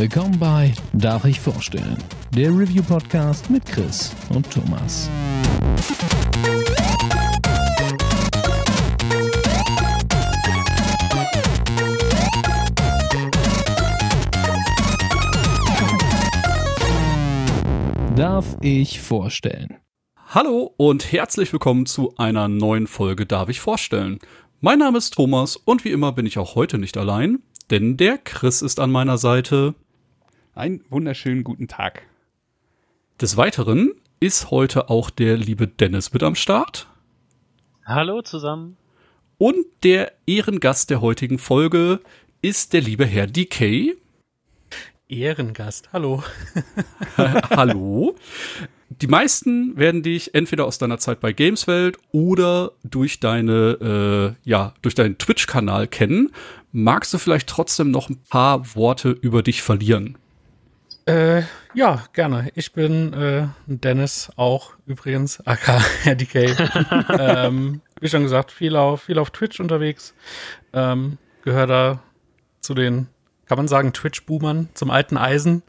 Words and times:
Willkommen 0.00 0.38
bei 0.38 0.72
Darf 0.94 1.26
ich 1.26 1.38
vorstellen? 1.38 1.98
Der 2.34 2.48
Review-Podcast 2.48 3.50
mit 3.50 3.66
Chris 3.66 4.16
und 4.30 4.50
Thomas. 4.50 5.10
Darf 18.16 18.56
ich 18.62 19.02
vorstellen? 19.02 19.76
Hallo 20.28 20.72
und 20.78 21.12
herzlich 21.12 21.52
willkommen 21.52 21.84
zu 21.84 22.14
einer 22.16 22.48
neuen 22.48 22.86
Folge 22.86 23.26
Darf 23.26 23.50
ich 23.50 23.60
vorstellen? 23.60 24.18
Mein 24.62 24.78
Name 24.78 24.96
ist 24.96 25.12
Thomas 25.12 25.56
und 25.56 25.84
wie 25.84 25.90
immer 25.90 26.12
bin 26.12 26.24
ich 26.24 26.38
auch 26.38 26.54
heute 26.54 26.78
nicht 26.78 26.96
allein, 26.96 27.42
denn 27.68 27.98
der 27.98 28.16
Chris 28.16 28.62
ist 28.62 28.80
an 28.80 28.90
meiner 28.90 29.18
Seite. 29.18 29.74
Einen 30.54 30.84
wunderschönen 30.90 31.44
guten 31.44 31.68
Tag. 31.68 32.02
Des 33.20 33.36
Weiteren 33.36 33.92
ist 34.18 34.50
heute 34.50 34.90
auch 34.90 35.08
der 35.08 35.36
liebe 35.36 35.68
Dennis 35.68 36.12
mit 36.12 36.24
am 36.24 36.34
Start. 36.34 36.88
Hallo 37.86 38.20
zusammen. 38.22 38.76
Und 39.38 39.64
der 39.84 40.12
Ehrengast 40.26 40.90
der 40.90 41.00
heutigen 41.00 41.38
Folge 41.38 42.00
ist 42.42 42.72
der 42.72 42.80
liebe 42.80 43.06
Herr 43.06 43.28
DK. 43.28 43.94
Ehrengast, 45.08 45.92
hallo. 45.92 46.22
Hallo. 47.16 48.16
Die 48.88 49.08
meisten 49.08 49.76
werden 49.76 50.02
dich 50.02 50.34
entweder 50.34 50.66
aus 50.66 50.78
deiner 50.78 50.98
Zeit 50.98 51.20
bei 51.20 51.32
Gameswelt 51.32 51.96
oder 52.12 52.72
durch 52.84 53.18
deine, 53.18 54.36
äh, 54.44 54.48
ja, 54.48 54.74
durch 54.82 54.94
deinen 54.94 55.18
Twitch-Kanal 55.18 55.86
kennen. 55.88 56.30
Magst 56.72 57.14
du 57.14 57.18
vielleicht 57.18 57.48
trotzdem 57.48 57.90
noch 57.90 58.08
ein 58.08 58.20
paar 58.28 58.74
Worte 58.76 59.10
über 59.10 59.42
dich 59.42 59.62
verlieren? 59.62 60.16
Äh, 61.10 61.42
ja, 61.74 62.04
gerne. 62.12 62.50
Ich 62.54 62.72
bin 62.72 63.12
äh, 63.12 63.48
Dennis 63.66 64.30
auch 64.36 64.74
übrigens, 64.86 65.44
aka 65.46 65.80
RDK. 66.04 66.34
ähm, 67.18 67.80
wie 68.00 68.08
schon 68.08 68.22
gesagt, 68.22 68.52
viel 68.52 68.76
auf, 68.76 69.02
viel 69.02 69.18
auf 69.18 69.30
Twitch 69.30 69.58
unterwegs. 69.60 70.14
Ähm, 70.72 71.18
gehöre 71.42 71.66
da 71.66 72.02
zu 72.60 72.74
den, 72.74 73.08
kann 73.46 73.58
man 73.58 73.66
sagen, 73.66 73.92
Twitch-Boomern, 73.92 74.68
zum 74.74 74.90
alten 74.90 75.16
Eisen. 75.16 75.62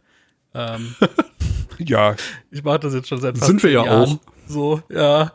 Ähm, 0.53 0.95
Ja, 1.83 2.15
ich 2.51 2.63
mache 2.63 2.79
das 2.79 2.93
jetzt 2.93 3.07
schon 3.07 3.19
seit 3.19 3.35
fast 3.37 3.47
Sind 3.47 3.63
wir 3.63 3.71
ja 3.71 3.83
Jahren. 3.85 4.03
auch. 4.03 4.19
So, 4.45 4.83
ja. 4.89 5.31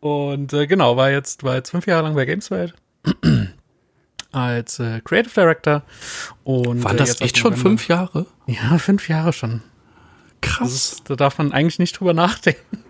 Und 0.00 0.54
äh, 0.54 0.66
genau, 0.66 0.96
war 0.96 1.10
jetzt, 1.10 1.44
war 1.44 1.56
jetzt 1.56 1.70
fünf 1.70 1.86
Jahre 1.86 2.04
lang 2.04 2.14
bei 2.14 2.24
Gameswelt 2.24 2.74
als 4.36 4.78
äh, 4.78 5.00
Creative 5.02 5.32
Director. 5.34 5.82
Und, 6.44 6.84
Waren 6.84 6.96
äh, 6.96 6.98
das 6.98 7.20
echt 7.20 7.38
schon 7.38 7.56
fünf 7.56 7.88
Jahre? 7.88 8.26
Ja, 8.46 8.78
fünf 8.78 9.08
Jahre 9.08 9.32
schon. 9.32 9.62
Krass. 10.42 10.72
ist, 10.72 11.10
da 11.10 11.16
darf 11.16 11.38
man 11.38 11.52
eigentlich 11.52 11.78
nicht 11.78 11.98
drüber 11.98 12.12
nachdenken. 12.14 12.84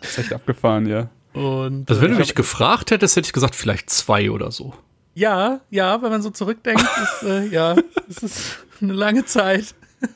das 0.00 0.10
ist 0.12 0.18
echt 0.18 0.32
abgefahren, 0.32 0.86
ja. 0.86 1.10
Und 1.34 1.88
Also 1.90 2.00
wenn 2.00 2.12
äh, 2.12 2.14
du 2.14 2.20
ich 2.22 2.28
mich 2.28 2.34
gefragt 2.34 2.90
hättest, 2.90 3.16
hätte 3.16 3.26
ich 3.26 3.32
gesagt, 3.32 3.54
vielleicht 3.54 3.90
zwei 3.90 4.30
oder 4.30 4.50
so. 4.50 4.72
ja, 5.14 5.60
ja, 5.70 6.00
wenn 6.02 6.10
man 6.10 6.22
so 6.22 6.30
zurückdenkt, 6.30 6.82
ist, 7.02 7.22
äh, 7.28 7.46
ja, 7.48 7.76
es 8.08 8.18
ist 8.22 8.58
eine 8.80 8.94
lange 8.94 9.24
Zeit. 9.26 9.74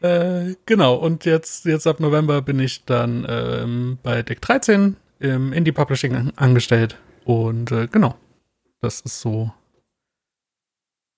äh, 0.00 0.54
genau, 0.66 0.94
und 0.94 1.24
jetzt, 1.24 1.64
jetzt 1.64 1.86
ab 1.86 2.00
November 2.00 2.42
bin 2.42 2.60
ich 2.60 2.84
dann 2.84 3.26
ähm, 3.28 3.98
bei 4.02 4.22
Deck 4.22 4.40
13 4.40 4.96
im 5.20 5.52
Indie 5.52 5.72
Publishing 5.72 6.14
an- 6.14 6.32
angestellt. 6.36 6.96
Und 7.26 7.72
äh, 7.72 7.88
genau, 7.90 8.14
das 8.80 9.00
ist 9.00 9.20
so 9.20 9.52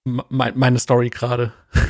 me- 0.05 0.25
meine 0.55 0.79
Story 0.79 1.11
gerade. 1.11 1.53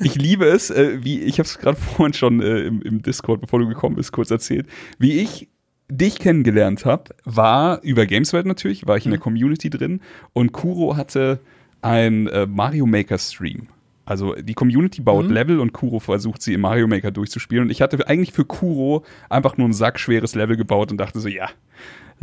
Ich 0.00 0.16
liebe 0.16 0.44
es, 0.46 0.70
äh, 0.70 1.02
wie 1.04 1.20
ich 1.22 1.38
habe 1.38 1.46
es 1.46 1.58
gerade 1.58 1.78
vorhin 1.96 2.12
schon 2.12 2.42
äh, 2.42 2.64
im, 2.66 2.82
im 2.82 3.00
Discord, 3.02 3.40
bevor 3.40 3.60
du 3.60 3.68
gekommen 3.68 3.96
bist, 3.96 4.12
kurz 4.12 4.30
erzählt, 4.30 4.66
wie 4.98 5.12
ich 5.20 5.48
dich 5.90 6.18
kennengelernt 6.18 6.84
habe, 6.84 7.14
war 7.24 7.80
über 7.82 8.04
Gameswelt 8.04 8.44
natürlich, 8.46 8.86
war 8.86 8.96
ich 8.98 9.06
in 9.06 9.12
der 9.12 9.20
Community 9.20 9.70
drin 9.70 10.00
und 10.34 10.52
Kuro 10.52 10.96
hatte 10.96 11.40
ein 11.80 12.26
äh, 12.26 12.46
Mario 12.46 12.84
Maker 12.86 13.16
Stream. 13.18 13.68
Also 14.04 14.34
die 14.34 14.54
Community 14.54 15.00
baut 15.00 15.26
Mhm. 15.28 15.32
Level 15.32 15.60
und 15.60 15.72
Kuro 15.72 16.00
versucht 16.00 16.42
sie 16.42 16.52
im 16.54 16.60
Mario 16.62 16.86
Maker 16.86 17.10
durchzuspielen 17.12 17.64
und 17.64 17.70
ich 17.70 17.80
hatte 17.80 18.06
eigentlich 18.06 18.32
für 18.32 18.44
Kuro 18.44 19.04
einfach 19.30 19.56
nur 19.56 19.68
ein 19.68 19.72
sackschweres 19.72 20.34
Level 20.34 20.56
gebaut 20.56 20.90
und 20.90 20.98
dachte 20.98 21.20
so, 21.20 21.28
ja, 21.28 21.48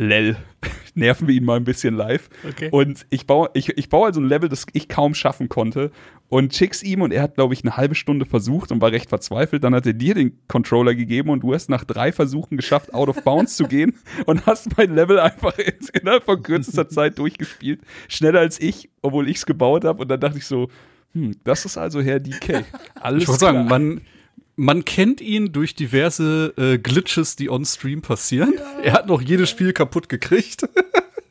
lel, 0.01 0.35
nerven 0.95 1.27
wir 1.27 1.35
ihn 1.35 1.45
mal 1.45 1.57
ein 1.57 1.63
bisschen 1.63 1.95
live. 1.95 2.29
Okay. 2.47 2.69
Und 2.71 3.05
ich 3.09 3.27
baue, 3.27 3.49
ich, 3.53 3.69
ich 3.77 3.89
baue 3.89 4.07
also 4.07 4.19
ein 4.19 4.27
Level, 4.27 4.49
das 4.49 4.65
ich 4.73 4.89
kaum 4.89 5.13
schaffen 5.13 5.47
konnte 5.47 5.91
und 6.27 6.55
schick's 6.55 6.81
ihm 6.83 7.01
und 7.01 7.11
er 7.11 7.21
hat, 7.21 7.35
glaube 7.35 7.53
ich, 7.53 7.63
eine 7.63 7.77
halbe 7.77 7.95
Stunde 7.95 8.25
versucht 8.25 8.71
und 8.71 8.81
war 8.81 8.91
recht 8.91 9.09
verzweifelt. 9.09 9.63
Dann 9.63 9.75
hat 9.75 9.85
er 9.85 9.93
dir 9.93 10.15
den 10.15 10.37
Controller 10.47 10.95
gegeben 10.95 11.29
und 11.29 11.41
du 11.41 11.53
hast 11.53 11.69
nach 11.69 11.83
drei 11.83 12.11
Versuchen 12.11 12.57
geschafft, 12.57 12.93
out 12.93 13.09
of 13.09 13.23
bounds 13.23 13.55
zu 13.55 13.65
gehen 13.65 13.93
und 14.25 14.45
hast 14.45 14.75
mein 14.77 14.95
Level 14.95 15.19
einfach 15.19 15.57
in, 15.57 15.73
innerhalb 15.93 16.23
von 16.23 16.41
kürzester 16.41 16.89
Zeit 16.89 17.19
durchgespielt. 17.19 17.81
Schneller 18.07 18.39
als 18.39 18.59
ich, 18.59 18.89
obwohl 19.01 19.29
ich's 19.29 19.45
gebaut 19.45 19.85
habe. 19.85 20.01
Und 20.01 20.09
dann 20.09 20.19
dachte 20.19 20.39
ich 20.39 20.45
so, 20.45 20.69
hm, 21.13 21.35
das 21.43 21.65
ist 21.65 21.77
also 21.77 22.01
Herr 22.01 22.19
DK. 22.19 22.63
Alles 22.95 23.23
Ich 23.23 23.29
wollte 23.29 23.39
klar. 23.45 23.53
sagen, 23.53 23.67
man, 23.67 24.01
man 24.61 24.85
kennt 24.85 25.21
ihn 25.21 25.51
durch 25.51 25.73
diverse 25.73 26.53
äh, 26.55 26.77
Glitches, 26.77 27.35
die 27.35 27.49
on-stream 27.49 28.03
passieren. 28.03 28.53
Er 28.83 28.93
hat 28.93 29.07
noch 29.07 29.19
jedes 29.19 29.49
Spiel 29.49 29.73
kaputt 29.73 30.07
gekriegt. 30.07 30.67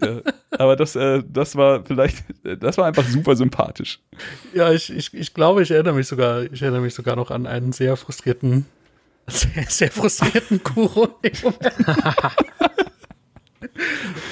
Ja, 0.02 0.20
aber 0.50 0.74
das, 0.74 0.96
äh, 0.96 1.22
das 1.28 1.54
war 1.54 1.84
vielleicht, 1.84 2.24
das 2.42 2.76
war 2.76 2.86
einfach 2.86 3.06
super 3.06 3.36
sympathisch. 3.36 4.00
Ja, 4.52 4.72
ich, 4.72 4.90
ich, 4.90 5.14
ich 5.14 5.32
glaube, 5.32 5.62
ich 5.62 5.70
erinnere 5.70 5.94
mich 5.94 6.08
sogar, 6.08 6.42
ich 6.42 6.60
erinnere 6.60 6.80
mich 6.80 6.94
sogar 6.94 7.14
noch 7.14 7.30
an 7.30 7.46
einen 7.46 7.70
sehr 7.72 7.96
frustrierten, 7.96 8.66
sehr, 9.28 9.64
sehr 9.68 9.92
frustrierten 9.92 10.60
Kuro. 10.64 11.20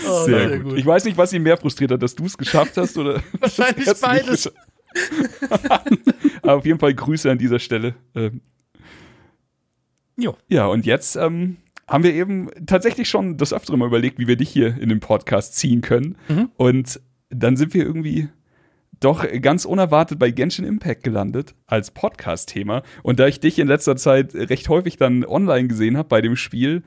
oh, 0.09 0.25
Sehr, 0.25 0.59
gut. 0.59 0.77
Ich 0.77 0.87
weiß 0.87 1.05
nicht, 1.05 1.17
was 1.17 1.33
ihn 1.33 1.45
mehr 1.45 1.57
frustriert 1.57 1.93
hat, 1.93 2.03
dass 2.03 2.17
du 2.17 2.27
es 2.27 2.37
geschafft 2.37 2.77
hast 2.77 2.99
oder 2.99 3.23
Wahrscheinlich 3.39 3.89
beides. 4.01 4.53
auf 6.43 6.67
jeden 6.67 6.81
Fall 6.81 6.95
Grüße 6.95 7.31
an 7.31 7.39
dieser 7.39 7.61
Stelle. 7.61 7.95
Ähm, 8.17 8.41
Jo. 10.19 10.37
Ja, 10.49 10.67
und 10.67 10.85
jetzt 10.85 11.17
ähm, 11.17 11.59
haben 11.87 12.05
wir 12.05 12.13
eben 12.13 12.51
tatsächlich 12.67 13.09
schon 13.09 13.37
das 13.39 13.53
öftere 13.53 13.79
mal 13.79 13.87
überlegt, 13.87 14.19
wie 14.19 14.27
wir 14.27 14.37
dich 14.37 14.51
hier 14.51 14.77
in 14.79 14.89
den 14.89 15.01
Podcast 15.01 15.57
ziehen 15.57 15.81
können. 15.81 16.17
Mhm. 16.29 16.51
Und 16.57 17.01
dann 17.31 17.57
sind 17.57 17.73
wir 17.73 17.85
irgendwie 17.85 18.29
doch 19.01 19.25
ganz 19.41 19.65
unerwartet 19.65 20.19
bei 20.19 20.31
Genshin 20.33 20.65
Impact 20.65 21.05
gelandet 21.05 21.55
als 21.67 21.93
Podcast-Thema. 21.93 22.83
Und 23.05 23.21
da 23.21 23.29
ich 23.29 23.39
dich 23.39 23.61
in 23.61 23.69
letzter 23.69 23.97
Zeit 23.97 24.35
recht 24.35 24.69
häufig 24.69 24.97
dann 24.97 25.25
online 25.25 25.69
gesehen 25.69 25.97
habe 25.97 26.09
bei 26.09 26.21
dem 26.21 26.35
Spiel, 26.35 26.83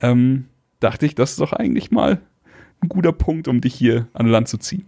ähm, 0.00 0.46
dachte 0.80 1.06
ich, 1.06 1.14
das 1.14 1.32
ist 1.32 1.40
doch 1.40 1.52
eigentlich 1.52 1.92
mal 1.92 2.20
ein 2.80 2.88
guter 2.88 3.12
Punkt, 3.12 3.46
um 3.46 3.60
dich 3.60 3.74
hier 3.74 4.08
an 4.12 4.26
Land 4.26 4.48
zu 4.48 4.58
ziehen. 4.58 4.86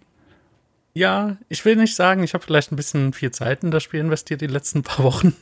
Ja, 0.92 1.36
ich 1.48 1.64
will 1.64 1.76
nicht 1.76 1.94
sagen, 1.94 2.24
ich 2.24 2.34
habe 2.34 2.42
vielleicht 2.42 2.72
ein 2.72 2.76
bisschen 2.76 3.12
viel 3.12 3.30
Zeit 3.30 3.62
in 3.62 3.70
das 3.70 3.84
Spiel 3.84 4.00
investiert 4.00 4.40
die 4.40 4.46
letzten 4.46 4.82
paar 4.82 5.04
Wochen. 5.04 5.36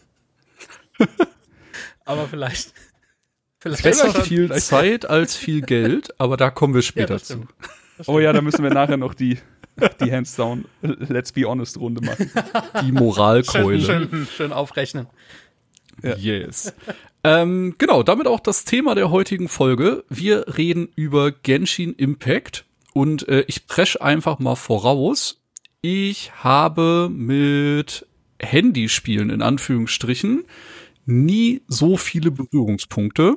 Aber 2.04 2.28
vielleicht. 2.28 2.72
vielleicht 3.60 3.82
Besser 3.82 4.12
viel 4.22 4.52
Zeit 4.56 5.08
als 5.08 5.36
viel 5.36 5.62
Geld, 5.62 6.18
aber 6.20 6.36
da 6.36 6.50
kommen 6.50 6.74
wir 6.74 6.80
Ja, 6.80 6.86
später 6.86 7.14
das 7.14 7.24
zu. 7.24 7.46
Oh 8.06 8.18
ja, 8.18 8.32
da 8.32 8.40
müssen 8.42 8.62
wir 8.62 8.70
nachher 8.74 8.96
noch 8.96 9.14
die, 9.14 9.38
die 10.00 10.12
Hands 10.12 10.34
down, 10.36 10.64
let's 10.82 11.32
be 11.32 11.44
honest 11.44 11.78
Runde 11.78 12.00
machen. 12.04 12.30
Die 12.82 12.86
Schön, 12.86 12.94
Moralkeule. 12.94 13.80
schön, 13.80 14.26
schön 14.36 14.52
aufrechnen. 14.52 15.06
Yes. 16.02 16.74
ähm, 17.22 17.76
genau, 17.78 18.02
damit 18.02 18.26
auch 18.26 18.40
das 18.40 18.64
Thema 18.64 18.96
der 18.96 19.10
heutigen 19.10 19.48
Folge. 19.48 20.04
Wir 20.08 20.44
reden 20.58 20.88
über 20.96 21.30
Genshin 21.30 21.94
Impact 21.94 22.64
und 22.94 23.28
äh, 23.28 23.44
ich 23.46 23.68
presch 23.68 24.00
einfach 24.00 24.40
mal 24.40 24.56
voraus. 24.56 25.40
Ich 25.80 26.32
habe 26.42 27.08
mit 27.12 28.06
Handyspielen 28.42 29.30
in 29.30 29.40
Anführungsstrichen 29.40 30.44
nie 31.06 31.62
so 31.68 31.96
viele 31.96 32.30
Berührungspunkte. 32.30 33.36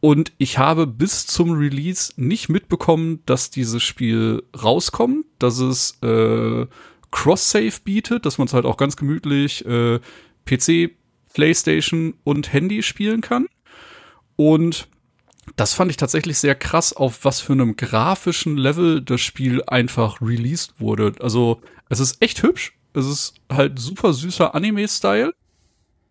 Und 0.00 0.32
ich 0.38 0.58
habe 0.58 0.86
bis 0.86 1.26
zum 1.26 1.52
Release 1.52 2.12
nicht 2.16 2.48
mitbekommen, 2.48 3.20
dass 3.26 3.50
dieses 3.50 3.82
Spiel 3.82 4.44
rauskommt, 4.62 5.26
dass 5.38 5.58
es 5.58 5.98
äh, 6.02 6.66
Cross-Save 7.10 7.72
bietet, 7.82 8.24
dass 8.24 8.38
man 8.38 8.46
es 8.46 8.54
halt 8.54 8.64
auch 8.64 8.76
ganz 8.76 8.96
gemütlich 8.96 9.64
äh, 9.66 9.98
PC, 10.44 10.92
PlayStation 11.34 12.14
und 12.24 12.52
Handy 12.52 12.82
spielen 12.82 13.22
kann. 13.22 13.46
Und 14.36 14.88
das 15.56 15.74
fand 15.74 15.90
ich 15.90 15.96
tatsächlich 15.96 16.38
sehr 16.38 16.54
krass, 16.54 16.92
auf 16.92 17.24
was 17.24 17.40
für 17.40 17.54
einem 17.54 17.74
grafischen 17.76 18.56
Level 18.56 19.02
das 19.02 19.20
Spiel 19.20 19.62
einfach 19.66 20.20
released 20.20 20.74
wurde. 20.78 21.12
Also, 21.20 21.60
es 21.88 21.98
ist 22.00 22.22
echt 22.22 22.42
hübsch. 22.42 22.74
Es 22.94 23.06
ist 23.06 23.34
halt 23.50 23.78
super 23.78 24.12
süßer 24.12 24.54
Anime-Style 24.54 25.32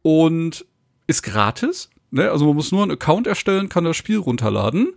und 0.07 0.65
ist 1.05 1.21
gratis. 1.21 1.89
Ne? 2.11 2.31
Also 2.31 2.45
man 2.45 2.55
muss 2.55 2.71
nur 2.71 2.81
einen 2.81 2.93
Account 2.93 3.27
erstellen, 3.27 3.67
kann 3.67 3.83
das 3.83 3.97
Spiel 3.97 4.19
runterladen. 4.19 4.93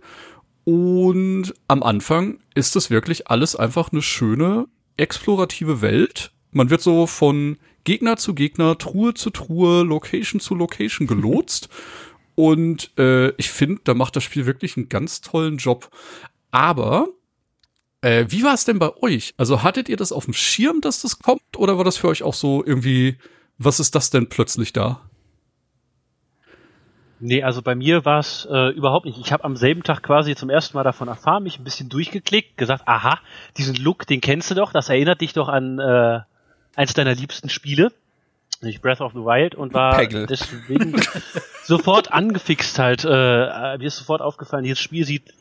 Und 0.63 1.53
am 1.67 1.83
Anfang 1.83 2.37
ist 2.55 2.77
es 2.77 2.89
wirklich 2.89 3.27
alles 3.27 3.57
einfach 3.57 3.91
eine 3.91 4.01
schöne, 4.01 4.67
explorative 4.95 5.81
Welt 5.81 6.31
Man 6.53 6.69
wird 6.69 6.81
so 6.81 7.07
von 7.07 7.57
Gegner 7.83 8.15
zu 8.15 8.33
Gegner, 8.35 8.77
Truhe 8.77 9.13
zu 9.13 9.31
Truhe, 9.31 9.83
Location 9.83 10.39
zu 10.39 10.55
Location 10.55 11.07
gelotst. 11.07 11.67
Und 12.35 12.97
äh, 12.97 13.31
ich 13.31 13.49
finde, 13.49 13.81
da 13.83 13.93
macht 13.93 14.15
das 14.15 14.23
Spiel 14.23 14.45
wirklich 14.45 14.77
einen 14.77 14.87
ganz 14.87 15.19
tollen 15.19 15.57
Job. 15.57 15.89
Aber 16.51 17.09
äh, 17.99 18.27
wie 18.29 18.43
war 18.43 18.53
es 18.53 18.63
denn 18.63 18.79
bei 18.79 18.95
euch? 19.01 19.33
Also 19.35 19.61
hattet 19.61 19.89
ihr 19.89 19.97
das 19.97 20.13
auf 20.13 20.23
dem 20.23 20.33
Schirm, 20.33 20.79
dass 20.79 21.01
das 21.01 21.19
kommt? 21.19 21.57
Oder 21.57 21.77
war 21.77 21.83
das 21.83 21.97
für 21.97 22.07
euch 22.07 22.23
auch 22.23 22.33
so 22.33 22.63
irgendwie, 22.65 23.17
was 23.57 23.79
ist 23.79 23.95
das 23.95 24.09
denn 24.09 24.29
plötzlich 24.29 24.73
da? 24.73 25.01
Nee, 27.23 27.43
also 27.43 27.61
bei 27.61 27.75
mir 27.75 28.03
war 28.03 28.19
es 28.19 28.47
äh, 28.49 28.69
überhaupt 28.69 29.05
nicht. 29.05 29.19
Ich 29.19 29.31
habe 29.31 29.43
am 29.43 29.55
selben 29.55 29.83
Tag 29.83 30.01
quasi 30.01 30.35
zum 30.35 30.49
ersten 30.49 30.75
Mal 30.75 30.83
davon 30.83 31.07
erfahren, 31.07 31.43
mich 31.43 31.59
ein 31.59 31.63
bisschen 31.63 31.87
durchgeklickt, 31.87 32.57
gesagt, 32.57 32.87
aha, 32.87 33.19
diesen 33.57 33.75
Look, 33.75 34.07
den 34.07 34.21
kennst 34.21 34.49
du 34.49 34.55
doch, 34.55 34.73
das 34.73 34.89
erinnert 34.89 35.21
dich 35.21 35.33
doch 35.33 35.47
an 35.47 35.77
äh, 35.77 36.21
eins 36.75 36.95
deiner 36.95 37.13
liebsten 37.13 37.49
Spiele, 37.49 37.91
nämlich 38.61 38.81
Breath 38.81 39.01
of 39.01 39.11
the 39.13 39.19
Wild 39.19 39.53
und 39.53 39.75
war 39.75 39.97
Peggle. 39.97 40.25
deswegen 40.25 40.99
sofort 41.63 42.11
angefixt 42.11 42.79
halt. 42.79 43.05
Äh, 43.05 43.77
mir 43.77 43.85
ist 43.85 43.97
sofort 43.97 44.21
aufgefallen, 44.21 44.63
dieses 44.63 44.79
Spiel 44.79 45.05
sieht 45.05 45.31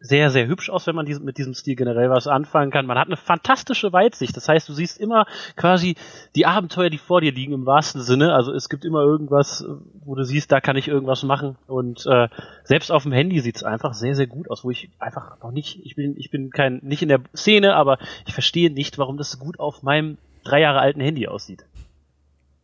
sehr, 0.00 0.30
sehr 0.30 0.46
hübsch 0.46 0.70
aus, 0.70 0.86
wenn 0.86 0.94
man 0.94 1.06
dies- 1.06 1.18
mit 1.20 1.38
diesem 1.38 1.54
Stil 1.54 1.74
generell 1.74 2.08
was 2.08 2.28
anfangen 2.28 2.70
kann. 2.70 2.86
Man 2.86 2.98
hat 2.98 3.08
eine 3.08 3.16
fantastische 3.16 3.92
Weitsicht. 3.92 4.36
Das 4.36 4.48
heißt, 4.48 4.68
du 4.68 4.72
siehst 4.72 4.98
immer 5.00 5.26
quasi 5.56 5.96
die 6.36 6.46
Abenteuer, 6.46 6.88
die 6.88 6.98
vor 6.98 7.20
dir 7.20 7.32
liegen 7.32 7.52
im 7.52 7.66
wahrsten 7.66 8.00
Sinne. 8.00 8.32
Also 8.32 8.52
es 8.52 8.68
gibt 8.68 8.84
immer 8.84 9.00
irgendwas, 9.02 9.64
wo 10.04 10.14
du 10.14 10.24
siehst, 10.24 10.52
da 10.52 10.60
kann 10.60 10.76
ich 10.76 10.86
irgendwas 10.86 11.24
machen. 11.24 11.56
Und 11.66 12.06
äh, 12.06 12.28
selbst 12.62 12.92
auf 12.92 13.02
dem 13.02 13.12
Handy 13.12 13.40
sieht's 13.40 13.64
einfach 13.64 13.92
sehr, 13.92 14.14
sehr 14.14 14.28
gut 14.28 14.50
aus, 14.50 14.62
wo 14.64 14.70
ich 14.70 14.88
einfach 15.00 15.42
noch 15.42 15.50
nicht, 15.50 15.80
ich 15.84 15.96
bin, 15.96 16.16
ich 16.16 16.30
bin 16.30 16.50
kein, 16.50 16.80
nicht 16.84 17.02
in 17.02 17.08
der 17.08 17.20
Szene, 17.34 17.74
aber 17.74 17.98
ich 18.26 18.34
verstehe 18.34 18.70
nicht, 18.70 18.98
warum 18.98 19.16
das 19.16 19.38
gut 19.40 19.58
auf 19.58 19.82
meinem 19.82 20.16
drei 20.44 20.60
Jahre 20.60 20.78
alten 20.78 21.00
Handy 21.00 21.26
aussieht. 21.26 21.64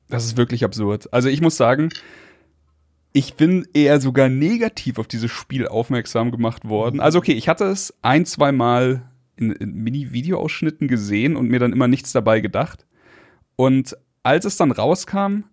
Das 0.08 0.25
ist 0.25 0.36
wirklich 0.36 0.64
absurd. 0.64 1.12
Also 1.12 1.28
ich 1.28 1.40
muss 1.40 1.56
sagen, 1.56 1.88
ich 3.16 3.34
bin 3.34 3.66
eher 3.72 4.00
sogar 4.00 4.28
negativ 4.28 4.99
auf 4.99 5.06
dieses 5.06 5.31
Spiel 5.31 5.69
aufmerksam 5.69 6.32
gemacht 6.32 6.69
worden. 6.69 6.99
Also 6.99 7.19
okay, 7.19 7.32
ich 7.32 7.49
hatte 7.49 7.64
es 7.64 7.94
ein, 8.02 8.26
zwei 8.26 8.50
Mal 8.50 9.08
in, 9.37 9.52
in 9.52 9.72
Mini-Video-Ausschnitten 9.72 10.88
gesehen 10.88 11.37
und 11.37 11.49
mir 11.49 11.61
dann 11.61 11.72
immer 11.72 11.87
nichts 11.87 12.11
dabei 12.11 12.40
gedacht. 12.40 12.87
Und 13.55 13.96
als 14.25 14.44
es 14.44 14.56
dann 14.56 14.72
rauskam, 14.72 15.44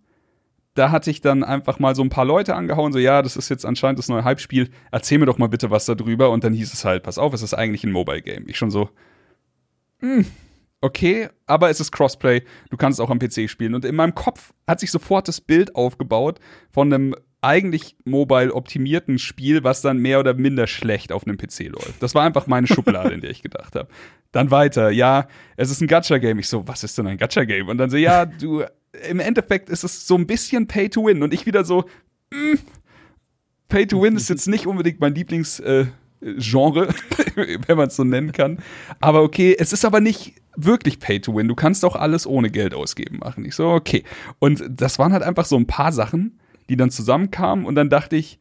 da 0.73 0.89
hatte 0.89 1.11
ich 1.11 1.21
dann 1.21 1.43
einfach 1.43 1.77
mal 1.77 1.93
so 1.93 2.01
ein 2.01 2.09
paar 2.09 2.25
Leute 2.25 2.55
angehauen, 2.55 2.93
so 2.93 2.99
ja, 2.99 3.21
das 3.21 3.37
ist 3.37 3.49
jetzt 3.49 3.65
anscheinend 3.65 3.99
das 3.99 4.09
neue 4.09 4.23
Hype-Spiel, 4.23 4.71
erzähl 4.91 5.19
mir 5.19 5.27
doch 5.27 5.37
mal 5.37 5.49
bitte 5.49 5.69
was 5.69 5.85
darüber. 5.85 6.31
Und 6.31 6.43
dann 6.43 6.53
hieß 6.53 6.73
es 6.73 6.83
halt, 6.83 7.03
pass 7.03 7.19
auf, 7.19 7.31
es 7.31 7.43
ist 7.43 7.53
eigentlich 7.53 7.83
ein 7.83 7.91
Mobile-Game. 7.91 8.45
Ich 8.47 8.57
schon 8.57 8.71
so, 8.71 8.89
hm, 9.99 10.25
okay, 10.81 11.29
aber 11.45 11.69
es 11.69 11.79
ist 11.79 11.91
Crossplay, 11.91 12.41
du 12.71 12.77
kannst 12.77 12.99
auch 12.99 13.11
am 13.11 13.19
PC 13.19 13.47
spielen. 13.47 13.75
Und 13.75 13.85
in 13.85 13.95
meinem 13.95 14.15
Kopf 14.15 14.51
hat 14.65 14.79
sich 14.79 14.89
sofort 14.89 15.27
das 15.27 15.41
Bild 15.41 15.75
aufgebaut 15.75 16.39
von 16.71 16.91
einem 16.91 17.15
eigentlich 17.41 17.95
mobile 18.05 18.53
optimierten 18.53 19.17
Spiel, 19.17 19.63
was 19.63 19.81
dann 19.81 19.97
mehr 19.97 20.19
oder 20.19 20.35
minder 20.35 20.67
schlecht 20.67 21.11
auf 21.11 21.25
einem 21.25 21.37
PC 21.37 21.69
läuft. 21.69 22.01
Das 22.01 22.13
war 22.13 22.23
einfach 22.23 22.45
meine 22.45 22.67
Schublade, 22.67 23.13
in 23.13 23.21
der 23.21 23.31
ich 23.31 23.41
gedacht 23.41 23.75
habe. 23.75 23.89
Dann 24.31 24.51
weiter, 24.51 24.91
ja, 24.91 25.27
es 25.57 25.71
ist 25.71 25.81
ein 25.81 25.87
Gacha-Game. 25.87 26.39
Ich 26.39 26.47
so, 26.47 26.67
was 26.67 26.83
ist 26.83 26.97
denn 26.97 27.07
ein 27.07 27.17
Gacha-Game? 27.17 27.67
Und 27.67 27.79
dann 27.79 27.89
so, 27.89 27.97
ja, 27.97 28.25
du, 28.25 28.63
im 29.09 29.19
Endeffekt 29.19 29.69
ist 29.69 29.83
es 29.83 30.07
so 30.07 30.15
ein 30.15 30.27
bisschen 30.27 30.67
Pay 30.67 30.89
to 30.89 31.05
Win. 31.05 31.23
Und 31.23 31.33
ich 31.33 31.47
wieder 31.47 31.65
so, 31.65 31.85
mm, 32.31 32.55
Pay 33.69 33.87
to 33.87 34.01
Win 34.01 34.15
ist 34.15 34.29
jetzt 34.29 34.47
nicht 34.47 34.67
unbedingt 34.67 34.99
mein 34.99 35.15
Lieblingsgenre, 35.15 35.91
äh, 36.21 37.57
wenn 37.67 37.77
man 37.77 37.87
es 37.87 37.95
so 37.95 38.03
nennen 38.03 38.33
kann. 38.33 38.59
Aber 38.99 39.23
okay, 39.23 39.55
es 39.57 39.73
ist 39.73 39.83
aber 39.83 39.99
nicht 39.99 40.35
wirklich 40.55 40.99
Pay 40.99 41.21
to 41.21 41.35
Win. 41.35 41.47
Du 41.47 41.55
kannst 41.55 41.83
auch 41.85 41.95
alles 41.95 42.27
ohne 42.27 42.51
Geld 42.51 42.75
ausgeben 42.75 43.17
machen. 43.17 43.45
Ich 43.45 43.55
so, 43.55 43.69
okay. 43.69 44.03
Und 44.37 44.63
das 44.69 44.99
waren 44.99 45.11
halt 45.11 45.23
einfach 45.23 45.45
so 45.45 45.57
ein 45.57 45.65
paar 45.65 45.91
Sachen, 45.91 46.37
die 46.71 46.77
dann 46.77 46.89
zusammenkamen. 46.89 47.65
Und 47.65 47.75
dann 47.75 47.89
dachte 47.89 48.15
ich, 48.15 48.39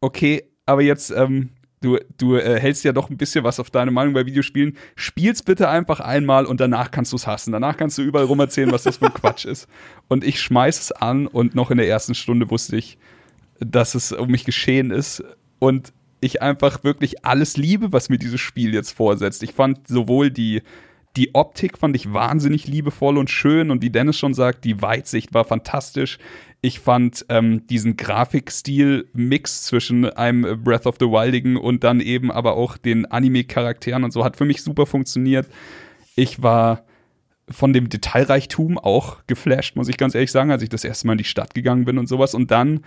okay, 0.00 0.44
aber 0.66 0.82
jetzt, 0.82 1.10
ähm, 1.10 1.50
du, 1.82 1.98
du 2.16 2.36
äh, 2.36 2.60
hältst 2.60 2.84
ja 2.84 2.92
doch 2.92 3.10
ein 3.10 3.16
bisschen 3.16 3.42
was 3.42 3.58
auf 3.58 3.70
deine 3.70 3.90
Meinung 3.90 4.14
bei 4.14 4.24
Videospielen. 4.24 4.76
Spiel's 4.94 5.42
bitte 5.42 5.68
einfach 5.68 5.98
einmal 5.98 6.46
und 6.46 6.60
danach 6.60 6.92
kannst 6.92 7.12
du's 7.12 7.26
hassen. 7.26 7.50
Danach 7.50 7.76
kannst 7.76 7.98
du 7.98 8.02
überall 8.02 8.26
rum 8.26 8.38
erzählen, 8.38 8.70
was 8.70 8.84
das 8.84 8.98
für 8.98 9.06
ein 9.06 9.14
Quatsch 9.20 9.46
ist. 9.46 9.66
Und 10.06 10.22
ich 10.22 10.40
schmeiß 10.40 10.80
es 10.80 10.92
an 10.92 11.26
und 11.26 11.56
noch 11.56 11.72
in 11.72 11.78
der 11.78 11.88
ersten 11.88 12.14
Stunde 12.14 12.50
wusste 12.50 12.76
ich, 12.76 12.98
dass 13.58 13.96
es 13.96 14.12
um 14.12 14.30
mich 14.30 14.44
geschehen 14.44 14.92
ist. 14.92 15.24
Und 15.58 15.92
ich 16.20 16.42
einfach 16.42 16.84
wirklich 16.84 17.24
alles 17.24 17.56
liebe, 17.56 17.92
was 17.92 18.08
mir 18.08 18.18
dieses 18.18 18.40
Spiel 18.40 18.74
jetzt 18.74 18.92
vorsetzt. 18.92 19.42
Ich 19.42 19.54
fand 19.54 19.88
sowohl 19.88 20.30
die, 20.30 20.62
die 21.16 21.34
Optik 21.34 21.78
fand 21.78 21.96
ich 21.96 22.12
wahnsinnig 22.12 22.68
liebevoll 22.68 23.18
und 23.18 23.28
schön 23.28 23.70
und 23.72 23.82
wie 23.82 23.90
Dennis 23.90 24.18
schon 24.18 24.34
sagt, 24.34 24.64
die 24.64 24.80
Weitsicht 24.82 25.34
war 25.34 25.44
fantastisch. 25.44 26.18
Ich 26.62 26.80
fand 26.80 27.24
ähm, 27.28 27.66
diesen 27.68 27.96
Grafikstil-Mix 27.96 29.64
zwischen 29.64 30.04
einem 30.04 30.62
Breath 30.64 30.86
of 30.86 30.96
the 30.98 31.06
Wildigen 31.06 31.56
und 31.56 31.84
dann 31.84 32.00
eben 32.00 32.30
aber 32.32 32.56
auch 32.56 32.76
den 32.76 33.06
Anime-Charakteren 33.06 34.04
und 34.04 34.12
so 34.12 34.24
hat 34.24 34.36
für 34.36 34.44
mich 34.44 34.62
super 34.62 34.86
funktioniert. 34.86 35.48
Ich 36.16 36.42
war 36.42 36.84
von 37.48 37.72
dem 37.72 37.88
Detailreichtum 37.88 38.78
auch 38.78 39.18
geflasht, 39.26 39.76
muss 39.76 39.88
ich 39.88 39.96
ganz 39.96 40.14
ehrlich 40.14 40.32
sagen, 40.32 40.50
als 40.50 40.62
ich 40.62 40.68
das 40.68 40.84
erste 40.84 41.06
Mal 41.06 41.12
in 41.12 41.18
die 41.18 41.24
Stadt 41.24 41.54
gegangen 41.54 41.84
bin 41.84 41.98
und 41.98 42.08
sowas. 42.08 42.34
Und 42.34 42.50
dann 42.50 42.80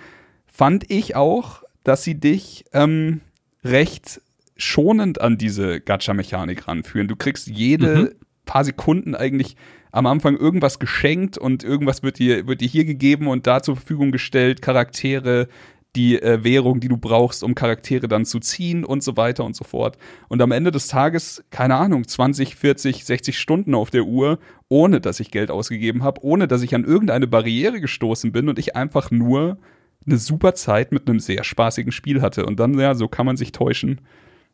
fand 0.47 0.89
ich 0.91 1.15
auch, 1.15 1.63
dass 1.83 2.03
sie 2.03 2.19
dich 2.19 2.65
ähm, 2.73 3.21
recht 3.63 4.21
schonend 4.57 5.21
an 5.21 5.37
diese 5.37 5.79
Gacha-Mechanik 5.79 6.67
ranführen. 6.67 7.07
Du 7.07 7.15
kriegst 7.15 7.47
jede 7.47 7.95
Mhm. 7.95 8.09
paar 8.45 8.65
Sekunden 8.65 9.15
eigentlich 9.15 9.55
am 9.91 10.05
Anfang 10.05 10.37
irgendwas 10.37 10.79
geschenkt 10.79 11.37
und 11.37 11.63
irgendwas 11.63 12.03
wird 12.03 12.19
dir, 12.19 12.47
wird 12.47 12.61
dir 12.61 12.67
hier 12.67 12.85
gegeben 12.85 13.27
und 13.27 13.47
da 13.47 13.61
zur 13.61 13.75
Verfügung 13.75 14.11
gestellt, 14.11 14.61
Charaktere, 14.61 15.47
die 15.95 16.21
äh, 16.21 16.43
Währung, 16.43 16.79
die 16.79 16.87
du 16.87 16.97
brauchst, 16.97 17.43
um 17.43 17.55
Charaktere 17.55 18.07
dann 18.07 18.25
zu 18.25 18.39
ziehen 18.39 18.85
und 18.85 19.03
so 19.03 19.17
weiter 19.17 19.43
und 19.43 19.55
so 19.55 19.63
fort. 19.63 19.97
Und 20.27 20.41
am 20.41 20.51
Ende 20.51 20.71
des 20.71 20.87
Tages, 20.87 21.43
keine 21.49 21.75
Ahnung, 21.75 22.07
20, 22.07 22.55
40, 22.55 23.05
60 23.05 23.39
Stunden 23.39 23.73
auf 23.73 23.89
der 23.89 24.03
Uhr, 24.03 24.39
ohne 24.67 25.01
dass 25.01 25.19
ich 25.19 25.31
Geld 25.31 25.49
ausgegeben 25.49 26.03
habe, 26.03 26.23
ohne 26.23 26.47
dass 26.47 26.61
ich 26.61 26.75
an 26.75 26.83
irgendeine 26.83 27.25
Barriere 27.25 27.81
gestoßen 27.81 28.31
bin 28.31 28.49
und 28.49 28.59
ich 28.59 28.75
einfach 28.75 29.09
nur 29.09 29.57
eine 30.05 30.17
super 30.17 30.53
Zeit 30.53 30.91
mit 30.91 31.09
einem 31.09 31.19
sehr 31.19 31.43
spaßigen 31.43 31.91
Spiel 31.91 32.21
hatte. 32.21 32.45
Und 32.45 32.59
dann, 32.59 32.77
ja, 32.79 32.93
so 32.93 33.07
kann 33.07 33.25
man 33.25 33.37
sich 33.37 33.51
täuschen, 33.51 34.01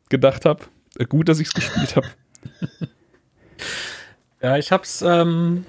gedacht 0.09 0.45
habe. 0.45 0.63
Äh, 0.97 1.05
gut, 1.05 1.27
dass 1.27 1.39
ich 1.39 1.47
es 1.47 1.53
gespielt 1.53 1.97
habe. 1.97 2.07
Ja, 4.45 4.57
ich 4.57 4.71
hab's 4.71 5.01
ähm, 5.01 5.65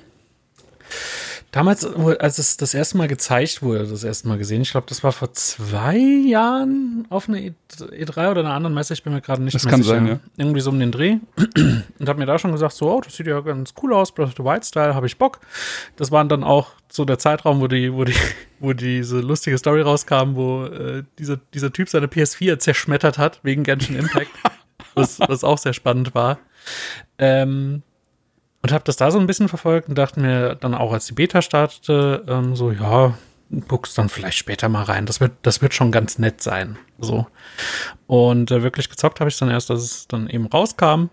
damals, 1.50 1.82
als 1.86 2.36
es 2.36 2.58
das 2.58 2.74
erste 2.74 2.98
Mal 2.98 3.08
gezeigt 3.08 3.62
wurde, 3.62 3.86
das 3.86 4.04
erste 4.04 4.28
Mal 4.28 4.36
gesehen. 4.36 4.60
Ich 4.60 4.70
glaube, 4.72 4.86
das 4.86 5.02
war 5.02 5.12
vor 5.12 5.32
zwei 5.32 5.96
Jahren 5.96 7.06
auf 7.08 7.26
einer 7.26 7.38
E- 7.38 7.54
E3 7.78 8.30
oder 8.30 8.40
einer 8.40 8.52
anderen 8.52 8.74
Messe. 8.74 8.92
Ich 8.92 9.02
bin 9.02 9.14
mir 9.14 9.22
gerade 9.22 9.42
nicht 9.42 9.54
Das 9.54 9.64
mehr 9.64 9.70
kann 9.70 9.82
sicher. 9.82 9.94
sein, 9.94 10.06
ja. 10.06 10.20
Irgendwie 10.36 10.60
so 10.60 10.68
um 10.68 10.78
den 10.78 10.92
Dreh. 10.92 11.16
Und 11.98 12.06
hab 12.08 12.18
mir 12.18 12.26
da 12.26 12.38
schon 12.38 12.52
gesagt, 12.52 12.74
so, 12.74 12.90
oh, 12.94 13.00
das 13.00 13.16
sieht 13.16 13.26
ja 13.28 13.40
ganz 13.40 13.72
cool 13.82 13.94
aus, 13.94 14.12
Breath 14.12 14.28
of 14.28 14.34
the 14.36 14.44
Wild 14.44 14.64
Style, 14.66 14.94
habe 14.94 15.06
ich 15.06 15.16
Bock. 15.16 15.40
Das 15.96 16.10
waren 16.10 16.28
dann 16.28 16.44
auch 16.44 16.72
so 16.90 17.06
der 17.06 17.18
Zeitraum, 17.18 17.60
wo 17.62 17.68
die, 17.68 17.94
wo 17.94 18.04
die, 18.04 18.12
wo 18.60 18.74
diese 18.74 19.20
lustige 19.20 19.56
Story 19.56 19.80
rauskam, 19.80 20.34
wo 20.34 20.64
äh, 20.66 21.02
dieser, 21.18 21.38
dieser 21.54 21.72
Typ 21.72 21.88
seine 21.88 22.08
PS4 22.08 22.58
zerschmettert 22.58 23.16
hat 23.16 23.40
wegen 23.42 23.62
Genshin 23.64 23.96
Impact. 23.96 24.28
was, 24.94 25.18
was 25.20 25.44
auch 25.44 25.56
sehr 25.56 25.72
spannend 25.72 26.14
war. 26.14 26.38
Ähm, 27.18 27.82
und 28.66 28.72
habe 28.72 28.82
das 28.82 28.96
da 28.96 29.12
so 29.12 29.20
ein 29.20 29.28
bisschen 29.28 29.46
verfolgt 29.46 29.88
und 29.88 29.96
dachte 29.96 30.18
mir 30.18 30.56
dann 30.56 30.74
auch, 30.74 30.92
als 30.92 31.06
die 31.06 31.12
Beta 31.12 31.40
startete, 31.40 32.24
ähm, 32.26 32.56
so, 32.56 32.72
ja, 32.72 33.16
guckst 33.68 33.96
dann 33.96 34.08
vielleicht 34.08 34.38
später 34.38 34.68
mal 34.68 34.82
rein. 34.82 35.06
Das 35.06 35.20
wird, 35.20 35.34
das 35.42 35.62
wird 35.62 35.72
schon 35.72 35.92
ganz 35.92 36.18
nett 36.18 36.42
sein. 36.42 36.76
So. 36.98 37.28
Und 38.08 38.50
äh, 38.50 38.64
wirklich 38.64 38.90
gezockt 38.90 39.20
habe 39.20 39.30
ich 39.30 39.38
dann 39.38 39.50
erst, 39.50 39.70
dass 39.70 39.84
es 39.84 40.08
dann 40.08 40.28
eben 40.28 40.46
rauskam. 40.46 41.10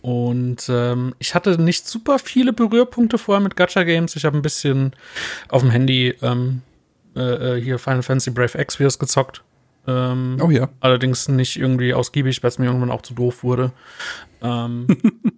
Und 0.00 0.68
ähm, 0.68 1.16
ich 1.18 1.34
hatte 1.34 1.60
nicht 1.60 1.88
super 1.88 2.20
viele 2.20 2.52
Berührpunkte 2.52 3.18
vorher 3.18 3.42
mit 3.42 3.56
Gacha-Games. 3.56 4.14
Ich 4.14 4.24
habe 4.24 4.38
ein 4.38 4.42
bisschen 4.42 4.92
auf 5.48 5.62
dem 5.62 5.72
Handy 5.72 6.14
ähm, 6.22 6.62
äh, 7.16 7.56
äh, 7.56 7.60
hier 7.60 7.80
Final 7.80 8.04
Fantasy 8.04 8.30
Brave 8.30 8.56
Exvius 8.56 9.00
gezockt. 9.00 9.42
Ähm, 9.88 10.38
Oh 10.40 10.50
ja. 10.50 10.68
Allerdings 10.78 11.26
nicht 11.26 11.58
irgendwie 11.58 11.94
ausgiebig, 11.94 12.44
weil 12.44 12.48
es 12.48 12.60
mir 12.60 12.66
irgendwann 12.66 12.92
auch 12.92 13.02
zu 13.02 13.14
doof 13.14 13.42
wurde. 13.42 13.72
Ähm, 14.40 14.86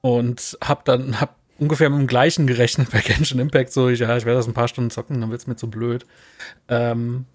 und 0.00 0.58
hab 0.62 0.84
dann 0.84 1.20
hab 1.20 1.36
ungefähr 1.58 1.90
mit 1.90 1.98
dem 1.98 2.06
gleichen 2.06 2.46
gerechnet 2.46 2.90
bei 2.90 3.00
Genshin 3.00 3.38
Impact. 3.38 3.72
So, 3.72 3.88
ich, 3.88 4.00
ja, 4.00 4.16
ich 4.16 4.24
werde 4.24 4.38
das 4.38 4.46
ein 4.48 4.54
paar 4.54 4.68
Stunden 4.68 4.90
zocken, 4.90 5.20
dann 5.20 5.30
wird's 5.30 5.46
mir 5.46 5.56
zu 5.56 5.68
blöd. 5.68 6.06
Ähm, 6.68 7.26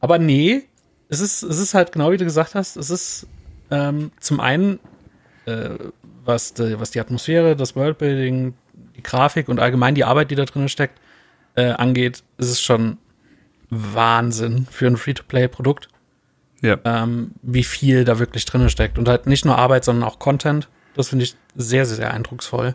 aber 0.00 0.18
nee, 0.18 0.62
es 1.08 1.20
ist, 1.20 1.42
es 1.42 1.58
ist 1.58 1.74
halt 1.74 1.92
genau 1.92 2.10
wie 2.10 2.16
du 2.16 2.24
gesagt 2.24 2.54
hast, 2.54 2.76
es 2.76 2.90
ist 2.90 3.26
ähm, 3.70 4.10
zum 4.20 4.40
einen, 4.40 4.80
äh, 5.46 5.70
was, 6.24 6.54
die, 6.54 6.78
was 6.80 6.90
die 6.90 7.00
Atmosphäre, 7.00 7.54
das 7.56 7.76
Worldbuilding, 7.76 8.54
die 8.96 9.02
Grafik 9.02 9.48
und 9.48 9.60
allgemein 9.60 9.94
die 9.94 10.04
Arbeit, 10.04 10.30
die 10.30 10.34
da 10.34 10.44
drin 10.44 10.68
steckt, 10.68 10.98
äh, 11.54 11.70
angeht, 11.70 12.22
ist 12.38 12.50
es 12.50 12.60
schon 12.60 12.98
Wahnsinn 13.70 14.66
für 14.70 14.86
ein 14.86 14.96
Free-to-Play-Produkt 14.96 15.88
Ja. 16.60 16.78
ähm, 16.84 17.32
wie 17.42 17.64
viel 17.64 18.04
da 18.04 18.18
wirklich 18.18 18.44
drin 18.44 18.68
steckt. 18.68 18.98
Und 18.98 19.08
halt 19.08 19.26
nicht 19.26 19.44
nur 19.44 19.56
Arbeit, 19.56 19.84
sondern 19.84 20.08
auch 20.08 20.18
Content. 20.18 20.68
Das 20.94 21.08
finde 21.08 21.24
ich 21.24 21.36
sehr, 21.54 21.86
sehr, 21.86 21.96
sehr 21.96 22.14
eindrucksvoll. 22.14 22.74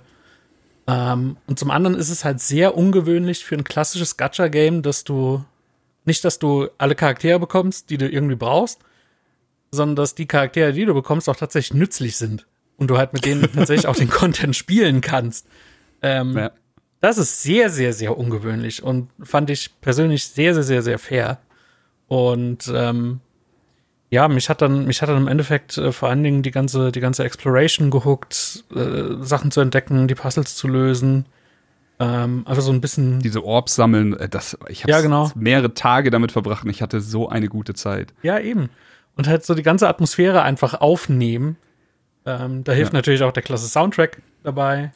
Ähm, 0.88 1.38
und 1.48 1.60
zum 1.60 1.72
anderen 1.72 1.96
ist 1.96 2.10
es 2.10 2.24
halt 2.24 2.40
sehr 2.40 2.78
ungewöhnlich 2.78 3.44
für 3.44 3.56
ein 3.56 3.64
klassisches 3.64 4.18
Gacha-Game, 4.18 4.82
dass 4.82 5.04
du 5.04 5.44
nicht, 6.06 6.24
dass 6.24 6.40
du 6.40 6.70
alle 6.78 6.96
Charaktere 6.96 7.40
bekommst, 7.40 7.90
die 7.90 7.98
du 7.98 8.08
irgendwie 8.08 8.36
brauchst, 8.36 8.80
sondern 9.72 9.96
dass 9.96 10.16
die 10.16 10.28
Charaktere, 10.28 10.74
die 10.74 10.86
du 10.86 10.94
bekommst, 10.94 11.28
auch 11.28 11.36
tatsächlich 11.36 11.74
nützlich 11.74 12.18
sind. 12.18 12.46
Und 12.78 12.88
du 12.90 12.98
halt 12.98 13.14
mit 13.14 13.26
denen 13.26 13.42
tatsächlich 13.54 13.88
auch 13.88 13.96
den 13.96 14.10
Content 14.10 14.56
spielen 14.56 15.02
kannst. 15.02 15.48
Ähm, 16.02 16.38
Ja. 16.38 16.52
Das 17.02 17.18
ist 17.20 17.44
sehr, 17.44 17.70
sehr, 17.70 17.94
sehr 17.94 18.18
ungewöhnlich 18.18 18.82
und 18.82 19.10
fand 19.22 19.52
ich 19.52 19.80
persönlich 19.80 20.28
sehr, 20.28 20.56
sehr, 20.56 20.64
sehr, 20.64 20.82
sehr 20.82 20.98
fair. 20.98 21.40
Und 22.08 22.72
ähm, 22.74 23.20
ja, 24.10 24.28
mich 24.28 24.50
hat 24.50 24.62
dann, 24.62 24.86
mich 24.86 25.02
hat 25.02 25.10
dann 25.10 25.18
im 25.18 25.28
Endeffekt 25.28 25.78
äh, 25.78 25.92
vor 25.92 26.10
allen 26.10 26.24
Dingen 26.24 26.42
die 26.44 26.52
ganze, 26.52 26.92
die 26.92 27.00
ganze 27.00 27.24
Exploration 27.24 27.90
gehuckt, 27.92 28.64
äh, 28.76 29.16
Sachen 29.24 29.52
zu 29.52 29.62
entdecken, 29.62 30.08
die 30.08 30.16
Puzzles 30.16 30.56
zu 30.56 30.68
lösen. 30.68 31.26
Ähm, 31.98 32.44
einfach 32.46 32.62
so 32.62 32.72
ein 32.74 32.82
bisschen. 32.82 33.20
Diese 33.20 33.44
Orbs 33.44 33.76
sammeln, 33.76 34.16
äh, 34.18 34.28
das, 34.30 34.58
ich 34.68 34.84
habe 34.84 34.92
Ja, 34.92 35.02
genau. 35.02 35.32
mehrere 35.36 35.74
Tage 35.74 36.12
damit 36.12 36.32
verbracht 36.34 36.64
und 36.66 36.70
ich 36.70 36.82
hatte 36.82 37.00
so 37.02 37.30
eine 37.30 37.48
gute 37.48 37.74
Zeit. 37.74 38.14
Ja, 38.22 38.38
eben. 38.40 38.70
Und 39.16 39.28
halt 39.28 39.46
so 39.46 39.56
die 39.56 39.64
ganze 39.64 39.88
Atmosphäre 39.88 40.42
einfach 40.42 40.74
aufnehmen. 40.82 41.56
Ähm, 42.26 42.64
da 42.66 42.74
hilft 42.74 42.92
Ja. 42.94 42.98
natürlich 43.00 43.24
auch 43.24 43.32
der 43.32 43.44
klasse 43.44 43.68
Soundtrack 43.70 44.22
dabei, 44.44 44.92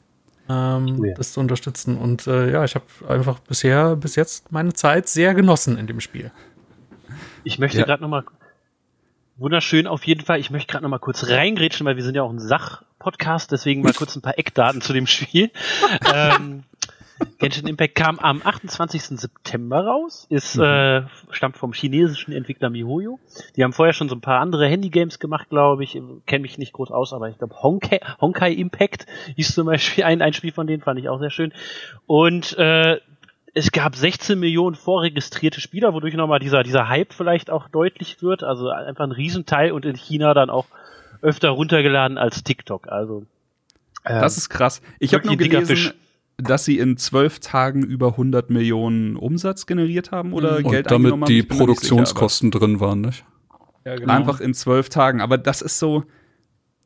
ähm, 0.50 1.04
ja. 1.06 1.14
das 1.16 1.32
zu 1.34 1.40
unterstützen. 1.40 1.98
Und 1.98 2.28
äh, 2.28 2.52
ja, 2.52 2.66
ich 2.66 2.76
habe 2.76 2.86
einfach 3.08 3.40
bisher, 3.40 3.96
bis 3.96 4.16
jetzt 4.18 4.52
meine 4.52 4.74
Zeit 4.74 5.08
sehr 5.08 5.34
genossen 5.34 5.78
in 5.78 5.88
dem 5.88 6.02
Spiel. 6.02 6.32
Ich 7.46 7.60
möchte 7.60 7.78
Ja. 7.80 7.86
gerade 7.86 8.02
noch 8.04 8.10
mal 8.10 8.24
wunderschön 9.40 9.88
auf 9.88 10.06
jeden 10.06 10.22
Fall. 10.22 10.40
Ich 10.40 10.50
möchte 10.50 10.72
gerade 10.72 10.84
noch 10.84 10.90
mal 10.90 11.00
kurz 11.00 11.28
reingrätschen, 11.30 11.86
weil 11.86 11.96
wir 11.96 12.04
sind 12.04 12.16
ja 12.16 12.24
auch 12.24 12.32
ein 12.32 12.40
Sachpodcast, 12.40 13.52
deswegen 13.52 13.82
mal 13.82 13.94
kurz 13.98 14.16
ein 14.16 14.22
paar 14.22 14.38
Eckdaten 14.38 14.82
zu 14.82 14.94
dem 14.94 15.08
Spiel. 15.08 15.52
ähm, 16.14 16.64
Genshin 17.38 17.68
Impact 17.68 17.96
kam 17.96 18.20
am 18.20 18.42
28. 18.44 19.20
September 19.20 19.86
raus, 19.86 20.26
ist 20.30 20.58
äh, 20.58 21.02
stammt 21.32 21.58
vom 21.58 21.74
chinesischen 21.74 22.32
Entwickler 22.32 22.70
MiHoYo. 22.70 23.20
Die 23.56 23.64
haben 23.64 23.74
vorher 23.74 23.94
schon 23.94 24.10
so 24.10 24.16
ein 24.16 24.22
paar 24.22 24.40
andere 24.40 24.68
Handygames 24.68 25.20
gemacht, 25.20 25.50
glaube 25.50 25.84
ich. 25.84 26.02
Kenne 26.26 26.42
mich 26.42 26.58
nicht 26.58 26.74
groß 26.74 26.92
aus, 26.92 27.14
aber 27.14 27.30
ich 27.30 27.38
glaube 27.38 27.56
Honkai, 27.62 28.00
Honkai 28.22 28.54
Impact 28.54 29.06
ist 29.36 29.54
zum 29.54 29.68
Beispiel 29.68 30.06
ein, 30.06 30.22
ein 30.22 30.34
Spiel 30.34 30.54
von 30.54 30.68
denen, 30.68 30.82
fand 30.82 31.00
ich 31.00 31.10
auch 31.10 31.20
sehr 31.20 31.30
schön. 31.30 31.54
Und 32.08 32.58
äh, 32.58 33.00
es 33.54 33.72
gab 33.72 33.96
16 33.96 34.40
Millionen 34.40 34.76
vorregistrierte 34.76 35.62
Spieler, 35.62 35.94
wodurch 35.94 36.14
nochmal 36.14 36.40
dieser, 36.40 36.64
dieser 36.64 36.88
Hype 36.88 37.14
vielleicht 37.14 37.50
auch 37.50 37.68
deutlich 37.70 38.22
wird. 38.22 38.44
Also 38.44 38.70
einfach 38.70 39.04
ein 39.06 39.12
Riesenteil 39.12 39.72
und 39.72 39.86
in 39.86 39.96
China 39.96 40.34
dann 40.34 40.50
auch 40.50 40.66
öfter 41.22 41.50
runtergeladen 41.50 42.18
als 42.18 42.44
TikTok. 42.44 42.88
Also 42.88 43.26
ähm, 44.06 44.22
Das 44.22 44.38
ist 44.38 44.50
krass. 44.50 44.82
Ich 45.00 45.14
habe 45.14 45.26
nur 45.28 45.38
gelesen, 45.38 45.66
Fisch. 45.66 45.94
dass 46.38 46.66
sie 46.66 46.78
in 46.80 46.98
zwölf 46.98 47.40
Tagen 47.40 47.84
über 47.84 48.10
100 48.10 48.50
Millionen 48.50 49.16
Umsatz 49.16 49.66
generiert 49.66 50.12
haben 50.12 50.34
oder 50.34 50.58
Und 50.58 50.70
Geld 50.70 50.88
eingenommen 50.88 51.04
damit 51.04 51.12
haben. 51.12 51.26
die 51.26 51.34
nicht 51.36 51.52
sicher, 51.52 51.58
Produktionskosten 51.58 52.52
drin 52.52 52.80
waren, 52.80 53.02
nicht? 53.02 53.26
Ja, 53.86 53.96
genau. 53.96 54.14
Einfach 54.14 54.40
in 54.40 54.54
zwölf 54.54 54.90
Tagen. 54.90 55.22
Aber 55.22 55.38
das 55.38 55.62
ist 55.62 55.80
so, 55.80 56.04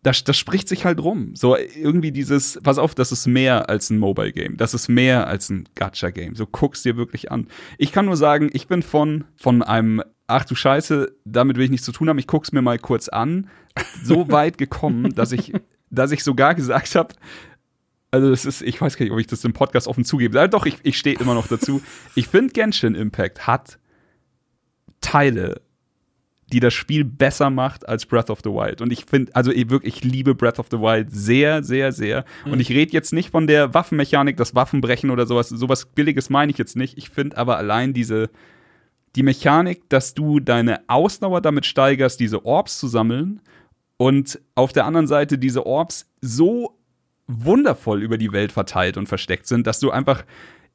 das, 0.04 0.24
das 0.26 0.38
spricht 0.38 0.68
sich 0.68 0.86
halt 0.86 1.02
rum. 1.02 1.36
So 1.36 1.56
irgendwie 1.58 2.12
dieses, 2.12 2.60
pass 2.62 2.78
auf, 2.78 2.94
das 2.94 3.12
ist 3.12 3.26
mehr 3.26 3.70
als 3.70 3.90
ein 3.90 3.98
Mobile-Game. 3.98 4.58
Das 4.58 4.74
ist 4.74 4.90
mehr 4.90 5.28
als 5.28 5.50
ein 5.50 5.68
Gacha-Game. 5.76 6.36
So 6.36 6.46
guck's 6.46 6.84
dir 6.84 6.98
wirklich 6.98 7.32
an. 7.32 7.48
Ich 7.78 7.94
kann 7.94 8.06
nur 8.06 8.18
sagen, 8.18 8.50
ich 8.54 8.68
bin 8.68 8.84
von, 8.84 9.24
von 9.36 9.64
einem, 9.64 10.04
ach 10.28 10.44
du 10.44 10.56
Scheiße, 10.56 11.16
damit 11.24 11.58
will 11.58 11.64
ich 11.64 11.72
nichts 11.72 11.86
zu 11.86 11.94
tun 11.94 12.10
haben, 12.10 12.20
ich 12.20 12.28
guck's 12.28 12.52
mir 12.52 12.62
mal 12.62 12.78
kurz 12.78 13.08
an, 13.08 13.50
so 14.04 14.28
weit 14.32 14.58
gekommen, 14.58 15.16
dass 15.16 15.32
ich, 15.32 15.54
dass 15.90 16.12
ich 16.12 16.24
sogar 16.24 16.54
gesagt 16.54 16.96
habe, 16.96 17.16
also 18.12 18.30
das 18.30 18.46
ist, 18.46 18.62
ich 18.62 18.80
weiß 18.80 18.98
gar 18.98 19.06
nicht, 19.06 19.14
ob 19.14 19.20
ich 19.20 19.28
das 19.28 19.44
im 19.44 19.54
Podcast 19.54 19.88
offen 19.88 20.04
zugebe. 20.04 20.38
Ja, 20.38 20.48
doch, 20.48 20.66
ich, 20.66 20.78
ich 20.84 21.00
stehe 21.00 21.18
immer 21.18 21.34
noch 21.34 21.48
dazu. 21.48 21.82
Ich 22.14 22.28
finde, 22.28 22.54
Genshin 22.54 22.94
Impact 22.94 23.48
hat 23.48 23.80
Teile, 25.02 25.62
die 26.52 26.60
das 26.60 26.74
Spiel 26.74 27.04
besser 27.04 27.50
macht 27.50 27.88
als 27.88 28.06
Breath 28.06 28.30
of 28.30 28.40
the 28.44 28.50
Wild. 28.50 28.82
Und 28.82 28.92
ich 28.92 29.06
finde, 29.06 29.36
also 29.36 29.52
ich 29.52 29.70
wirklich, 29.70 29.98
ich 29.98 30.04
liebe 30.04 30.36
Breath 30.36 30.60
of 30.60 30.68
the 30.70 30.80
Wild 30.80 31.12
sehr, 31.12 31.64
sehr, 31.64 31.92
sehr. 31.92 32.26
Und 32.46 32.60
ich 32.60 32.70
rede 32.70 32.92
jetzt 32.92 33.14
nicht 33.14 33.32
von 33.32 33.48
der 33.48 33.74
Waffenmechanik, 33.74 34.38
das 34.38 34.54
Waffenbrechen 34.54 35.10
oder 35.10 35.26
sowas. 35.26 35.50
Sowas 35.50 35.86
Billiges 35.86 36.30
meine 36.30 36.52
ich 36.52 36.58
jetzt 36.58 36.76
nicht. 36.76 36.98
Ich 36.98 37.10
finde 37.10 37.38
aber 37.38 37.58
allein 37.58 37.94
diese, 37.94 38.30
die 39.16 39.24
Mechanik, 39.24 39.90
dass 39.90 40.14
du 40.14 40.40
deine 40.40 40.82
Ausdauer 40.88 41.42
damit 41.42 41.66
steigerst, 41.66 42.20
diese 42.20 42.46
Orbs 42.46 42.80
zu 42.80 42.88
sammeln 42.88 43.42
und 43.98 44.40
auf 44.56 44.74
der 44.74 44.86
anderen 44.86 45.08
Seite 45.08 45.38
diese 45.38 45.66
Orbs 45.66 46.12
so 46.22 46.78
wundervoll 47.28 48.04
über 48.04 48.18
die 48.18 48.32
Welt 48.34 48.52
verteilt 48.52 48.98
und 48.98 49.08
versteckt 49.08 49.48
sind, 49.48 49.66
dass 49.66 49.80
du 49.80 49.92
einfach 49.92 50.26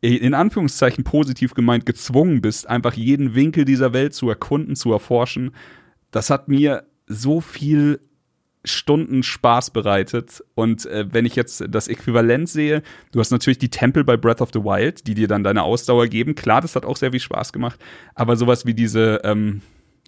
in 0.01 0.35
Anführungszeichen 0.35 1.03
positiv 1.05 1.55
gemeint 1.55 1.85
gezwungen 1.85 2.41
bist, 2.41 2.69
einfach 2.69 2.95
jeden 2.95 3.35
Winkel 3.35 3.65
dieser 3.65 3.93
Welt 3.93 4.15
zu 4.15 4.29
erkunden, 4.29 4.77
zu 4.77 4.93
erforschen. 4.93 5.53
Das 6.11 6.31
hat 6.31 6.49
mir 6.49 6.85
so 7.07 7.41
viel 7.41 8.01
Stunden 8.65 9.23
Spaß 9.23 9.71
bereitet. 9.71 10.45
Und 10.55 10.87
äh, 10.87 11.07
wenn 11.11 11.27
ich 11.27 11.37
jetzt 11.37 11.65
das 11.69 11.89
Äquivalent 11.89 12.49
sehe, 12.49 12.83
du 13.13 13.21
hast 13.21 13.31
natürlich 13.31 13.59
die 13.59 13.71
Tempel 13.71 14.05
bei 14.05 14.17
Breath 14.17 14.41
of 14.41 14.51
the 14.53 14.61
Wild, 14.61 15.07
die 15.07 15.15
dir 15.15 15.29
dann 15.29 15.43
deine 15.43 15.63
Ausdauer 15.63 16.07
geben. 16.07 16.35
Klar, 16.35 16.61
das 16.61 16.77
hat 16.77 16.85
auch 16.85 16.97
sehr 16.97 17.11
viel 17.11 17.21
Spaß 17.21 17.53
gemacht. 17.53 17.81
Aber 18.15 18.37
sowas 18.37 18.67
wie 18.67 18.75
diese, 18.75 19.21
ähm, 19.25 19.63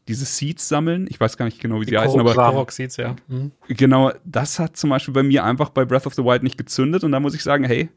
diese 0.09 0.25
Seeds 0.25 0.69
sammeln, 0.69 1.07
ich 1.09 1.19
weiß 1.19 1.37
gar 1.37 1.45
nicht 1.47 1.61
genau, 1.61 1.81
wie 1.81 1.85
sie 1.85 1.97
heißen, 1.97 2.19
aber 2.19 2.35
Korok 2.35 2.73
sieht's 2.73 2.97
ja. 2.97 3.17
Mhm. 3.29 3.53
genau, 3.69 4.13
das 4.25 4.59
hat 4.59 4.77
zum 4.77 4.91
Beispiel 4.91 5.15
bei 5.15 5.23
mir 5.23 5.45
einfach 5.45 5.71
bei 5.71 5.85
Breath 5.85 6.07
of 6.07 6.15
the 6.15 6.25
Wild 6.25 6.43
nicht 6.43 6.59
gezündet. 6.59 7.05
Und 7.05 7.13
da 7.13 7.21
muss 7.21 7.35
ich 7.35 7.43
sagen, 7.43 7.65
hey, 7.65 7.89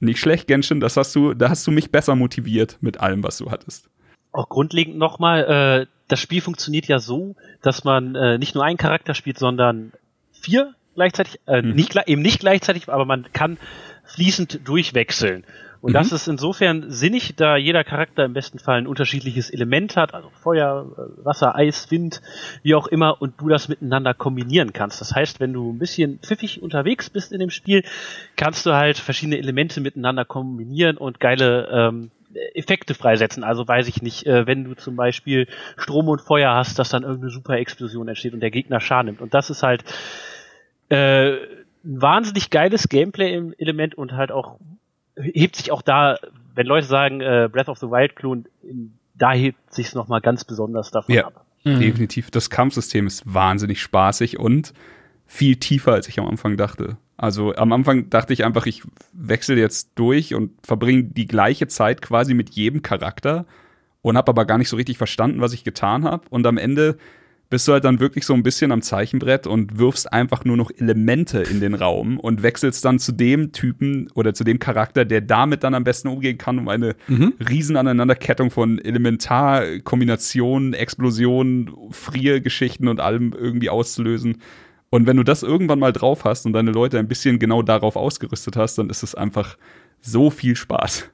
nicht 0.00 0.20
schlecht, 0.20 0.46
Genshin, 0.46 0.80
das 0.80 0.96
hast 0.96 1.14
du, 1.16 1.34
da 1.34 1.48
hast 1.50 1.66
du 1.66 1.70
mich 1.70 1.90
besser 1.90 2.14
motiviert 2.14 2.78
mit 2.80 3.00
allem, 3.00 3.22
was 3.22 3.38
du 3.38 3.50
hattest. 3.50 3.88
auch 4.32 4.48
grundlegend 4.48 4.96
nochmal, 4.98 5.44
äh, 5.82 5.86
das 6.06 6.20
Spiel 6.20 6.40
funktioniert 6.40 6.86
ja 6.86 6.98
so, 6.98 7.34
dass 7.62 7.82
man 7.84 8.14
äh, 8.14 8.38
nicht 8.38 8.54
nur 8.54 8.64
einen 8.64 8.76
Charakter 8.78 9.14
spielt, 9.14 9.38
sondern 9.38 9.92
vier 10.32 10.74
gleichzeitig, 10.94 11.40
äh, 11.46 11.62
Mhm. 11.62 11.74
nicht, 11.74 11.96
eben 12.06 12.22
nicht 12.22 12.40
gleichzeitig, 12.40 12.88
aber 12.88 13.04
man 13.04 13.26
kann 13.32 13.58
fließend 14.04 14.60
durchwechseln. 14.64 15.44
Und 15.80 15.90
Mhm. 15.90 15.94
das 15.94 16.12
ist 16.12 16.26
insofern 16.26 16.90
sinnig, 16.90 17.36
da 17.36 17.56
jeder 17.56 17.84
Charakter 17.84 18.24
im 18.24 18.32
besten 18.32 18.58
Fall 18.58 18.78
ein 18.78 18.86
unterschiedliches 18.86 19.50
Element 19.50 19.96
hat, 19.96 20.14
also 20.14 20.30
Feuer, 20.30 20.86
äh, 20.96 21.24
Wasser, 21.24 21.54
Eis, 21.54 21.90
Wind, 21.90 22.20
wie 22.62 22.74
auch 22.74 22.88
immer, 22.88 23.20
und 23.22 23.40
du 23.40 23.48
das 23.48 23.68
miteinander 23.68 24.14
kombinieren 24.14 24.72
kannst. 24.72 25.00
Das 25.00 25.14
heißt, 25.14 25.40
wenn 25.40 25.52
du 25.52 25.72
ein 25.72 25.78
bisschen 25.78 26.18
pfiffig 26.18 26.62
unterwegs 26.62 27.10
bist 27.10 27.32
in 27.32 27.38
dem 27.38 27.50
Spiel, 27.50 27.84
kannst 28.36 28.66
du 28.66 28.72
halt 28.74 28.98
verschiedene 28.98 29.38
Elemente 29.38 29.80
miteinander 29.80 30.24
kombinieren 30.24 30.96
und 30.96 31.20
geile 31.20 31.68
ähm, 31.70 32.10
Effekte 32.54 32.94
freisetzen. 32.94 33.44
Also 33.44 33.66
weiß 33.66 33.88
ich 33.88 34.02
nicht, 34.02 34.26
äh, 34.26 34.46
wenn 34.46 34.64
du 34.64 34.74
zum 34.74 34.96
Beispiel 34.96 35.46
Strom 35.76 36.08
und 36.08 36.20
Feuer 36.20 36.54
hast, 36.54 36.78
dass 36.78 36.90
dann 36.90 37.02
irgendeine 37.02 37.30
super 37.30 37.54
Explosion 37.54 38.08
entsteht 38.08 38.34
und 38.34 38.40
der 38.40 38.50
Gegner 38.50 38.80
Schaden 38.80 39.06
nimmt. 39.06 39.20
Und 39.20 39.32
das 39.32 39.48
ist 39.48 39.62
halt 39.62 39.84
äh, 40.90 41.34
ein 41.34 42.02
wahnsinnig 42.02 42.50
geiles 42.50 42.88
Gameplay-Element 42.88 43.94
und 43.96 44.12
halt 44.12 44.32
auch 44.32 44.58
hebt 45.20 45.56
sich 45.56 45.70
auch 45.72 45.82
da, 45.82 46.16
wenn 46.54 46.66
Leute 46.66 46.86
sagen 46.86 47.20
äh, 47.20 47.48
Breath 47.50 47.68
of 47.68 47.78
the 47.78 47.86
Wild 47.86 48.16
Klon, 48.16 48.46
in- 48.62 48.94
da 49.14 49.32
hebt 49.32 49.58
sich's 49.72 49.94
noch 49.94 50.08
mal 50.08 50.20
ganz 50.20 50.44
besonders 50.44 50.90
davon 50.90 51.14
Ja. 51.14 51.26
ab. 51.26 51.44
Definitiv. 51.64 52.30
Das 52.30 52.48
Kampfsystem 52.50 53.06
ist 53.06 53.22
wahnsinnig 53.26 53.82
spaßig 53.82 54.38
und 54.38 54.72
viel 55.26 55.56
tiefer, 55.56 55.92
als 55.92 56.08
ich 56.08 56.18
am 56.18 56.26
Anfang 56.26 56.56
dachte. 56.56 56.96
Also 57.18 57.54
am 57.56 57.72
Anfang 57.72 58.08
dachte 58.10 58.32
ich 58.32 58.44
einfach, 58.44 58.64
ich 58.66 58.82
wechsle 59.12 59.56
jetzt 59.56 59.90
durch 59.96 60.34
und 60.34 60.52
verbringe 60.64 61.02
die 61.04 61.26
gleiche 61.26 61.66
Zeit 61.66 62.00
quasi 62.00 62.32
mit 62.32 62.50
jedem 62.50 62.80
Charakter 62.82 63.44
und 64.02 64.16
habe 64.16 64.30
aber 64.30 64.44
gar 64.46 64.56
nicht 64.56 64.68
so 64.68 64.76
richtig 64.76 64.96
verstanden, 64.98 65.40
was 65.40 65.52
ich 65.52 65.64
getan 65.64 66.04
habe. 66.04 66.26
Und 66.30 66.46
am 66.46 66.56
Ende 66.56 66.96
bist 67.50 67.66
du 67.66 67.72
halt 67.72 67.84
dann 67.84 67.98
wirklich 67.98 68.26
so 68.26 68.34
ein 68.34 68.42
bisschen 68.42 68.72
am 68.72 68.82
Zeichenbrett 68.82 69.46
und 69.46 69.78
wirfst 69.78 70.12
einfach 70.12 70.44
nur 70.44 70.56
noch 70.56 70.70
Elemente 70.76 71.40
in 71.40 71.60
den 71.60 71.74
Raum 71.74 72.20
und 72.20 72.42
wechselst 72.42 72.84
dann 72.84 72.98
zu 72.98 73.12
dem 73.12 73.52
Typen 73.52 74.10
oder 74.14 74.34
zu 74.34 74.44
dem 74.44 74.58
Charakter, 74.58 75.06
der 75.06 75.22
damit 75.22 75.64
dann 75.64 75.74
am 75.74 75.84
besten 75.84 76.08
umgehen 76.08 76.36
kann, 76.36 76.58
um 76.58 76.68
eine 76.68 76.94
riesen 77.48 77.76
Aneinanderkettung 77.76 78.50
von 78.50 78.78
Elementarkombinationen, 78.78 80.74
Explosionen, 80.74 81.70
Friergeschichten 81.90 82.86
und 82.86 83.00
allem 83.00 83.32
irgendwie 83.32 83.70
auszulösen. 83.70 84.42
Und 84.90 85.06
wenn 85.06 85.16
du 85.16 85.22
das 85.22 85.42
irgendwann 85.42 85.78
mal 85.78 85.92
drauf 85.92 86.24
hast 86.24 86.44
und 86.46 86.52
deine 86.52 86.70
Leute 86.70 86.98
ein 86.98 87.08
bisschen 87.08 87.38
genau 87.38 87.62
darauf 87.62 87.96
ausgerüstet 87.96 88.56
hast, 88.56 88.76
dann 88.76 88.90
ist 88.90 89.02
es 89.02 89.14
einfach 89.14 89.56
so 90.00 90.30
viel 90.30 90.56
Spaß. 90.56 91.10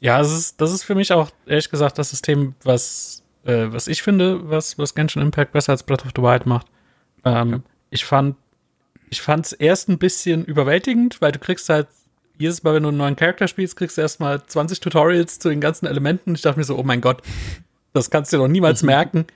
Ja, 0.00 0.20
es 0.20 0.32
ist, 0.32 0.60
das 0.60 0.72
ist 0.72 0.84
für 0.84 0.94
mich 0.94 1.12
auch, 1.12 1.30
ehrlich 1.46 1.70
gesagt, 1.70 1.98
das 1.98 2.10
System, 2.10 2.54
was, 2.62 3.24
äh, 3.48 3.72
was 3.72 3.88
ich 3.88 4.02
finde, 4.02 4.48
was, 4.50 4.78
was 4.78 4.94
Genshin 4.94 5.22
Impact 5.22 5.52
besser 5.52 5.72
als 5.72 5.82
Breath 5.82 6.04
of 6.04 6.12
the 6.14 6.22
Wild 6.22 6.46
macht. 6.46 6.66
Ähm, 7.24 7.62
Ich 7.90 8.04
fand 8.04 8.36
ich 9.10 9.22
fand's 9.22 9.52
erst 9.52 9.88
ein 9.88 9.98
bisschen 9.98 10.44
überwältigend, 10.44 11.20
weil 11.22 11.32
du 11.32 11.38
kriegst 11.38 11.68
halt 11.70 11.88
jedes 12.38 12.62
Mal, 12.62 12.74
wenn 12.74 12.82
du 12.82 12.90
einen 12.90 12.98
neuen 12.98 13.16
Charakter 13.16 13.48
spielst, 13.48 13.76
kriegst 13.76 13.96
du 13.96 14.02
erstmal 14.02 14.44
20 14.44 14.80
Tutorials 14.80 15.38
zu 15.38 15.48
den 15.48 15.60
ganzen 15.60 15.86
Elementen. 15.86 16.34
Ich 16.34 16.42
dachte 16.42 16.58
mir 16.58 16.64
so, 16.64 16.76
oh 16.78 16.82
mein 16.82 17.00
Gott, 17.00 17.22
das 17.94 18.10
kannst 18.10 18.32
du 18.32 18.36
dir 18.36 18.42
doch 18.42 18.48
niemals 18.48 18.82
merken. 18.84 19.26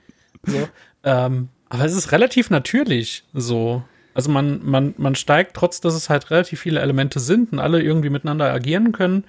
So, 0.45 0.69
ähm, 1.03 1.49
aber 1.69 1.85
es 1.85 1.93
ist 1.93 2.11
relativ 2.11 2.49
natürlich 2.49 3.23
so. 3.33 3.83
Also 4.13 4.29
man, 4.29 4.63
man, 4.63 4.93
man 4.97 5.15
steigt, 5.15 5.55
trotz 5.55 5.81
dass 5.81 5.95
es 5.95 6.09
halt 6.09 6.29
relativ 6.29 6.59
viele 6.59 6.79
Elemente 6.79 7.19
sind 7.19 7.51
und 7.51 7.59
alle 7.59 7.81
irgendwie 7.81 8.11
miteinander 8.11 8.53
agieren 8.53 8.91
können, 8.91 9.23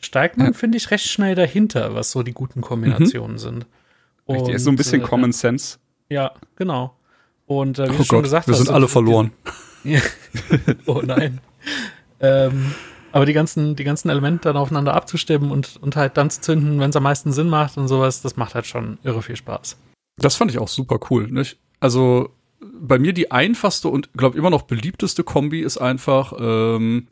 steigt 0.00 0.36
man, 0.36 0.48
ja. 0.48 0.52
finde 0.52 0.76
ich, 0.76 0.90
recht 0.90 1.06
schnell 1.06 1.36
dahinter, 1.36 1.94
was 1.94 2.10
so 2.10 2.24
die 2.24 2.32
guten 2.32 2.60
Kombinationen 2.60 3.34
mhm. 3.34 3.38
sind. 3.38 3.66
Und, 4.26 4.36
Richtig, 4.36 4.54
ist 4.54 4.64
so 4.64 4.70
ein 4.70 4.76
bisschen 4.76 5.02
äh, 5.02 5.04
Common 5.04 5.32
Sense. 5.32 5.78
Ja, 6.08 6.32
genau. 6.56 6.96
Und 7.46 7.78
äh, 7.78 7.88
wie 7.88 7.94
oh 7.94 7.98
du 7.98 8.04
schon 8.04 8.16
Gott, 8.18 8.24
gesagt 8.24 8.46
wir 8.46 8.52
hast, 8.52 8.64
sind 8.64 8.70
alle 8.70 8.88
verloren. 8.88 9.32
oh 10.86 11.02
nein. 11.04 11.40
ähm, 12.20 12.74
aber 13.12 13.26
die 13.26 13.32
ganzen, 13.32 13.76
die 13.76 13.84
ganzen 13.84 14.08
Elemente 14.08 14.48
dann 14.48 14.56
aufeinander 14.56 14.94
abzustimmen 14.94 15.50
und, 15.50 15.76
und 15.80 15.94
halt 15.94 16.16
dann 16.16 16.30
zu 16.30 16.40
zünden, 16.40 16.80
wenn 16.80 16.90
es 16.90 16.96
am 16.96 17.02
meisten 17.02 17.32
Sinn 17.32 17.48
macht 17.48 17.76
und 17.76 17.86
sowas, 17.86 18.22
das 18.22 18.36
macht 18.36 18.54
halt 18.54 18.66
schon 18.66 18.98
irre 19.04 19.22
viel 19.22 19.36
Spaß. 19.36 19.76
Das 20.16 20.36
fand 20.36 20.50
ich 20.50 20.58
auch 20.58 20.68
super 20.68 20.98
cool. 21.10 21.30
Nicht? 21.30 21.58
Also 21.80 22.30
bei 22.60 22.98
mir 22.98 23.12
die 23.12 23.30
einfachste 23.30 23.88
und 23.88 24.12
glaube 24.14 24.38
immer 24.38 24.50
noch 24.50 24.62
beliebteste 24.62 25.22
Kombi 25.22 25.60
ist 25.60 25.78
einfach 25.78 26.32
ähm, 26.38 27.08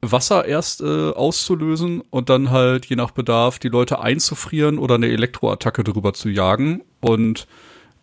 Wasser 0.00 0.44
erst 0.44 0.80
äh, 0.80 1.10
auszulösen 1.10 2.02
und 2.10 2.28
dann 2.28 2.50
halt 2.50 2.86
je 2.86 2.96
nach 2.96 3.10
Bedarf 3.10 3.58
die 3.58 3.68
Leute 3.68 4.00
einzufrieren 4.00 4.78
oder 4.78 4.94
eine 4.94 5.08
Elektroattacke 5.08 5.82
drüber 5.82 6.12
zu 6.12 6.28
jagen. 6.28 6.82
Und 7.00 7.46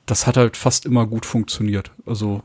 das 0.06 0.28
hat 0.28 0.38
halt 0.38 0.58
fast 0.58 0.86
immer 0.86 1.06
gut 1.08 1.26
funktioniert. 1.26 1.92
Also 2.06 2.44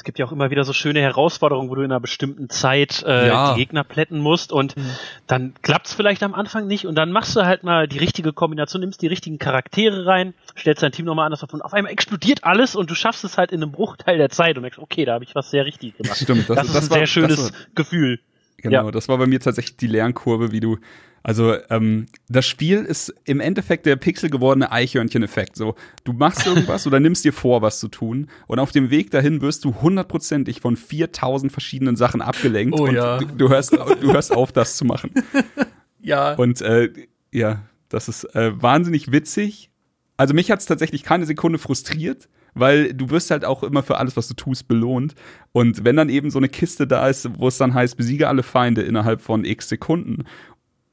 es 0.00 0.04
gibt 0.04 0.18
ja 0.18 0.24
auch 0.24 0.32
immer 0.32 0.50
wieder 0.50 0.64
so 0.64 0.72
schöne 0.72 1.02
Herausforderungen, 1.02 1.68
wo 1.68 1.74
du 1.74 1.82
in 1.82 1.92
einer 1.92 2.00
bestimmten 2.00 2.48
Zeit 2.48 3.04
äh, 3.06 3.28
ja. 3.28 3.52
die 3.52 3.60
Gegner 3.60 3.84
plätten 3.84 4.18
musst 4.18 4.50
und 4.50 4.74
mhm. 4.74 4.90
dann 5.26 5.52
klappt's 5.60 5.92
vielleicht 5.92 6.22
am 6.22 6.32
Anfang 6.32 6.66
nicht 6.66 6.86
und 6.86 6.94
dann 6.94 7.12
machst 7.12 7.36
du 7.36 7.44
halt 7.44 7.64
mal 7.64 7.86
die 7.86 7.98
richtige 7.98 8.32
Kombination, 8.32 8.80
nimmst 8.80 9.02
die 9.02 9.08
richtigen 9.08 9.38
Charaktere 9.38 10.06
rein, 10.06 10.32
stellst 10.56 10.82
dein 10.82 10.92
Team 10.92 11.04
nochmal 11.04 11.26
anders 11.26 11.44
auf 11.44 11.52
und 11.52 11.60
auf 11.60 11.74
einmal 11.74 11.92
explodiert 11.92 12.44
alles 12.44 12.76
und 12.76 12.90
du 12.90 12.94
schaffst 12.94 13.24
es 13.24 13.36
halt 13.36 13.52
in 13.52 13.62
einem 13.62 13.72
Bruchteil 13.72 14.16
der 14.16 14.30
Zeit 14.30 14.56
und 14.56 14.62
merkst, 14.62 14.78
okay, 14.78 15.04
da 15.04 15.12
habe 15.12 15.24
ich 15.24 15.34
was 15.34 15.50
sehr 15.50 15.66
richtig 15.66 15.98
gemacht. 15.98 16.16
Stimmt, 16.22 16.48
das, 16.48 16.56
das 16.56 16.66
ist 16.68 16.74
das 16.74 16.84
ein 16.84 16.90
war, 16.90 16.96
sehr 16.96 17.06
schönes 17.06 17.52
Gefühl. 17.74 18.20
Genau, 18.62 18.86
ja. 18.86 18.90
das 18.90 19.08
war 19.08 19.18
bei 19.18 19.26
mir 19.26 19.40
tatsächlich 19.40 19.76
die 19.76 19.86
Lernkurve, 19.86 20.52
wie 20.52 20.60
du 20.60 20.78
also 21.22 21.54
ähm, 21.68 22.06
das 22.28 22.46
Spiel 22.46 22.78
ist 22.78 23.14
im 23.24 23.40
Endeffekt 23.40 23.84
der 23.84 23.96
Pixel 23.96 24.30
gewordene 24.30 24.72
Eichhörnchen-Effekt. 24.72 25.56
So, 25.56 25.74
du 26.04 26.12
machst 26.12 26.46
irgendwas 26.46 26.86
oder 26.86 26.98
nimmst 26.98 27.24
dir 27.24 27.32
vor, 27.32 27.62
was 27.62 27.78
zu 27.78 27.88
tun 27.88 28.28
und 28.46 28.58
auf 28.58 28.72
dem 28.72 28.90
Weg 28.90 29.10
dahin 29.10 29.42
wirst 29.42 29.64
du 29.64 29.82
hundertprozentig 29.82 30.60
von 30.60 30.76
4000 30.76 31.52
verschiedenen 31.52 31.96
Sachen 31.96 32.22
abgelenkt 32.22 32.78
oh, 32.78 32.84
und 32.84 32.94
ja. 32.94 33.18
du, 33.18 33.26
du, 33.26 33.48
hörst, 33.50 33.72
du 33.72 34.12
hörst 34.12 34.34
auf, 34.34 34.52
das 34.52 34.76
zu 34.76 34.84
machen. 34.84 35.10
ja. 36.00 36.34
Und 36.34 36.62
äh, 36.62 36.90
ja, 37.32 37.62
das 37.88 38.08
ist 38.08 38.24
äh, 38.34 38.52
wahnsinnig 38.60 39.12
witzig. 39.12 39.70
Also 40.16 40.32
mich 40.32 40.50
hat 40.50 40.60
es 40.60 40.66
tatsächlich 40.66 41.02
keine 41.02 41.26
Sekunde 41.26 41.58
frustriert 41.58 42.28
weil 42.54 42.92
du 42.94 43.10
wirst 43.10 43.30
halt 43.30 43.44
auch 43.44 43.62
immer 43.62 43.82
für 43.82 43.98
alles, 43.98 44.16
was 44.16 44.28
du 44.28 44.34
tust, 44.34 44.68
belohnt. 44.68 45.14
Und 45.52 45.84
wenn 45.84 45.96
dann 45.96 46.08
eben 46.08 46.30
so 46.30 46.38
eine 46.38 46.48
Kiste 46.48 46.86
da 46.86 47.08
ist, 47.08 47.28
wo 47.38 47.48
es 47.48 47.58
dann 47.58 47.74
heißt, 47.74 47.96
besiege 47.96 48.28
alle 48.28 48.42
Feinde 48.42 48.82
innerhalb 48.82 49.20
von 49.20 49.44
x 49.44 49.68
Sekunden 49.68 50.24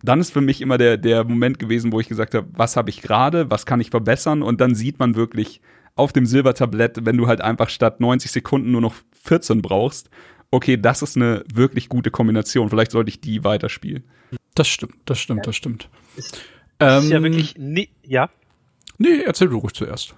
dann 0.03 0.19
ist 0.19 0.31
für 0.31 0.41
mich 0.41 0.61
immer 0.61 0.77
der, 0.77 0.97
der 0.97 1.23
Moment 1.23 1.59
gewesen, 1.59 1.91
wo 1.91 1.99
ich 1.99 2.07
gesagt 2.07 2.35
habe, 2.35 2.47
was 2.51 2.75
habe 2.75 2.89
ich 2.89 3.01
gerade, 3.01 3.49
was 3.49 3.65
kann 3.65 3.81
ich 3.81 3.89
verbessern 3.89 4.43
und 4.43 4.61
dann 4.61 4.75
sieht 4.75 4.99
man 4.99 5.15
wirklich 5.15 5.61
auf 5.95 6.13
dem 6.13 6.25
Silbertablett, 6.25 7.05
wenn 7.05 7.17
du 7.17 7.27
halt 7.27 7.41
einfach 7.41 7.69
statt 7.69 7.99
90 7.99 8.29
Sekunden 8.29 8.71
nur 8.71 8.81
noch 8.81 8.93
14 9.23 9.61
brauchst, 9.61 10.09
okay, 10.51 10.77
das 10.77 11.01
ist 11.01 11.15
eine 11.15 11.43
wirklich 11.51 11.89
gute 11.89 12.11
Kombination, 12.11 12.69
vielleicht 12.69 12.91
sollte 12.91 13.09
ich 13.09 13.19
die 13.19 13.43
weiterspielen. 13.43 14.03
Das 14.53 14.67
stimmt, 14.67 14.95
das 15.05 15.19
stimmt, 15.19 15.47
das 15.47 15.55
stimmt. 15.55 15.89
Ist, 16.15 16.41
ähm, 16.79 17.03
ist 17.03 17.09
ja 17.09 17.23
wirklich, 17.23 17.55
nee, 17.57 17.89
ja. 18.03 18.29
Nee, 18.99 19.21
erzähl 19.25 19.49
du 19.49 19.57
ruhig 19.57 19.73
zuerst. 19.73 20.15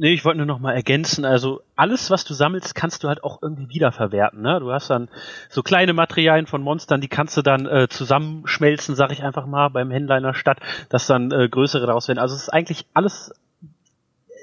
Nee, 0.00 0.14
ich 0.14 0.24
wollte 0.24 0.38
nur 0.38 0.46
noch 0.46 0.60
mal 0.60 0.72
ergänzen, 0.72 1.26
also 1.26 1.60
alles, 1.76 2.10
was 2.10 2.24
du 2.24 2.32
sammelst, 2.32 2.74
kannst 2.74 3.04
du 3.04 3.08
halt 3.08 3.22
auch 3.22 3.42
irgendwie 3.42 3.68
wiederverwerten. 3.68 4.40
Ne? 4.40 4.58
Du 4.58 4.72
hast 4.72 4.88
dann 4.88 5.10
so 5.50 5.62
kleine 5.62 5.92
Materialien 5.92 6.46
von 6.46 6.62
Monstern, 6.62 7.02
die 7.02 7.08
kannst 7.08 7.36
du 7.36 7.42
dann 7.42 7.66
äh, 7.66 7.86
zusammenschmelzen, 7.86 8.96
sag 8.96 9.12
ich 9.12 9.22
einfach 9.22 9.44
mal, 9.44 9.68
beim 9.68 9.90
Händler 9.90 10.16
in 10.16 10.22
der 10.22 10.32
Stadt, 10.32 10.58
dass 10.88 11.06
dann 11.06 11.30
äh, 11.32 11.50
größere 11.50 11.86
daraus 11.86 12.08
werden. 12.08 12.18
Also 12.18 12.34
es 12.34 12.44
ist 12.44 12.48
eigentlich 12.48 12.86
alles, 12.94 13.34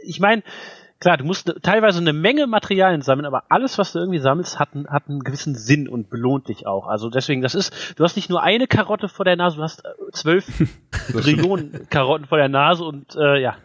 ich 0.03 0.19
meine, 0.19 0.43
klar, 0.99 1.17
du 1.17 1.23
musst 1.23 1.51
teilweise 1.63 2.01
eine 2.01 2.13
Menge 2.13 2.45
Materialien 2.45 3.01
sammeln, 3.01 3.25
aber 3.25 3.45
alles, 3.49 3.79
was 3.79 3.93
du 3.93 3.97
irgendwie 3.97 4.19
sammelst, 4.19 4.59
hat, 4.59 4.69
hat 4.89 5.09
einen 5.09 5.21
gewissen 5.21 5.55
Sinn 5.55 5.89
und 5.89 6.11
belohnt 6.11 6.49
dich 6.49 6.67
auch. 6.67 6.85
Also 6.85 7.09
deswegen, 7.09 7.41
das 7.41 7.55
ist, 7.55 7.95
du 7.97 8.03
hast 8.03 8.15
nicht 8.15 8.29
nur 8.29 8.43
eine 8.43 8.67
Karotte 8.67 9.09
vor 9.09 9.25
der 9.25 9.37
Nase, 9.37 9.57
du 9.57 9.63
hast 9.63 9.83
äh, 9.83 10.11
zwölf 10.11 10.45
Trillionen 11.11 11.87
Karotten 11.89 12.27
vor 12.27 12.37
der 12.37 12.47
Nase 12.47 12.83
und 12.83 13.15
äh, 13.15 13.41
ja. 13.41 13.55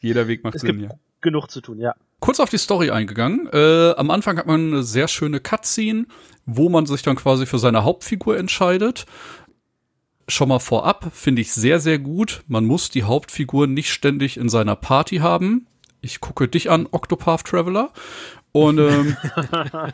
Jeder 0.00 0.26
Weg 0.28 0.44
macht 0.44 0.58
Sinn, 0.58 0.80
ja 0.80 0.92
genug 1.22 1.48
zu 1.48 1.60
tun, 1.60 1.78
ja. 1.78 1.94
Kurz 2.20 2.38
auf 2.38 2.50
die 2.50 2.58
Story 2.58 2.90
eingegangen. 2.90 3.48
Äh, 3.52 3.94
am 3.96 4.10
Anfang 4.10 4.38
hat 4.38 4.46
man 4.46 4.68
eine 4.68 4.82
sehr 4.84 5.08
schöne 5.08 5.40
Cutscene, 5.40 6.06
wo 6.46 6.68
man 6.68 6.86
sich 6.86 7.02
dann 7.02 7.16
quasi 7.16 7.46
für 7.46 7.58
seine 7.58 7.82
Hauptfigur 7.82 8.36
entscheidet. 8.36 9.06
Schon 10.28 10.48
mal 10.48 10.60
vorab 10.60 11.10
finde 11.12 11.42
ich 11.42 11.52
sehr, 11.52 11.80
sehr 11.80 11.98
gut. 11.98 12.42
Man 12.46 12.64
muss 12.64 12.90
die 12.90 13.02
Hauptfigur 13.02 13.66
nicht 13.66 13.90
ständig 13.90 14.36
in 14.36 14.48
seiner 14.48 14.76
Party 14.76 15.16
haben. 15.16 15.66
Ich 16.00 16.20
gucke 16.20 16.46
dich 16.46 16.70
an, 16.70 16.86
Octopath 16.90 17.44
Traveler. 17.44 17.90
Und 18.52 18.78
ähm, 18.78 19.16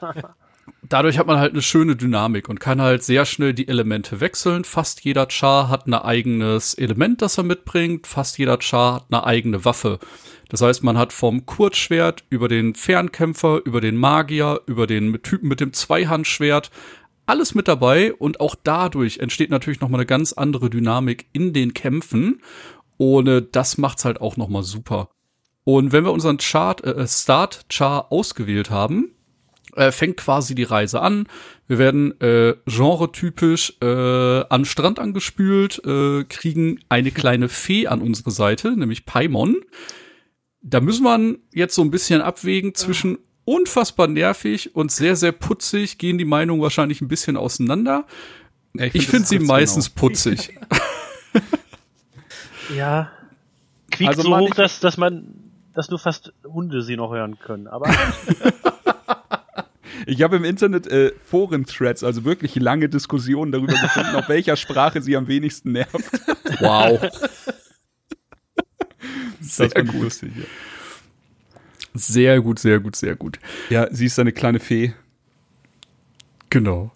dadurch 0.82 1.18
hat 1.18 1.26
man 1.26 1.38
halt 1.38 1.52
eine 1.52 1.62
schöne 1.62 1.96
Dynamik 1.96 2.48
und 2.48 2.60
kann 2.60 2.82
halt 2.82 3.02
sehr 3.02 3.24
schnell 3.24 3.54
die 3.54 3.68
Elemente 3.68 4.20
wechseln. 4.20 4.64
Fast 4.64 5.02
jeder 5.04 5.28
Char 5.30 5.68
hat 5.68 5.86
ein 5.86 5.94
eigenes 5.94 6.74
Element, 6.74 7.22
das 7.22 7.38
er 7.38 7.44
mitbringt. 7.44 8.06
Fast 8.06 8.38
jeder 8.38 8.60
Char 8.60 8.96
hat 8.96 9.06
eine 9.10 9.24
eigene 9.24 9.64
Waffe. 9.64 9.98
Das 10.48 10.62
heißt, 10.62 10.82
man 10.82 10.96
hat 10.96 11.12
vom 11.12 11.46
Kurzschwert 11.46 12.24
über 12.30 12.48
den 12.48 12.74
Fernkämpfer, 12.74 13.60
über 13.64 13.80
den 13.80 13.96
Magier, 13.96 14.62
über 14.66 14.86
den 14.86 15.22
Typen 15.22 15.48
mit 15.48 15.60
dem 15.60 15.72
Zweihandschwert 15.72 16.70
alles 17.26 17.54
mit 17.54 17.68
dabei 17.68 18.14
und 18.14 18.40
auch 18.40 18.54
dadurch 18.54 19.18
entsteht 19.18 19.50
natürlich 19.50 19.80
noch 19.80 19.90
mal 19.90 19.98
eine 19.98 20.06
ganz 20.06 20.32
andere 20.32 20.70
Dynamik 20.70 21.26
in 21.32 21.52
den 21.52 21.74
Kämpfen 21.74 22.40
und 22.96 23.48
das 23.52 23.76
macht's 23.76 24.06
halt 24.06 24.20
auch 24.20 24.38
noch 24.38 24.48
mal 24.48 24.62
super. 24.62 25.10
Und 25.64 25.92
wenn 25.92 26.04
wir 26.04 26.12
unseren 26.12 26.38
Chart 26.38 26.82
äh, 26.82 27.06
Start 27.06 27.66
Char 27.68 28.10
ausgewählt 28.10 28.70
haben, 28.70 29.10
äh, 29.76 29.92
fängt 29.92 30.16
quasi 30.16 30.54
die 30.54 30.64
Reise 30.64 31.02
an. 31.02 31.26
Wir 31.66 31.78
werden 31.78 32.18
äh, 32.22 32.54
genretypisch 32.64 33.74
äh, 33.82 34.44
an 34.48 34.64
Strand 34.64 34.98
angespült, 34.98 35.82
äh, 35.84 36.24
kriegen 36.24 36.80
eine 36.88 37.10
kleine 37.10 37.50
Fee 37.50 37.86
an 37.86 38.00
unsere 38.00 38.30
Seite, 38.30 38.74
nämlich 38.74 39.04
Paimon 39.04 39.56
da 40.60 40.80
muss 40.80 41.00
man 41.00 41.38
jetzt 41.52 41.74
so 41.74 41.82
ein 41.82 41.90
bisschen 41.90 42.20
abwägen 42.20 42.74
zwischen 42.74 43.18
unfassbar 43.44 44.08
nervig 44.08 44.74
und 44.74 44.92
sehr, 44.92 45.16
sehr 45.16 45.32
putzig, 45.32 45.98
gehen 45.98 46.18
die 46.18 46.24
Meinungen 46.24 46.60
wahrscheinlich 46.60 47.00
ein 47.00 47.08
bisschen 47.08 47.36
auseinander. 47.36 48.06
Ja, 48.74 48.84
ich 48.84 48.92
finde 48.92 49.08
find 49.08 49.26
sie 49.26 49.38
meistens 49.38 49.94
genau. 49.94 50.00
putzig. 50.00 50.58
ja. 52.76 53.10
Quiekt 53.90 54.10
also 54.10 54.22
so 54.22 54.36
hoch, 54.36 54.54
dass, 54.54 54.80
dass 54.80 54.98
man, 54.98 55.34
dass 55.74 55.88
nur 55.88 55.98
fast 55.98 56.32
Hunde 56.44 56.82
sie 56.82 56.96
noch 56.96 57.12
hören 57.12 57.38
können, 57.38 57.66
aber. 57.66 57.90
Ich 60.06 60.22
habe 60.22 60.36
im 60.36 60.44
Internet 60.44 60.86
äh, 60.86 61.12
Foren-Threads, 61.26 62.02
also 62.02 62.24
wirklich 62.24 62.54
lange 62.54 62.88
Diskussionen 62.88 63.52
darüber 63.52 63.74
gefunden, 63.74 64.14
auf 64.14 64.28
welcher 64.30 64.56
Sprache 64.56 65.02
sie 65.02 65.14
am 65.16 65.28
wenigsten 65.28 65.72
nervt. 65.72 66.10
Wow. 66.60 66.98
Sehr 69.56 69.68
gut. 69.68 70.02
Lustig, 70.02 70.32
ja. 70.36 70.44
Sehr 71.94 72.40
gut, 72.40 72.58
sehr 72.58 72.80
gut, 72.80 72.96
sehr 72.96 73.16
gut. 73.16 73.40
Ja, 73.70 73.88
sie 73.90 74.06
ist 74.06 74.18
eine 74.18 74.32
kleine 74.32 74.60
Fee. 74.60 74.92
Genau. 76.50 76.92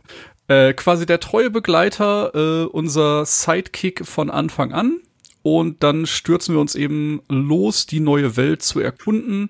Äh, 0.48 0.74
quasi 0.74 1.06
der 1.06 1.18
treue 1.18 1.50
Begleiter, 1.50 2.32
äh, 2.34 2.66
unser 2.66 3.24
Sidekick 3.24 4.06
von 4.06 4.30
Anfang 4.30 4.72
an. 4.72 5.00
Und 5.42 5.82
dann 5.82 6.06
stürzen 6.06 6.54
wir 6.54 6.60
uns 6.60 6.74
eben 6.74 7.20
los, 7.28 7.86
die 7.86 8.00
neue 8.00 8.36
Welt 8.36 8.62
zu 8.62 8.78
erkunden. 8.78 9.48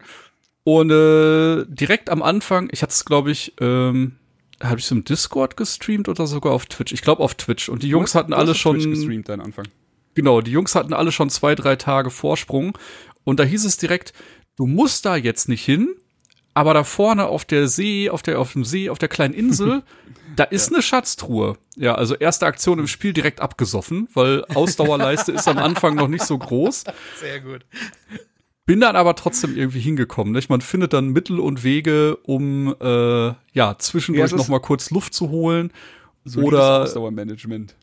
Und 0.64 0.90
äh, 0.90 1.66
direkt 1.66 2.08
am 2.08 2.22
Anfang, 2.22 2.70
ich 2.72 2.82
hatte 2.82 2.92
es, 2.92 3.04
glaube 3.04 3.30
ich, 3.30 3.52
ähm, 3.60 4.16
habe 4.62 4.78
ich 4.78 4.84
es 4.84 4.90
im 4.90 5.04
Discord 5.04 5.56
gestreamt 5.56 6.08
oder 6.08 6.26
sogar 6.26 6.52
auf 6.52 6.66
Twitch? 6.66 6.92
Ich 6.92 7.02
glaube 7.02 7.22
auf 7.22 7.34
Twitch. 7.34 7.68
Und 7.68 7.82
die 7.82 7.88
Jungs 7.88 8.14
hatten 8.14 8.32
alle 8.32 8.54
schon. 8.54 8.78
Twitch 8.78 8.88
gestreamt, 8.88 9.28
dein 9.28 9.40
Anfang. 9.40 9.66
Genau, 10.14 10.40
die 10.40 10.51
Jungs 10.51 10.75
hatten 10.75 10.92
alle 10.92 11.12
schon 11.12 11.31
zwei, 11.31 11.55
drei 11.55 11.77
Tage 11.77 12.11
Vorsprung. 12.11 12.77
Und 13.25 13.40
da 13.40 13.44
hieß 13.44 13.64
es 13.64 13.77
direkt, 13.77 14.12
du 14.57 14.66
musst 14.66 15.05
da 15.05 15.16
jetzt 15.16 15.48
nicht 15.48 15.64
hin, 15.64 15.94
aber 16.55 16.75
da 16.75 16.85
vorne 16.85 17.27
auf 17.27 17.44
der 17.44 17.68
See, 17.68 18.11
auf 18.11 18.22
der, 18.22 18.38
auf 18.38 18.53
dem 18.53 18.64
See, 18.64 18.90
auf 18.90 18.98
der 18.98 19.09
kleinen 19.09 19.35
Insel, 19.35 19.83
da 20.37 20.44
ist 20.44 20.70
ja. 20.70 20.77
eine 20.77 20.83
Schatztruhe. 20.83 21.57
Ja, 21.77 21.94
also 21.94 22.14
erste 22.14 22.46
Aktion 22.46 22.79
im 22.79 22.87
Spiel 22.87 23.12
direkt 23.12 23.40
abgesoffen, 23.40 24.09
weil 24.12 24.44
Ausdauerleiste 24.46 25.33
ist 25.33 25.48
am 25.48 25.59
Anfang 25.59 25.94
noch 25.94 26.09
nicht 26.09 26.25
so 26.25 26.37
groß. 26.37 26.85
Sehr 27.20 27.40
gut. 27.40 27.64
Bin 28.66 28.81
dann 28.81 28.94
aber 28.94 29.16
trotzdem 29.16 29.57
irgendwie 29.57 29.81
hingekommen. 29.81 30.33
Nicht? 30.33 30.51
Man 30.51 30.61
findet 30.61 30.92
dann 30.92 31.09
Mittel 31.09 31.40
und 31.40 31.64
Wege, 31.64 32.16
um 32.22 32.75
äh, 32.81 33.33
ja 33.53 33.77
zwischendurch 33.79 34.31
ja, 34.31 34.37
noch 34.37 34.48
mal 34.48 34.61
kurz 34.61 34.90
Luft 34.90 35.14
zu 35.14 35.31
holen. 35.31 35.72
oder 36.37 36.83
Ausdauermanagement. 36.83 37.75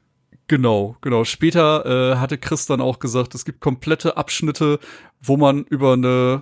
Genau, 0.49 0.97
genau. 1.01 1.25
Später 1.25 1.85
äh, 1.85 2.15
hatte 2.17 2.39
Chris 2.39 2.65
dann 2.65 2.81
auch 2.81 2.97
gesagt, 2.97 3.35
es 3.35 3.45
gibt 3.45 3.59
komplette 3.61 4.17
Abschnitte, 4.17 4.79
wo 5.21 5.37
man 5.37 5.63
über 5.65 5.93
eine 5.93 6.41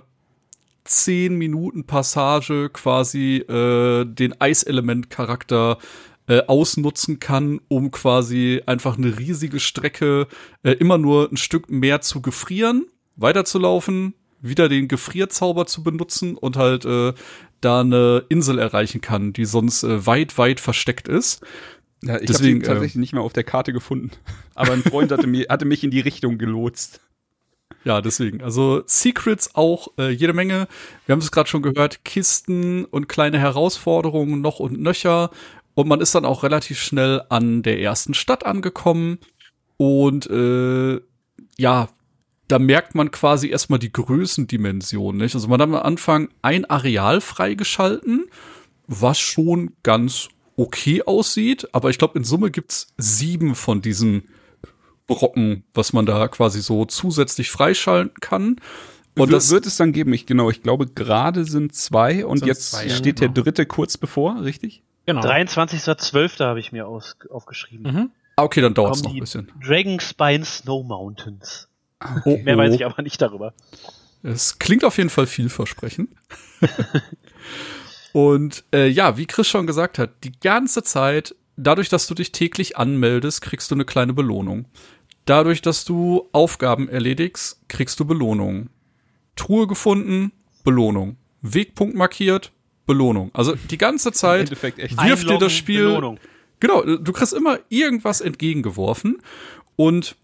zehn 0.84 1.34
Minuten 1.36 1.84
Passage 1.84 2.70
quasi 2.70 3.36
äh, 3.36 4.06
den 4.06 4.40
Eiselement-Charakter 4.40 5.76
äh, 6.26 6.40
ausnutzen 6.46 7.20
kann, 7.20 7.60
um 7.68 7.90
quasi 7.90 8.62
einfach 8.64 8.96
eine 8.96 9.18
riesige 9.18 9.60
Strecke 9.60 10.26
äh, 10.62 10.72
immer 10.72 10.96
nur 10.96 11.30
ein 11.30 11.36
Stück 11.36 11.70
mehr 11.70 12.00
zu 12.00 12.22
gefrieren, 12.22 12.86
weiterzulaufen, 13.16 14.14
wieder 14.40 14.70
den 14.70 14.88
Gefrierzauber 14.88 15.66
zu 15.66 15.82
benutzen 15.82 16.34
und 16.34 16.56
halt 16.56 16.86
äh, 16.86 17.12
da 17.60 17.80
eine 17.80 18.24
Insel 18.30 18.58
erreichen 18.58 19.02
kann, 19.02 19.34
die 19.34 19.44
sonst 19.44 19.82
äh, 19.82 20.06
weit, 20.06 20.38
weit 20.38 20.60
versteckt 20.60 21.08
ist. 21.08 21.42
Ja, 22.02 22.18
ich 22.20 22.26
Deswegen, 22.26 22.60
habe 22.60 22.74
tatsächlich 22.74 22.96
nicht 22.96 23.12
mehr 23.12 23.22
auf 23.22 23.32
der 23.32 23.44
Karte 23.44 23.72
gefunden. 23.72 24.10
Aber 24.54 24.72
ein 24.72 24.82
Freund 24.82 25.10
hatte, 25.10 25.26
mir, 25.26 25.46
hatte 25.48 25.64
mich 25.64 25.82
in 25.84 25.90
die 25.90 26.00
Richtung 26.00 26.38
gelotst. 26.38 27.00
Ja, 27.84 28.00
deswegen. 28.00 28.42
Also 28.42 28.82
Secrets 28.86 29.54
auch 29.54 29.88
äh, 29.98 30.10
jede 30.10 30.32
Menge. 30.32 30.68
Wir 31.06 31.12
haben 31.12 31.20
es 31.20 31.30
gerade 31.30 31.48
schon 31.48 31.62
gehört, 31.62 32.04
Kisten 32.04 32.84
und 32.84 33.08
kleine 33.08 33.38
Herausforderungen 33.38 34.40
noch 34.40 34.58
und 34.58 34.80
nöcher. 34.80 35.30
Und 35.74 35.88
man 35.88 36.00
ist 36.00 36.14
dann 36.14 36.24
auch 36.24 36.42
relativ 36.42 36.80
schnell 36.80 37.22
an 37.28 37.62
der 37.62 37.80
ersten 37.80 38.14
Stadt 38.14 38.44
angekommen. 38.44 39.18
Und 39.76 40.28
äh, 40.28 41.00
ja, 41.56 41.88
da 42.48 42.58
merkt 42.58 42.94
man 42.94 43.10
quasi 43.10 43.48
erstmal 43.48 43.78
die 43.78 43.92
Größendimension, 43.92 45.16
nicht? 45.16 45.34
Also 45.34 45.48
man 45.48 45.60
hat 45.60 45.68
am 45.68 45.74
Anfang 45.74 46.30
ein 46.42 46.64
Areal 46.64 47.20
freigeschalten, 47.20 48.26
was 48.86 49.18
schon 49.18 49.72
ganz 49.82 50.28
okay 50.58 51.02
aussieht, 51.02 51.72
aber 51.72 51.88
ich 51.90 51.98
glaube, 51.98 52.18
in 52.18 52.24
Summe 52.24 52.50
gibt's 52.50 52.92
sieben 52.98 53.54
von 53.54 53.80
diesen 53.80 54.28
Brocken, 55.06 55.64
was 55.72 55.92
man 55.92 56.04
da 56.04 56.28
quasi 56.28 56.60
so 56.60 56.84
zusätzlich 56.84 57.50
freischalten 57.50 58.14
kann. 58.20 58.56
Und 59.16 59.32
das 59.32 59.50
wird 59.50 59.66
es 59.66 59.76
dann 59.76 59.92
geben. 59.92 60.12
Ich 60.12 60.26
genau, 60.26 60.50
ich 60.50 60.62
glaube, 60.62 60.86
gerade 60.86 61.44
sind 61.44 61.74
zwei 61.74 62.24
und 62.24 62.38
Sind 62.38 62.48
jetzt 62.48 62.72
zwei, 62.72 62.86
ja, 62.86 62.94
steht 62.94 63.20
genau. 63.20 63.32
der 63.32 63.42
dritte 63.42 63.66
kurz 63.66 63.96
bevor, 63.96 64.42
richtig? 64.42 64.82
Genau. 65.06 65.22
23.12. 65.22 66.44
habe 66.44 66.60
ich 66.60 66.70
mir 66.70 66.86
aus, 66.86 67.16
aufgeschrieben. 67.30 67.92
Mhm. 67.92 68.10
Ah, 68.36 68.44
okay, 68.44 68.60
dann 68.60 68.74
dauert's 68.74 69.02
noch 69.02 69.10
Kommen 69.10 69.16
ein 69.16 69.20
bisschen. 69.20 69.52
Dragonspine 69.64 70.44
Snow 70.44 70.84
Mountains. 70.84 71.68
Oh, 72.24 72.36
Mehr 72.36 72.54
oh. 72.54 72.58
weiß 72.58 72.74
ich 72.74 72.84
aber 72.84 73.02
nicht 73.02 73.20
darüber. 73.20 73.54
Es 74.22 74.58
klingt 74.58 74.84
auf 74.84 74.98
jeden 74.98 75.10
Fall 75.10 75.26
vielversprechend. 75.26 76.10
Und 78.12 78.64
äh, 78.72 78.88
ja, 78.88 79.16
wie 79.16 79.26
Chris 79.26 79.48
schon 79.48 79.66
gesagt 79.66 79.98
hat, 79.98 80.24
die 80.24 80.32
ganze 80.40 80.82
Zeit, 80.82 81.34
dadurch, 81.56 81.88
dass 81.88 82.06
du 82.06 82.14
dich 82.14 82.32
täglich 82.32 82.76
anmeldest, 82.76 83.42
kriegst 83.42 83.70
du 83.70 83.74
eine 83.74 83.84
kleine 83.84 84.14
Belohnung. 84.14 84.66
Dadurch, 85.24 85.60
dass 85.60 85.84
du 85.84 86.28
Aufgaben 86.32 86.88
erledigst, 86.88 87.60
kriegst 87.68 88.00
du 88.00 88.04
Belohnung. 88.04 88.70
Truhe 89.36 89.66
gefunden, 89.66 90.32
Belohnung. 90.64 91.16
Wegpunkt 91.42 91.94
markiert, 91.94 92.52
Belohnung. 92.86 93.30
Also 93.34 93.54
die 93.54 93.78
ganze 93.78 94.12
Zeit 94.12 94.50
wirft 94.50 94.78
dir 94.78 94.98
Einloggen, 94.98 95.38
das 95.38 95.52
Spiel 95.52 95.84
Belohnung. 95.84 96.18
Genau, 96.60 96.82
du 96.82 97.12
kriegst 97.12 97.34
immer 97.34 97.60
irgendwas 97.68 98.20
entgegengeworfen 98.20 99.18
und 99.76 100.16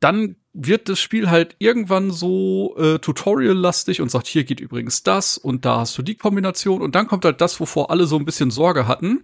dann 0.00 0.36
wird 0.58 0.88
das 0.88 0.98
Spiel 0.98 1.30
halt 1.30 1.54
irgendwann 1.58 2.10
so 2.10 2.74
äh, 2.78 2.98
Tutorial-lastig 2.98 4.00
und 4.00 4.10
sagt, 4.10 4.26
hier 4.26 4.44
geht 4.44 4.58
übrigens 4.58 5.02
das 5.02 5.36
und 5.36 5.64
da 5.64 5.80
hast 5.80 5.96
du 5.98 6.02
die 6.02 6.14
Kombination 6.14 6.80
und 6.80 6.94
dann 6.94 7.06
kommt 7.06 7.24
halt 7.26 7.40
das, 7.40 7.60
wovor 7.60 7.90
alle 7.90 8.06
so 8.06 8.16
ein 8.16 8.24
bisschen 8.24 8.50
Sorge 8.50 8.88
hatten. 8.88 9.22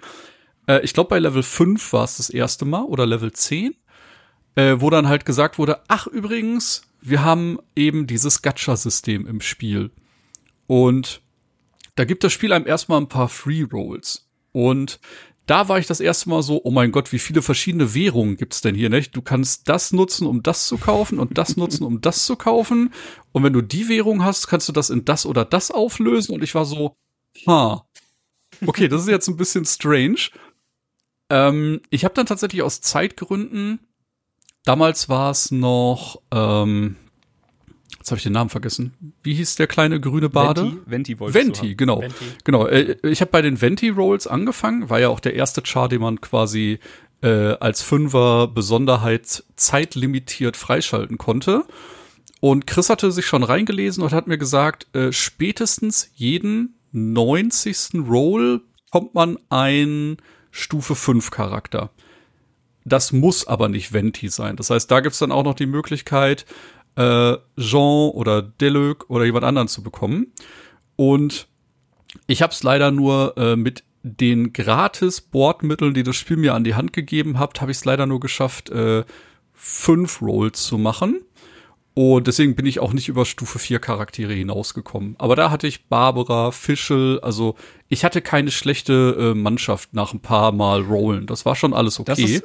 Äh, 0.66 0.80
ich 0.82 0.92
glaube, 0.92 1.08
bei 1.08 1.18
Level 1.18 1.42
5 1.42 1.92
war 1.94 2.04
es 2.04 2.18
das 2.18 2.28
erste 2.28 2.66
Mal 2.66 2.84
oder 2.84 3.06
Level 3.06 3.32
10, 3.32 3.74
äh, 4.56 4.76
wo 4.78 4.90
dann 4.90 5.08
halt 5.08 5.24
gesagt 5.24 5.58
wurde, 5.58 5.80
ach 5.88 6.06
übrigens, 6.06 6.82
wir 7.00 7.24
haben 7.24 7.58
eben 7.74 8.06
dieses 8.06 8.42
Gacha-System 8.42 9.26
im 9.26 9.40
Spiel. 9.40 9.90
Und 10.66 11.22
da 11.94 12.04
gibt 12.04 12.24
das 12.24 12.32
Spiel 12.32 12.52
einem 12.52 12.66
erstmal 12.66 13.00
ein 13.00 13.08
paar 13.08 13.28
Free 13.28 13.62
Rolls. 13.62 14.28
Und 14.52 15.00
da 15.52 15.68
war 15.68 15.78
ich 15.78 15.86
das 15.86 16.00
erste 16.00 16.30
Mal 16.30 16.40
so, 16.42 16.62
oh 16.64 16.70
mein 16.70 16.92
Gott, 16.92 17.12
wie 17.12 17.18
viele 17.18 17.42
verschiedene 17.42 17.92
Währungen 17.92 18.38
gibt's 18.38 18.62
denn 18.62 18.74
hier, 18.74 18.88
nicht? 18.88 19.14
Du 19.14 19.20
kannst 19.20 19.68
das 19.68 19.92
nutzen, 19.92 20.26
um 20.26 20.42
das 20.42 20.66
zu 20.66 20.78
kaufen 20.78 21.18
und 21.18 21.36
das 21.36 21.58
nutzen, 21.58 21.84
um 21.84 22.00
das 22.00 22.24
zu 22.24 22.36
kaufen. 22.36 22.90
Und 23.32 23.42
wenn 23.42 23.52
du 23.52 23.60
die 23.60 23.86
Währung 23.90 24.24
hast, 24.24 24.46
kannst 24.46 24.66
du 24.70 24.72
das 24.72 24.88
in 24.88 25.04
das 25.04 25.26
oder 25.26 25.44
das 25.44 25.70
auflösen. 25.70 26.34
Und 26.34 26.42
ich 26.42 26.54
war 26.54 26.64
so, 26.64 26.96
ha, 27.46 27.86
okay, 28.64 28.88
das 28.88 29.02
ist 29.02 29.08
jetzt 29.08 29.28
ein 29.28 29.36
bisschen 29.36 29.66
strange. 29.66 30.30
Ähm, 31.28 31.82
ich 31.90 32.06
habe 32.06 32.14
dann 32.14 32.24
tatsächlich 32.24 32.62
aus 32.62 32.80
Zeitgründen, 32.80 33.78
damals 34.64 35.10
war 35.10 35.30
es 35.30 35.50
noch, 35.50 36.22
ähm, 36.30 36.96
jetzt 38.02 38.10
habe 38.10 38.18
ich 38.18 38.24
den 38.24 38.32
Namen 38.32 38.50
vergessen. 38.50 38.94
Wie 39.22 39.34
hieß 39.34 39.54
der 39.54 39.68
kleine 39.68 40.00
grüne 40.00 40.28
Bade? 40.28 40.62
Venti, 40.62 40.80
Venti 40.86 41.20
wolltest 41.20 41.40
du 41.40 41.46
Venti, 41.46 41.74
genau. 41.76 42.00
Venti. 42.00 42.24
Genau. 42.42 42.66
Äh, 42.66 42.96
ich 43.04 43.20
habe 43.20 43.30
bei 43.30 43.42
den 43.42 43.60
Venti 43.60 43.90
Rolls 43.90 44.26
angefangen, 44.26 44.90
war 44.90 44.98
ja 44.98 45.08
auch 45.08 45.20
der 45.20 45.34
erste 45.34 45.62
Char, 45.64 45.88
den 45.88 46.00
man 46.00 46.20
quasi 46.20 46.80
äh, 47.22 47.52
als 47.60 47.80
Fünfer 47.82 48.48
Besonderheit 48.48 49.44
zeitlimitiert 49.54 50.56
freischalten 50.56 51.16
konnte. 51.16 51.64
Und 52.40 52.66
Chris 52.66 52.90
hatte 52.90 53.12
sich 53.12 53.26
schon 53.26 53.44
reingelesen 53.44 54.02
und 54.02 54.12
hat 54.12 54.26
mir 54.26 54.38
gesagt, 54.38 54.92
äh, 54.96 55.12
spätestens 55.12 56.10
jeden 56.16 56.74
90. 56.90 58.00
Roll 58.08 58.62
kommt 58.90 59.14
man 59.14 59.38
ein 59.48 60.16
Stufe 60.50 60.96
5 60.96 61.30
Charakter. 61.30 61.90
Das 62.84 63.12
muss 63.12 63.46
aber 63.46 63.68
nicht 63.68 63.92
Venti 63.92 64.28
sein. 64.28 64.56
Das 64.56 64.70
heißt, 64.70 64.90
da 64.90 64.98
gibt's 64.98 65.20
dann 65.20 65.30
auch 65.30 65.44
noch 65.44 65.54
die 65.54 65.66
Möglichkeit, 65.66 66.46
äh, 66.96 67.36
Jean 67.58 68.10
oder 68.10 68.42
Deluc 68.42 69.06
oder 69.08 69.24
jemand 69.24 69.44
anderen 69.44 69.68
zu 69.68 69.82
bekommen. 69.82 70.28
Und 70.96 71.46
ich 72.26 72.42
habe 72.42 72.52
es 72.52 72.62
leider 72.62 72.90
nur 72.90 73.34
äh, 73.36 73.56
mit 73.56 73.84
den 74.02 74.52
gratis 74.52 75.20
Bordmitteln, 75.20 75.94
die 75.94 76.02
das 76.02 76.16
Spiel 76.16 76.36
mir 76.36 76.54
an 76.54 76.64
die 76.64 76.74
Hand 76.74 76.92
gegeben 76.92 77.38
hat, 77.38 77.60
habe 77.60 77.70
ich 77.70 77.78
es 77.78 77.84
leider 77.84 78.06
nur 78.06 78.20
geschafft, 78.20 78.68
äh, 78.70 79.04
fünf 79.54 80.20
Rolls 80.20 80.64
zu 80.64 80.76
machen. 80.78 81.20
Und 81.94 82.26
deswegen 82.26 82.56
bin 82.56 82.64
ich 82.64 82.80
auch 82.80 82.94
nicht 82.94 83.08
über 83.08 83.26
Stufe 83.26 83.58
4 83.58 83.78
Charaktere 83.78 84.32
hinausgekommen. 84.32 85.14
Aber 85.18 85.36
da 85.36 85.50
hatte 85.50 85.66
ich 85.66 85.88
Barbara, 85.88 86.50
Fischl, 86.50 87.20
also 87.22 87.54
ich 87.88 88.02
hatte 88.04 88.22
keine 88.22 88.50
schlechte 88.50 89.16
äh, 89.18 89.34
Mannschaft 89.34 89.92
nach 89.92 90.14
ein 90.14 90.20
paar 90.20 90.52
Mal 90.52 90.80
Rollen. 90.80 91.26
Das 91.26 91.44
war 91.44 91.54
schon 91.54 91.74
alles 91.74 92.00
okay. 92.00 92.10
Das 92.10 92.18
ist- 92.18 92.44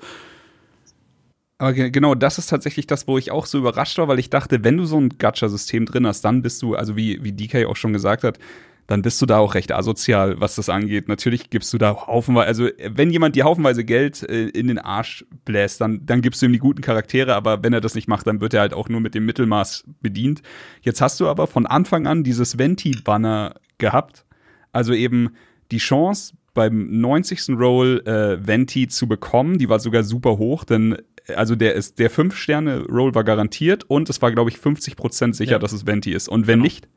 Aber 1.59 1.73
ge- 1.73 1.89
genau, 1.89 2.13
das 2.15 2.37
ist 2.37 2.47
tatsächlich 2.47 2.87
das, 2.87 3.07
wo 3.07 3.17
ich 3.17 3.31
auch 3.31 3.45
so 3.45 3.57
überrascht 3.57 3.97
war, 3.97 4.07
weil 4.07 4.19
ich 4.19 4.29
dachte, 4.29 4.63
wenn 4.63 4.77
du 4.77 4.85
so 4.85 4.99
ein 4.99 5.09
Gacha-System 5.17 5.85
drin 5.85 6.05
hast, 6.05 6.21
dann 6.21 6.41
bist 6.41 6.61
du, 6.61 6.75
also 6.75 6.95
wie, 6.95 7.23
wie 7.23 7.31
DK 7.31 7.65
auch 7.65 7.75
schon 7.75 7.93
gesagt 7.93 8.23
hat, 8.23 8.37
dann 8.85 9.01
bist 9.01 9.21
du 9.21 9.25
da 9.25 9.39
auch 9.39 9.53
recht 9.53 9.73
asozial, 9.73 10.39
was 10.39 10.55
das 10.55 10.69
angeht. 10.69 11.09
Natürlich 11.09 11.49
gibst 11.49 11.73
du 11.73 11.77
da 11.77 11.93
haufenweise, 12.07 12.47
also 12.47 12.69
wenn 12.95 13.09
jemand 13.09 13.35
dir 13.35 13.43
haufenweise 13.43 13.83
Geld 13.83 14.23
äh, 14.23 14.47
in 14.49 14.67
den 14.67 14.79
Arsch 14.79 15.25
bläst, 15.43 15.81
dann, 15.81 16.05
dann 16.05 16.21
gibst 16.21 16.41
du 16.41 16.45
ihm 16.45 16.53
die 16.53 16.59
guten 16.59 16.81
Charaktere, 16.81 17.35
aber 17.35 17.63
wenn 17.63 17.73
er 17.73 17.81
das 17.81 17.95
nicht 17.95 18.07
macht, 18.07 18.27
dann 18.27 18.39
wird 18.39 18.53
er 18.53 18.61
halt 18.61 18.73
auch 18.73 18.87
nur 18.87 19.01
mit 19.01 19.13
dem 19.13 19.25
Mittelmaß 19.25 19.83
bedient. 20.01 20.41
Jetzt 20.83 21.01
hast 21.01 21.19
du 21.19 21.27
aber 21.27 21.47
von 21.47 21.65
Anfang 21.65 22.07
an 22.07 22.23
dieses 22.23 22.57
Venti-Banner 22.57 23.55
gehabt, 23.77 24.25
also 24.71 24.93
eben 24.93 25.31
die 25.71 25.79
Chance 25.79 26.35
beim 26.53 26.87
90. 27.01 27.49
Roll 27.49 28.01
äh, 28.05 28.45
Venti 28.47 28.87
zu 28.87 29.07
bekommen, 29.07 29.57
die 29.57 29.67
war 29.69 29.79
sogar 29.79 30.03
super 30.03 30.37
hoch, 30.37 30.63
denn 30.63 30.97
also 31.35 31.55
der 31.55 31.73
ist 31.75 31.99
der 31.99 32.09
5 32.09 32.35
Sterne 32.35 32.85
Roll 32.85 33.13
war 33.15 33.23
garantiert 33.23 33.83
und 33.89 34.09
es 34.09 34.21
war 34.21 34.31
glaube 34.31 34.49
ich 34.49 34.57
50% 34.57 35.33
sicher, 35.33 35.51
Ja. 35.53 35.59
dass 35.59 35.71
es 35.73 35.85
Venti 35.85 36.11
ist 36.13 36.29
und 36.29 36.47
wenn 36.47 36.59
nicht, 36.59 36.87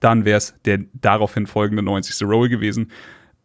dann 0.00 0.24
wäre 0.24 0.38
es 0.38 0.54
der 0.64 0.80
daraufhin 0.94 1.46
folgende 1.46 1.82
90. 1.82 2.26
Roll 2.28 2.48
gewesen. 2.48 2.90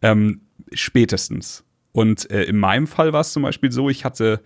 Ähm, 0.02 0.42
spätestens. 0.74 1.64
Und 1.92 2.30
äh, 2.32 2.44
in 2.44 2.58
meinem 2.58 2.88
Fall 2.88 3.14
war 3.14 3.22
es 3.22 3.34
zum 3.34 3.44
Beispiel 3.44 3.72
so, 3.72 3.90
ich 3.90 4.06
hatte, 4.06 4.42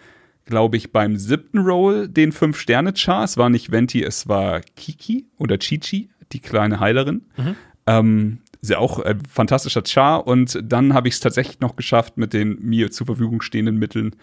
glaube 0.45 0.77
ich, 0.77 0.91
beim 0.91 1.17
siebten 1.17 1.59
Roll 1.59 2.07
den 2.07 2.31
5-Sterne-Char. 2.31 3.23
Es 3.23 3.37
war 3.37 3.49
nicht 3.49 3.71
Venti, 3.71 4.03
es 4.03 4.27
war 4.27 4.61
Kiki 4.75 5.25
oder 5.37 5.57
Chichi, 5.59 6.09
die 6.31 6.39
kleine 6.39 6.79
Heilerin. 6.79 7.25
Ähm, 7.87 8.39
ist 8.61 8.69
ja 8.69 8.77
auch 8.77 8.99
ein 8.99 9.19
fantastischer 9.29 9.83
Char. 9.85 10.27
Und 10.27 10.59
dann 10.63 10.93
habe 10.93 11.07
ich 11.07 11.15
es 11.15 11.19
tatsächlich 11.19 11.59
noch 11.59 11.75
geschafft, 11.75 12.17
mit 12.17 12.33
den 12.33 12.59
mir 12.61 12.91
zur 12.91 13.07
Verfügung 13.07 13.41
stehenden 13.41 13.77
Mitteln, 13.77 14.15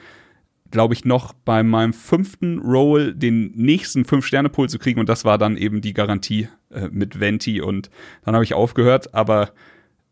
glaube 0.71 0.95
ich, 0.95 1.05
noch 1.05 1.33
bei 1.33 1.63
meinem 1.63 1.93
fünften 1.93 2.59
Roll 2.59 3.15
den 3.15 3.53
nächsten 3.55 4.05
Fünf-Sterne-Pool 4.05 4.69
zu 4.69 4.79
kriegen. 4.79 5.01
Und 5.01 5.09
das 5.09 5.25
war 5.25 5.39
dann 5.39 5.57
eben 5.57 5.81
die 5.81 5.95
Garantie 5.95 6.49
äh, 6.71 6.89
mit 6.91 7.21
Venti. 7.21 7.61
Und 7.61 7.91
dann 8.25 8.35
habe 8.35 8.45
ich 8.45 8.55
aufgehört. 8.55 9.15
Aber 9.15 9.53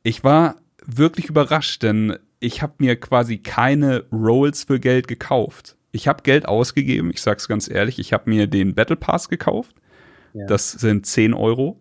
ich 0.02 0.24
war 0.24 0.56
wirklich 0.84 1.28
überrascht, 1.28 1.82
denn 1.82 2.16
ich 2.40 2.62
habe 2.62 2.74
mir 2.78 2.96
quasi 2.96 3.38
keine 3.38 4.04
Rolls 4.12 4.64
für 4.64 4.80
Geld 4.80 5.08
gekauft. 5.08 5.76
Ich 5.92 6.08
habe 6.08 6.22
Geld 6.22 6.46
ausgegeben, 6.46 7.10
ich 7.10 7.22
sag's 7.22 7.48
ganz 7.48 7.70
ehrlich. 7.70 7.98
Ich 7.98 8.12
habe 8.12 8.28
mir 8.28 8.46
den 8.46 8.74
Battle 8.74 8.96
Pass 8.96 9.28
gekauft. 9.28 9.76
Ja. 10.34 10.46
Das 10.46 10.72
sind 10.72 11.06
10 11.06 11.32
Euro. 11.34 11.80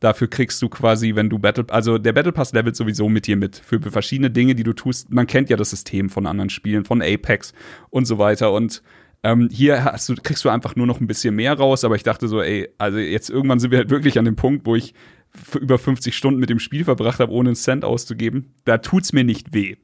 Dafür 0.00 0.28
kriegst 0.28 0.62
du 0.62 0.70
quasi, 0.70 1.14
wenn 1.14 1.28
du 1.28 1.38
Battle, 1.38 1.66
also 1.68 1.98
der 1.98 2.14
Battle 2.14 2.32
Pass 2.32 2.52
levelt 2.52 2.74
sowieso 2.74 3.08
mit 3.08 3.26
dir 3.26 3.36
mit 3.36 3.56
für 3.56 3.80
verschiedene 3.80 4.30
Dinge, 4.30 4.54
die 4.54 4.62
du 4.62 4.72
tust. 4.72 5.12
Man 5.12 5.26
kennt 5.26 5.50
ja 5.50 5.56
das 5.56 5.70
System 5.70 6.08
von 6.08 6.26
anderen 6.26 6.48
Spielen, 6.48 6.86
von 6.86 7.02
Apex 7.02 7.52
und 7.90 8.06
so 8.06 8.18
weiter. 8.18 8.52
Und 8.52 8.82
ähm, 9.22 9.50
hier 9.52 9.84
hast 9.84 10.08
du, 10.08 10.14
kriegst 10.14 10.42
du 10.44 10.48
einfach 10.48 10.74
nur 10.74 10.86
noch 10.86 11.00
ein 11.00 11.06
bisschen 11.06 11.36
mehr 11.36 11.52
raus. 11.52 11.84
Aber 11.84 11.96
ich 11.96 12.02
dachte 12.02 12.28
so, 12.28 12.40
ey, 12.40 12.70
also 12.78 12.98
jetzt 12.98 13.28
irgendwann 13.28 13.58
sind 13.58 13.72
wir 13.72 13.78
halt 13.78 13.90
wirklich 13.90 14.18
an 14.18 14.24
dem 14.24 14.36
Punkt, 14.36 14.64
wo 14.64 14.74
ich 14.74 14.94
über 15.60 15.78
50 15.78 16.16
Stunden 16.16 16.40
mit 16.40 16.48
dem 16.48 16.60
Spiel 16.60 16.84
verbracht 16.84 17.20
habe, 17.20 17.32
ohne 17.32 17.50
einen 17.50 17.56
Cent 17.56 17.84
auszugeben, 17.84 18.54
da 18.64 18.78
tut's 18.78 19.12
mir 19.12 19.24
nicht 19.24 19.54
weh. 19.54 19.76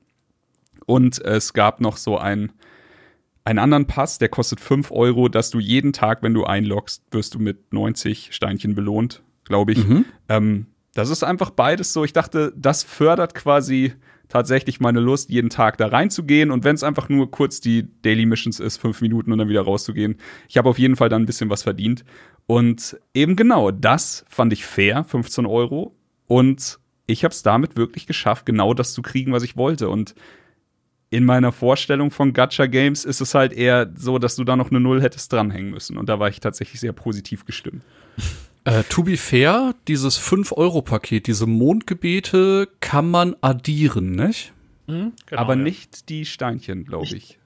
Und 0.87 1.23
es 1.23 1.53
gab 1.53 1.81
noch 1.81 1.97
so 1.99 2.19
ein 2.19 2.53
einen 3.45 3.61
anderen 3.61 3.87
Pass, 3.87 4.19
der 4.19 4.29
kostet 4.29 4.59
5 4.59 4.91
Euro, 4.91 5.29
dass 5.29 5.51
du 5.51 5.61
jeden 5.61 5.93
Tag, 5.93 6.25
wenn 6.25 6.35
du 6.35 6.45
einloggst, 6.45 7.05
wirst 7.13 7.33
du 7.35 7.39
mit 7.39 7.73
90 7.73 8.31
Steinchen 8.33 8.75
belohnt, 8.75 9.23
glaube 9.47 9.73
ich. 9.73 9.87
Mhm. 9.87 10.05
Ähm, 10.29 10.67
das 10.95 11.11
ist 11.11 11.23
einfach 11.23 11.51
beides 11.51 11.93
so. 11.93 12.05
Ich 12.05 12.13
dachte, 12.13 12.53
das 12.57 12.83
fördert 12.83 13.35
quasi 13.35 13.93
tatsächlich 14.29 14.81
meine 14.81 15.01
Lust, 15.01 15.31
jeden 15.31 15.51
Tag 15.51 15.79
da 15.79 15.89
reinzugehen. 15.89 16.51
Und 16.51 16.65
wenn 16.65 16.75
es 16.75 16.83
einfach 16.83 17.09
nur 17.09 17.31
kurz 17.31 17.61
die 17.61 17.89
Daily 18.03 18.27
Missions 18.27 18.61
ist, 18.61 18.79
fünf 18.79 19.01
Minuten 19.01 19.33
und 19.33 19.39
dann 19.39 19.49
wieder 19.49 19.63
rauszugehen, 19.63 20.17
ich 20.49 20.57
habe 20.57 20.69
auf 20.69 20.79
jeden 20.79 20.97
Fall 20.97 21.09
dann 21.09 21.23
ein 21.23 21.27
bisschen 21.27 21.51
was 21.51 21.63
verdient. 21.63 22.05
Und 22.47 22.99
eben 23.15 23.37
genau, 23.37 23.71
das 23.71 24.25
fand 24.29 24.53
ich 24.53 24.65
fair, 24.65 25.05
15 25.05 25.47
Euro. 25.47 25.95
Und 26.27 26.79
ich 27.07 27.25
habe 27.25 27.33
es 27.33 27.43
damit 27.43 27.77
wirklich 27.77 28.07
geschafft, 28.07 28.47
genau 28.47 28.75
das 28.75 28.93
zu 28.93 29.03
kriegen, 29.03 29.33
was 29.33 29.43
ich 29.43 29.57
wollte. 29.57 29.89
Und 29.89 30.15
in 31.11 31.25
meiner 31.25 31.53
Vorstellung 31.53 32.11
von 32.11 32.33
Gacha 32.33 32.67
Games 32.67 33.05
ist 33.05 33.21
es 33.21 33.35
halt 33.35 33.53
eher 33.53 33.93
so, 33.97 34.19
dass 34.19 34.35
du 34.35 34.45
da 34.45 34.57
noch 34.57 34.71
eine 34.71 34.81
Null 34.81 35.01
hättest 35.03 35.33
dranhängen 35.33 35.71
müssen. 35.71 35.99
Und 35.99 36.09
da 36.09 36.19
war 36.19 36.29
ich 36.29 36.41
tatsächlich 36.41 36.81
sehr 36.81 36.93
positiv 36.93 37.45
gestimmt. 37.45 37.85
Äh, 38.67 38.83
to 38.89 39.05
be 39.05 39.17
fair, 39.17 39.77
dieses 39.87 40.21
5-Euro-Paket, 40.21 41.29
diese 41.29 41.47
Mondgebete 41.47 42.69
kann 42.81 43.09
man 43.09 43.37
addieren, 43.41 44.11
nicht? 44.11 44.53
Mhm, 44.89 45.13
genau, 45.25 45.41
Aber 45.41 45.55
ja. 45.55 45.63
nicht 45.63 46.09
die 46.09 46.25
Steinchen, 46.27 46.85
glaube 46.85 47.07
ich. 47.07 47.39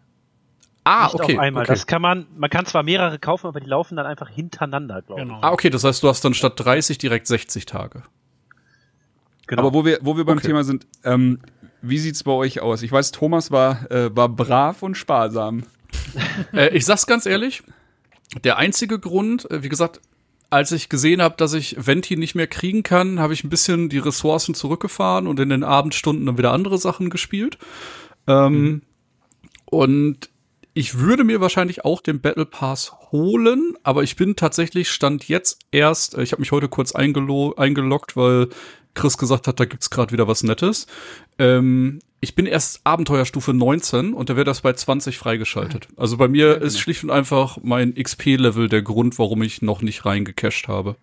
Ah, 0.85 1.04
nicht 1.04 1.14
okay. 1.16 1.35
Auf 1.35 1.40
einmal. 1.40 1.64
Okay. 1.64 1.72
Das 1.74 1.87
kann 1.87 2.00
man, 2.00 2.26
man 2.38 2.48
kann 2.48 2.64
zwar 2.64 2.83
mehrere 2.85 3.18
kaufen, 3.18 3.48
aber 3.48 3.61
die 3.61 3.66
laufen 3.66 3.96
dann 3.96 4.06
einfach 4.06 4.30
hintereinander, 4.30 5.02
glaube 5.02 5.20
genau. 5.20 5.37
ich. 5.37 5.44
Ah, 5.44 5.52
okay, 5.52 5.68
das 5.68 5.85
heißt, 5.85 6.02
du 6.02 6.09
hast 6.09 6.24
dann 6.24 6.33
statt 6.33 6.54
30 6.56 6.96
direkt 6.96 7.26
60 7.26 7.66
Tage. 7.66 8.02
Genau. 9.46 9.61
Aber 9.61 9.74
wo 9.74 9.85
wir, 9.85 9.98
wo 10.00 10.16
wir 10.16 10.24
beim 10.24 10.38
okay. 10.38 10.46
Thema 10.46 10.64
sind, 10.64 10.87
ähm, 11.04 11.40
wie 11.83 11.98
sieht's 11.98 12.24
bei 12.24 12.33
euch 12.33 12.62
aus? 12.62 12.80
Ich 12.80 12.92
weiß, 12.92 13.12
Thomas 13.12 13.50
war, 13.50 13.90
äh, 13.90 14.16
war 14.16 14.30
brav 14.30 14.83
und 14.83 14.94
sparsam. 14.94 15.64
äh, 16.54 16.74
ich 16.74 16.87
sag's 16.87 17.06
ganz 17.06 17.26
ehrlich, 17.26 17.62
der 18.42 18.56
einzige 18.56 18.98
Grund, 18.98 19.50
äh, 19.50 19.62
wie 19.62 19.68
gesagt, 19.68 20.00
als 20.50 20.72
ich 20.72 20.88
gesehen 20.88 21.22
habe, 21.22 21.36
dass 21.36 21.54
ich 21.54 21.76
Venti 21.78 22.16
nicht 22.16 22.34
mehr 22.34 22.48
kriegen 22.48 22.82
kann, 22.82 23.20
habe 23.20 23.32
ich 23.32 23.44
ein 23.44 23.50
bisschen 23.50 23.88
die 23.88 23.98
Ressourcen 23.98 24.54
zurückgefahren 24.54 25.26
und 25.28 25.38
in 25.38 25.48
den 25.48 25.64
Abendstunden 25.64 26.26
dann 26.26 26.38
wieder 26.38 26.52
andere 26.52 26.78
Sachen 26.78 27.08
gespielt. 27.08 27.56
Ähm, 28.26 28.52
mhm. 28.52 28.82
Und 29.66 30.30
ich 30.74 30.98
würde 30.98 31.24
mir 31.24 31.40
wahrscheinlich 31.40 31.84
auch 31.84 32.00
den 32.00 32.20
Battle 32.20 32.46
Pass 32.46 32.92
holen, 33.12 33.74
aber 33.82 34.02
ich 34.02 34.16
bin 34.16 34.36
tatsächlich 34.36 34.90
stand 34.90 35.28
jetzt 35.28 35.60
erst, 35.70 36.16
äh, 36.16 36.22
ich 36.22 36.32
habe 36.32 36.40
mich 36.40 36.52
heute 36.52 36.68
kurz 36.68 36.92
eingeloggt, 36.94 38.16
weil 38.16 38.48
Chris 38.94 39.18
gesagt 39.18 39.46
hat, 39.46 39.61
da 39.61 39.64
gibt's 39.64 39.90
gerade 39.90 40.12
wieder 40.12 40.29
was 40.29 40.42
Nettes. 40.42 40.87
Ähm, 41.38 42.00
ich 42.20 42.35
bin 42.35 42.46
erst 42.46 42.81
Abenteuerstufe 42.85 43.55
19 43.55 44.12
und 44.12 44.29
da 44.29 44.37
wird 44.37 44.48
das 44.48 44.61
bei 44.61 44.72
20 44.72 45.16
freigeschaltet. 45.16 45.88
Also 45.96 46.16
bei 46.16 46.29
mir 46.29 46.46
ja, 46.46 46.55
genau. 46.55 46.66
ist 46.66 46.79
schlicht 46.79 47.03
und 47.05 47.11
einfach 47.11 47.59
mein 47.62 47.94
XP-Level 47.94 48.68
der 48.68 48.83
Grund, 48.83 49.18
warum 49.18 49.42
ich 49.42 49.62
noch 49.62 49.81
nicht 49.81 50.05
reingecached 50.05 50.68
habe. 50.68 50.96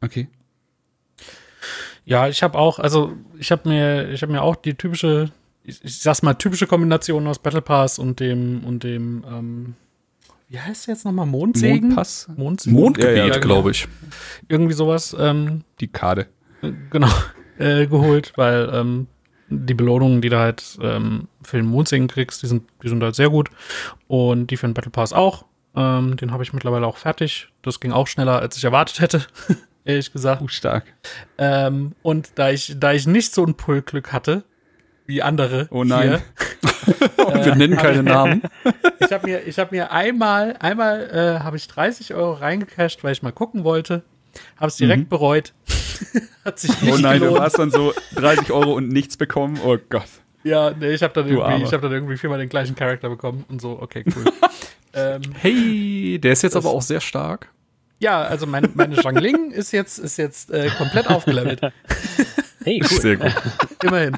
Okay. 0.00 0.28
Ja, 2.04 2.28
ich 2.28 2.42
habe 2.42 2.56
auch, 2.56 2.78
also 2.78 3.12
ich 3.38 3.50
habe 3.50 3.68
mir, 3.68 4.10
ich 4.10 4.22
habe 4.22 4.32
mir 4.32 4.42
auch 4.42 4.56
die 4.56 4.74
typische, 4.74 5.30
ich, 5.64 5.84
ich 5.84 5.98
sag's 5.98 6.22
mal 6.22 6.34
typische 6.34 6.66
Kombination 6.66 7.26
aus 7.26 7.38
Battle 7.38 7.60
Pass 7.60 7.98
und 7.98 8.20
dem 8.20 8.64
und 8.64 8.82
dem, 8.82 9.24
ähm, 9.28 9.74
wie 10.48 10.58
heißt 10.58 10.86
der 10.86 10.94
jetzt 10.94 11.04
nochmal 11.04 11.26
Mondsegen? 11.26 11.88
Mondpass, 11.88 12.28
Mondsegen? 12.34 12.78
Mondgebiet, 12.78 13.16
ja, 13.18 13.26
ja, 13.26 13.34
genau. 13.34 13.46
glaube 13.46 13.72
ich. 13.72 13.86
Irgendwie 14.48 14.72
sowas. 14.72 15.14
Ähm, 15.18 15.64
die 15.80 15.88
Karte. 15.88 16.28
Genau, 16.90 17.08
äh, 17.58 17.86
geholt, 17.86 18.32
weil 18.36 18.70
ähm, 18.72 19.06
die 19.50 19.74
Belohnungen, 19.74 20.20
die 20.20 20.28
du 20.28 20.38
halt 20.38 20.78
ähm, 20.82 21.28
für 21.42 21.56
den 21.56 21.66
Mondsingen 21.66 22.08
kriegst, 22.08 22.42
die 22.42 22.46
sind, 22.46 22.68
die 22.82 22.88
sind 22.88 23.02
halt 23.02 23.14
sehr 23.14 23.30
gut. 23.30 23.50
Und 24.06 24.50
die 24.50 24.56
für 24.56 24.66
den 24.66 24.74
Battle 24.74 24.90
Pass 24.90 25.12
auch. 25.12 25.44
Ähm, 25.74 26.16
den 26.16 26.32
habe 26.32 26.42
ich 26.42 26.52
mittlerweile 26.52 26.86
auch 26.86 26.96
fertig. 26.96 27.48
Das 27.62 27.80
ging 27.80 27.92
auch 27.92 28.06
schneller, 28.06 28.40
als 28.40 28.56
ich 28.56 28.64
erwartet 28.64 29.00
hätte, 29.00 29.26
ehrlich 29.84 30.12
gesagt. 30.12 30.42
Uh, 30.42 30.48
stark. 30.48 30.84
Ähm, 31.38 31.92
und 32.02 32.32
da 32.34 32.50
ich, 32.50 32.74
da 32.78 32.92
ich 32.92 33.06
nicht 33.06 33.34
so 33.34 33.44
ein 33.44 33.54
Pull-Glück 33.54 34.12
hatte, 34.12 34.44
wie 35.06 35.22
andere. 35.22 35.68
Oh 35.70 35.84
nein. 35.84 36.08
Hier, 36.08 36.22
Wir 37.44 37.54
nennen 37.54 37.76
keine 37.76 38.02
Namen. 38.02 38.42
ich 39.00 39.12
habe 39.12 39.26
mir, 39.26 39.46
ich 39.46 39.58
hab 39.58 39.72
mir 39.72 39.90
einmal, 39.90 40.56
einmal 40.58 41.10
äh, 41.10 41.42
habe 41.42 41.56
ich 41.56 41.66
30 41.68 42.14
Euro 42.14 42.32
reingecasht, 42.34 43.04
weil 43.04 43.12
ich 43.12 43.22
mal 43.22 43.32
gucken 43.32 43.64
wollte. 43.64 44.04
Habe 44.56 44.68
es 44.68 44.76
direkt 44.76 45.04
mhm. 45.04 45.08
bereut. 45.08 45.52
Hat 46.44 46.58
sich 46.58 46.80
nicht 46.80 46.92
Oh 46.92 46.98
nein, 46.98 47.20
gelohnt. 47.20 47.38
du 47.38 47.42
hast 47.42 47.58
dann 47.58 47.70
so 47.70 47.92
30 48.16 48.50
Euro 48.52 48.72
und 48.72 48.88
nichts 48.88 49.16
bekommen. 49.16 49.58
Oh 49.64 49.76
Gott. 49.88 50.08
Ja, 50.44 50.70
nee, 50.70 50.92
ich 50.92 51.02
habe 51.02 51.12
dann, 51.14 51.28
irgendwie, 51.28 51.66
hab 51.66 51.82
dann 51.82 51.92
irgendwie 51.92 52.16
viermal 52.16 52.38
den 52.38 52.48
gleichen 52.48 52.74
Charakter 52.74 53.08
bekommen 53.08 53.44
und 53.48 53.60
so, 53.60 53.78
okay, 53.80 54.04
cool. 54.16 54.24
ähm, 54.94 55.22
hey, 55.34 56.18
der 56.22 56.32
ist 56.32 56.42
jetzt 56.42 56.56
aber 56.56 56.70
auch 56.70 56.82
sehr 56.82 57.00
stark. 57.00 57.50
Ja, 58.00 58.22
also 58.22 58.46
mein, 58.46 58.70
meine 58.74 58.96
Zhangling 58.96 59.50
ist 59.50 59.72
jetzt, 59.72 59.98
ist 59.98 60.16
jetzt 60.16 60.50
äh, 60.50 60.70
komplett 60.78 61.08
aufgelevelt. 61.08 61.60
hey, 62.64 62.80
cool. 62.88 63.00
Sehr 63.00 63.16
gut. 63.16 63.34
Immerhin. 63.82 64.16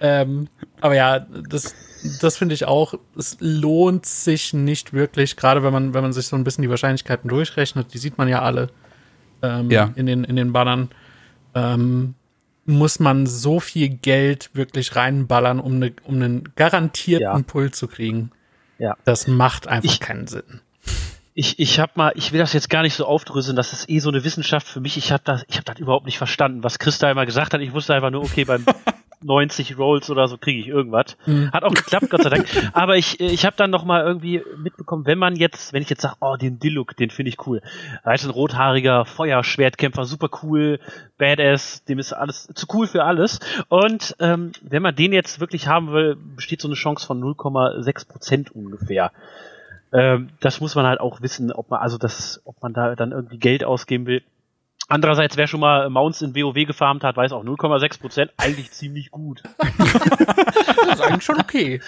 Ähm, 0.00 0.48
aber 0.80 0.94
ja, 0.94 1.18
das, 1.18 1.74
das 2.20 2.36
finde 2.36 2.54
ich 2.54 2.66
auch, 2.66 2.94
es 3.18 3.36
lohnt 3.40 4.06
sich 4.06 4.52
nicht 4.52 4.92
wirklich, 4.92 5.36
gerade 5.36 5.62
wenn 5.62 5.72
man, 5.72 5.94
wenn 5.94 6.02
man 6.02 6.12
sich 6.12 6.26
so 6.26 6.36
ein 6.36 6.44
bisschen 6.44 6.62
die 6.62 6.70
Wahrscheinlichkeiten 6.70 7.28
durchrechnet, 7.28 7.92
die 7.92 7.98
sieht 7.98 8.18
man 8.18 8.28
ja 8.28 8.42
alle 8.42 8.70
ähm, 9.46 9.70
ja. 9.70 9.92
in, 9.94 10.06
den, 10.06 10.24
in 10.24 10.36
den 10.36 10.52
Bannern, 10.52 10.90
ähm, 11.54 12.14
muss 12.64 12.98
man 12.98 13.26
so 13.26 13.60
viel 13.60 13.88
Geld 13.88 14.50
wirklich 14.54 14.96
reinballern, 14.96 15.60
um, 15.60 15.78
ne, 15.78 15.92
um 16.04 16.16
einen 16.16 16.52
garantierten 16.56 17.22
ja. 17.22 17.42
Pull 17.46 17.70
zu 17.70 17.86
kriegen. 17.86 18.30
Ja. 18.78 18.96
Das 19.04 19.28
macht 19.28 19.68
einfach 19.68 19.90
ich, 19.90 20.00
keinen 20.00 20.26
Sinn. 20.26 20.60
Ich, 21.34 21.58
ich 21.58 21.78
habe 21.78 21.92
mal, 21.94 22.12
ich 22.16 22.32
will 22.32 22.40
das 22.40 22.52
jetzt 22.52 22.70
gar 22.70 22.82
nicht 22.82 22.94
so 22.94 23.06
aufdröseln, 23.06 23.56
das 23.56 23.72
ist 23.72 23.88
eh 23.88 24.00
so 24.00 24.08
eine 24.08 24.24
Wissenschaft 24.24 24.66
für 24.66 24.80
mich. 24.80 24.96
Ich 24.96 25.12
habe 25.12 25.22
das, 25.24 25.44
ich 25.48 25.56
habe 25.56 25.64
das 25.64 25.78
überhaupt 25.78 26.06
nicht 26.06 26.18
verstanden, 26.18 26.64
was 26.64 26.78
Christa 26.78 27.10
immer 27.10 27.26
gesagt 27.26 27.54
hat. 27.54 27.60
Ich 27.60 27.72
wusste 27.72 27.94
einfach 27.94 28.10
nur, 28.10 28.22
okay, 28.22 28.44
beim 28.44 28.64
90 29.26 29.76
Rolls 29.78 30.10
oder 30.10 30.28
so 30.28 30.38
kriege 30.38 30.60
ich 30.60 30.68
irgendwas. 30.68 31.16
Mhm. 31.26 31.52
Hat 31.52 31.64
auch 31.64 31.74
geklappt, 31.74 32.10
Gott 32.10 32.22
sei 32.22 32.30
Dank. 32.30 32.46
Aber 32.72 32.96
ich, 32.96 33.20
ich 33.20 33.44
habe 33.44 33.56
dann 33.56 33.70
noch 33.70 33.84
mal 33.84 34.04
irgendwie 34.04 34.42
mitbekommen, 34.56 35.06
wenn 35.06 35.18
man 35.18 35.36
jetzt, 35.36 35.72
wenn 35.72 35.82
ich 35.82 35.90
jetzt 35.90 36.02
sage, 36.02 36.16
oh, 36.20 36.36
den 36.36 36.58
Diluc, 36.58 36.96
den 36.96 37.10
finde 37.10 37.30
ich 37.30 37.46
cool. 37.46 37.60
Da 38.04 38.12
ist 38.12 38.24
ein 38.24 38.30
rothaariger 38.30 39.04
Feuerschwertkämpfer, 39.04 40.04
super 40.04 40.30
cool, 40.42 40.80
badass, 41.18 41.84
dem 41.84 41.98
ist 41.98 42.12
alles 42.12 42.48
zu 42.54 42.66
cool 42.72 42.86
für 42.86 43.04
alles. 43.04 43.40
Und 43.68 44.16
ähm, 44.20 44.52
wenn 44.62 44.82
man 44.82 44.94
den 44.94 45.12
jetzt 45.12 45.40
wirklich 45.40 45.66
haben 45.66 45.92
will, 45.92 46.16
besteht 46.16 46.60
so 46.60 46.68
eine 46.68 46.76
Chance 46.76 47.06
von 47.06 47.20
0,6 47.22 48.08
Prozent 48.08 48.50
ungefähr. 48.54 49.12
Ähm, 49.92 50.30
das 50.40 50.60
muss 50.60 50.74
man 50.74 50.86
halt 50.86 51.00
auch 51.00 51.20
wissen, 51.22 51.52
ob 51.52 51.70
man, 51.70 51.80
also 51.80 51.98
das, 51.98 52.40
ob 52.44 52.60
man 52.62 52.72
da 52.72 52.94
dann 52.94 53.12
irgendwie 53.12 53.38
Geld 53.38 53.64
ausgeben 53.64 54.06
will. 54.06 54.22
Andererseits, 54.88 55.36
wer 55.36 55.48
schon 55.48 55.60
mal 55.60 55.90
Mounts 55.90 56.22
in 56.22 56.34
WoW 56.34 56.64
gefarmt 56.64 57.02
hat, 57.02 57.16
weiß 57.16 57.32
auch 57.32 57.44
0,6 57.44 58.00
Prozent 58.00 58.30
eigentlich 58.36 58.70
ziemlich 58.70 59.10
gut. 59.10 59.42
das 59.58 60.94
ist 60.94 61.00
eigentlich 61.00 61.24
schon 61.24 61.40
okay. 61.40 61.80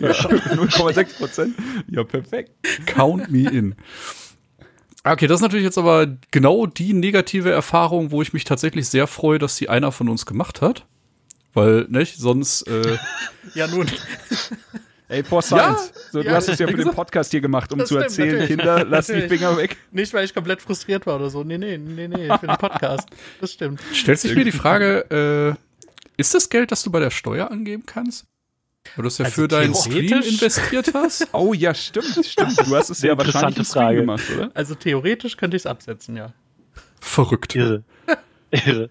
Ja, 0.00 0.10
0,6 0.10 1.18
Prozent? 1.18 1.54
Ja, 1.88 2.02
perfekt. 2.02 2.52
Count 2.86 3.30
me 3.30 3.48
in. 3.50 3.76
Okay, 5.04 5.26
das 5.26 5.36
ist 5.36 5.42
natürlich 5.42 5.64
jetzt 5.64 5.78
aber 5.78 6.06
genau 6.30 6.66
die 6.66 6.94
negative 6.94 7.50
Erfahrung, 7.50 8.10
wo 8.10 8.22
ich 8.22 8.32
mich 8.32 8.44
tatsächlich 8.44 8.88
sehr 8.88 9.06
freue, 9.06 9.38
dass 9.38 9.56
sie 9.56 9.68
einer 9.68 9.92
von 9.92 10.08
uns 10.08 10.24
gemacht 10.24 10.62
hat. 10.62 10.86
Weil, 11.52 11.86
nicht, 11.88 12.16
sonst. 12.16 12.62
Äh, 12.62 12.96
ja, 13.54 13.66
nun. 13.66 13.86
Ey, 15.10 15.24
for 15.24 15.42
Science. 15.42 15.92
Ja, 15.92 16.00
so, 16.12 16.22
du 16.22 16.28
ja, 16.28 16.34
hast 16.36 16.48
es 16.48 16.60
ja 16.60 16.68
für 16.68 16.76
den 16.76 16.92
Podcast 16.92 17.32
hier 17.32 17.40
gemacht, 17.40 17.72
um 17.72 17.80
zu 17.80 17.86
stimmt, 17.86 18.02
erzählen, 18.04 18.28
natürlich. 18.28 18.48
Kinder, 18.48 18.84
lass 18.84 19.08
die 19.08 19.22
Finger 19.22 19.56
weg. 19.56 19.76
Nicht, 19.90 20.14
weil 20.14 20.24
ich 20.24 20.32
komplett 20.32 20.62
frustriert 20.62 21.04
war 21.04 21.16
oder 21.16 21.30
so. 21.30 21.42
Nee, 21.42 21.58
nee, 21.58 21.78
nee, 21.78 22.06
nee, 22.06 22.28
für 22.38 22.46
den 22.46 22.56
Podcast. 22.56 23.08
Das 23.40 23.52
stimmt. 23.52 23.80
Stellt 23.92 24.20
sich 24.20 24.36
mir 24.36 24.44
die 24.44 24.52
Frage, 24.52 25.56
äh, 25.58 25.60
ist 26.16 26.32
das 26.32 26.48
Geld, 26.48 26.70
das 26.70 26.84
du 26.84 26.92
bei 26.92 27.00
der 27.00 27.10
Steuer 27.10 27.50
angeben 27.50 27.82
kannst? 27.86 28.26
Weil 28.94 29.02
du 29.02 29.08
es 29.08 29.18
ja 29.18 29.24
also 29.24 29.42
für 29.42 29.48
deinen 29.48 29.74
Stream 29.74 30.22
investiert 30.22 30.92
hast? 30.94 31.26
Oh 31.32 31.54
ja, 31.54 31.74
stimmt, 31.74 32.24
stimmt. 32.24 32.60
Du 32.64 32.76
hast 32.76 32.90
es 32.90 33.02
ja 33.02 33.18
wahrscheinlich 33.18 33.58
im 33.58 33.64
Stream 33.64 33.96
gemacht, 33.96 34.22
oder? 34.32 34.52
Also 34.54 34.76
theoretisch 34.76 35.36
könnte 35.36 35.56
ich 35.56 35.62
es 35.62 35.66
absetzen, 35.66 36.16
ja. 36.16 36.32
Verrückt. 37.00 37.56
Irre. 37.56 37.82
Irre. 38.52 38.90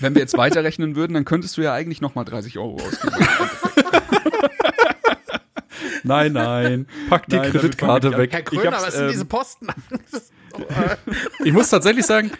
Wenn 0.00 0.16
wir 0.16 0.20
jetzt 0.20 0.36
weiterrechnen 0.36 0.96
würden, 0.96 1.14
dann 1.14 1.24
könntest 1.24 1.56
du 1.56 1.62
ja 1.62 1.74
eigentlich 1.74 2.00
nochmal 2.00 2.24
30 2.24 2.58
Euro 2.58 2.74
ausgeben. 2.74 3.14
Nein, 6.02 6.32
nein. 6.32 6.86
Pack 7.08 7.26
die 7.26 7.36
nein, 7.36 7.50
Kreditkarte 7.50 8.16
weg. 8.16 8.32
Herr 8.32 8.42
Kröner, 8.42 8.72
was 8.72 8.94
sind 8.94 9.04
ähm, 9.04 9.10
diese 9.10 9.24
Posten? 9.24 9.68
ich 11.44 11.52
muss 11.52 11.70
tatsächlich 11.70 12.06
sagen, 12.06 12.30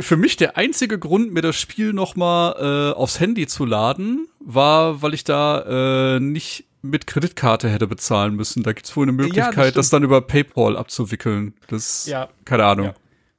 für 0.00 0.16
mich 0.16 0.36
der 0.36 0.56
einzige 0.56 0.98
Grund, 0.98 1.32
mir 1.32 1.42
das 1.42 1.56
Spiel 1.56 1.92
noch 1.92 2.16
mal 2.16 2.92
äh, 2.92 2.96
aufs 2.96 3.20
Handy 3.20 3.46
zu 3.46 3.64
laden, 3.64 4.28
war, 4.40 5.02
weil 5.02 5.14
ich 5.14 5.24
da 5.24 6.16
äh, 6.16 6.20
nicht 6.20 6.64
mit 6.82 7.06
Kreditkarte 7.06 7.68
hätte 7.68 7.86
bezahlen 7.86 8.34
müssen. 8.34 8.62
Da 8.62 8.72
gibt's 8.72 8.94
wohl 8.96 9.04
eine 9.04 9.12
Möglichkeit, 9.12 9.56
ja, 9.56 9.64
das, 9.64 9.74
das, 9.74 9.90
dann 9.90 10.02
über 10.02 10.20
PayPal 10.20 10.76
abzuwickeln. 10.76 11.54
Das, 11.68 12.06
ja. 12.06 12.28
keine 12.44 12.64
Ahnung. 12.64 12.86
Ja. 12.86 12.94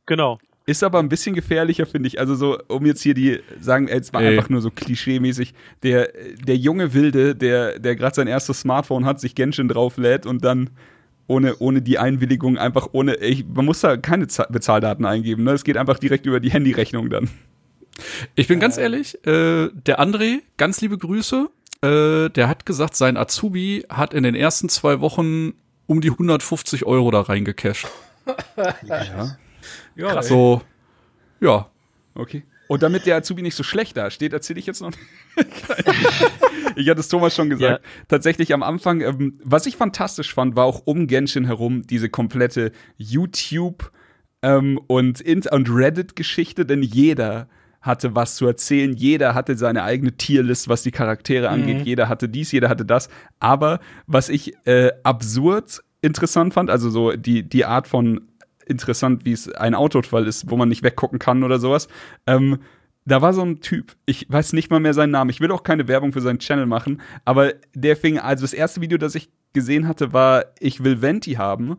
Genau. 0.05 0.39
Ist 0.69 0.83
aber 0.83 0.99
ein 0.99 1.09
bisschen 1.09 1.33
gefährlicher, 1.35 1.85
finde 1.85 2.07
ich. 2.07 2.19
Also 2.19 2.35
so, 2.35 2.57
um 2.67 2.85
jetzt 2.85 3.01
hier 3.01 3.13
die, 3.15 3.39
sagen 3.59 3.87
jetzt 3.87 4.13
mal 4.13 4.21
Ey. 4.23 4.35
einfach 4.37 4.49
nur 4.49 4.61
so 4.61 4.69
klischee-mäßig, 4.69 5.53
der, 5.83 6.09
der 6.45 6.55
junge 6.57 6.93
Wilde, 6.93 7.35
der, 7.35 7.79
der 7.79 7.95
gerade 7.95 8.15
sein 8.15 8.27
erstes 8.27 8.59
Smartphone 8.61 9.05
hat, 9.05 9.19
sich 9.19 9.33
Genshin 9.35 9.67
drauflädt 9.67 10.25
und 10.25 10.43
dann 10.45 10.69
ohne, 11.27 11.55
ohne 11.59 11.81
die 11.81 11.97
Einwilligung 11.97 12.57
einfach 12.57 12.89
ohne, 12.91 13.15
ich, 13.17 13.45
man 13.47 13.65
muss 13.65 13.81
da 13.81 13.97
keine 13.97 14.27
Za- 14.27 14.47
Bezahldaten 14.49 15.05
eingeben, 15.05 15.43
ne? 15.43 15.51
Es 15.53 15.63
geht 15.63 15.77
einfach 15.77 15.97
direkt 15.99 16.25
über 16.25 16.39
die 16.39 16.51
Handyrechnung 16.51 17.09
dann. 17.09 17.29
Ich 18.35 18.47
bin 18.47 18.59
ganz 18.59 18.77
ehrlich, 18.77 19.15
äh, 19.27 19.69
der 19.73 19.99
André, 19.99 20.39
ganz 20.57 20.81
liebe 20.81 20.97
Grüße, 20.97 21.49
äh, 21.81 22.29
der 22.29 22.47
hat 22.47 22.65
gesagt, 22.65 22.95
sein 22.95 23.17
Azubi 23.17 23.85
hat 23.89 24.13
in 24.13 24.23
den 24.23 24.35
ersten 24.35 24.69
zwei 24.69 25.01
Wochen 25.01 25.53
um 25.87 25.99
die 26.01 26.11
150 26.11 26.85
Euro 26.85 27.09
da 27.11 27.21
reingecasht. 27.21 27.87
Ja. 28.87 29.37
Ja, 29.95 30.21
So, 30.21 30.61
ja. 31.39 31.69
Okay. 32.15 32.43
Und 32.67 32.83
damit 32.83 33.07
der 33.07 33.15
Azubi 33.15 33.41
nicht 33.41 33.55
so 33.55 33.63
schlecht 33.63 33.97
dasteht, 33.97 34.31
erzähle 34.31 34.59
ich 34.59 34.67
jetzt 34.67 34.81
noch. 34.81 34.91
ich 36.75 36.87
hatte 36.87 36.99
es 36.99 37.07
Thomas 37.07 37.33
schon 37.35 37.49
gesagt. 37.49 37.83
Tatsächlich 38.07 38.53
am 38.53 38.61
Anfang, 38.61 39.01
ähm, 39.01 39.39
was 39.43 39.65
ich 39.65 39.75
fantastisch 39.75 40.33
fand, 40.35 40.55
war 40.55 40.65
auch 40.65 40.83
um 40.85 41.07
Genshin 41.07 41.45
herum 41.45 41.81
diese 41.87 42.09
komplette 42.09 42.71
YouTube 42.95 43.91
ähm, 44.43 44.79
und, 44.85 45.23
und 45.51 45.69
Reddit-Geschichte, 45.69 46.63
denn 46.63 46.83
jeder 46.83 47.47
hatte 47.81 48.13
was 48.13 48.35
zu 48.35 48.45
erzählen, 48.45 48.93
jeder 48.93 49.33
hatte 49.33 49.57
seine 49.57 49.83
eigene 49.83 50.11
Tierlist, 50.11 50.67
was 50.67 50.83
die 50.83 50.91
Charaktere 50.91 51.49
angeht, 51.49 51.85
jeder 51.85 52.09
hatte 52.09 52.27
dies, 52.29 52.51
jeder 52.51 52.69
hatte 52.69 52.85
das. 52.85 53.09
Aber 53.39 53.79
was 54.05 54.29
ich 54.29 54.53
äh, 54.65 54.91
absurd 55.03 55.81
interessant 56.01 56.53
fand, 56.53 56.69
also 56.69 56.89
so 56.89 57.13
die, 57.13 57.41
die 57.41 57.65
Art 57.65 57.87
von 57.87 58.21
interessant, 58.69 59.25
wie 59.25 59.31
es 59.31 59.51
ein 59.51 59.75
Autofall 59.75 60.27
ist, 60.27 60.49
wo 60.49 60.57
man 60.57 60.69
nicht 60.69 60.83
weggucken 60.83 61.19
kann 61.19 61.43
oder 61.43 61.59
sowas. 61.59 61.87
Ähm, 62.27 62.59
da 63.05 63.21
war 63.21 63.33
so 63.33 63.41
ein 63.41 63.59
Typ, 63.59 63.95
ich 64.05 64.27
weiß 64.29 64.53
nicht 64.53 64.69
mal 64.69 64.79
mehr 64.79 64.93
seinen 64.93 65.11
Namen, 65.11 65.29
ich 65.29 65.41
will 65.41 65.51
auch 65.51 65.63
keine 65.63 65.87
Werbung 65.87 66.13
für 66.13 66.21
seinen 66.21 66.39
Channel 66.39 66.65
machen, 66.65 67.01
aber 67.25 67.53
der 67.73 67.95
fing, 67.95 68.19
also 68.19 68.43
das 68.43 68.53
erste 68.53 68.81
Video, 68.81 68.97
das 68.97 69.15
ich 69.15 69.31
gesehen 69.53 69.87
hatte, 69.87 70.13
war, 70.13 70.45
ich 70.59 70.83
will 70.83 71.01
Venti 71.01 71.33
haben. 71.33 71.77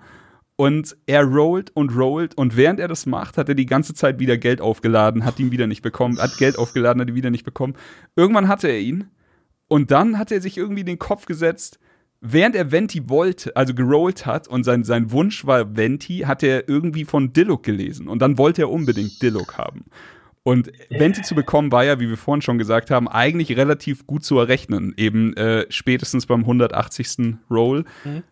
Und 0.57 0.95
er 1.07 1.25
rollt 1.25 1.71
und 1.75 1.97
rollt 1.97 2.37
und 2.37 2.55
während 2.55 2.81
er 2.81 2.89
das 2.89 3.07
macht, 3.07 3.39
hat 3.39 3.49
er 3.49 3.55
die 3.55 3.65
ganze 3.65 3.95
Zeit 3.95 4.19
wieder 4.19 4.37
Geld 4.37 4.61
aufgeladen, 4.61 5.25
hat 5.25 5.41
ihn 5.41 5.53
wieder 5.53 5.67
nicht 5.67 5.81
bekommen, 5.81 6.19
hat 6.19 6.37
Geld 6.37 6.59
aufgeladen, 6.59 7.01
hat 7.01 7.09
ihn 7.09 7.15
wieder 7.15 7.31
nicht 7.31 7.47
bekommen. 7.47 7.77
Irgendwann 8.15 8.47
hatte 8.47 8.69
er 8.69 8.79
ihn 8.79 9.09
und 9.69 9.91
dann 9.91 10.19
hat 10.19 10.31
er 10.31 10.43
sich 10.43 10.59
irgendwie 10.59 10.85
den 10.85 10.99
Kopf 10.99 11.25
gesetzt, 11.25 11.79
während 12.21 12.55
er 12.57 12.71
Venti 12.73 13.09
wollte, 13.09 13.57
also 13.57 13.75
gerollt 13.75 14.27
hat 14.27 14.49
und 14.49 14.65
sein, 14.65 14.85
sein 14.85 15.11
Wunsch 15.11 15.47
war 15.47 15.77
Venti, 15.77 16.21
hat 16.27 16.43
er 16.43 16.69
irgendwie 16.69 17.05
von 17.05 17.33
Dilluk 17.33 17.63
gelesen 17.63 18.09
und 18.09 18.21
dann 18.21 18.39
wollte 18.39 18.63
er 18.63 18.71
unbedingt 18.71 19.21
Dilluk 19.23 19.59
haben. 19.59 19.85
Und 20.43 20.73
Venti 20.89 21.21
zu 21.21 21.35
bekommen 21.35 21.71
war 21.71 21.85
ja, 21.85 22.01
wie 22.01 22.09
wir 22.09 22.17
vorhin 22.17 22.41
schon 22.41 22.57
gesagt 22.57 22.91
haben, 22.91 23.09
eigentlich 23.09 23.57
relativ 23.59 24.07
gut 24.07 24.25
zu 24.25 24.39
errechnen. 24.39 24.95
Eben 24.97 25.37
äh, 25.37 25.67
spätestens 25.69 26.25
beim 26.25 26.41
180. 26.41 27.37
Roll. 27.51 27.85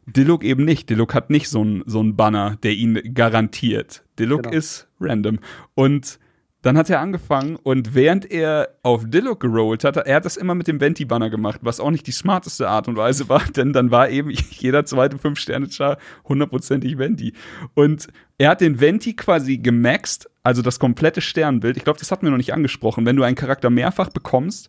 Dilluk 0.07 0.43
eben 0.43 0.65
nicht. 0.65 0.89
Dilluk 0.89 1.15
hat 1.15 1.29
nicht 1.29 1.51
so 1.51 1.61
einen 1.61 1.83
so 1.85 2.03
Banner, 2.03 2.57
der 2.63 2.73
ihn 2.73 3.13
garantiert. 3.13 4.05
Dilluk 4.19 4.45
Genau. 4.45 4.57
ist 4.57 4.89
random. 4.99 5.39
Und 5.75 6.19
dann 6.63 6.77
hat 6.77 6.91
er 6.91 7.01
angefangen 7.01 7.57
und 7.57 7.95
während 7.95 8.29
er 8.31 8.71
auf 8.83 9.05
Dilluk 9.07 9.41
gerollt 9.41 9.85
hat, 9.85 9.97
er 9.97 10.17
hat 10.17 10.25
das 10.25 10.37
immer 10.37 10.57
mit 10.57 10.67
dem 10.67 10.81
Venti-Banner 10.81 11.31
gemacht, 11.31 11.61
was 11.63 11.79
auch 11.79 11.91
nicht 11.91 12.07
die 12.07 12.13
smarteste 12.13 12.69
Art 12.69 12.89
und 12.89 12.97
Weise 12.97 13.29
war, 13.29 13.43
denn 13.57 13.73
dann 13.73 13.91
war 13.91 14.09
eben 14.11 14.31
jeder 14.51 14.85
zweite 14.85 15.19
Fünf-Sterne-Char 15.19 15.99
hundertprozentig 16.25 16.99
Venti. 16.99 17.33
Und 17.75 18.09
er 18.39 18.51
hat 18.51 18.61
den 18.61 18.81
Venti 18.81 19.15
quasi 19.15 19.59
gemaxt, 19.59 20.29
also 20.43 20.63
das 20.63 20.79
komplette 20.79 21.21
Sternbild. 21.21 21.77
Ich 21.77 21.85
glaube, 21.85 21.99
das 21.99 22.11
hatten 22.11 22.27
wir 22.27 22.31
noch 22.31 22.39
nicht 22.39 22.55
angesprochen. 22.55 23.07
Wenn 23.07 23.17
du 23.17 23.23
einen 23.23 23.37
Charakter 23.37 23.71
mehrfach 23.71 24.09
bekommst, 24.09 24.69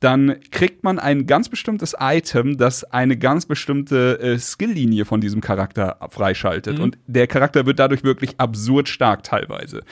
dann 0.00 0.36
kriegt 0.52 0.84
man 0.84 0.98
ein 0.98 1.26
ganz 1.26 1.48
bestimmtes 1.48 1.96
Item, 1.98 2.56
das 2.56 2.84
eine 2.84 3.16
ganz 3.16 3.46
bestimmte 3.46 4.20
äh, 4.20 4.38
Skilllinie 4.38 5.04
von 5.04 5.20
diesem 5.20 5.40
Charakter 5.40 5.98
freischaltet. 6.10 6.78
Und 6.78 6.98
der 7.06 7.26
Charakter 7.26 7.66
wird 7.66 7.80
dadurch 7.80 8.04
wirklich 8.04 8.38
absurd 8.38 8.88
stark 8.88 9.24
teilweise. 9.24 9.82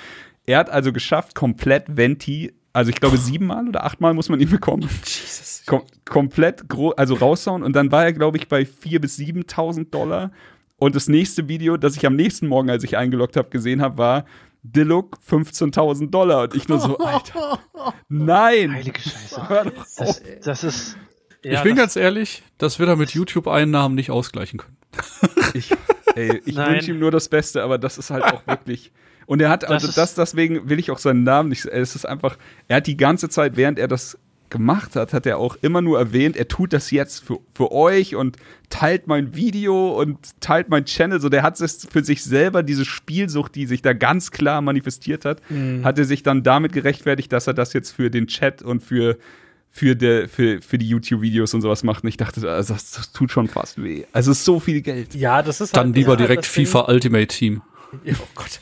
Er 0.46 0.58
hat 0.58 0.70
also 0.70 0.92
geschafft, 0.92 1.34
komplett 1.34 1.96
Venti, 1.96 2.52
also 2.72 2.90
ich 2.90 2.96
glaube 3.00 3.16
siebenmal 3.16 3.68
oder 3.68 3.84
achtmal 3.84 4.14
muss 4.14 4.28
man 4.28 4.40
ihn 4.40 4.50
bekommen. 4.50 4.82
Jesus. 5.04 5.62
Kom 5.66 5.82
komplett 6.04 6.68
gro 6.68 6.90
also 6.90 7.14
raushauen 7.14 7.62
und 7.64 7.74
dann 7.74 7.90
war 7.90 8.04
er, 8.04 8.12
glaube 8.12 8.38
ich, 8.38 8.46
bei 8.48 8.60
4.000 8.62 8.98
bis 9.00 9.18
7.000 9.18 9.90
Dollar. 9.90 10.30
Und 10.78 10.94
das 10.94 11.08
nächste 11.08 11.48
Video, 11.48 11.76
das 11.76 11.96
ich 11.96 12.06
am 12.06 12.14
nächsten 12.16 12.46
Morgen, 12.46 12.70
als 12.70 12.84
ich 12.84 12.96
eingeloggt 12.96 13.36
habe, 13.36 13.48
gesehen 13.48 13.80
habe, 13.82 13.98
war 13.98 14.24
Dilluk 14.62 15.18
15.000 15.28 16.10
Dollar. 16.10 16.42
Und 16.44 16.54
ich 16.54 16.68
nur 16.68 16.78
so, 16.78 16.98
Alter, 16.98 17.58
nein, 18.08 18.72
Heilige 18.74 19.00
Scheiße. 19.00 19.48
hör 19.48 19.64
doch 19.64 19.72
Das, 19.72 19.98
auf. 19.98 20.20
das 20.44 20.64
ist. 20.64 20.96
ich 21.42 21.52
ja, 21.52 21.62
bin 21.62 21.74
das- 21.76 21.82
ganz 21.82 21.96
ehrlich, 21.96 22.42
das 22.58 22.78
wird 22.78 22.88
er 22.88 22.96
mit 22.96 23.10
YouTube-Einnahmen 23.12 23.94
nicht 23.94 24.10
ausgleichen 24.10 24.58
können. 24.60 24.76
Ich, 25.54 25.72
ey, 26.14 26.40
ich 26.44 26.56
wünsche 26.56 26.90
ihm 26.92 26.98
nur 26.98 27.10
das 27.10 27.28
Beste, 27.28 27.62
aber 27.62 27.78
das 27.78 27.96
ist 27.98 28.10
halt 28.10 28.24
auch 28.24 28.42
wirklich. 28.46 28.92
Und 29.26 29.40
er 29.42 29.48
hat, 29.50 29.64
also 29.68 29.88
ist- 29.88 29.96
das, 29.98 30.14
deswegen 30.14 30.68
will 30.68 30.78
ich 30.78 30.90
auch 30.90 30.98
seinen 30.98 31.24
Namen 31.24 31.48
nicht, 31.50 31.64
es 31.66 31.96
ist 31.96 32.04
einfach, 32.06 32.36
er 32.68 32.76
hat 32.78 32.86
die 32.86 32.96
ganze 32.96 33.28
Zeit, 33.28 33.56
während 33.56 33.78
er 33.78 33.88
das 33.88 34.18
gemacht 34.48 34.94
hat, 34.94 35.12
hat 35.12 35.26
er 35.26 35.38
auch 35.38 35.56
immer 35.60 35.82
nur 35.82 35.98
erwähnt, 35.98 36.36
er 36.36 36.46
tut 36.46 36.72
das 36.72 36.92
jetzt 36.92 37.24
für, 37.24 37.38
für 37.52 37.72
euch 37.72 38.14
und 38.14 38.36
teilt 38.70 39.08
mein 39.08 39.34
Video 39.34 40.00
und 40.00 40.18
teilt 40.40 40.68
mein 40.68 40.84
Channel. 40.84 41.20
So, 41.20 41.28
der 41.28 41.42
hat 41.42 41.60
es 41.60 41.88
für 41.90 42.04
sich 42.04 42.22
selber, 42.22 42.62
diese 42.62 42.84
Spielsucht, 42.84 43.56
die 43.56 43.66
sich 43.66 43.82
da 43.82 43.92
ganz 43.92 44.30
klar 44.30 44.60
manifestiert 44.62 45.24
hat, 45.24 45.42
hat 45.82 45.98
er 45.98 46.04
sich 46.04 46.22
dann 46.22 46.44
damit 46.44 46.72
gerechtfertigt, 46.72 47.32
dass 47.32 47.48
er 47.48 47.54
das 47.54 47.72
jetzt 47.72 47.90
für 47.90 48.08
den 48.10 48.28
Chat 48.28 48.62
und 48.62 48.82
für 48.82 49.18
für, 49.68 49.94
der, 49.94 50.26
für, 50.26 50.62
für 50.62 50.78
die 50.78 50.88
YouTube-Videos 50.88 51.52
und 51.52 51.60
sowas 51.60 51.82
macht. 51.82 52.02
Und 52.02 52.08
ich 52.08 52.16
dachte, 52.16 52.50
also, 52.50 52.72
das, 52.72 52.92
das 52.92 53.12
tut 53.12 53.30
schon 53.30 53.46
fast 53.46 53.82
weh. 53.82 54.04
Also 54.10 54.30
es 54.30 54.38
ist 54.38 54.44
so 54.46 54.58
viel 54.58 54.80
Geld. 54.80 55.14
Ja, 55.14 55.42
das 55.42 55.60
ist 55.60 55.76
Dann 55.76 55.88
halt, 55.88 55.96
lieber 55.96 56.12
das 56.16 56.20
ist 56.24 56.28
halt 56.30 56.44
direkt 56.44 56.44
das 56.46 56.70
FIFA 56.70 56.90
Ultimate 56.90 57.26
Team. 57.26 57.60
Ja, 58.04 58.14
oh 58.20 58.26
Gott. 58.34 58.60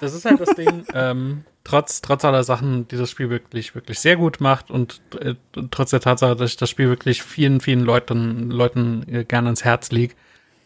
Das 0.00 0.14
ist 0.14 0.24
halt 0.24 0.40
das 0.40 0.54
Ding, 0.54 0.84
ähm, 0.94 1.44
trotz, 1.64 2.00
trotz 2.00 2.24
aller 2.24 2.44
Sachen, 2.44 2.86
die 2.88 2.96
das 2.96 3.10
Spiel 3.10 3.30
wirklich, 3.30 3.74
wirklich 3.74 3.98
sehr 3.98 4.16
gut 4.16 4.40
macht 4.40 4.70
und 4.70 5.00
äh, 5.20 5.34
trotz 5.70 5.90
der 5.90 6.00
Tatsache, 6.00 6.36
dass 6.36 6.50
ich 6.50 6.56
das 6.56 6.70
Spiel 6.70 6.88
wirklich 6.88 7.22
vielen, 7.22 7.60
vielen 7.60 7.80
Leuten, 7.80 8.50
Leuten 8.50 9.04
äh, 9.12 9.24
gerne 9.24 9.48
ans 9.48 9.64
Herz 9.64 9.90
liegt. 9.90 10.16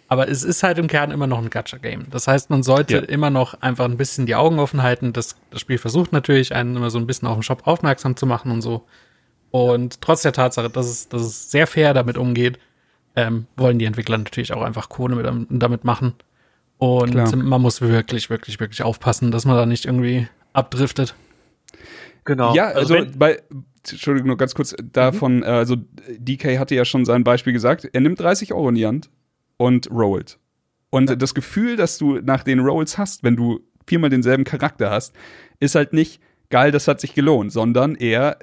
Aber 0.08 0.28
es 0.28 0.42
ist 0.42 0.62
halt 0.62 0.76
im 0.78 0.88
Kern 0.88 1.10
immer 1.10 1.26
noch 1.26 1.38
ein 1.38 1.48
Gacha-Game. 1.48 2.06
Das 2.10 2.28
heißt, 2.28 2.50
man 2.50 2.62
sollte 2.62 2.96
Ja. 2.96 3.00
immer 3.02 3.30
noch 3.30 3.62
einfach 3.62 3.86
ein 3.86 3.96
bisschen 3.96 4.26
die 4.26 4.34
Augen 4.34 4.58
offen 4.58 4.82
halten. 4.82 5.14
Das, 5.14 5.36
das 5.50 5.62
Spiel 5.62 5.78
versucht 5.78 6.12
natürlich, 6.12 6.54
einen 6.54 6.76
immer 6.76 6.90
so 6.90 6.98
ein 6.98 7.06
bisschen 7.06 7.26
auf 7.28 7.36
den 7.36 7.42
Shop 7.42 7.66
aufmerksam 7.66 8.14
zu 8.16 8.26
machen 8.26 8.50
und 8.52 8.60
so. 8.60 8.84
Und 9.50 10.02
trotz 10.02 10.20
der 10.22 10.32
Tatsache, 10.34 10.68
dass 10.68 10.86
es, 10.86 11.08
dass 11.08 11.22
es 11.22 11.50
sehr 11.50 11.66
fair 11.66 11.94
damit 11.94 12.18
umgeht, 12.18 12.58
ähm, 13.16 13.46
wollen 13.56 13.78
die 13.78 13.84
Entwickler 13.86 14.18
natürlich 14.18 14.52
auch 14.52 14.62
einfach 14.62 14.90
Kohle 14.90 15.14
mit, 15.16 15.46
damit 15.62 15.84
machen. 15.84 16.14
Und 16.82 17.12
Klar. 17.12 17.36
man 17.36 17.62
muss 17.62 17.80
wirklich, 17.80 18.28
wirklich, 18.28 18.58
wirklich 18.58 18.82
aufpassen, 18.82 19.30
dass 19.30 19.44
man 19.44 19.54
da 19.56 19.66
nicht 19.66 19.84
irgendwie 19.86 20.26
abdriftet. 20.52 21.14
Genau. 22.24 22.56
Ja, 22.56 22.70
also, 22.70 22.94
wenn- 22.94 23.16
bei, 23.16 23.40
Entschuldigung, 23.88 24.26
nur 24.26 24.36
ganz 24.36 24.52
kurz 24.56 24.74
davon, 24.92 25.44
äh, 25.44 25.46
also 25.46 25.76
DK 25.76 26.58
hatte 26.58 26.74
ja 26.74 26.84
schon 26.84 27.04
sein 27.04 27.22
Beispiel 27.22 27.52
gesagt, 27.52 27.88
er 27.92 28.00
nimmt 28.00 28.18
30 28.18 28.52
Euro 28.52 28.68
in 28.70 28.74
die 28.74 28.84
Hand 28.84 29.10
und 29.58 29.92
rollt. 29.92 30.40
Und 30.90 31.22
das 31.22 31.34
Gefühl, 31.34 31.76
das 31.76 31.98
du 31.98 32.16
nach 32.16 32.42
den 32.42 32.58
Rolls 32.58 32.98
hast, 32.98 33.22
wenn 33.22 33.36
du 33.36 33.60
viermal 33.86 34.10
denselben 34.10 34.42
Charakter 34.42 34.90
hast, 34.90 35.14
ist 35.60 35.76
halt 35.76 35.92
nicht 35.92 36.20
geil, 36.50 36.72
das 36.72 36.88
hat 36.88 37.00
sich 37.00 37.14
gelohnt, 37.14 37.52
sondern 37.52 37.94
eher 37.94 38.38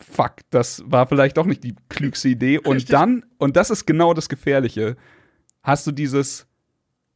fuck, 0.00 0.38
das 0.50 0.82
war 0.86 1.06
vielleicht 1.06 1.36
doch 1.36 1.46
nicht 1.46 1.62
die 1.62 1.76
klügste 1.88 2.28
Idee. 2.28 2.58
Und 2.58 2.74
Richtig. 2.74 2.90
dann, 2.90 3.24
und 3.38 3.54
das 3.56 3.70
ist 3.70 3.86
genau 3.86 4.14
das 4.14 4.28
Gefährliche, 4.28 4.96
hast 5.62 5.86
du 5.86 5.92
dieses, 5.92 6.48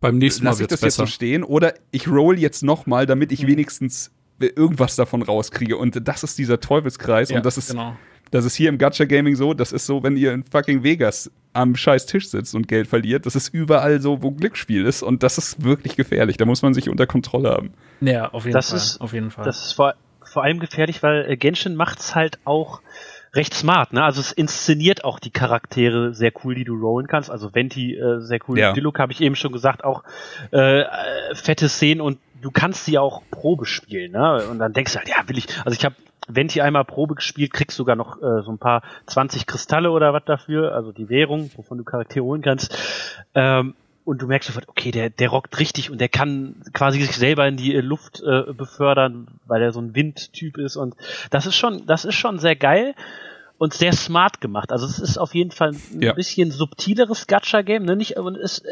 Beim 0.00 0.18
nächsten 0.18 0.44
Mal 0.44 0.50
lass 0.50 0.60
ich 0.60 0.66
das 0.68 0.80
jetzt 0.80 0.96
so 0.96 1.02
besser. 1.02 1.12
stehen 1.12 1.42
oder 1.42 1.74
ich 1.90 2.08
roll 2.08 2.38
jetzt 2.38 2.62
noch 2.62 2.86
mal, 2.86 3.06
damit 3.06 3.30
Mhm. 3.30 3.34
ich 3.34 3.46
wenigstens 3.46 4.10
irgendwas 4.40 4.94
davon 4.96 5.22
rauskriege. 5.22 5.76
Und 5.76 6.06
das 6.06 6.22
ist 6.22 6.38
dieser 6.38 6.60
Teufelskreis. 6.60 7.30
und 7.32 7.44
das 7.44 7.58
ist, 7.58 7.70
genau. 7.70 7.96
das 8.30 8.44
ist 8.44 8.54
hier 8.54 8.68
im 8.68 8.78
Gacha 8.78 9.04
Gaming 9.04 9.34
so. 9.34 9.54
Das 9.54 9.72
ist 9.72 9.86
so, 9.86 10.02
wenn 10.04 10.16
ihr 10.16 10.32
in 10.32 10.44
fucking 10.44 10.84
Vegas 10.84 11.30
am 11.52 11.74
scheiß 11.74 12.06
Tisch 12.06 12.28
sitzt 12.28 12.54
und 12.54 12.68
Geld 12.68 12.86
verliert. 12.86 13.26
Das 13.26 13.34
ist 13.34 13.52
überall 13.52 14.00
so, 14.00 14.22
wo 14.22 14.30
Glücksspiel 14.30 14.84
ist. 14.86 15.02
Und 15.02 15.24
das 15.24 15.38
ist 15.38 15.64
wirklich 15.64 15.96
gefährlich. 15.96 16.36
Da 16.36 16.44
muss 16.44 16.62
man 16.62 16.72
sich 16.74 16.88
unter 16.88 17.06
Kontrolle 17.08 17.50
haben. 17.50 17.72
Ja, 18.00 18.28
auf 18.28 18.44
jeden 18.44 18.54
Das 18.54 18.68
Fall. 18.68 18.76
ist- 18.76 19.00
auf 19.00 19.12
jeden 19.12 19.32
Fall. 19.32 19.44
Das 19.44 19.66
ist 19.66 19.72
vor, 19.72 19.94
vor 20.22 20.44
allem 20.44 20.60
gefährlich, 20.60 21.02
weil 21.02 21.28
äh, 21.28 21.36
Genshin 21.36 21.74
macht's 21.74 22.14
halt 22.14 22.38
auch 22.44 22.80
recht 23.38 23.54
smart, 23.54 23.92
ne? 23.92 24.02
Also 24.02 24.20
es 24.20 24.32
inszeniert 24.32 25.04
auch 25.04 25.20
die 25.20 25.30
Charaktere 25.30 26.12
sehr 26.12 26.32
cool, 26.42 26.56
die 26.56 26.64
du 26.64 26.74
rollen 26.78 27.06
kannst. 27.06 27.30
Also 27.30 27.54
Venti 27.54 27.94
äh, 27.94 28.20
sehr 28.20 28.40
cool. 28.48 28.58
Ja. 28.58 28.72
Diluc 28.72 28.98
habe 28.98 29.12
ich 29.12 29.20
eben 29.20 29.36
schon 29.36 29.52
gesagt, 29.52 29.84
auch 29.84 30.02
äh, 30.52 30.80
äh, 30.80 30.86
fette 31.34 31.68
Szenen 31.68 32.00
und 32.00 32.18
du 32.42 32.50
kannst 32.50 32.84
sie 32.84 32.98
auch 32.98 33.22
Probe 33.30 33.64
spielen, 33.64 34.12
ne? 34.12 34.44
Und 34.50 34.58
dann 34.58 34.72
denkst 34.72 34.92
du 34.92 34.98
halt, 34.98 35.08
ja, 35.08 35.16
will 35.28 35.38
ich. 35.38 35.46
Also 35.64 35.78
ich 35.78 35.84
habe 35.84 35.94
Venti 36.26 36.60
einmal 36.60 36.84
Probe 36.84 37.14
gespielt, 37.14 37.52
kriegst 37.52 37.76
sogar 37.76 37.96
noch 37.96 38.20
äh, 38.20 38.42
so 38.42 38.50
ein 38.50 38.58
paar 38.58 38.82
20 39.06 39.46
Kristalle 39.46 39.92
oder 39.92 40.12
was 40.12 40.24
dafür, 40.24 40.74
also 40.74 40.92
die 40.92 41.08
Währung, 41.08 41.50
wovon 41.56 41.78
du 41.78 41.84
Charaktere 41.84 42.24
holen 42.24 42.42
kannst. 42.42 42.76
Ähm, 43.34 43.74
und 44.04 44.22
du 44.22 44.26
merkst 44.26 44.48
sofort, 44.48 44.68
okay, 44.68 44.90
der, 44.90 45.10
der 45.10 45.28
rockt 45.28 45.58
richtig 45.60 45.90
und 45.90 46.00
der 46.00 46.08
kann 46.08 46.62
quasi 46.72 47.00
sich 47.00 47.14
selber 47.14 47.46
in 47.46 47.58
die 47.58 47.72
Luft 47.72 48.22
äh, 48.22 48.52
befördern, 48.54 49.28
weil 49.46 49.62
er 49.62 49.70
so 49.70 49.80
ein 49.80 49.94
Windtyp 49.94 50.56
ist 50.56 50.76
und 50.76 50.96
das 51.30 51.46
ist 51.46 51.56
schon, 51.56 51.84
das 51.86 52.06
ist 52.06 52.14
schon 52.14 52.38
sehr 52.38 52.56
geil 52.56 52.94
und 53.58 53.74
sehr 53.74 53.92
smart 53.92 54.40
gemacht. 54.40 54.72
Also 54.72 54.86
es 54.86 54.98
ist 54.98 55.18
auf 55.18 55.34
jeden 55.34 55.50
Fall 55.50 55.70
ein 55.72 56.00
Ja. 56.02 56.12
bisschen 56.14 56.50
subtileres 56.50 57.26
Gacha-Game, 57.26 57.84
ne? 57.84 57.96
Nicht, 57.96 58.16
und 58.16 58.36
es, 58.36 58.60
äh, 58.60 58.70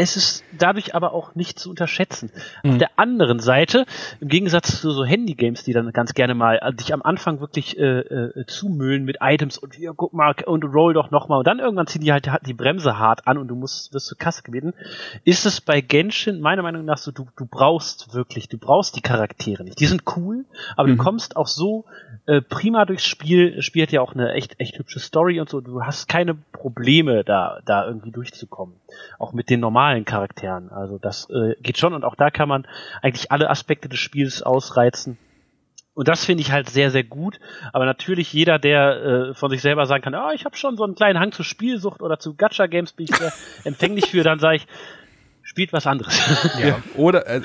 es 0.00 0.16
ist 0.16 0.44
dadurch 0.56 0.94
aber 0.94 1.12
auch 1.12 1.34
nicht 1.34 1.58
zu 1.58 1.68
unterschätzen. 1.68 2.32
Auf 2.64 2.78
der 2.78 2.98
anderen 2.98 3.38
Seite, 3.38 3.84
im 4.20 4.28
Gegensatz 4.28 4.80
zu 4.80 4.90
so 4.92 5.04
Handy-Games, 5.04 5.62
die 5.62 5.74
dann 5.74 5.92
ganz 5.92 6.14
gerne 6.14 6.34
mal 6.34 6.58
äh, 6.62 6.72
dich 6.72 6.94
am 6.94 7.02
Anfang 7.02 7.40
wirklich 7.40 7.78
äh, 7.78 8.00
äh, 8.00 8.46
zumüllen 8.46 9.04
mit 9.04 9.18
Items 9.20 9.58
und 9.58 9.74
hier, 9.74 9.92
guck 9.94 10.14
mal, 10.14 10.34
und 10.46 10.64
roll 10.64 10.94
doch 10.94 11.10
noch 11.10 11.28
mal 11.28 11.36
und 11.36 11.46
dann 11.46 11.58
irgendwann 11.58 11.86
ziehen 11.86 12.00
die 12.00 12.12
halt 12.12 12.30
die 12.46 12.54
Bremse 12.54 12.98
hart 12.98 13.26
an 13.26 13.36
und 13.36 13.48
du 13.48 13.54
musst, 13.54 13.92
wirst 13.92 14.06
zur 14.06 14.16
Kasse 14.16 14.42
gebeten, 14.42 14.72
ist 15.24 15.44
es 15.44 15.60
bei 15.60 15.82
Genshin 15.82 16.40
meiner 16.40 16.62
Meinung 16.62 16.86
nach 16.86 16.98
so, 16.98 17.10
du, 17.12 17.28
du 17.36 17.44
brauchst 17.44 18.14
wirklich, 18.14 18.48
du 18.48 18.56
brauchst 18.56 18.96
die 18.96 19.02
Charaktere 19.02 19.64
nicht. 19.64 19.80
Die 19.80 19.86
sind 19.86 20.04
cool, 20.16 20.46
aber 20.76 20.88
du 20.88 20.96
kommst 20.96 21.36
auch 21.36 21.46
so 21.46 21.84
äh, 22.26 22.40
prima 22.40 22.86
durchs 22.86 23.04
Spiel, 23.04 23.60
spielt 23.60 23.92
ja 23.92 24.00
auch 24.00 24.14
eine 24.14 24.32
echt, 24.32 24.58
echt 24.60 24.78
hübsche 24.78 25.00
Story 25.00 25.40
und 25.40 25.50
so, 25.50 25.60
du 25.60 25.82
hast 25.82 26.08
keine 26.08 26.34
Probleme 26.34 27.22
da, 27.22 27.60
da 27.66 27.86
irgendwie 27.86 28.12
durchzukommen. 28.12 28.76
Auch 29.18 29.32
mit 29.32 29.50
den 29.50 29.60
normalen 29.60 29.89
Charakteren. 30.04 30.70
Also 30.70 30.98
das 30.98 31.28
äh, 31.30 31.54
geht 31.60 31.78
schon 31.78 31.94
und 31.94 32.04
auch 32.04 32.14
da 32.14 32.30
kann 32.30 32.48
man 32.48 32.66
eigentlich 33.02 33.30
alle 33.30 33.50
Aspekte 33.50 33.88
des 33.88 33.98
Spiels 33.98 34.42
ausreizen. 34.42 35.18
Und 35.94 36.08
das 36.08 36.24
finde 36.24 36.42
ich 36.42 36.52
halt 36.52 36.70
sehr, 36.70 36.90
sehr 36.90 37.04
gut. 37.04 37.40
Aber 37.72 37.84
natürlich 37.84 38.32
jeder, 38.32 38.58
der 38.58 39.30
äh, 39.30 39.34
von 39.34 39.50
sich 39.50 39.60
selber 39.60 39.86
sagen 39.86 40.02
kann, 40.02 40.14
ah, 40.14 40.32
ich 40.32 40.44
habe 40.44 40.56
schon 40.56 40.76
so 40.76 40.84
einen 40.84 40.94
kleinen 40.94 41.18
Hang 41.18 41.32
zur 41.32 41.44
Spielsucht 41.44 42.00
oder 42.00 42.18
zu 42.18 42.34
Gacha-Games, 42.34 42.92
bin 42.92 43.06
ich 43.10 43.16
sehr 43.16 43.32
empfänglich 43.64 44.10
für, 44.10 44.22
dann 44.22 44.38
sage 44.38 44.56
ich, 44.56 44.66
spielt 45.42 45.72
was 45.72 45.86
anderes. 45.86 46.16
Ja. 46.62 46.80
Oder 46.96 47.26
äh, 47.26 47.40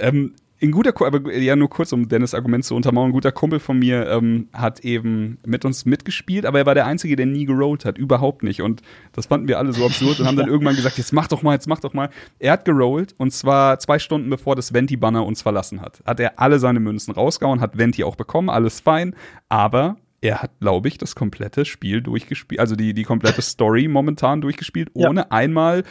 ähm, 0.00 0.34
ein 0.60 0.72
guter 0.72 0.92
aber 1.06 1.32
ja 1.32 1.54
nur 1.56 1.70
kurz, 1.70 1.92
um 1.92 2.08
Dennis 2.08 2.34
Argument 2.34 2.64
zu 2.64 2.74
untermauern, 2.74 3.10
ein 3.10 3.12
guter 3.12 3.32
Kumpel 3.32 3.60
von 3.60 3.78
mir 3.78 4.08
ähm, 4.08 4.48
hat 4.52 4.80
eben 4.80 5.38
mit 5.46 5.64
uns 5.64 5.84
mitgespielt, 5.84 6.46
aber 6.46 6.58
er 6.58 6.66
war 6.66 6.74
der 6.74 6.86
Einzige, 6.86 7.14
der 7.16 7.26
nie 7.26 7.44
gerollt 7.44 7.84
hat, 7.84 7.96
überhaupt 7.98 8.42
nicht. 8.42 8.62
Und 8.62 8.82
das 9.12 9.26
fanden 9.26 9.46
wir 9.48 9.58
alle 9.58 9.72
so 9.72 9.84
absurd 9.84 10.20
und 10.20 10.26
haben 10.26 10.36
dann 10.36 10.48
irgendwann 10.50 10.76
gesagt, 10.76 10.98
jetzt 10.98 11.12
mach 11.12 11.28
doch 11.28 11.42
mal, 11.42 11.54
jetzt 11.54 11.68
mach 11.68 11.80
doch 11.80 11.94
mal. 11.94 12.10
Er 12.38 12.52
hat 12.52 12.64
gerollt 12.64 13.14
und 13.18 13.32
zwar 13.32 13.78
zwei 13.78 13.98
Stunden 13.98 14.30
bevor 14.30 14.56
das 14.56 14.72
Venti-Banner 14.72 15.24
uns 15.24 15.42
verlassen 15.42 15.80
hat. 15.80 16.02
Hat 16.04 16.18
er 16.20 16.38
alle 16.40 16.58
seine 16.58 16.80
Münzen 16.80 17.12
rausgehauen, 17.14 17.60
hat 17.60 17.78
Venti 17.78 18.02
auch 18.02 18.16
bekommen, 18.16 18.50
alles 18.50 18.80
fein, 18.80 19.14
aber 19.48 19.96
er 20.20 20.42
hat, 20.42 20.50
glaube 20.58 20.88
ich, 20.88 20.98
das 20.98 21.14
komplette 21.14 21.64
Spiel 21.64 22.00
durchgespielt, 22.02 22.60
also 22.60 22.74
die, 22.74 22.92
die 22.92 23.04
komplette 23.04 23.42
Story 23.42 23.86
momentan 23.86 24.40
durchgespielt, 24.40 24.90
Ja. 24.94 25.08
ohne 25.08 25.30
einmal 25.30 25.84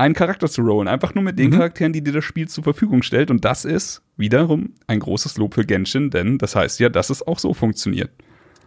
einen 0.00 0.14
Charakter 0.14 0.48
zu 0.48 0.62
rollen. 0.62 0.88
Einfach 0.88 1.14
nur 1.14 1.22
mit 1.22 1.38
den 1.38 1.50
Charakteren, 1.50 1.92
die 1.92 2.02
dir 2.02 2.12
das 2.12 2.24
Spiel 2.24 2.48
zur 2.48 2.64
Verfügung 2.64 3.02
stellt. 3.02 3.30
Und 3.30 3.44
das 3.44 3.64
ist 3.64 4.02
wiederum 4.16 4.74
ein 4.86 4.98
großes 4.98 5.36
Lob 5.36 5.54
für 5.54 5.64
Genshin, 5.64 6.10
denn 6.10 6.38
das 6.38 6.56
heißt 6.56 6.80
ja, 6.80 6.88
dass 6.88 7.10
es 7.10 7.26
auch 7.26 7.38
so 7.38 7.52
funktioniert. 7.54 8.10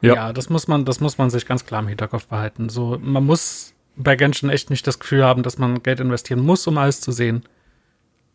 Ja. 0.01 0.15
Ja, 0.15 0.33
das 0.33 0.49
muss 0.49 0.67
man, 0.67 0.85
das 0.85 0.99
muss 0.99 1.17
man 1.17 1.29
sich 1.29 1.45
ganz 1.45 1.65
klar 1.65 1.81
im 1.81 1.87
Hinterkopf 1.87 2.27
behalten. 2.27 2.69
So, 2.69 2.99
man 3.01 3.25
muss 3.25 3.73
bei 3.95 4.15
Genshin 4.15 4.49
echt 4.49 4.69
nicht 4.69 4.85
das 4.85 4.99
Gefühl 4.99 5.23
haben, 5.23 5.43
dass 5.43 5.57
man 5.57 5.81
Geld 5.81 5.99
investieren 5.99 6.41
muss, 6.41 6.67
um 6.67 6.77
alles 6.77 7.01
zu 7.01 7.11
sehen. 7.11 7.43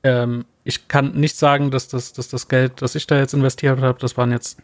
Ähm, 0.02 0.44
ich 0.64 0.88
kann 0.88 1.12
nicht 1.12 1.36
sagen, 1.36 1.70
dass 1.70 1.88
das, 1.88 2.12
dass 2.12 2.28
das 2.28 2.48
Geld, 2.48 2.82
das 2.82 2.94
ich 2.94 3.06
da 3.06 3.18
jetzt 3.18 3.34
investiert 3.34 3.80
habe, 3.80 3.98
das 4.00 4.16
waren 4.16 4.32
jetzt 4.32 4.60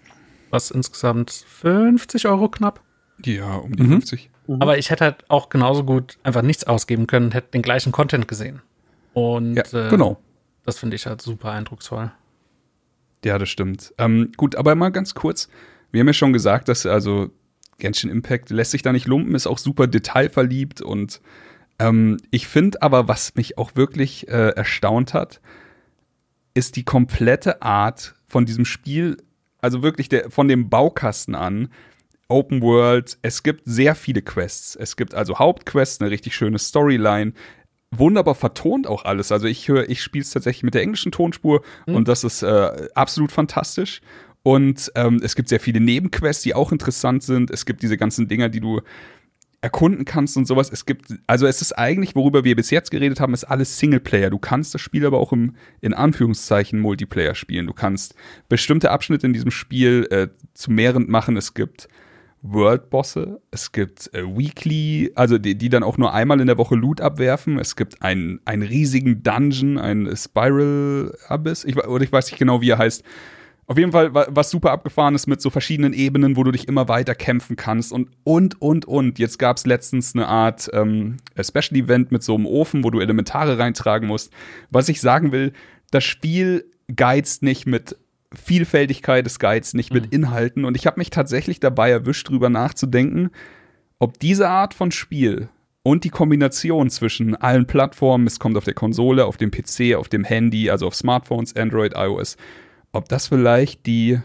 was 0.51 0.71
insgesamt 0.71 1.31
50 1.31 2.27
Euro 2.27 2.49
knapp. 2.49 2.81
Ja, 3.25 3.57
um 3.57 3.77
die 3.77 3.85
50. 3.85 4.31
Aber 4.49 4.79
ich 4.79 4.91
hätte 4.91 5.05
halt 5.05 5.31
auch 5.31 5.49
genauso 5.49 5.85
gut 5.85 6.19
einfach 6.23 6.43
nichts 6.43 6.65
ausgeben 6.65 7.07
können, 7.07 7.33
hätte 7.33 7.53
den 7.53 7.63
gleichen 7.63 7.93
Content 7.93 8.29
gesehen. 8.29 8.61
Und 9.15 9.55
Ja, 9.55 9.63
äh, 9.87 9.89
genau. 9.89 10.21
das 10.65 10.79
finde 10.79 10.97
ich 10.97 11.07
halt 11.07 11.23
super 11.23 11.51
eindrucksvoll. 11.53 12.13
Ja, 13.25 13.39
das 13.39 13.49
stimmt. 13.49 13.95
Ähm, 13.97 14.33
gut, 14.37 14.57
aber 14.57 14.75
mal 14.75 14.91
ganz 14.91 15.15
kurz. 15.15 15.49
Wir 15.93 16.01
haben 16.01 16.09
ja 16.09 16.13
schon 16.13 16.33
gesagt, 16.33 16.69
dass 16.69 16.85
also 16.85 17.31
Genshin 17.79 18.11
Impact 18.11 18.51
lässt 18.51 18.73
sich 18.73 18.83
da 18.83 18.93
nicht 18.93 19.07
lumpen, 19.07 19.35
ist 19.35 19.47
auch 19.47 19.59
super 19.59 19.87
detailverliebt 19.87 20.83
und 20.83 21.21
ähm, 21.79 22.19
ich 22.31 22.47
finde 22.47 22.83
aber, 22.83 23.09
was 23.09 23.35
mich 23.35 23.59
auch 23.59 23.75
wirklich 23.75 24.29
äh, 24.29 24.51
erstaunt 24.51 25.15
hat, 25.15 25.41
ist 26.55 26.77
die 26.77 26.85
komplette 26.85 27.63
Art 27.63 28.15
von 28.29 28.47
diesem 28.47 28.65
Spiel, 28.65 29.17
also 29.61 29.83
wirklich 29.83 30.09
der, 30.09 30.31
von 30.31 30.47
dem 30.47 30.69
Baukasten 30.69 31.35
an, 31.35 31.69
Open 32.29 32.63
World, 32.63 33.19
es 33.23 33.43
gibt 33.43 33.63
sehr 33.65 33.95
viele 33.95 34.23
Quests. 34.23 34.77
Es 34.77 34.97
gibt 34.97 35.15
also 35.15 35.39
Hauptquests, 35.39 36.01
eine 36.01 36.11
richtig 36.11 36.35
schöne 36.35 36.59
Storyline. 36.59 37.33
Wunderbar 37.91 38.35
vertont 38.35 38.87
auch 38.87 39.05
alles. 39.05 39.31
Also 39.31 39.47
ich 39.47 39.69
höre, 39.69 39.89
ich 39.89 40.03
spiele 40.03 40.23
es 40.23 40.31
tatsächlich 40.31 40.65
mit 40.65 40.75
der 40.75 40.83
englischen 40.83 41.13
Tonspur 41.13 41.63
und 41.87 42.09
das 42.09 42.25
ist 42.25 42.43
äh, 42.43 42.89
absolut 42.95 43.31
fantastisch. 43.31 44.01
Und 44.43 44.93
ähm, 44.95 45.21
es 45.23 45.37
gibt 45.37 45.49
sehr 45.49 45.61
viele 45.61 45.81
Nebenquests, 45.81 46.43
die 46.43 46.55
auch 46.55 46.71
interessant 46.73 47.23
sind. 47.23 47.51
Es 47.51 47.65
gibt 47.65 47.83
diese 47.83 47.97
ganzen 47.97 48.29
Dinger, 48.29 48.49
die 48.49 48.61
du 48.61 48.81
erkunden 49.63 50.05
kannst 50.05 50.37
und 50.37 50.47
sowas. 50.47 50.71
Es 50.71 50.85
gibt, 50.85 51.15
also 51.27 51.47
es 51.47 51.63
ist 51.63 51.73
eigentlich, 51.73 52.15
worüber 52.15 52.45
wir 52.45 52.55
bis 52.55 52.69
jetzt 52.71 52.91
geredet 52.91 53.21
haben, 53.21 53.33
ist 53.33 53.45
alles 53.45 53.79
Singleplayer. 53.79 54.29
Du 54.29 54.39
kannst 54.39 54.75
das 54.75 54.83
Spiel 54.83 55.07
aber 55.07 55.19
auch 55.19 55.33
im, 55.33 55.55
in 55.81 55.95
Anführungszeichen, 55.95 56.79
Multiplayer 56.79 57.35
spielen. 57.35 57.67
Du 57.67 57.73
kannst 57.73 58.15
bestimmte 58.51 58.91
Abschnitte 58.91 59.27
in 59.27 59.33
diesem 59.33 59.51
Spiel 59.51 60.07
äh, 60.11 60.29
zu 60.53 60.71
mehreren 60.71 61.11
machen. 61.11 61.39
Es 61.39 61.55
gibt 61.55 61.89
World-Bosse, 62.47 63.41
es 63.51 63.73
gibt 63.73 64.13
äh, 64.13 64.23
Weekly, 64.23 65.11
also 65.15 65.39
die, 65.39 65.57
die 65.57 65.71
dann 65.71 65.83
auch 65.83 65.97
nur 65.97 66.13
einmal 66.13 66.41
in 66.41 66.47
der 66.47 66.59
Woche 66.59 66.75
Loot 66.75 67.01
abwerfen. 67.01 67.59
Es 67.59 67.75
gibt 67.75 68.03
einen, 68.03 68.39
einen 68.45 68.63
riesigen 68.63 69.23
Dungeon, 69.23 69.79
ein 69.79 70.15
Spiral 70.15 71.17
Abyss, 71.29 71.65
ich, 71.65 71.77
oder 71.77 72.05
ich 72.05 72.13
weiß 72.13 72.31
nicht 72.31 72.39
genau, 72.39 72.61
wie 72.61 72.69
er 72.71 72.79
heißt. 72.79 73.03
Auf 73.67 73.79
jeden 73.79 73.93
Fall, 73.93 74.13
wa- 74.13 74.27
was 74.29 74.51
super 74.51 74.73
abgefahren 74.73 75.15
ist 75.15 75.27
mit 75.27 75.41
so 75.41 75.49
verschiedenen 75.49 75.95
Ebenen, 75.95 76.37
wo 76.37 76.45
du 76.45 76.51
dich 76.51 76.69
immer 76.69 76.87
weiter 76.87 77.15
kämpfen 77.15 77.57
kannst 77.57 77.95
und, 77.95 78.11
und, 78.23 78.61
und, 78.61 78.85
und. 78.85 79.19
Jetzt 79.19 79.39
gab 79.39 79.57
es 79.57 79.65
letztens 79.65 80.15
eine 80.15 80.29
Art 80.29 80.69
ähm, 80.75 81.17
Special 81.41 81.81
Event 81.81 82.13
mit 82.13 82.23
so 82.23 82.35
einem 82.35 82.45
Ofen, 82.45 82.85
wo 82.85 82.91
du 82.91 83.01
Elementare 83.01 83.59
reintragen 83.59 84.07
musst. 84.07 84.31
Was 84.71 84.91
ich 84.91 85.01
sagen 85.01 85.33
will, 85.33 85.55
das 85.91 86.05
Spiel 86.05 86.67
geizt 86.95 87.43
nicht 87.43 87.65
mit 87.65 87.97
Vielfältigkeit, 88.37 89.27
es 89.27 89.39
geizt 89.39 89.75
nicht 89.75 89.93
mit 89.93 90.13
Inhalten. 90.13 90.65
Und 90.65 90.77
ich 90.77 90.87
habe 90.87 91.01
mich 91.01 91.11
tatsächlich 91.11 91.61
dabei 91.61 91.91
erwischt, 91.91 92.29
drüber 92.29 92.49
nachzudenken, 92.49 93.31
ob 93.99 94.19
diese 94.19 94.49
Art 94.49 94.75
von 94.75 94.91
Spiel 94.91 95.49
und 95.83 96.05
die 96.05 96.11
Kombination 96.11 96.91
zwischen 96.91 97.37
allen 97.37 97.67
Plattformen, 97.67 98.27
es 98.27 98.39
kommt 98.39 98.57
auf 98.57 98.65
der 98.65 98.75
Konsole, 98.75 99.27
auf 99.27 99.37
dem 99.37 99.51
PC, 99.51 99.95
auf 99.97 100.09
dem 100.09 100.25
Handy, 100.25 100.71
also 100.71 100.87
auf 100.87 100.95
Smartphones, 100.95 101.55
Android, 101.57 101.93
iOS, 101.95 102.37
ob 102.93 103.09
das 103.09 103.29
vielleicht 103.29 103.87
die 103.87 104.21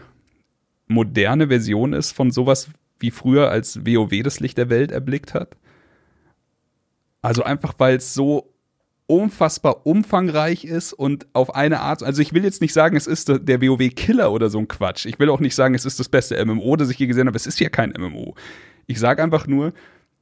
moderne 0.88 1.48
Version 1.48 1.92
ist 1.92 2.12
von 2.12 2.30
sowas 2.30 2.70
wie 2.98 3.10
früher, 3.10 3.50
als 3.50 3.86
WoW 3.86 4.22
das 4.22 4.40
Licht 4.40 4.58
der 4.58 4.70
Welt 4.70 4.90
erblickt 4.90 5.34
hat. 5.34 5.56
Also 7.22 7.42
einfach, 7.42 7.74
weil 7.78 7.96
es 7.96 8.14
so 8.14 8.52
unfassbar 9.10 9.86
umfangreich 9.86 10.64
ist 10.64 10.92
und 10.92 11.26
auf 11.32 11.54
eine 11.54 11.80
Art, 11.80 12.02
also 12.02 12.22
ich 12.22 12.32
will 12.32 12.44
jetzt 12.44 12.60
nicht 12.62 12.72
sagen, 12.72 12.96
es 12.96 13.06
ist 13.06 13.28
der- 13.28 13.60
WoW-Killer 13.60 14.30
oder 14.32 14.48
so 14.48 14.58
ein 14.58 14.68
Quatsch. 14.68 15.04
Ich 15.06 15.18
will 15.18 15.28
auch 15.28 15.40
nicht 15.40 15.54
sagen, 15.54 15.74
es 15.74 15.84
ist 15.84 15.98
das 16.00 16.08
beste 16.08 16.42
MMO, 16.44 16.76
das 16.76 16.88
ich 16.90 16.98
je 16.98 17.06
gesehen 17.06 17.26
habe. 17.26 17.36
Es 17.36 17.46
ist 17.46 17.60
ja 17.60 17.68
kein 17.68 17.92
MMO. 17.98 18.34
Ich 18.86 18.98
sage 18.98 19.22
einfach 19.22 19.46
nur, 19.46 19.72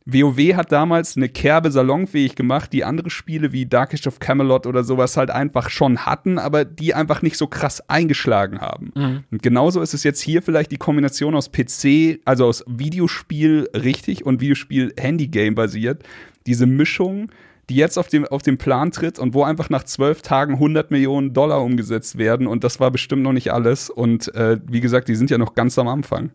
WoW 0.07 0.55
hat 0.57 0.73
damals 0.73 1.19
eine 1.19 1.29
Kerbe 1.29 1.71
salonfähig 1.71 2.35
gemacht, 2.35 2.73
die 2.73 2.83
andere 2.83 3.11
Spiele 3.11 3.53
wie 3.53 3.67
Darkish 3.67 4.07
of 4.07 4.21
Camelot 4.21 4.67
oder 4.67 4.83
sowas 4.83 5.19
halt 5.19 5.31
einfach 5.31 5.69
schon 5.69 6.07
hatten, 6.07 6.39
aber 6.39 6.65
die 6.65 6.95
einfach 6.95 7.21
nicht 7.21 7.37
so 7.37 7.47
krass 7.47 7.87
eingeschlagen 7.91 8.59
haben. 8.61 8.91
Und 9.31 9.43
genauso 9.43 9.83
ist 9.83 9.93
es 9.93 10.05
jetzt 10.05 10.21
hier 10.23 10.41
vielleicht 10.41 10.71
die 10.73 10.79
Kombination 10.79 11.35
aus 11.35 11.53
PC, 11.53 12.21
also 12.25 12.47
aus 12.47 12.65
Videospiel 12.67 13.69
richtig 13.75 14.25
und 14.25 14.41
Videospiel-Handy-Game 14.41 15.55
basiert. 15.55 16.03
Diese 16.47 16.65
Mischung, 16.67 17.31
die 17.69 17.77
jetzt 17.77 17.99
auf 17.99 18.09
dem, 18.09 18.25
auf 18.27 18.43
den 18.43 18.59
Plan 18.59 18.93
tritt 18.93 19.19
und 19.19 19.35
wo 19.35 19.45
einfach 19.45 19.69
nach 19.71 19.85
zwölf 19.85 20.23
Tagen 20.23 20.55
100 20.55 20.91
Millionen 20.91 21.35
Dollar 21.35 21.63
umgesetzt 21.63 22.19
werden 22.19 22.47
und 22.47 22.65
das 22.65 22.81
war 22.81 22.91
bestimmt 22.91 23.23
noch 23.23 23.33
nicht 23.33 23.53
alles. 23.53 23.91
Und 23.91 24.35
äh, 24.35 24.59
wie 24.67 24.81
gesagt, 24.81 25.09
die 25.09 25.15
sind 25.15 25.31
ja 25.31 25.39
noch 25.39 25.55
ganz 25.55 25.79
am 25.79 25.89
Anfang. 25.89 26.31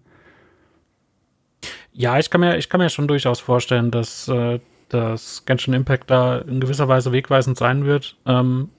Ja, 1.92 2.20
ich 2.20 2.30
kann 2.30 2.42
mir, 2.42 2.58
ich 2.58 2.70
kann 2.70 2.80
mir 2.80 2.90
schon 2.90 3.08
durchaus 3.08 3.40
vorstellen, 3.40 3.92
dass 3.92 4.28
äh, 4.28 4.60
das 4.90 5.44
Genshin 5.46 5.74
Impact 5.74 6.10
da 6.10 6.40
in 6.40 6.60
gewisser 6.60 6.88
Weise 6.88 7.12
wegweisend 7.12 7.58
sein 7.58 7.86
wird. 7.86 8.16
Ähm, 8.26 8.70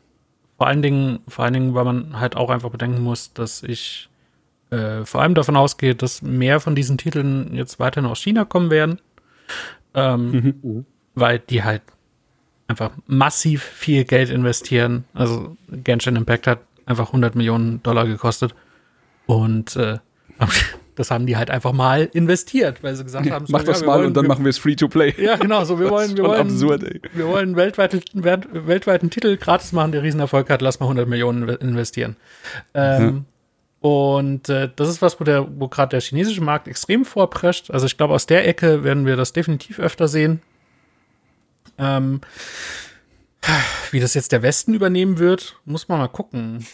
vor 0.56 0.68
allen 0.68 0.82
Dingen, 0.82 1.20
vor 1.26 1.44
allen 1.44 1.54
Dingen, 1.54 1.74
weil 1.74 1.84
man 1.84 2.20
halt 2.20 2.36
auch 2.36 2.50
einfach 2.50 2.70
bedenken 2.70 3.02
muss, 3.02 3.32
dass 3.32 3.62
ich 3.62 4.08
äh, 4.70 5.04
vor 5.04 5.22
allem 5.22 5.34
davon 5.34 5.56
ausgehe, 5.56 5.94
dass 5.94 6.22
mehr 6.22 6.60
von 6.60 6.74
diesen 6.74 6.98
Titeln 6.98 7.54
jetzt 7.54 7.80
weiterhin 7.80 8.08
aus 8.08 8.20
China 8.20 8.44
kommen 8.44 8.70
werden, 8.70 9.00
ähm, 9.94 10.84
weil 11.14 11.40
die 11.40 11.64
halt 11.64 11.82
einfach 12.66 12.90
massiv 13.06 13.62
viel 13.62 14.04
Geld 14.04 14.30
investieren. 14.30 15.04
Also 15.14 15.56
Genshin 15.68 16.16
Impact 16.16 16.46
hat 16.46 16.60
einfach 16.86 17.08
100 17.08 17.34
Millionen 17.34 17.82
Dollar 17.82 18.06
gekostet 18.06 18.54
und 19.26 19.76
äh, 19.76 19.98
das 20.94 21.10
haben 21.10 21.26
die 21.26 21.36
halt 21.36 21.50
einfach 21.50 21.72
mal 21.72 22.08
investiert, 22.12 22.82
weil 22.82 22.94
sie 22.94 23.04
gesagt 23.04 23.30
haben, 23.30 23.46
so, 23.46 23.52
Mach 23.52 23.64
das 23.64 23.80
ja, 23.80 23.86
mal 23.86 23.98
wollen, 23.98 24.06
und 24.08 24.16
dann 24.16 24.24
wir, 24.24 24.28
machen 24.28 24.44
wir 24.44 24.50
es 24.50 24.58
free 24.58 24.76
to 24.76 24.88
play. 24.88 25.14
Ja, 25.18 25.36
genau, 25.36 25.64
so 25.64 25.78
wir 25.78 25.90
wollen, 25.90 26.16
wir 26.16 26.24
wollen, 26.24 26.40
absurd, 26.40 26.84
wir 27.12 27.26
wollen 27.26 27.56
weltweiten, 27.56 28.02
weltweiten 28.14 29.10
Titel 29.10 29.36
gratis 29.36 29.72
machen, 29.72 29.92
der 29.92 30.02
Riesenerfolg 30.02 30.50
hat, 30.50 30.62
lass 30.62 30.80
mal 30.80 30.86
100 30.86 31.08
Millionen 31.08 31.48
investieren. 31.48 32.16
Ähm, 32.74 33.02
ja. 33.02 33.88
Und 33.88 34.48
äh, 34.48 34.70
das 34.74 34.88
ist 34.88 35.02
was, 35.02 35.20
wo 35.20 35.24
der, 35.24 35.46
wo 35.60 35.68
gerade 35.68 35.90
der 35.90 36.00
chinesische 36.00 36.42
Markt 36.42 36.68
extrem 36.68 37.04
vorprescht. 37.04 37.70
Also 37.70 37.84
ich 37.84 37.98
glaube, 37.98 38.14
aus 38.14 38.24
der 38.24 38.48
Ecke 38.48 38.82
werden 38.82 39.04
wir 39.04 39.16
das 39.16 39.34
definitiv 39.34 39.78
öfter 39.78 40.08
sehen. 40.08 40.40
Ähm, 41.78 42.20
wie 43.90 44.00
das 44.00 44.14
jetzt 44.14 44.32
der 44.32 44.42
Westen 44.42 44.74
übernehmen 44.74 45.18
wird, 45.18 45.56
muss 45.64 45.88
man 45.88 45.98
mal 45.98 46.08
gucken. 46.08 46.66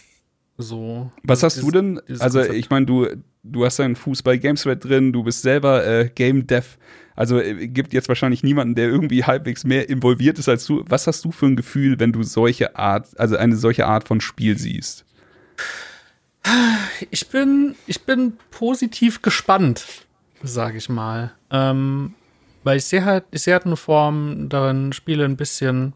So. 0.58 1.10
Was 1.22 1.42
hast 1.42 1.62
du 1.62 1.70
denn? 1.70 2.00
Also, 2.18 2.38
Konzept. 2.40 2.58
ich 2.58 2.70
meine, 2.70 2.86
du, 2.86 3.08
du 3.42 3.64
hast 3.64 3.80
einen 3.80 3.96
Fuß 3.96 4.22
bei 4.22 4.36
GameSweat 4.36 4.84
drin, 4.84 5.12
du 5.12 5.22
bist 5.22 5.42
selber 5.42 5.86
äh, 5.86 6.10
Game 6.14 6.46
Dev. 6.46 6.76
Also 7.16 7.40
äh, 7.40 7.68
gibt 7.68 7.92
jetzt 7.92 8.08
wahrscheinlich 8.08 8.42
niemanden, 8.42 8.74
der 8.74 8.88
irgendwie 8.88 9.24
halbwegs 9.24 9.64
mehr 9.64 9.88
involviert 9.88 10.38
ist 10.38 10.48
als 10.48 10.66
du. 10.66 10.84
Was 10.86 11.06
hast 11.06 11.24
du 11.24 11.32
für 11.32 11.46
ein 11.46 11.56
Gefühl, 11.56 11.98
wenn 11.98 12.12
du 12.12 12.22
solche 12.22 12.76
Art, 12.76 13.08
also 13.18 13.36
eine 13.36 13.56
solche 13.56 13.86
Art 13.86 14.06
von 14.06 14.20
Spiel 14.20 14.58
siehst? 14.58 15.04
Ich 17.10 17.28
bin, 17.28 17.74
ich 17.86 18.02
bin 18.02 18.34
positiv 18.50 19.22
gespannt, 19.22 19.84
sage 20.42 20.78
ich 20.78 20.88
mal. 20.88 21.32
Ähm, 21.50 22.14
weil 22.64 22.76
ich 22.78 22.84
sehe 22.84 23.04
halt, 23.04 23.24
ich 23.30 23.42
sehe 23.42 23.54
halt 23.54 23.66
eine 23.66 23.76
Form 23.76 24.48
darin, 24.48 24.92
Spiele 24.92 25.24
ein 25.24 25.36
bisschen 25.36 25.94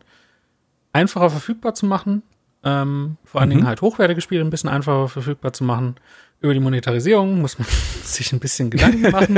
einfacher 0.93 1.31
verfügbar 1.31 1.75
zu 1.75 1.87
machen. 1.87 2.23
Ähm, 2.62 3.17
vor 3.25 3.41
allen 3.41 3.51
mhm. 3.51 3.55
Dingen 3.55 3.67
halt 3.67 3.83
hochwertige 3.83 4.21
Spiele 4.21 4.43
ein 4.43 4.51
bisschen 4.51 4.71
einfacher 4.71 5.09
verfügbar 5.09 5.53
zu 5.53 5.65
machen. 5.65 5.97
Über 6.41 6.55
die 6.55 6.61
Monetarisierung 6.61 7.41
muss 7.41 7.59
man 7.59 7.69
sich 8.03 8.33
ein 8.33 8.41
bisschen 8.41 8.71
Gedanken 8.71 9.11
machen, 9.11 9.37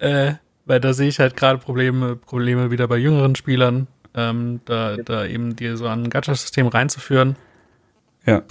äh, 0.00 0.34
weil 0.66 0.80
da 0.80 0.92
sehe 0.92 1.08
ich 1.08 1.18
halt 1.18 1.36
gerade 1.36 1.58
Probleme, 1.58 2.16
Probleme 2.16 2.70
wieder 2.70 2.88
bei 2.88 2.98
jüngeren 2.98 3.34
Spielern, 3.36 3.86
ähm, 4.14 4.60
da, 4.64 4.96
da 4.96 5.24
eben 5.24 5.56
die 5.56 5.76
so 5.76 5.86
ein 5.86 6.10
Gacha-System 6.10 6.66
reinzuführen. 6.66 7.36
Ja. 8.26 8.42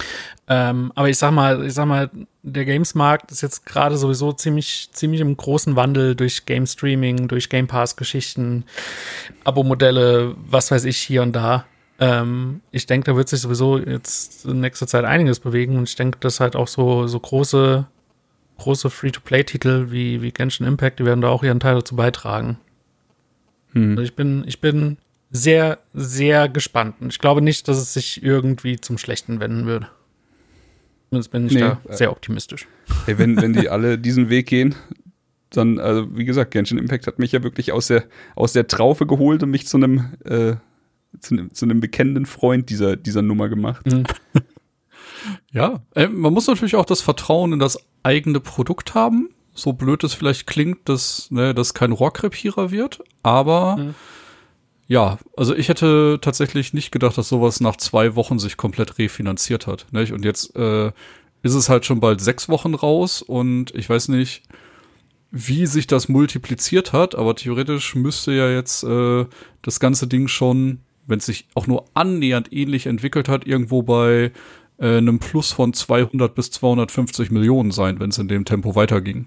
Ähm, 0.48 0.92
aber 0.94 1.08
ich 1.08 1.18
sag 1.18 1.32
mal, 1.32 1.64
ich 1.64 1.74
sag 1.74 1.86
mal, 1.86 2.10
der 2.42 2.64
Games-Markt 2.64 3.30
ist 3.32 3.42
jetzt 3.42 3.66
gerade 3.66 3.96
sowieso 3.96 4.32
ziemlich, 4.32 4.88
ziemlich 4.92 5.20
im 5.20 5.36
großen 5.36 5.76
Wandel 5.76 6.14
durch 6.14 6.46
Game 6.46 6.66
Streaming, 6.66 7.28
durch 7.28 7.48
Game 7.48 7.66
Pass-Geschichten, 7.66 8.64
Abo-Modelle, 9.44 10.34
was 10.36 10.70
weiß 10.70 10.84
ich 10.84 10.98
hier 10.98 11.22
und 11.22 11.34
da. 11.34 11.66
Ähm, 11.98 12.60
ich 12.70 12.86
denke, 12.86 13.10
da 13.10 13.16
wird 13.16 13.28
sich 13.28 13.40
sowieso 13.40 13.78
jetzt 13.78 14.44
in 14.46 14.60
nächster 14.60 14.86
Zeit 14.86 15.04
einiges 15.04 15.40
bewegen 15.40 15.76
und 15.76 15.88
ich 15.88 15.96
denke, 15.96 16.18
dass 16.20 16.40
halt 16.40 16.54
auch 16.54 16.68
so, 16.68 17.06
so 17.06 17.18
große, 17.18 17.86
große 18.58 18.90
Free-to-Play-Titel 18.90 19.90
wie, 19.90 20.22
wie 20.22 20.30
Genshin 20.30 20.66
Impact, 20.66 21.00
die 21.00 21.04
werden 21.04 21.20
da 21.20 21.28
auch 21.28 21.42
ihren 21.42 21.60
Teil 21.60 21.74
dazu 21.74 21.96
beitragen. 21.96 22.58
Hm. 23.72 23.90
Also 23.90 24.02
ich 24.02 24.14
bin, 24.14 24.44
ich 24.46 24.60
bin 24.60 24.98
sehr, 25.30 25.78
sehr 25.92 26.48
gespannt. 26.48 26.96
Und 27.00 27.12
ich 27.12 27.18
glaube 27.18 27.42
nicht, 27.42 27.68
dass 27.68 27.78
es 27.78 27.92
sich 27.92 28.22
irgendwie 28.22 28.80
zum 28.80 28.98
Schlechten 28.98 29.40
wenden 29.40 29.66
würde. 29.66 29.88
Zumindest 31.10 31.30
bin 31.30 31.46
ich 31.46 31.54
nee, 31.54 31.60
da 31.60 31.80
sehr 31.88 32.10
optimistisch. 32.10 32.66
Hey, 33.04 33.18
wenn, 33.18 33.36
wenn 33.36 33.52
die 33.52 33.68
alle 33.68 33.98
diesen 33.98 34.28
Weg 34.28 34.46
gehen, 34.46 34.74
dann, 35.50 35.78
also 35.78 36.16
wie 36.16 36.24
gesagt, 36.24 36.50
Genshin 36.50 36.78
Impact 36.78 37.06
hat 37.06 37.18
mich 37.18 37.32
ja 37.32 37.42
wirklich 37.42 37.72
aus 37.72 37.86
der, 37.86 38.04
aus 38.34 38.52
der 38.52 38.66
Traufe 38.66 39.06
geholt 39.06 39.42
und 39.42 39.50
mich 39.50 39.66
zu 39.66 39.76
einem 39.76 40.12
äh, 40.24 40.56
zu, 41.20 41.48
zu 41.48 41.64
einem 41.64 41.80
bekennenden 41.80 42.26
Freund 42.26 42.70
dieser, 42.70 42.96
dieser 42.96 43.22
Nummer 43.22 43.48
gemacht. 43.48 43.86
Mhm. 43.86 44.04
Ja, 45.52 45.80
äh, 45.94 46.08
man 46.08 46.32
muss 46.32 46.46
natürlich 46.46 46.76
auch 46.76 46.84
das 46.84 47.00
Vertrauen 47.00 47.52
in 47.52 47.58
das 47.58 47.78
eigene 48.02 48.40
Produkt 48.40 48.94
haben. 48.94 49.30
So 49.54 49.72
blöd 49.72 50.04
es 50.04 50.14
vielleicht 50.14 50.46
klingt, 50.46 50.88
dass 50.88 51.30
ne, 51.30 51.54
das 51.54 51.74
kein 51.74 51.92
Rohrkrepierer 51.92 52.70
wird, 52.70 53.02
aber 53.22 53.76
mhm. 53.76 53.94
Ja, 54.86 55.18
also 55.36 55.54
ich 55.54 55.68
hätte 55.68 56.18
tatsächlich 56.20 56.72
nicht 56.72 56.92
gedacht, 56.92 57.18
dass 57.18 57.28
sowas 57.28 57.60
nach 57.60 57.76
zwei 57.76 58.14
Wochen 58.14 58.38
sich 58.38 58.56
komplett 58.56 58.98
refinanziert 58.98 59.66
hat. 59.66 59.86
Nicht? 59.92 60.12
Und 60.12 60.24
jetzt 60.24 60.54
äh, 60.56 60.88
ist 61.42 61.54
es 61.54 61.68
halt 61.68 61.86
schon 61.86 62.00
bald 62.00 62.20
sechs 62.20 62.48
Wochen 62.48 62.74
raus 62.74 63.22
und 63.22 63.74
ich 63.74 63.88
weiß 63.88 64.08
nicht, 64.08 64.42
wie 65.30 65.66
sich 65.66 65.86
das 65.86 66.08
multipliziert 66.08 66.92
hat, 66.92 67.14
aber 67.14 67.34
theoretisch 67.34 67.94
müsste 67.94 68.32
ja 68.32 68.48
jetzt 68.48 68.84
äh, 68.84 69.26
das 69.62 69.80
ganze 69.80 70.06
Ding 70.06 70.28
schon 70.28 70.80
wenn 71.06 71.18
es 71.18 71.26
sich 71.26 71.46
auch 71.54 71.66
nur 71.66 71.84
annähernd 71.94 72.52
ähnlich 72.52 72.86
entwickelt 72.86 73.28
hat, 73.28 73.46
irgendwo 73.46 73.82
bei 73.82 74.32
äh, 74.78 74.98
einem 74.98 75.18
Plus 75.18 75.52
von 75.52 75.72
200 75.72 76.34
bis 76.34 76.50
250 76.50 77.30
Millionen 77.30 77.70
sein, 77.70 78.00
wenn 78.00 78.10
es 78.10 78.18
in 78.18 78.28
dem 78.28 78.44
Tempo 78.44 78.74
weiterging. 78.74 79.26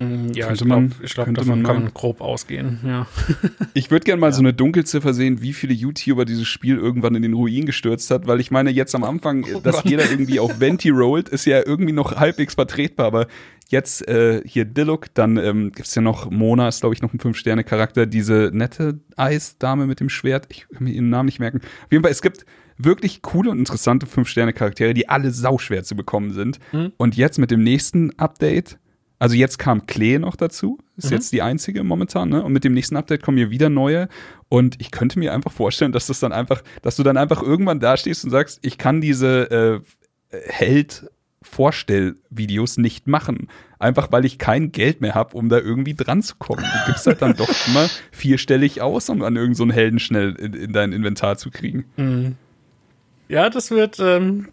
Mm, 0.00 0.32
ja, 0.32 0.46
könnte 0.46 0.64
ich 0.64 0.68
glaube, 0.68 0.90
glaub, 1.02 1.34
davon 1.34 1.48
man 1.48 1.62
kann 1.64 1.82
man 1.82 1.94
grob 1.94 2.20
ausgehen, 2.20 2.78
ja. 2.84 3.06
Ich 3.74 3.90
würde 3.90 4.04
gerne 4.04 4.20
mal 4.20 4.28
ja. 4.28 4.32
so 4.32 4.40
eine 4.40 4.54
Dunkelziffer 4.54 5.12
sehen, 5.12 5.42
wie 5.42 5.52
viele 5.52 5.74
YouTuber 5.74 6.24
dieses 6.24 6.46
Spiel 6.46 6.76
irgendwann 6.76 7.16
in 7.16 7.22
den 7.22 7.34
Ruin 7.34 7.66
gestürzt 7.66 8.10
hat, 8.12 8.28
weil 8.28 8.38
ich 8.38 8.52
meine, 8.52 8.70
jetzt 8.70 8.94
am 8.94 9.02
Anfang, 9.02 9.44
oh 9.52 9.60
dass 9.60 9.76
Gott. 9.76 9.86
jeder 9.86 10.08
irgendwie 10.08 10.38
auf 10.38 10.60
Venti 10.60 10.90
rollt, 10.90 11.28
ist 11.28 11.46
ja 11.46 11.66
irgendwie 11.66 11.92
noch 11.92 12.14
halbwegs 12.14 12.54
vertretbar, 12.54 13.06
aber 13.06 13.26
jetzt 13.68 14.06
äh, 14.06 14.42
hier 14.44 14.64
Dilluk, 14.64 15.12
dann 15.14 15.36
ähm, 15.36 15.72
gibt 15.72 15.88
es 15.88 15.94
ja 15.96 16.02
noch 16.02 16.30
Mona, 16.30 16.68
ist 16.68 16.80
glaube 16.80 16.94
ich 16.94 17.02
noch 17.02 17.12
ein 17.12 17.18
Fünf-Sterne-Charakter, 17.18 18.06
diese 18.06 18.50
nette 18.52 19.00
Eisdame 19.16 19.86
mit 19.86 19.98
dem 19.98 20.08
Schwert, 20.08 20.46
ich 20.50 20.68
kann 20.68 20.84
mir 20.84 20.92
ihren 20.92 21.10
Namen 21.10 21.26
nicht 21.26 21.40
merken. 21.40 21.58
Auf 21.58 21.92
jeden 21.92 22.04
Fall, 22.04 22.12
es 22.12 22.22
gibt 22.22 22.46
wirklich 22.78 23.22
coole 23.22 23.50
und 23.50 23.58
interessante 23.58 24.06
Fünf-Sterne-Charaktere, 24.06 24.94
die 24.94 25.08
alle 25.08 25.32
sauschwer 25.32 25.82
zu 25.82 25.96
bekommen 25.96 26.32
sind. 26.32 26.60
Mhm. 26.72 26.92
Und 26.96 27.16
jetzt 27.16 27.38
mit 27.38 27.50
dem 27.50 27.64
nächsten 27.64 28.16
Update 28.18 28.78
also 29.18 29.34
jetzt 29.34 29.58
kam 29.58 29.86
Klee 29.86 30.18
noch 30.18 30.36
dazu, 30.36 30.78
ist 30.96 31.06
mhm. 31.06 31.16
jetzt 31.16 31.32
die 31.32 31.42
einzige 31.42 31.82
momentan, 31.82 32.28
ne? 32.28 32.42
Und 32.42 32.52
mit 32.52 32.64
dem 32.64 32.74
nächsten 32.74 32.96
Update 32.96 33.22
kommen 33.22 33.36
hier 33.36 33.50
wieder 33.50 33.68
neue. 33.68 34.08
Und 34.48 34.80
ich 34.80 34.90
könnte 34.90 35.18
mir 35.18 35.32
einfach 35.32 35.52
vorstellen, 35.52 35.92
dass 35.92 36.06
das 36.06 36.20
dann 36.20 36.32
einfach, 36.32 36.62
dass 36.82 36.96
du 36.96 37.02
dann 37.02 37.16
einfach 37.16 37.42
irgendwann 37.42 37.80
da 37.80 37.96
stehst 37.96 38.24
und 38.24 38.30
sagst, 38.30 38.60
ich 38.62 38.78
kann 38.78 39.00
diese 39.00 39.82
äh, 40.30 40.38
Held 40.46 41.10
Vorstellvideos 41.42 42.78
nicht 42.78 43.06
machen. 43.06 43.48
Einfach 43.78 44.10
weil 44.10 44.24
ich 44.24 44.38
kein 44.38 44.72
Geld 44.72 45.00
mehr 45.00 45.14
habe, 45.14 45.36
um 45.36 45.48
da 45.48 45.58
irgendwie 45.58 45.94
dran 45.94 46.22
zu 46.22 46.36
kommen. 46.36 46.62
Du 46.62 46.86
gibst 46.86 47.06
halt 47.06 47.22
dann 47.22 47.36
doch 47.36 47.48
immer 47.66 47.88
vierstellig 48.10 48.82
aus, 48.82 49.08
um 49.08 49.22
an 49.22 49.36
irgendeinen 49.36 49.70
so 49.70 49.74
Helden 49.74 49.98
schnell 49.98 50.34
in, 50.34 50.52
in, 50.54 50.72
dein 50.72 50.92
Inventar 50.92 51.38
zu 51.38 51.50
kriegen. 51.50 51.84
Mhm. 51.96 52.36
Ja, 53.28 53.50
das 53.50 53.70
wird, 53.70 53.98
ähm, 54.00 54.48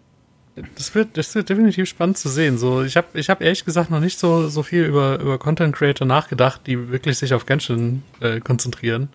das 0.75 0.95
wird, 0.95 1.17
das 1.17 1.35
wird 1.35 1.49
definitiv 1.49 1.89
spannend 1.89 2.17
zu 2.17 2.29
sehen. 2.29 2.57
So, 2.57 2.83
ich 2.83 2.95
habe, 2.95 3.07
ich 3.13 3.29
habe 3.29 3.43
ehrlich 3.43 3.65
gesagt 3.65 3.91
noch 3.91 3.99
nicht 3.99 4.17
so, 4.17 4.47
so 4.47 4.63
viel 4.63 4.85
über, 4.85 5.19
über 5.19 5.37
Content 5.37 5.75
Creator 5.75 6.07
nachgedacht, 6.07 6.61
die 6.65 6.89
wirklich 6.89 7.17
sich 7.17 7.33
auf 7.33 7.45
Genshin 7.45 8.03
äh, 8.21 8.39
konzentrieren. 8.39 9.09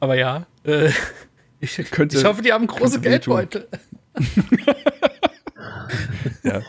Aber 0.00 0.16
ja, 0.16 0.46
äh, 0.64 0.90
ich, 1.60 1.76
könnte, 1.90 2.18
ich 2.18 2.24
hoffe, 2.24 2.42
die 2.42 2.52
haben 2.52 2.66
große 2.66 3.00
Geldbeutel. 3.00 3.68
ja. 6.42 6.60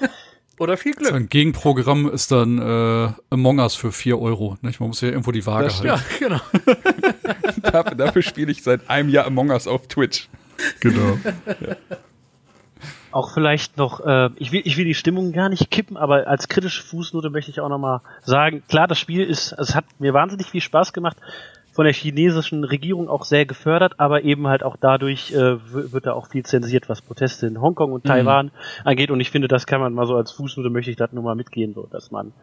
Oder 0.58 0.78
viel 0.78 0.94
Glück. 0.94 1.12
Ein 1.12 1.28
Gegenprogramm 1.28 2.10
ist 2.10 2.32
dann 2.32 2.60
äh, 2.60 3.12
Among 3.30 3.60
Us 3.60 3.76
für 3.76 3.92
4 3.92 4.20
Euro. 4.20 4.58
Nicht? 4.62 4.80
Man 4.80 4.90
muss 4.90 5.02
ja 5.02 5.10
irgendwo 5.10 5.32
die 5.32 5.46
Waage 5.46 5.74
halten. 5.74 5.88
Ja, 5.88 6.00
genau. 6.20 6.40
dafür, 7.64 7.96
dafür 7.96 8.22
spiele 8.22 8.52
ich 8.52 8.62
seit 8.62 8.90
einem 8.90 9.10
Jahr 9.10 9.26
Among 9.26 9.50
Us 9.50 9.68
auf 9.68 9.88
Twitch. 9.88 10.30
Genau. 10.80 11.18
Ja. 11.48 11.98
Auch 13.12 13.34
vielleicht 13.34 13.78
noch, 13.78 14.06
äh, 14.06 14.30
ich, 14.38 14.52
will, 14.52 14.62
ich 14.64 14.78
will 14.78 14.86
die 14.86 14.94
Stimmung 14.94 15.32
gar 15.34 15.50
nicht 15.50 15.70
kippen, 15.70 15.98
aber 15.98 16.28
als 16.28 16.48
kritische 16.48 16.82
Fußnote 16.84 17.30
möchte 17.30 17.52
ich 17.52 17.60
auch 17.60 17.70
nochmal 17.70 18.02
sagen, 18.24 18.64
klar, 18.68 18.88
das 18.88 19.00
Spiel 19.00 19.24
ist, 19.24 19.52
es 19.54 19.76
hat 19.76 19.86
mir 20.00 20.14
wahnsinnig 20.14 20.48
viel 20.48 20.62
Spaß 20.62 20.94
gemacht, 20.94 21.18
von 21.74 21.86
der 21.86 21.94
chinesischen 21.94 22.64
Regierung 22.64 23.10
auch 23.10 23.24
sehr 23.24 23.46
gefördert, 23.46 24.00
aber 24.00 24.24
eben 24.24 24.48
halt 24.48 24.64
auch 24.64 24.76
dadurch 24.80 25.32
äh, 25.32 25.58
wird 25.72 26.06
da 26.06 26.14
auch 26.14 26.28
viel 26.28 26.44
zensiert, 26.44 26.90
was 26.90 27.02
Proteste 27.02 27.48
in 27.48 27.62
Hongkong 27.62 27.94
und 27.94 28.04
mhm. 28.04 28.10
Taiwan 28.10 28.52
angeht. 28.84 29.10
Und 29.10 29.22
ich 29.22 29.32
finde, 29.32 29.48
das 29.48 29.66
kann 29.66 29.80
man 29.80 29.94
mal 29.94 30.06
so 30.06 30.16
als 30.16 30.32
Fußnote 30.32 30.70
möchte 30.70 30.92
ich 30.92 30.98
das 30.98 31.14
nur 31.14 31.24
mal 31.24 31.36
mitgehen, 31.36 31.74
so 31.74 31.88
dass 31.90 32.12
man 32.12 32.34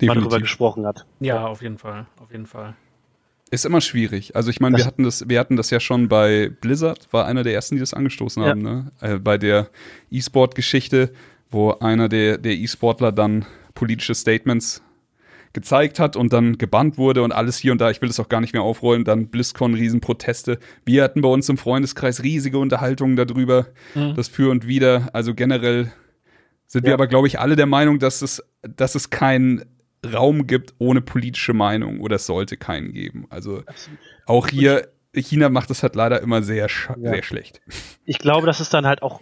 Definitiv. 0.00 0.08
mal 0.08 0.14
darüber 0.14 0.40
gesprochen 0.40 0.86
hat. 0.86 1.06
Ja, 1.20 1.46
auf 1.46 1.62
jeden 1.62 1.78
Fall, 1.78 2.06
auf 2.20 2.32
jeden 2.32 2.46
Fall. 2.46 2.74
Ist 3.52 3.66
immer 3.66 3.82
schwierig. 3.82 4.34
Also 4.34 4.48
ich 4.48 4.60
meine, 4.60 4.78
wir 4.78 4.86
hatten 4.86 5.02
das, 5.02 5.28
wir 5.28 5.38
hatten 5.38 5.58
das 5.58 5.68
ja 5.68 5.78
schon 5.78 6.08
bei 6.08 6.50
Blizzard, 6.62 7.06
war 7.12 7.26
einer 7.26 7.42
der 7.42 7.52
ersten, 7.52 7.74
die 7.74 7.80
das 7.80 7.92
angestoßen 7.92 8.42
ja. 8.42 8.48
haben, 8.48 8.62
ne? 8.62 8.90
Äh, 9.02 9.18
bei 9.18 9.36
der 9.36 9.68
E-Sport-Geschichte, 10.10 11.12
wo 11.50 11.72
einer 11.72 12.08
der, 12.08 12.38
der 12.38 12.54
E-Sportler 12.54 13.12
dann 13.12 13.44
politische 13.74 14.14
Statements 14.14 14.82
gezeigt 15.52 15.98
hat 15.98 16.16
und 16.16 16.32
dann 16.32 16.56
gebannt 16.56 16.96
wurde 16.96 17.22
und 17.22 17.32
alles 17.32 17.58
hier 17.58 17.72
und 17.72 17.80
da, 17.82 17.90
ich 17.90 18.00
will 18.00 18.08
das 18.08 18.18
auch 18.20 18.30
gar 18.30 18.40
nicht 18.40 18.54
mehr 18.54 18.62
aufrollen, 18.62 19.04
dann 19.04 19.26
BlizzCon, 19.28 19.74
Riesenproteste. 19.74 20.58
Wir 20.86 21.04
hatten 21.04 21.20
bei 21.20 21.28
uns 21.28 21.46
im 21.50 21.58
Freundeskreis 21.58 22.22
riesige 22.22 22.56
Unterhaltungen 22.56 23.16
darüber, 23.16 23.66
mhm. 23.94 24.14
das 24.14 24.28
für 24.28 24.50
und 24.50 24.66
wieder. 24.66 25.10
Also 25.12 25.34
generell 25.34 25.92
sind 26.66 26.84
ja. 26.84 26.88
wir 26.88 26.94
aber, 26.94 27.06
glaube 27.06 27.26
ich, 27.26 27.38
alle 27.38 27.56
der 27.56 27.66
Meinung, 27.66 27.98
dass 27.98 28.22
es, 28.22 28.42
dass 28.62 28.94
es 28.94 29.10
kein 29.10 29.62
Raum 30.04 30.46
gibt 30.46 30.74
ohne 30.78 31.00
politische 31.00 31.52
Meinung 31.52 32.00
oder 32.00 32.16
es 32.16 32.26
sollte 32.26 32.56
keinen 32.56 32.92
geben. 32.92 33.26
Also 33.30 33.62
auch 34.26 34.48
hier, 34.48 34.88
China 35.14 35.48
macht 35.48 35.70
das 35.70 35.82
halt 35.82 35.94
leider 35.94 36.20
immer 36.20 36.42
sehr, 36.42 36.66
ja. 36.66 36.94
sehr 36.96 37.22
schlecht. 37.22 37.60
Ich 38.04 38.18
glaube, 38.18 38.46
das 38.46 38.60
ist 38.60 38.74
dann 38.74 38.86
halt 38.86 39.02
auch 39.02 39.20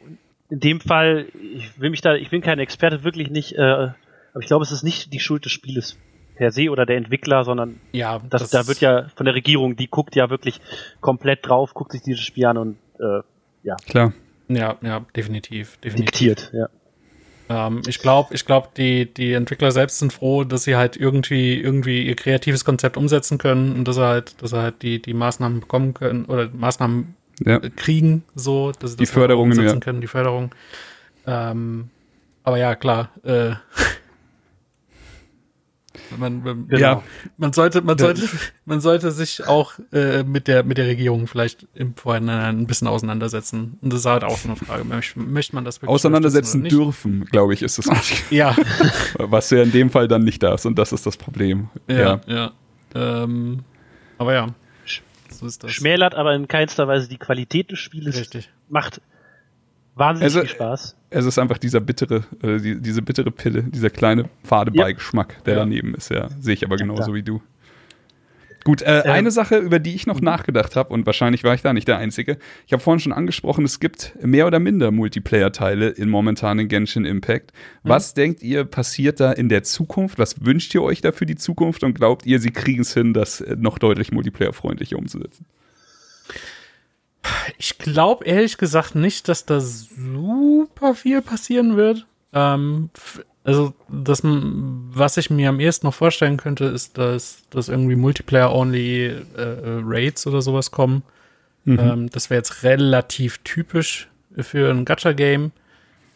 in 0.49 0.61
dem 0.61 0.81
Fall, 0.81 1.26
ich 1.55 1.81
will 1.81 1.91
mich 1.91 2.01
da, 2.01 2.14
ich 2.14 2.31
bin 2.31 2.41
kein 2.41 2.59
Experte, 2.59 3.05
wirklich 3.05 3.31
nicht, 3.31 3.53
äh, 3.53 3.61
aber 3.61 4.41
ich 4.41 4.47
glaube, 4.47 4.64
es 4.64 4.72
ist 4.72 4.83
nicht 4.83 5.12
die 5.12 5.20
Schuld 5.20 5.45
des 5.45 5.53
Spieles 5.53 5.97
per 6.35 6.51
se 6.51 6.70
oder 6.70 6.87
der 6.87 6.97
Entwickler, 6.97 7.45
sondern 7.45 7.81
Ja, 7.93 8.20
das, 8.31 8.51
da 8.51 8.66
wird 8.66 8.81
ja 8.81 9.09
von 9.14 9.26
der 9.26 9.35
Regierung, 9.35 9.76
die 9.76 9.89
guckt 9.89 10.16
ja 10.16 10.31
wirklich 10.31 10.61
komplett 11.01 11.47
drauf, 11.47 11.74
guckt 11.74 11.93
sich 11.93 12.03
dieses 12.03 12.22
Spiel 12.22 12.47
an 12.47 12.57
und 12.57 12.78
äh, 12.99 13.20
Klar. 13.87 14.12
Ja, 14.49 14.78
ja, 14.81 15.05
definitiv, 15.14 15.76
definitiv. 15.78 16.07
diktiert. 16.07 16.51
Ja. 16.53 16.68
Ähm, 17.51 17.83
ich 17.89 17.99
glaube, 17.99 18.33
ich 18.33 18.47
glaube, 18.47 18.69
die, 18.77 19.13
die 19.13 19.33
Entwickler 19.33 19.73
selbst 19.73 19.99
sind 19.99 20.13
froh, 20.13 20.45
dass 20.45 20.63
sie 20.63 20.77
halt 20.77 20.97
irgendwie, 20.97 21.61
irgendwie 21.61 22.07
ihr 22.07 22.15
kreatives 22.15 22.65
Konzept 22.65 22.97
umsetzen 22.97 23.39
können 23.39 23.73
und 23.75 23.87
dass 23.89 23.97
sie 23.97 24.07
halt, 24.07 24.41
dass 24.41 24.51
sie 24.51 24.63
halt 24.63 24.83
die, 24.83 25.03
die 25.03 25.15
Maßnahmen 25.15 25.59
bekommen 25.61 25.93
können 25.93 26.27
oder 26.27 26.49
Maßnahmen 26.53 27.17
Ja. 27.45 27.59
kriegen, 27.75 28.23
so, 28.37 28.71
dass 28.79 28.93
sie 28.93 28.97
Die 28.99 29.05
das 29.05 29.11
Förderungen, 29.13 29.51
umsetzen 29.51 29.75
ja. 29.79 29.81
können, 29.81 30.01
die 30.01 30.07
Förderung. 30.07 30.55
Ähm, 31.27 31.91
aber 32.45 32.57
ja, 32.59 32.77
klar, 32.77 33.11
äh, 33.25 33.51
man, 36.19 36.43
man, 36.43 36.69
Genau. 36.69 36.81
Ja. 36.81 37.03
man 37.37 37.53
sollte, 37.53 37.83
man 37.83 37.99
sollte, 37.99 38.29
man 38.65 38.81
sollte 38.81 39.11
sich 39.11 39.47
auch 39.47 39.75
äh, 39.93 40.23
mit 40.23 40.49
der 40.49 40.63
mit 40.63 40.79
der 40.79 40.87
Regierung 40.87 41.27
vielleicht 41.27 41.67
im 41.75 41.95
Vorhinein 41.95 42.61
ein 42.61 42.67
bisschen 42.67 42.89
auseinandersetzen. 42.89 43.79
Und 43.81 43.93
das 43.93 44.01
ist 44.01 44.07
halt 44.07 44.25
auch 44.25 44.37
so 44.37 44.49
eine 44.49 44.57
Frage. 44.57 44.85
Möcht, 44.85 45.17
möchte 45.17 45.55
man 45.55 45.65
das 45.65 45.77
wirklich 45.83 45.91
Auseinandersetzen 45.91 46.65
dürfen, 46.65 47.25
glaube 47.27 47.55
ich, 47.55 47.63
ist 47.63 47.79
das 47.79 47.87
nicht? 47.87 48.31
Ja, 48.31 48.57
Was 49.19 49.51
ja 49.51 49.63
in 49.63 49.73
dem 49.73 49.91
Fall 49.91 50.09
dann 50.09 50.25
nicht 50.25 50.43
darfst 50.43 50.67
und 50.67 50.79
das 50.79 50.93
ist 50.93 51.07
das 51.07 51.17
Problem. 51.17 51.69
ja, 51.89 52.21
ja. 52.27 52.53
Ähm, 52.95 53.61
aber 54.19 54.35
ja, 54.35 54.47
so 55.31 55.47
ist 55.47 55.63
das. 55.63 55.71
Schmälert 55.73 56.15
aber 56.15 56.35
in 56.35 56.49
keinster 56.49 56.89
Weise 56.89 57.09
die 57.09 57.19
Qualität 57.19 57.71
des 57.71 57.79
Spieles. 57.79 58.17
Richtig. 58.17 58.51
Macht 58.69 59.01
wahnsinnig 60.01 60.25
Also, 60.35 60.41
viel 60.41 60.49
Spaß. 60.57 60.97
Es 61.11 61.25
ist 61.25 61.39
einfach 61.39 61.59
dieser 61.59 61.81
bittere, 61.81 62.25
äh, 62.43 62.59
die, 62.59 62.81
diese 62.81 63.03
bittere 63.03 63.31
Pille, 63.31 63.63
dieser 63.63 63.91
kleine 63.91 64.29
fade 64.43 64.73
Ja. 64.75 64.83
Beigeschmack, 64.85 65.45
der 65.45 65.55
Ja. 65.55 65.61
daneben 65.61 65.95
ist, 65.95 66.11
ja. 66.11 66.29
Sehe 66.41 66.55
ich 66.55 66.65
aber 66.65 66.77
genauso 66.77 67.03
klar. 67.05 67.15
wie 67.15 67.23
du. 67.23 67.41
Gut, 68.63 68.83
äh, 68.83 69.01
Ähm, 69.07 69.11
eine 69.13 69.31
Sache, 69.31 69.57
über 69.57 69.79
die 69.79 69.95
ich 69.95 70.07
noch 70.07 70.21
nachgedacht 70.21 70.77
habe, 70.77 70.93
und 70.93 71.07
wahrscheinlich 71.07 71.45
war 71.45 71.55
ich 71.55 71.63
da 71.63 71.73
nicht 71.73 71.89
der 71.89 71.97
Einzige. 71.97 72.37
Ich 72.67 72.75
habe 72.75 72.83
vorhin 72.83 73.01
schon 73.01 73.15
angesprochen, 73.15 73.65
es 73.65 73.81
gibt 73.81 74.15
mehr 74.23 74.47
oder 74.47 74.59
minder 74.59 74.91
Multiplayer-Teile 74.91 75.89
in 75.89 76.11
momentanen 76.11 76.69
Genshin 76.69 77.07
Impact. 77.07 77.53
Was 77.85 78.13
denkt 78.13 78.43
ihr, 78.43 78.65
passiert 78.65 79.19
da 79.19 79.33
in 79.33 79.49
der 79.49 79.63
Zukunft? 79.63 80.19
Was 80.19 80.45
wünscht 80.45 80.75
ihr 80.75 80.83
euch 80.83 81.01
da 81.01 81.11
für 81.13 81.25
die 81.25 81.37
Zukunft? 81.37 81.83
Und 81.85 81.95
glaubt 81.95 82.27
ihr, 82.27 82.39
sie 82.39 82.51
kriegen 82.51 82.83
es 82.83 82.93
hin, 82.93 83.15
das 83.15 83.41
äh, 83.41 83.57
noch 83.59 83.79
deutlich 83.79 84.13
multiplayer-freundlicher 84.13 84.97
umzusetzen? 84.99 85.47
Ich 87.59 87.79
glaube 87.79 88.25
ehrlich 88.25 88.59
gesagt 88.59 88.95
nicht, 88.95 89.29
dass 89.29 89.45
da 89.45 89.61
super 89.61 90.95
viel 90.95 91.23
passieren 91.23 91.77
wird. 91.77 92.07
Ähm, 92.33 92.91
also, 93.45 93.75
das, 93.89 94.21
was 94.23 95.16
ich 95.16 95.31
mir 95.31 95.49
am 95.49 95.61
ehesten 95.61 95.87
noch 95.87 95.95
vorstellen 95.95 96.37
könnte, 96.37 96.66
ist, 96.66 96.99
dass, 96.99 97.43
dass 97.51 97.68
irgendwie 97.68 97.97
Multiplayer-only 97.97 99.07
äh, 99.07 99.14
äh, 99.37 99.81
Raids 99.85 100.27
oder 100.27 100.43
sowas 100.43 100.71
kommen. 100.71 101.03
Ähm, 101.66 102.11
das 102.11 102.31
wäre 102.31 102.39
jetzt 102.39 102.62
relativ 102.62 103.39
typisch 103.39 104.09
für 104.37 104.71
ein 104.71 104.85
Gacha-Game. 104.85 105.53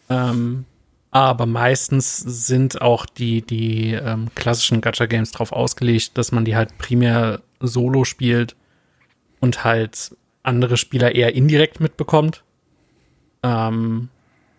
Ähm, 0.08 0.64
aber 1.10 1.46
meistens 1.46 2.18
sind 2.18 2.82
auch 2.82 3.06
die, 3.06 3.42
die 3.42 3.92
ähm, 3.92 4.28
klassischen 4.34 4.80
Gacha-Games 4.80 5.32
darauf 5.32 5.52
ausgelegt, 5.52 6.18
dass 6.18 6.32
man 6.32 6.44
die 6.44 6.56
halt 6.56 6.76
primär 6.78 7.40
solo 7.60 8.04
spielt 8.04 8.56
und 9.40 9.64
halt 9.64 10.16
andere 10.44 10.76
Spieler 10.76 11.14
eher 11.14 11.34
indirekt 11.34 11.80
mitbekommt. 11.80 12.44
Ähm, 13.42 14.08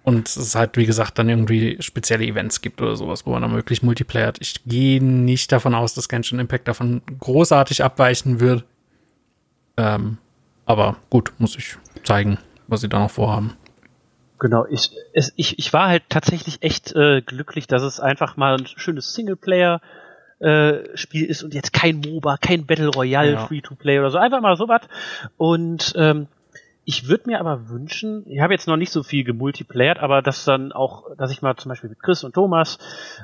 und 0.03 0.27
es 0.27 0.53
halt, 0.53 0.77
wie 0.77 0.85
gesagt, 0.85 1.17
dann 1.17 1.29
irgendwie 1.29 1.81
spezielle 1.81 2.25
Events 2.25 2.61
gibt 2.61 2.79
oder 2.79 2.95
sowas, 2.95 3.25
wo 3.25 3.31
man 3.31 3.41
dann 3.41 3.51
möglich 3.51 3.81
Multiplayer 3.81 4.27
hat. 4.27 4.37
Ich 4.39 4.63
gehe 4.65 5.03
nicht 5.03 5.51
davon 5.51 5.73
aus, 5.73 5.95
dass 5.95 6.09
Genshin 6.09 6.37
Impact 6.37 6.67
davon 6.67 7.01
großartig 7.19 7.83
abweichen 7.83 8.39
wird. 8.39 8.65
Ähm, 9.77 10.19
aber 10.65 10.97
gut, 11.09 11.33
muss 11.39 11.55
ich 11.55 11.77
zeigen, 12.03 12.37
was 12.67 12.81
sie 12.81 12.89
da 12.89 12.99
noch 12.99 13.09
vorhaben. 13.09 13.55
Genau, 14.39 14.65
ich, 14.69 14.91
es, 15.13 15.33
ich, 15.37 15.57
ich 15.57 15.73
war 15.73 15.87
halt 15.87 16.03
tatsächlich 16.09 16.61
echt 16.61 16.93
äh, 16.93 17.21
glücklich, 17.21 17.65
dass 17.65 17.81
es 17.81 17.99
einfach 17.99 18.37
mal 18.37 18.57
ein 18.57 18.67
schönes 18.67 19.13
Singleplayer 19.13 19.81
äh, 20.39 20.95
Spiel 20.95 21.25
ist 21.25 21.43
und 21.43 21.53
jetzt 21.53 21.73
kein 21.73 22.01
MOBA, 22.01 22.37
kein 22.37 22.65
Battle 22.65 22.89
Royale, 22.89 23.33
Ja. 23.33 23.45
Free-to-Play 23.47 23.99
oder 23.99 24.11
so, 24.11 24.17
einfach 24.17 24.41
mal 24.41 24.57
sowas. 24.57 24.81
Und 25.37 25.93
ähm, 25.95 26.27
ich 26.87 27.07
würde 27.07 27.23
mir 27.27 27.39
aber 27.39 27.67
wünschen, 27.69 28.23
ich 28.29 28.39
habe 28.41 28.53
jetzt 28.53 28.67
noch 28.67 28.77
nicht 28.77 28.91
so 28.91 29.01
viel 29.01 29.23
gemultiplayert, 29.23 29.97
aber 29.97 30.21
dass 30.21 30.45
dann 30.45 30.71
auch, 30.71 31.15
dass 31.17 31.31
ich 31.31 31.41
mal 31.41 31.55
zum 31.55 31.69
Beispiel 31.69 31.89
mit 31.89 31.99
Chris 31.99 32.23
und 32.23 32.33
Thomas 32.33 32.77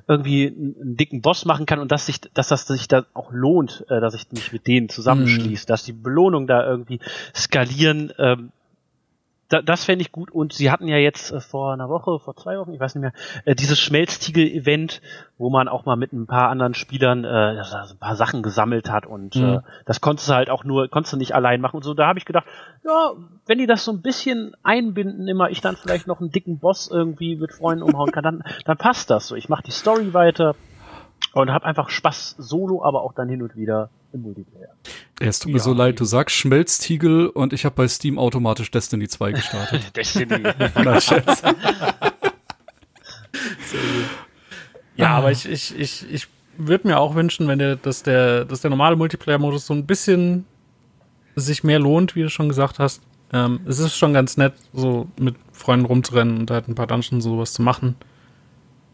irgendwie 0.08 0.48
einen, 0.48 0.98
dicken 0.98 1.22
Boss 1.22 1.46
machen 1.46 1.68
kann 1.68 1.80
und 1.80 1.92
dass 1.92 2.08
sich, 2.08 2.20
dass 2.34 2.48
das 2.48 2.66
sich 2.66 2.88
da 2.88 3.06
auch 3.14 3.32
lohnt, 3.32 3.86
äh, 3.90 4.02
dass 4.02 4.16
ich 4.16 4.32
mich 4.32 4.52
mit 4.52 4.66
denen 4.66 4.90
zusammenschließe, 4.90 5.68
dass 5.68 5.84
die 5.84 5.94
Belohnung 5.94 6.48
da 6.48 6.66
irgendwie 6.66 7.00
skalieren. 7.36 8.12
Ähm, 8.18 8.52
da, 9.52 9.62
das 9.62 9.84
fände 9.84 10.02
ich 10.02 10.12
gut. 10.12 10.32
Und 10.32 10.54
sie 10.54 10.72
hatten 10.72 10.88
ja 10.88 10.98
jetzt 10.98 11.32
äh, 11.32 11.42
vor 11.42 11.74
einer 11.74 11.90
Woche, 11.90 12.20
vor 12.20 12.36
zwei 12.36 12.58
Wochen, 12.58 12.74
ich 12.74 12.80
weiß 12.80 12.96
nicht 12.96 13.02
mehr, 13.02 13.14
äh, 13.46 13.56
dieses 13.56 13.80
Schmelztiegel-Event, 13.80 15.02
wo 15.38 15.50
man 15.50 15.68
auch 15.68 15.86
mal 15.86 15.96
mit 15.96 16.14
ein 16.14 16.28
paar 16.28 16.50
anderen 16.50 16.74
Spielern 16.74 17.24
äh, 17.24 17.28
ein 17.28 17.98
paar 18.00 18.16
Sachen 18.16 18.44
gesammelt 18.44 18.90
hat 18.90 19.06
und 19.06 19.36
Mhm. 19.36 19.44
äh, 19.44 19.60
das 19.86 20.02
konntest 20.02 20.30
du 20.30 20.34
halt 20.34 20.50
auch 20.50 20.64
nur, 20.64 20.88
konntest 20.88 21.14
du 21.14 21.18
nicht 21.18 21.34
allein 21.36 21.62
machen 21.62 21.78
und 21.78 21.84
so. 21.84 21.94
Da 21.94 22.08
habe 22.08 22.20
ich 22.20 22.26
gedacht, 22.26 22.46
ja, 22.86 23.12
wenn 23.46 23.58
die 23.58 23.68
das 23.68 23.84
so 23.84 23.92
ein 23.92 24.02
bisschen 24.02 24.56
einbinden, 24.64 25.28
immer 25.28 25.50
ich 25.50 25.62
dann 25.62 25.76
vielleicht 25.76 26.08
noch 26.08 26.20
einen 26.20 26.32
dicken 26.32 26.60
Boss 26.60 26.90
irgendwie 26.90 27.36
mit 27.36 27.52
Freunden 27.54 27.84
umhauen 27.84 28.12
kann, 28.12 28.24
dann, 28.24 28.44
dann 28.66 28.78
passt 28.78 29.10
das 29.10 29.28
so. 29.28 29.36
Ich 29.36 29.50
mache 29.50 29.64
die 29.64 29.72
Story 29.72 30.14
weiter 30.14 30.56
und 31.34 31.52
habe 31.52 31.66
einfach 31.66 31.90
Spaß 31.90 32.36
solo, 32.38 32.84
aber 32.84 33.02
auch 33.02 33.14
dann 33.14 33.30
hin 33.30 33.42
und 33.42 33.56
wieder 33.56 33.90
im 34.14 34.22
Multiplayer. 34.24 34.70
Ja, 35.22 35.28
es 35.28 35.40
tut 35.40 35.54
mir 35.54 35.60
so 35.60 35.74
leid, 35.74 36.00
du 36.00 36.06
sagst 36.06 36.36
Schmelztiegel 36.36 37.28
und 37.28 37.54
ich 37.54 37.66
habe 37.66 37.76
bei 37.76 37.88
Steam 37.88 38.18
automatisch 38.18 38.70
Destiny 38.72 39.08
2 39.08 39.32
gestartet. 39.32 39.96
Destiny. 39.96 40.44
Na, 40.76 41.00
Schätz. 41.00 41.42
Ja, 44.98 45.18
aber 45.18 45.32
ich, 45.32 45.50
ich, 45.50 45.78
ich, 45.80 46.12
ich 46.12 46.28
würde 46.58 46.88
mir 46.88 47.00
auch 47.00 47.16
wünschen, 47.16 47.48
wenn 47.48 47.58
der, 47.58 47.76
dass 47.76 48.04
der, 48.04 48.46
dass 48.46 48.62
der 48.62 48.70
normale 48.70 48.96
Multiplayer-Modus 48.98 49.66
so 49.66 49.74
ein 49.74 49.86
bisschen 49.88 50.46
sich 51.36 51.64
mehr 51.64 51.80
lohnt, 51.80 52.16
wie 52.16 52.22
du 52.22 52.30
schon 52.30 52.50
gesagt 52.50 52.78
hast. 52.78 53.02
Ähm, 53.34 53.62
es 53.66 53.80
ist 53.80 53.96
schon 53.96 54.14
ganz 54.14 54.38
nett, 54.38 54.54
so 54.74 55.08
mit 55.18 55.36
Freunden 55.54 55.86
rumzurennen 55.86 56.40
und 56.40 56.52
halt 56.52 56.68
ein 56.68 56.76
paar 56.76 56.88
Dungeons 56.88 57.26
und 57.26 57.32
sowas 57.32 57.54
zu 57.54 57.62
machen. 57.62 57.96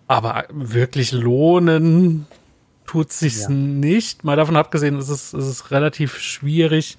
Aber 0.07 0.45
wirklich 0.49 1.11
lohnen 1.11 2.25
tut 2.85 3.11
sich's 3.11 3.43
Ja. 3.43 3.49
nicht. 3.49 4.23
Mal 4.23 4.37
davon 4.37 4.55
abgesehen, 4.55 4.97
ist 4.97 5.09
es, 5.09 5.33
ist 5.33 5.45
es 5.45 5.71
relativ 5.71 6.17
schwierig, 6.19 6.97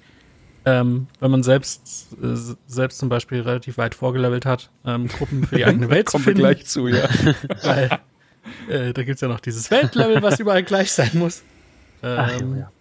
ähm, 0.65 1.07
wenn 1.19 1.31
man 1.31 1.41
selbst, 1.41 2.09
äh, 2.21 2.35
selbst 2.67 2.99
zum 2.99 3.09
Beispiel 3.09 3.41
relativ 3.41 3.77
weit 3.79 3.95
vorgelevelt 3.95 4.45
hat, 4.45 4.69
ähm, 4.85 5.07
Gruppen 5.07 5.47
für 5.47 5.55
die 5.55 5.65
eigene 5.65 5.89
Welt 5.89 6.09
zu 6.09 6.13
Kommen 6.13 6.25
wir 6.25 6.33
finden. 6.35 6.41
gleich 6.41 6.65
zu, 6.67 6.87
ja. 6.87 7.07
Weil 7.63 7.89
äh, 8.69 8.93
da 8.93 9.03
gibt's 9.03 9.21
ja 9.21 9.27
noch 9.27 9.39
dieses 9.39 9.71
Weltlevel, 9.71 10.21
was 10.21 10.39
überall 10.39 10.61
gleich 10.63 10.91
sein 10.91 11.11
muss. 11.13 11.41
Ach, 12.03 12.39
Ähm, 12.39 12.57
ja. 12.59 12.71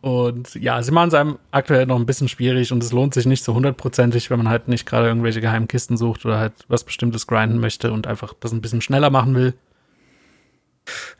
Und 0.00 0.54
ja, 0.54 0.80
sie 0.82 0.92
machen 0.92 1.08
es 1.08 1.14
einem 1.14 1.38
aktuell 1.50 1.86
noch 1.86 1.98
ein 1.98 2.06
bisschen 2.06 2.28
schwierig 2.28 2.70
und 2.70 2.82
es 2.82 2.92
lohnt 2.92 3.14
sich 3.14 3.26
nicht 3.26 3.42
so 3.42 3.54
hundertprozentig, 3.54 4.30
wenn 4.30 4.38
man 4.38 4.48
halt 4.48 4.68
nicht 4.68 4.86
gerade 4.86 5.08
irgendwelche 5.08 5.40
geheimen 5.40 5.66
Kisten 5.66 5.96
sucht 5.96 6.24
oder 6.24 6.38
halt 6.38 6.52
was 6.68 6.84
Bestimmtes 6.84 7.26
grinden 7.26 7.58
möchte 7.58 7.90
und 7.92 8.06
einfach 8.06 8.32
das 8.38 8.52
ein 8.52 8.60
bisschen 8.60 8.80
schneller 8.80 9.10
machen 9.10 9.34
will. 9.34 9.54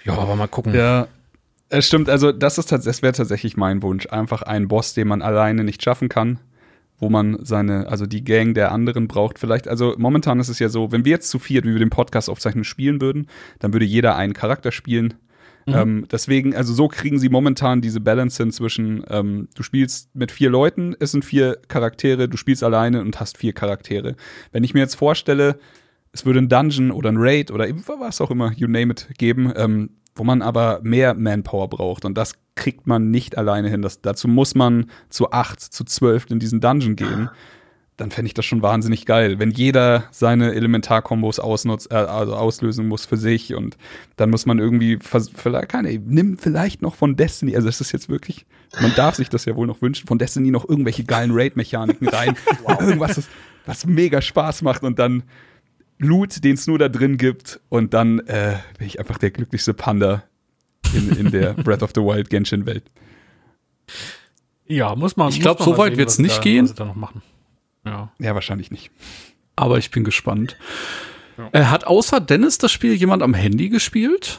Ja, 0.05 0.17
aber 0.17 0.37
mal 0.37 0.47
gucken. 0.47 0.75
Ja, 0.75 1.09
es 1.69 1.87
stimmt. 1.87 2.09
Also, 2.09 2.33
das 2.33 2.59
ist 2.59 2.71
das 2.73 3.03
wäre 3.03 3.13
tatsächlich 3.13 3.57
mein 3.57 3.83
Wunsch. 3.83 4.07
Einfach 4.07 4.43
ein 4.43 4.69
Boss, 4.69 4.95
den 4.95 5.09
man 5.09 5.23
alleine 5.23 5.65
nicht 5.65 5.83
schaffen 5.83 6.09
kann, 6.09 6.39
wo 6.99 7.11
man 7.11 7.45
seine, 7.45 7.89
also 7.89 8.07
die 8.07 8.25
Gang 8.25 8.55
der 8.55 8.73
anderen 8.73 9.09
braucht. 9.09 9.39
Vielleicht, 9.39 9.69
also 9.69 9.95
momentan 9.99 10.41
ist 10.41 10.49
es 10.49 10.61
ja 10.61 10.69
so, 10.69 10.93
wenn 10.93 11.05
wir 11.05 11.11
jetzt 11.11 11.31
zu 11.31 11.39
viert, 11.39 11.65
wie 11.65 11.73
wir 11.73 11.79
den 11.81 11.91
Podcast 11.91 12.31
aufzeichnen, 12.31 12.65
spielen 12.65 13.01
würden, 13.01 13.27
dann 13.59 13.73
würde 13.73 13.85
jeder 13.85 14.17
einen 14.17 14.33
Charakter 14.33 14.73
spielen. 14.73 15.15
Ähm, 15.75 16.07
deswegen, 16.11 16.55
also 16.55 16.73
so 16.73 16.89
kriegen 16.89 17.19
sie 17.19 17.29
momentan 17.29 17.81
diese 17.81 18.01
Balance 18.01 18.43
hin 18.43 18.53
zwischen, 18.53 19.05
ähm, 19.09 19.49
du 19.55 19.63
spielst 19.63 20.15
mit 20.15 20.33
vier 20.33 20.51
Leuten, 20.51 20.95
es 20.99 21.13
sind 21.13 21.25
vier 21.25 21.59
Charaktere, 21.69 22.29
du 22.29 22.37
spielst 22.37 22.63
alleine 22.63 23.01
und 23.01 23.21
hast 23.21 23.39
vier 23.39 23.53
Charaktere. 23.53 24.17
Wenn 24.53 24.65
ich 24.65 24.75
mir 24.75 24.81
jetzt 24.81 24.97
vorstelle, 24.97 25.59
es 26.13 26.25
würde 26.25 26.41
ein 26.41 26.49
Dungeon 26.49 26.91
oder 26.91 27.11
ein 27.11 27.17
Raid 27.19 27.51
oder 27.51 27.69
was 27.69 28.21
auch 28.21 28.31
immer, 28.31 28.53
you 28.53 28.67
name 28.67 28.93
it, 28.93 29.09
geben, 29.19 29.53
ähm, 29.57 29.91
wo 30.15 30.25
man 30.25 30.43
aber 30.43 30.81
mehr 30.83 31.15
Manpower 31.15 31.69
braucht. 31.69 32.05
Und 32.05 32.19
das 32.19 32.35
kriegt 32.57 32.87
man 32.87 33.11
nicht 33.11 33.39
alleine 33.39 33.69
hin. 33.69 33.83
Das, 33.83 34.01
dazu 34.01 34.27
muss 34.27 34.55
man 34.55 34.91
zu 35.11 35.31
acht, 35.31 35.61
zu 35.61 35.85
zwölf 35.85 36.27
in 36.29 36.41
diesen 36.41 36.61
Dungeon 36.61 36.97
gehen. 36.97 37.31
Dann 37.99 38.11
fände 38.11 38.29
ich 38.29 38.35
das 38.35 38.47
schon 38.47 38.63
wahnsinnig 38.63 39.05
geil, 39.07 39.39
wenn 39.39 39.51
jeder 39.51 40.05
seine 40.13 40.55
Elementarkombos 40.55 41.41
ausnutzt, 41.41 41.91
äh, 41.91 41.97
also 41.97 42.35
auslösen 42.35 42.89
muss 42.89 43.05
für 43.05 43.19
sich 43.19 43.55
und 43.55 43.77
dann 44.17 44.31
muss 44.31 44.47
man 44.47 44.59
irgendwie, 44.59 44.99
vielleicht, 45.03 45.69
keine, 45.69 45.99
nimm 45.99 46.39
vielleicht 46.39 46.81
noch 46.81 46.95
von 46.95 47.17
Destiny, 47.17 47.57
also 47.57 47.69
es 47.69 47.81
ist 47.81 47.93
jetzt 47.93 48.09
wirklich, 48.09 48.47
man 48.81 48.95
darf 48.95 49.17
sich 49.17 49.29
das 49.29 49.45
ja 49.45 49.57
wohl 49.57 49.67
noch 49.67 49.83
wünschen, 49.83 50.07
von 50.07 50.17
Destiny 50.17 50.51
noch 50.51 50.67
irgendwelche 50.67 51.05
geilen 51.05 51.33
Raid-Mechaniken 51.33 52.09
rein, 52.09 52.37
irgendwas, 52.81 53.19
was, 53.19 53.29
was 53.67 53.87
mega 53.87 54.23
Spaß 54.23 54.63
macht 54.63 54.85
und 54.85 54.99
dann 54.99 55.25
Loot, 55.99 56.45
den 56.45 56.55
es 56.55 56.69
nur 56.69 56.79
da 56.79 56.89
drin 56.89 57.17
gibt 57.17 57.61
und 57.69 57.93
dann 57.93 58.21
äh, 58.21 58.59
bin 58.79 58.87
ich 58.87 59.01
einfach 59.01 59.19
der 59.19 59.33
glücklichste 59.33 59.75
Panda 59.75 60.23
in, 60.95 61.11
in 61.11 61.31
der 61.33 61.53
Breath 61.65 61.83
of 61.83 61.91
the 61.95 62.01
Wild 62.01 62.31
Genshin-Welt. 62.31 62.85
Ja, 64.69 64.95
muss 64.95 65.17
man. 65.17 65.31
Ich 65.31 65.37
muss 65.37 65.43
glaub, 65.43 65.59
man 65.59 65.69
so 65.69 65.79
weit 65.79 65.99
was 65.99 66.17
sie 66.17 66.23
nicht 66.23 66.39
da, 66.39 66.43
gehen. 66.43 66.65
Was 66.65 66.71
sie 66.71 66.77
da 66.77 66.85
noch 66.85 66.95
machen. 66.95 67.23
Ja. 67.89 68.13
Ja, 68.19 68.35
wahrscheinlich 68.35 68.71
nicht. 68.71 68.91
Aber 69.57 69.79
ich 69.79 69.91
bin 69.91 70.05
gespannt. 70.05 70.57
Äh, 71.53 71.65
hat 71.65 71.87
außer 71.87 72.21
Dennis 72.21 72.59
das 72.59 72.71
Spiel 72.73 72.93
jemand 72.95 73.23
am 73.23 73.35
Handy 73.35 73.69
gespielt? 73.69 74.39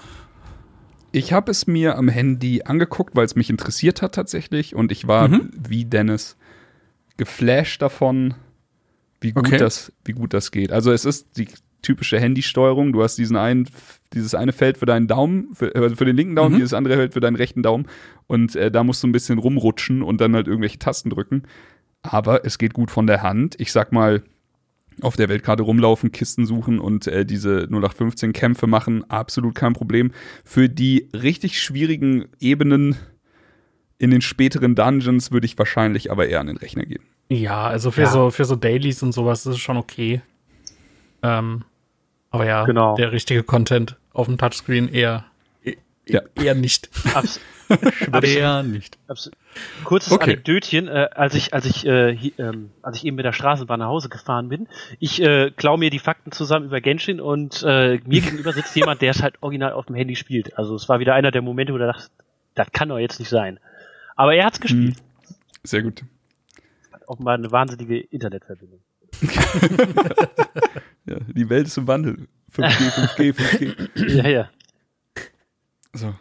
Ich 1.11 1.33
habe 1.33 1.49
es 1.51 1.65
mir 1.65 1.97
am 1.97 2.07
Handy 2.07 2.61
angeguckt, 2.65 3.15
weil 3.15 3.25
es 3.25 3.35
mich 3.35 3.49
interessiert 3.49 4.01
hat 4.01 4.13
tatsächlich. 4.15 4.75
Und 4.75 4.91
ich 4.91 5.07
war 5.07 5.27
Mhm. 5.27 5.49
wie 5.67 5.85
Dennis 5.85 6.37
geflasht 7.17 7.81
davon, 7.81 8.35
wie 9.21 9.31
gut, 9.31 9.47
Okay. 9.47 9.57
das, 9.57 9.91
wie 10.05 10.13
gut 10.13 10.33
das 10.33 10.51
geht. 10.51 10.71
Also 10.71 10.91
es 10.91 11.05
ist 11.05 11.37
die 11.37 11.47
typische 11.81 12.19
Handysteuerung. 12.19 12.93
Du 12.93 13.01
hast 13.03 13.15
diesen 13.17 13.37
einen, 13.37 13.67
dieses 14.13 14.35
eine 14.35 14.51
Feld 14.53 14.77
für 14.77 14.85
deinen 14.85 15.07
Daumen, 15.07 15.47
für, 15.53 15.73
äh, 15.73 15.95
für 15.95 16.05
den 16.05 16.15
linken 16.15 16.35
Daumen, 16.35 16.53
Mhm. 16.53 16.57
dieses 16.59 16.73
andere 16.73 16.95
Feld 16.95 17.13
für 17.13 17.19
deinen 17.21 17.35
rechten 17.37 17.63
Daumen. 17.63 17.87
Und 18.27 18.55
äh, 18.55 18.69
da 18.69 18.83
musst 18.83 19.01
du 19.03 19.07
ein 19.07 19.11
bisschen 19.13 19.39
rumrutschen 19.39 20.03
und 20.03 20.21
dann 20.21 20.35
halt 20.35 20.47
irgendwelche 20.47 20.79
Tasten 20.79 21.09
drücken. 21.09 21.43
Aber 22.01 22.45
es 22.45 22.57
geht 22.57 22.73
gut 22.73 22.91
von 22.91 23.07
der 23.07 23.21
Hand. 23.21 23.55
Ich 23.59 23.71
sag 23.71 23.91
mal, 23.91 24.23
auf 25.01 25.15
der 25.15 25.29
Weltkarte 25.29 25.63
rumlaufen, 25.63 26.11
Kisten 26.11 26.45
suchen 26.45 26.79
und 26.79 27.07
äh, 27.07 27.25
diese 27.25 27.63
0815 27.69 28.33
Kämpfe 28.33 28.67
machen, 28.67 29.09
absolut 29.09 29.55
kein 29.55 29.73
Problem. 29.73 30.11
Für 30.43 30.67
die 30.69 31.07
richtig 31.13 31.61
schwierigen 31.61 32.25
Ebenen 32.39 32.95
in 33.97 34.11
den 34.11 34.21
späteren 34.21 34.75
Dungeons 34.75 35.31
würde 35.31 35.45
ich 35.45 35.57
wahrscheinlich 35.57 36.11
aber 36.11 36.27
eher 36.27 36.39
an 36.39 36.47
den 36.47 36.57
Rechner 36.57 36.85
gehen. 36.85 37.03
Ja, 37.29 37.67
also 37.67 37.91
für 37.91 38.01
Ja. 38.03 38.07
so 38.11 38.29
für 38.31 38.45
so 38.45 38.55
Dailies 38.55 39.03
und 39.03 39.11
sowas 39.13 39.45
ist 39.45 39.53
es 39.55 39.59
schon 39.59 39.77
okay. 39.77 40.21
Ähm, 41.21 41.63
aber 42.31 42.45
ja, 42.45 42.65
Genau. 42.65 42.95
der 42.95 43.11
richtige 43.11 43.43
Content 43.43 43.97
auf 44.13 44.27
dem 44.27 44.37
Touchscreen 44.37 44.87
eher 44.89 45.25
e- 45.63 45.75
Ja. 46.07 46.21
eher 46.35 46.55
nicht. 46.55 46.89
Abs 47.13 47.39
Wer 47.69 48.63
nicht. 48.63 48.97
Kurzes 49.83 50.11
Okay. 50.11 50.31
Anekdötchen, 50.31 50.87
äh, 50.87 51.09
als 51.13 51.35
ich, 51.35 51.53
als 51.53 51.65
ich, 51.65 51.85
äh, 51.85 52.15
hi, 52.15 52.33
ähm, 52.37 52.71
als 52.81 52.97
ich 52.97 53.05
eben 53.05 53.15
mit 53.15 53.25
der 53.25 53.33
Straßenbahn 53.33 53.79
nach 53.79 53.87
Hause 53.87 54.09
gefahren 54.09 54.49
bin, 54.49 54.67
ich 54.99 55.21
äh, 55.21 55.51
klau 55.51 55.77
mir 55.77 55.89
die 55.89 55.99
Fakten 55.99 56.31
zusammen 56.31 56.65
über 56.65 56.81
Genshin 56.81 57.21
und 57.21 57.63
äh, 57.63 57.99
mir 58.05 58.21
gegenüber 58.21 58.53
sitzt 58.53 58.75
jemand, 58.75 59.01
der 59.01 59.11
es 59.11 59.21
halt 59.21 59.35
original 59.41 59.73
auf 59.73 59.85
dem 59.85 59.95
Handy 59.95 60.15
spielt. 60.15 60.57
Also 60.57 60.75
es 60.75 60.89
war 60.89 60.99
wieder 60.99 61.13
einer 61.13 61.31
der 61.31 61.41
Momente, 61.41 61.73
wo 61.73 61.77
du 61.77 61.85
dachtest, 61.85 62.11
das 62.55 62.71
kann 62.71 62.89
doch 62.89 62.97
jetzt 62.97 63.19
nicht 63.19 63.29
sein. 63.29 63.59
Aber 64.15 64.33
er 64.35 64.45
hat's 64.45 64.59
gespielt. 64.59 64.97
Sehr 65.63 65.83
gut. 65.83 66.03
Offenbar 67.05 67.35
eine 67.35 67.51
wahnsinnige 67.51 67.99
Internetverbindung. 67.99 68.79
Ja, 71.09 71.17
die 71.27 71.49
Welt 71.49 71.65
ist 71.65 71.77
im 71.77 71.87
Wandel. 71.87 72.27
5G, 72.55 72.91
5G, 72.91 73.33
5G. 73.33 74.09
ja, 74.15 74.27
ja. 74.27 74.49
So. 75.93 76.13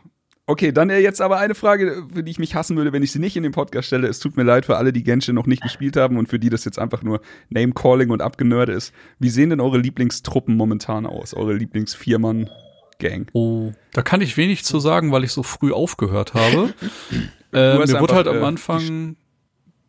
Okay, 0.50 0.72
dann 0.72 0.88
jetzt 0.88 1.20
aber 1.20 1.36
eine 1.36 1.54
Frage, 1.54 2.04
für 2.14 2.22
die 2.22 2.30
ich 2.30 2.38
mich 2.38 2.54
hassen 2.54 2.74
würde, 2.78 2.90
wenn 2.94 3.02
ich 3.02 3.12
sie 3.12 3.18
nicht 3.18 3.36
in 3.36 3.42
den 3.42 3.52
Podcast 3.52 3.88
stelle. 3.88 4.08
Es 4.08 4.18
tut 4.18 4.38
mir 4.38 4.44
leid 4.44 4.64
für 4.64 4.78
alle, 4.78 4.94
die 4.94 5.02
Genshin 5.02 5.34
noch 5.34 5.46
nicht 5.46 5.62
gespielt 5.62 5.94
haben 5.98 6.16
und 6.16 6.30
für 6.30 6.38
die 6.38 6.48
das 6.48 6.64
jetzt 6.64 6.78
einfach 6.78 7.02
nur 7.02 7.20
Name-Calling 7.50 8.08
und 8.08 8.22
Abgenörde 8.22 8.72
ist. 8.72 8.94
Wie 9.18 9.28
sehen 9.28 9.50
denn 9.50 9.60
eure 9.60 9.76
Lieblingstruppen 9.76 10.56
momentan 10.56 11.04
aus? 11.04 11.34
Eure 11.34 11.52
Lieblings-Viermann-Gang? 11.52 13.26
Oh, 13.34 13.72
da 13.92 14.00
kann 14.00 14.22
ich 14.22 14.38
wenig 14.38 14.64
zu 14.64 14.80
sagen, 14.80 15.12
weil 15.12 15.22
ich 15.22 15.32
so 15.32 15.42
früh 15.42 15.70
aufgehört 15.70 16.32
habe. 16.32 16.72
äh, 17.52 17.76
mir 17.76 18.00
wurde 18.00 18.14
halt 18.14 18.26
am 18.26 18.38
äh, 18.38 18.44
Anfang, 18.44 19.16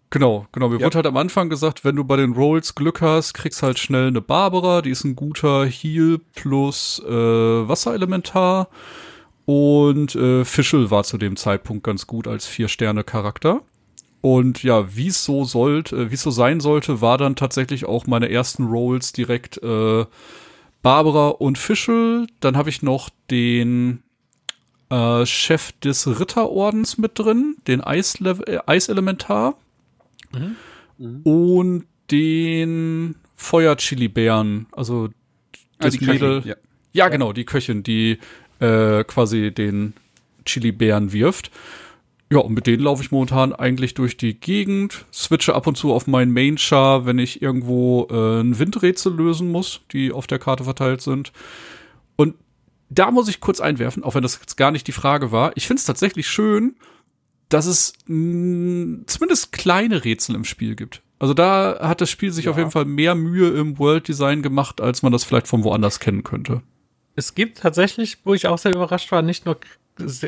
genau, 0.10 0.46
genau, 0.52 0.68
mir 0.68 0.80
Ja. 0.80 0.88
wurde 0.88 0.96
halt 0.98 1.08
am 1.08 1.16
Anfang 1.16 1.48
gesagt, 1.48 1.86
wenn 1.86 1.96
du 1.96 2.04
bei 2.04 2.18
den 2.18 2.34
Rolls 2.34 2.76
Glück 2.76 3.00
hast, 3.00 3.34
kriegst 3.34 3.64
halt 3.64 3.80
schnell 3.80 4.08
eine 4.08 4.20
Barbara, 4.20 4.82
die 4.82 4.90
ist 4.90 5.06
ein 5.06 5.16
guter 5.16 5.66
Heal 5.66 6.20
plus 6.36 7.02
äh, 7.08 7.10
Wasserelementar. 7.14 8.68
Und 9.52 10.14
äh, 10.14 10.46
Fischl 10.46 10.92
war 10.92 11.04
zu 11.04 11.18
dem 11.18 11.36
Zeitpunkt 11.36 11.84
ganz 11.84 12.06
gut 12.06 12.28
als 12.28 12.46
Vier-Sterne-Charakter. 12.46 13.64
Und 14.22 14.62
ja, 14.62 14.96
wie 14.96 15.08
es 15.08 15.26
so 15.26 15.44
sollte, 15.44 16.12
wie 16.12 16.14
es 16.14 16.22
so 16.22 16.30
sein 16.30 16.60
sollte, 16.60 17.02
war 17.02 17.18
dann 17.18 17.36
tatsächlich 17.36 17.86
auch 17.86 18.06
meine 18.06 18.30
ersten 18.30 18.68
Rolls 18.68 19.12
direkt 19.12 19.58
äh, 19.64 20.06
Barbara 20.84 21.30
und 21.30 21.58
Fischl. 21.58 22.28
Dann 22.42 22.58
habe 22.58 22.70
ich 22.70 22.84
noch 22.84 23.10
den 23.32 24.04
äh, 24.92 25.26
Chef 25.26 25.72
des 25.84 26.20
Ritterordens 26.20 27.00
mit 27.00 27.18
drin, 27.18 27.56
den 27.66 27.82
Eislev- 27.82 28.48
äh, 28.48 28.60
Eiselementar. 28.68 29.56
Und 31.24 31.86
den 32.12 33.16
Feuer-Chili-Bären, 33.36 34.68
also 34.74 35.08
das 35.80 35.96
Ah, 35.96 35.98
die 35.98 36.06
Köchin, 36.06 36.14
Mädel. 36.14 36.42
ja. 36.46 36.56
Ja, 36.92 37.08
genau, 37.10 37.34
die 37.34 37.46
Köchin, 37.46 37.82
die 37.84 38.20
äh, 38.60 39.04
quasi 39.04 39.52
den 39.52 39.94
Chili-Bären 40.46 41.12
wirft. 41.14 41.52
Ja, 42.32 42.40
und 42.40 42.54
mit 42.54 42.68
denen 42.68 42.84
laufe 42.84 43.02
ich 43.02 43.12
momentan 43.12 43.54
eigentlich 43.54 43.96
durch 43.96 44.16
die 44.16 44.40
Gegend, 44.40 45.06
switche 45.12 45.56
ab 45.56 45.66
und 45.66 45.78
zu 45.78 45.92
auf 45.92 46.06
meinen 46.06 46.32
Main-Char, 46.32 47.06
wenn 47.08 47.18
ich 47.18 47.42
irgendwo 47.42 48.08
äh, 48.12 48.42
ein 48.42 48.60
Windrätsel 48.60 49.14
lösen 49.14 49.52
muss, 49.52 49.82
die 49.92 50.12
auf 50.12 50.28
der 50.28 50.38
Karte 50.38 50.64
verteilt 50.64 51.02
sind. 51.02 51.32
Und 52.16 52.36
da 52.90 53.10
muss 53.10 53.30
ich 53.30 53.40
kurz 53.40 53.60
einwerfen, 53.60 54.04
auch 54.04 54.14
wenn 54.14 54.22
das 54.22 54.40
jetzt 54.40 54.58
gar 54.58 54.70
nicht 54.72 54.88
die 54.88 54.92
Frage 54.92 55.32
war. 55.32 55.54
Ich 55.56 55.66
finde 55.66 55.80
es 55.80 55.86
tatsächlich 55.86 56.28
schön, 56.28 56.76
dass 57.50 57.66
es 57.66 57.94
mh, 58.06 59.06
zumindest 59.08 59.52
kleine 59.52 60.06
Rätsel 60.06 60.36
im 60.36 60.46
Spiel 60.46 60.76
gibt. 60.76 61.02
Also 61.18 61.34
da 61.34 61.80
hat 61.82 62.00
das 62.00 62.12
Spiel 62.12 62.32
sich 62.32 62.48
auf 62.48 62.58
jeden 62.58 62.72
Fall 62.72 62.86
mehr 62.86 63.16
Mühe 63.16 63.50
im 63.50 63.78
World 63.80 64.08
Design 64.08 64.42
gemacht, 64.42 64.82
als 64.82 65.02
man 65.02 65.12
das 65.12 65.24
vielleicht 65.24 65.48
von 65.48 65.64
woanders 65.64 66.00
kennen 66.00 66.24
könnte. 66.24 66.62
Es 67.20 67.36
gibt 67.36 67.60
tatsächlich, 67.60 68.18
wo 68.24 68.34
ich 68.34 68.48
auch 68.48 68.58
sehr 68.58 68.72
überrascht 68.74 69.12
war, 69.12 69.22
nicht 69.22 69.46
nur 69.46 69.58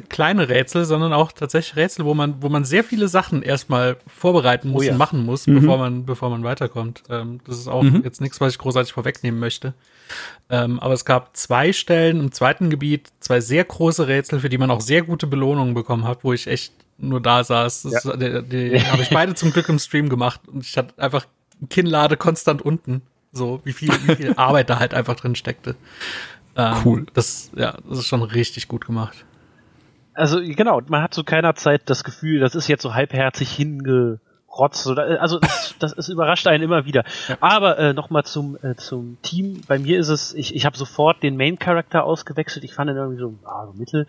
kleine 0.10 0.50
Rätsel, 0.50 0.84
sondern 0.84 1.14
auch 1.14 1.32
tatsächlich 1.32 1.78
Rätsel, 1.78 2.04
wo 2.04 2.14
man, 2.14 2.42
wo 2.42 2.50
man 2.50 2.66
sehr 2.66 2.84
viele 2.84 3.08
Sachen 3.08 3.42
erstmal 3.42 3.96
vorbereiten 4.06 4.70
muss 4.70 4.82
Oh 4.82 4.84
ja. 4.84 4.92
und 4.92 4.98
machen 4.98 5.26
muss, 5.26 5.46
bevor 5.46 5.78
man, 5.78 6.06
bevor 6.06 6.30
man 6.30 6.44
weiterkommt. 6.44 7.04
Ähm, 7.10 7.40
das 7.48 7.58
ist 7.58 7.70
auch 7.70 7.84
jetzt 8.04 8.20
nichts, 8.20 8.42
was 8.42 8.52
ich 8.52 8.60
großartig 8.60 8.92
vorwegnehmen 8.92 9.40
möchte. 9.40 9.74
Ähm, 10.50 10.80
aber 10.82 10.94
es 10.94 11.06
gab 11.06 11.38
zwei 11.38 11.72
Stellen 11.72 12.20
im 12.20 12.34
zweiten 12.34 12.70
Gebiet, 12.70 13.08
zwei 13.22 13.40
sehr 13.40 13.64
große 13.64 14.08
Rätsel, 14.08 14.42
für 14.42 14.50
die 14.50 14.58
man 14.58 14.70
auch 14.72 14.82
sehr 14.82 15.04
gute 15.04 15.26
Belohnungen 15.26 15.74
bekommen 15.74 16.04
hat, 16.06 16.26
wo 16.26 16.34
ich 16.34 16.48
echt 16.48 16.74
nur 16.98 17.22
da 17.22 17.44
saß. 17.46 17.84
Das 17.84 18.04
Ja. 18.04 18.18
die 18.18 18.44
die 18.44 18.82
habe 18.92 19.02
ich 19.02 19.10
beide 19.10 19.36
zum 19.36 19.54
Glück 19.54 19.70
im 19.70 19.80
Stream 19.80 20.10
gemacht 20.10 20.42
und 20.48 20.66
ich 20.66 20.78
hatte 20.78 21.02
einfach 21.02 21.26
Kinnlade 21.70 22.18
konstant 22.18 22.62
unten. 22.62 23.04
So, 23.32 23.62
wie 23.64 23.72
viel, 23.72 23.90
wie 24.06 24.16
viel 24.18 24.34
Arbeit 24.36 24.70
da 24.70 24.80
halt 24.80 24.94
einfach 24.94 25.16
drin 25.16 25.36
steckte. 25.36 25.78
Ähm, 26.56 26.76
Cool. 26.84 27.06
Das, 27.14 27.52
ja, 27.56 27.78
das 27.88 28.00
ist 28.00 28.08
schon 28.08 28.22
richtig 28.22 28.68
gut 28.68 28.86
gemacht. 28.86 29.26
Also 30.14 30.42
genau, 30.42 30.82
man 30.88 31.02
hat 31.02 31.14
zu 31.14 31.24
keiner 31.24 31.56
Zeit 31.56 31.84
das 31.90 32.04
Gefühl, 32.04 32.40
das 32.40 32.56
ist 32.56 32.68
jetzt 32.68 32.84
so 32.84 32.94
halbherzig 32.94 33.50
hingerotzt. 33.52 34.86
Oder, 34.88 35.22
also 35.22 35.40
das, 35.40 35.76
das 35.80 35.94
ist 35.94 36.10
überrascht 36.10 36.48
einen 36.48 36.64
immer 36.64 36.86
wieder. 36.86 37.04
Aber 37.40 37.78
äh, 37.80 37.94
nochmal 37.94 38.24
zum, 38.24 38.58
äh, 38.62 38.76
zum 38.76 39.18
Team. 39.22 39.62
Bei 39.68 39.80
mir 39.80 40.00
ist 40.00 40.10
es, 40.10 40.34
ich, 40.34 40.54
ich 40.54 40.66
habe 40.66 40.78
sofort 40.78 41.24
den 41.24 41.38
Main-Charakter 41.38 42.04
ausgewechselt. 42.04 42.66
Ich 42.66 42.74
fand 42.74 42.92
ihn 42.92 42.98
irgendwie 42.98 43.20
so, 43.20 43.34
ah, 43.46 43.68
so 43.68 43.74
mittel. 43.74 44.08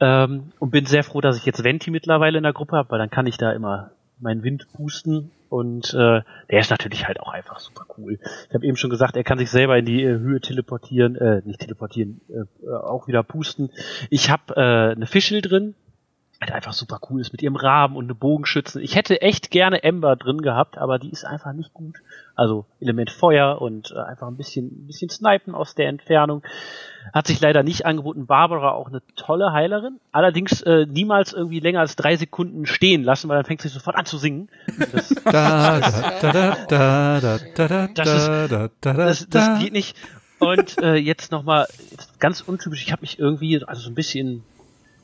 Ähm, 0.00 0.52
und 0.58 0.70
bin 0.70 0.84
sehr 0.84 1.02
froh, 1.02 1.22
dass 1.22 1.38
ich 1.38 1.46
jetzt 1.46 1.64
Venti 1.64 1.90
mittlerweile 1.90 2.36
in 2.36 2.44
der 2.44 2.52
Gruppe 2.52 2.76
habe, 2.76 2.90
weil 2.90 2.98
dann 2.98 3.10
kann 3.10 3.26
ich 3.26 3.38
da 3.38 3.52
immer 3.52 3.92
meinen 4.20 4.42
Wind 4.42 4.66
pusten. 4.74 5.30
Und 5.52 5.92
äh, 5.92 6.22
der 6.50 6.60
ist 6.60 6.70
natürlich 6.70 7.06
halt 7.06 7.20
auch 7.20 7.30
einfach 7.30 7.58
super 7.58 7.84
cool. 7.98 8.18
Ich 8.48 8.54
habe 8.54 8.64
eben 8.64 8.78
schon 8.78 8.88
gesagt, 8.88 9.16
er 9.16 9.22
kann 9.22 9.36
sich 9.36 9.50
selber 9.50 9.76
in 9.76 9.84
die 9.84 10.02
äh, 10.02 10.18
Höhe 10.18 10.40
teleportieren, 10.40 11.14
äh, 11.14 11.42
nicht 11.44 11.60
teleportieren, 11.60 12.22
äh, 12.30 12.66
äh, 12.66 12.74
auch 12.74 13.06
wieder 13.06 13.22
pusten. 13.22 13.68
Ich 14.08 14.30
habe 14.30 14.54
äh, 14.56 14.92
eine 14.92 15.04
Fischel 15.04 15.42
drin, 15.42 15.74
die 16.46 16.52
einfach 16.52 16.72
super 16.72 16.98
cool 17.08 17.20
ist 17.20 17.32
mit 17.32 17.42
ihrem 17.42 17.56
Rahmen 17.56 17.96
und 17.96 18.04
eine 18.04 18.14
Bogenschützen. 18.14 18.82
Ich 18.82 18.96
hätte 18.96 19.20
echt 19.20 19.50
gerne 19.50 19.82
Ember 19.82 20.16
drin 20.16 20.42
gehabt, 20.42 20.78
aber 20.78 20.98
die 20.98 21.10
ist 21.10 21.24
einfach 21.24 21.52
nicht 21.52 21.72
gut. 21.72 21.98
Also 22.34 22.64
Element 22.80 23.10
Feuer 23.10 23.60
und 23.60 23.92
äh, 23.92 24.00
einfach 24.00 24.28
ein 24.28 24.36
bisschen, 24.36 24.66
ein 24.66 24.86
bisschen 24.86 25.10
snipen 25.10 25.54
aus 25.54 25.74
der 25.74 25.88
Entfernung. 25.88 26.42
Hat 27.12 27.26
sich 27.26 27.40
leider 27.40 27.62
nicht 27.62 27.84
angeboten. 27.84 28.26
Barbara 28.26 28.72
auch 28.72 28.88
eine 28.88 29.02
tolle 29.16 29.52
Heilerin. 29.52 30.00
Allerdings 30.12 30.62
äh, 30.62 30.86
niemals 30.86 31.32
irgendwie 31.32 31.60
länger 31.60 31.80
als 31.80 31.96
drei 31.96 32.16
Sekunden 32.16 32.66
stehen 32.66 33.04
lassen, 33.04 33.28
weil 33.28 33.36
dann 33.36 33.44
fängt 33.44 33.60
sie 33.60 33.68
sofort 33.68 33.96
an 33.96 34.06
zu 34.06 34.18
singen. 34.18 34.48
Das 34.78 35.14
geht 39.60 39.72
nicht. 39.72 39.96
Und 40.38 40.82
äh, 40.82 40.96
jetzt 40.96 41.30
nochmal, 41.30 41.68
ganz 42.18 42.40
untypisch, 42.40 42.82
ich 42.82 42.90
habe 42.90 43.02
mich 43.02 43.18
irgendwie, 43.18 43.62
also 43.64 43.82
so 43.82 43.90
ein 43.90 43.94
bisschen 43.94 44.42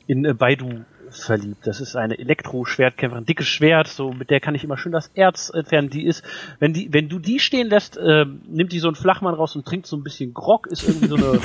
in 0.05 0.25
äh, 0.25 0.33
Baidu 0.33 0.83
verliebt. 1.11 1.65
Das 1.67 1.81
ist 1.81 1.95
eine 1.95 2.17
Elektro-Schwertkämpferin, 2.19 3.25
dickes 3.25 3.47
Schwert, 3.47 3.87
so 3.87 4.11
mit 4.13 4.29
der 4.29 4.39
kann 4.39 4.55
ich 4.55 4.63
immer 4.63 4.77
schön 4.77 4.91
das 4.91 5.09
Erz 5.15 5.51
entfernen. 5.53 5.89
Die 5.89 6.05
ist, 6.05 6.23
wenn 6.59 6.73
die, 6.73 6.91
wenn 6.93 7.09
du 7.09 7.19
die 7.19 7.39
stehen 7.39 7.67
lässt, 7.67 7.97
äh, 7.97 8.25
nimmt 8.47 8.71
die 8.71 8.79
so 8.79 8.87
einen 8.87 8.95
Flachmann 8.95 9.33
raus 9.33 9.55
und 9.55 9.65
trinkt 9.65 9.87
so 9.87 9.95
ein 9.97 10.03
bisschen 10.03 10.33
Grog, 10.33 10.67
ist 10.67 10.87
irgendwie 10.87 11.07
so 11.07 11.15
eine 11.15 11.39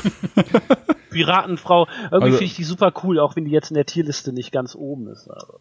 Piratenfrau. 1.10 1.86
Irgendwie 2.04 2.14
Also- 2.14 2.26
finde 2.38 2.44
ich 2.44 2.54
die 2.56 2.64
super 2.64 2.92
cool, 3.02 3.18
auch 3.18 3.36
wenn 3.36 3.44
die 3.44 3.50
jetzt 3.50 3.70
in 3.70 3.74
der 3.74 3.86
Tierliste 3.86 4.32
nicht 4.32 4.52
ganz 4.52 4.74
oben 4.74 5.08
ist. 5.08 5.28
Aber 5.28 5.58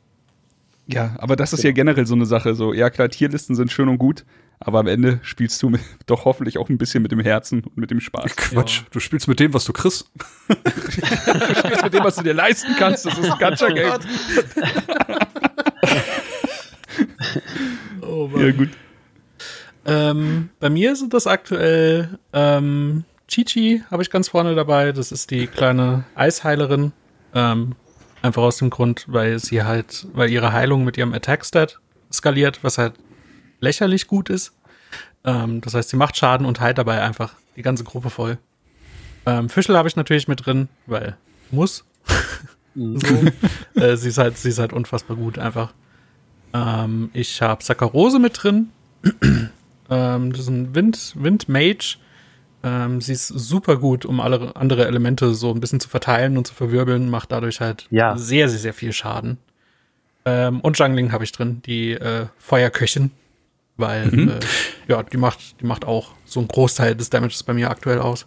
Ja, 0.87 1.15
aber 1.19 1.35
das 1.35 1.53
ist 1.53 1.63
ja 1.63 1.71
generell 1.71 2.05
so 2.05 2.15
eine 2.15 2.25
Sache. 2.25 2.55
So, 2.55 2.73
ja 2.73 2.89
klar, 2.89 3.09
Tierlisten 3.09 3.55
sind 3.55 3.71
schön 3.71 3.87
und 3.89 3.97
gut, 3.97 4.25
aber 4.65 4.79
am 4.79 4.87
Ende 4.87 5.19
spielst 5.23 5.61
du 5.61 5.69
mit, 5.69 5.81
doch 6.05 6.25
hoffentlich 6.25 6.57
auch 6.57 6.69
ein 6.69 6.77
bisschen 6.77 7.03
mit 7.03 7.11
dem 7.11 7.19
Herzen 7.19 7.63
und 7.63 7.77
mit 7.77 7.91
dem 7.91 7.99
Spaß. 7.99 8.35
Quatsch, 8.35 8.81
du 8.91 8.99
spielst 8.99 9.27
mit 9.27 9.39
dem, 9.39 9.53
was 9.53 9.65
du 9.65 9.73
kriegst. 9.73 10.09
Du 10.47 11.55
spielst 11.55 11.83
mit 11.83 11.93
dem, 11.93 12.03
was 12.03 12.15
du 12.15 12.23
dir 12.23 12.33
leisten 12.33 12.75
kannst. 12.77 13.05
Das 13.05 13.17
ist 13.17 13.29
ein 13.29 13.37
Gacha-Game. 13.37 13.99
Oh 18.01 18.29
ja, 18.37 18.51
gut. 18.51 18.69
Ähm, 19.85 20.49
bei 20.59 20.69
mir 20.69 20.95
sind 20.95 21.13
das 21.13 21.27
aktuell 21.27 22.19
ähm, 22.31 23.03
Chichi, 23.27 23.83
habe 23.89 24.01
ich 24.03 24.09
ganz 24.09 24.29
vorne 24.29 24.55
dabei. 24.55 24.91
Das 24.91 25.11
ist 25.11 25.31
die 25.31 25.47
kleine 25.47 26.05
Eisheilerin. 26.15 26.93
Ähm, 27.33 27.75
einfach 28.21 28.43
aus 28.43 28.57
dem 28.57 28.69
Grund, 28.69 29.05
weil 29.07 29.39
sie 29.39 29.63
halt, 29.63 30.07
weil 30.13 30.29
ihre 30.29 30.53
Heilung 30.53 30.83
mit 30.83 30.97
ihrem 30.97 31.13
Attack-Stat 31.13 31.79
skaliert, 32.11 32.63
was 32.63 32.77
halt 32.77 32.93
lächerlich 33.63 34.07
gut 34.07 34.29
ist. 34.29 34.53
Ähm, 35.23 35.61
das 35.61 35.73
heißt, 35.73 35.89
sie 35.89 35.97
macht 35.97 36.17
Schaden 36.17 36.45
und 36.45 36.59
heilt 36.59 36.77
dabei 36.77 37.01
einfach 37.01 37.33
die 37.55 37.61
ganze 37.61 37.83
Gruppe 37.83 38.09
voll. 38.09 38.37
Ähm, 39.25 39.49
Fischl 39.49 39.77
habe 39.77 39.87
ich 39.87 39.95
natürlich 39.95 40.27
mit 40.27 40.45
drin, 40.45 40.67
weil 40.85 41.15
muss. 41.49 41.85
so. 42.75 43.81
äh, 43.81 43.95
sie, 43.95 44.09
ist 44.09 44.17
halt, 44.17 44.37
sie 44.37 44.49
ist 44.49 44.59
halt 44.59 44.73
unfassbar 44.73 45.15
gut 45.15 45.39
einfach. 45.39 45.73
Ähm, 46.53 47.09
ich 47.13 47.41
habe 47.41 47.63
Saccharose 47.63 48.19
mit 48.19 48.43
drin. 48.43 48.69
ähm, 49.89 50.31
das 50.31 50.41
ist 50.41 50.49
ein 50.49 50.75
Wind, 50.75 51.13
Windmage. 51.15 51.97
Ähm, 52.63 53.01
sie 53.01 53.13
ist 53.13 53.27
super 53.27 53.77
gut, 53.77 54.05
um 54.05 54.19
alle 54.19 54.55
andere 54.55 54.85
Elemente 54.87 55.33
so 55.33 55.51
ein 55.53 55.59
bisschen 55.59 55.79
zu 55.79 55.89
verteilen 55.89 56.37
und 56.37 56.47
zu 56.47 56.53
verwirbeln, 56.53 57.09
macht 57.09 57.31
dadurch 57.31 57.59
halt 57.61 57.87
Ja. 57.91 58.17
sehr, 58.17 58.49
sehr, 58.49 58.59
sehr 58.59 58.73
viel 58.73 58.93
Schaden. 58.93 59.37
Ähm, 60.25 60.61
und 60.61 60.77
Jungling 60.79 61.11
habe 61.11 61.23
ich 61.25 61.31
drin, 61.33 61.61
die 61.65 61.91
äh, 61.91 62.27
Feuerköchin, 62.37 63.11
weil 63.77 64.29
äh, 64.29 64.39
ja, 64.87 65.03
die 65.03 65.17
macht, 65.17 65.61
die 65.61 65.65
macht 65.65 65.85
auch 65.85 66.11
so 66.25 66.39
einen 66.39 66.47
Großteil 66.47 66.95
des 66.95 67.09
Damages 67.09 67.43
bei 67.43 67.53
mir 67.53 67.69
aktuell 67.69 67.99
aus. 67.99 68.25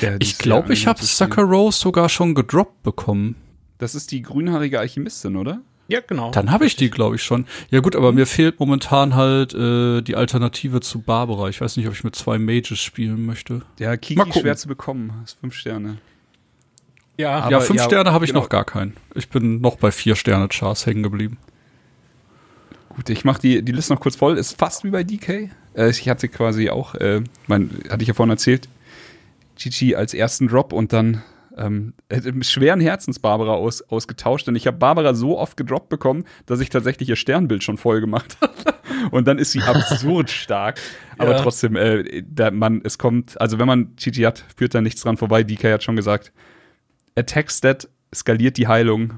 Ja, 0.00 0.16
Ich 0.18 0.38
glaube, 0.38 0.68
ja 0.68 0.72
ich 0.74 0.86
habe. 0.86 1.02
Sucker 1.02 1.42
Rose 1.42 1.78
sogar 1.78 2.08
schon 2.08 2.34
gedroppt 2.34 2.82
bekommen. 2.82 3.36
Das 3.78 3.94
ist 3.94 4.10
die 4.12 4.22
grünhaarige 4.22 4.78
Alchemistin, 4.78 5.36
oder? 5.36 5.60
Ja, 5.88 6.00
genau. 6.06 6.30
Dann 6.30 6.52
habe 6.52 6.66
ich 6.66 6.76
die, 6.76 6.88
glaube 6.88 7.16
ich, 7.16 7.22
schon. 7.24 7.46
Ja 7.70 7.80
gut, 7.80 7.96
aber 7.96 8.12
mir 8.12 8.26
fehlt 8.26 8.60
momentan 8.60 9.16
halt 9.16 9.52
äh, 9.54 10.02
die 10.02 10.14
Alternative 10.14 10.80
zu 10.80 11.00
Barbara. 11.00 11.48
Ich 11.48 11.60
weiß 11.60 11.76
nicht, 11.76 11.88
ob 11.88 11.94
ich 11.94 12.04
mit 12.04 12.14
zwei 12.14 12.38
Mages 12.38 12.78
spielen 12.78 13.26
möchte. 13.26 13.62
Der 13.80 13.88
Mal 13.88 13.96
Kiki 13.96 14.32
schwer 14.40 14.56
zu 14.56 14.68
bekommen. 14.68 15.12
Das 15.22 15.32
ist 15.32 15.40
fünf 15.40 15.54
Sterne. 15.54 15.98
ja, 17.16 17.40
Aber 17.40 17.50
ja, 17.50 17.60
fünf 17.60 17.80
ja, 17.80 17.86
Sterne 17.86 18.12
habe 18.12 18.24
ich 18.24 18.30
genau. 18.30 18.42
noch 18.42 18.48
gar 18.48 18.64
keinen. 18.64 18.96
Ich 19.16 19.30
bin 19.30 19.60
noch 19.60 19.76
bei 19.76 19.90
vier 19.90 20.14
Sterne 20.14 20.48
Chars 20.48 20.86
hängen 20.86 21.02
geblieben. 21.02 21.38
Gut, 22.90 23.08
ich 23.08 23.24
mache 23.24 23.40
die, 23.40 23.62
die 23.62 23.72
Liste 23.72 23.94
noch 23.94 24.00
kurz 24.00 24.16
voll. 24.16 24.36
Ist 24.36 24.58
fast 24.58 24.84
wie 24.84 24.90
bei 24.90 25.04
DK. 25.04 25.50
Äh, 25.74 25.90
ich 25.90 26.08
hatte 26.08 26.28
quasi 26.28 26.70
auch, 26.70 26.94
äh, 26.96 27.22
mein, 27.46 27.70
hatte 27.88 28.02
ich 28.02 28.08
ja 28.08 28.14
vorhin 28.14 28.30
erzählt, 28.30 28.68
Chichi 29.56 29.94
als 29.94 30.12
ersten 30.14 30.48
Drop 30.48 30.72
und 30.72 30.92
dann 30.92 31.22
ähm, 31.56 31.92
äh, 32.08 32.20
mit 32.32 32.46
schweren 32.46 32.80
Herzens 32.80 33.18
Barbara 33.18 33.52
aus, 33.52 33.82
ausgetauscht. 33.82 34.46
Denn 34.46 34.56
ich 34.56 34.66
habe 34.66 34.76
Barbara 34.76 35.14
so 35.14 35.38
oft 35.38 35.56
gedroppt 35.56 35.88
bekommen, 35.88 36.24
dass 36.46 36.60
ich 36.60 36.68
tatsächlich 36.68 37.08
ihr 37.08 37.16
Sternbild 37.16 37.62
schon 37.62 37.76
voll 37.78 38.00
gemacht 38.00 38.36
habe. 38.40 38.54
und 39.12 39.26
dann 39.28 39.38
ist 39.38 39.52
sie 39.52 39.62
absurd 39.62 40.30
stark. 40.30 40.80
Aber 41.18 41.32
Ja. 41.32 41.42
trotzdem, 41.42 41.76
äh, 41.76 42.22
da 42.28 42.50
man, 42.50 42.80
es 42.82 42.98
kommt, 42.98 43.40
also 43.40 43.58
wenn 43.58 43.66
man 43.66 43.94
Chichi 43.96 44.22
hat, 44.22 44.44
führt 44.56 44.74
da 44.74 44.80
nichts 44.80 45.02
dran 45.02 45.16
vorbei. 45.16 45.42
DK 45.44 45.72
hat 45.72 45.84
schon 45.84 45.96
gesagt, 45.96 46.32
Attack 47.16 47.50
Stat 47.50 47.88
skaliert 48.14 48.56
die 48.56 48.66
Heilung. 48.66 49.14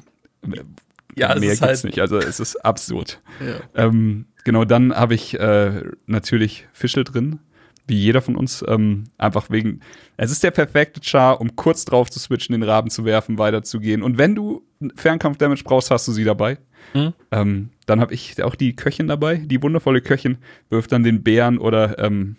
Ja, 1.17 1.33
es 1.35 1.41
Mehr 1.41 1.51
gibt's 1.51 1.63
halt- 1.63 1.85
nicht. 1.85 1.99
Also 2.01 2.19
es 2.19 2.41
ist 2.41 2.57
absurd. 2.65 3.21
ja. 3.41 3.85
Ähm, 3.87 4.27
genau, 4.45 4.65
dann 4.65 4.95
habe 4.95 5.15
ich 5.15 5.39
äh, 5.39 5.83
natürlich 6.07 6.67
Fischl 6.73 7.05
drin, 7.05 7.39
wie 7.87 7.97
jeder 7.99 8.23
von 8.23 8.37
uns. 8.37 8.65
Ähm, 8.67 9.05
einfach 9.19 9.51
wegen, 9.51 9.81
es 10.17 10.31
ist 10.31 10.43
der 10.43 10.51
perfekte 10.53 11.01
Char, 11.03 11.41
um 11.41 11.57
kurz 11.57 11.85
drauf 11.85 12.11
zu 12.11 12.19
switchen, 12.19 12.53
den 12.53 12.63
Raben 12.63 12.91
zu 12.91 13.05
werfen, 13.05 13.39
weiterzugehen. 13.39 14.03
Und 14.03 14.19
wenn 14.19 14.35
du 14.35 14.63
Fernkampf-Damage 14.97 15.65
brauchst, 15.65 15.91
hast 15.91 16.09
du 16.09 16.13
sie 16.13 16.25
dabei. 16.25 16.59
Mhm. 16.95 17.13
Ähm, 17.31 17.69
dann 17.87 18.01
habe 18.01 18.13
ich 18.15 18.43
auch 18.43 18.55
die 18.55 18.75
Köchin 18.75 19.09
dabei, 19.09 19.37
die 19.37 19.63
wundervolle 19.63 20.01
Köchin, 20.01 20.39
wirft 20.71 20.93
dann 20.93 21.03
den 21.05 21.23
Bären 21.23 21.59
oder 21.59 21.99
ähm, 21.99 22.37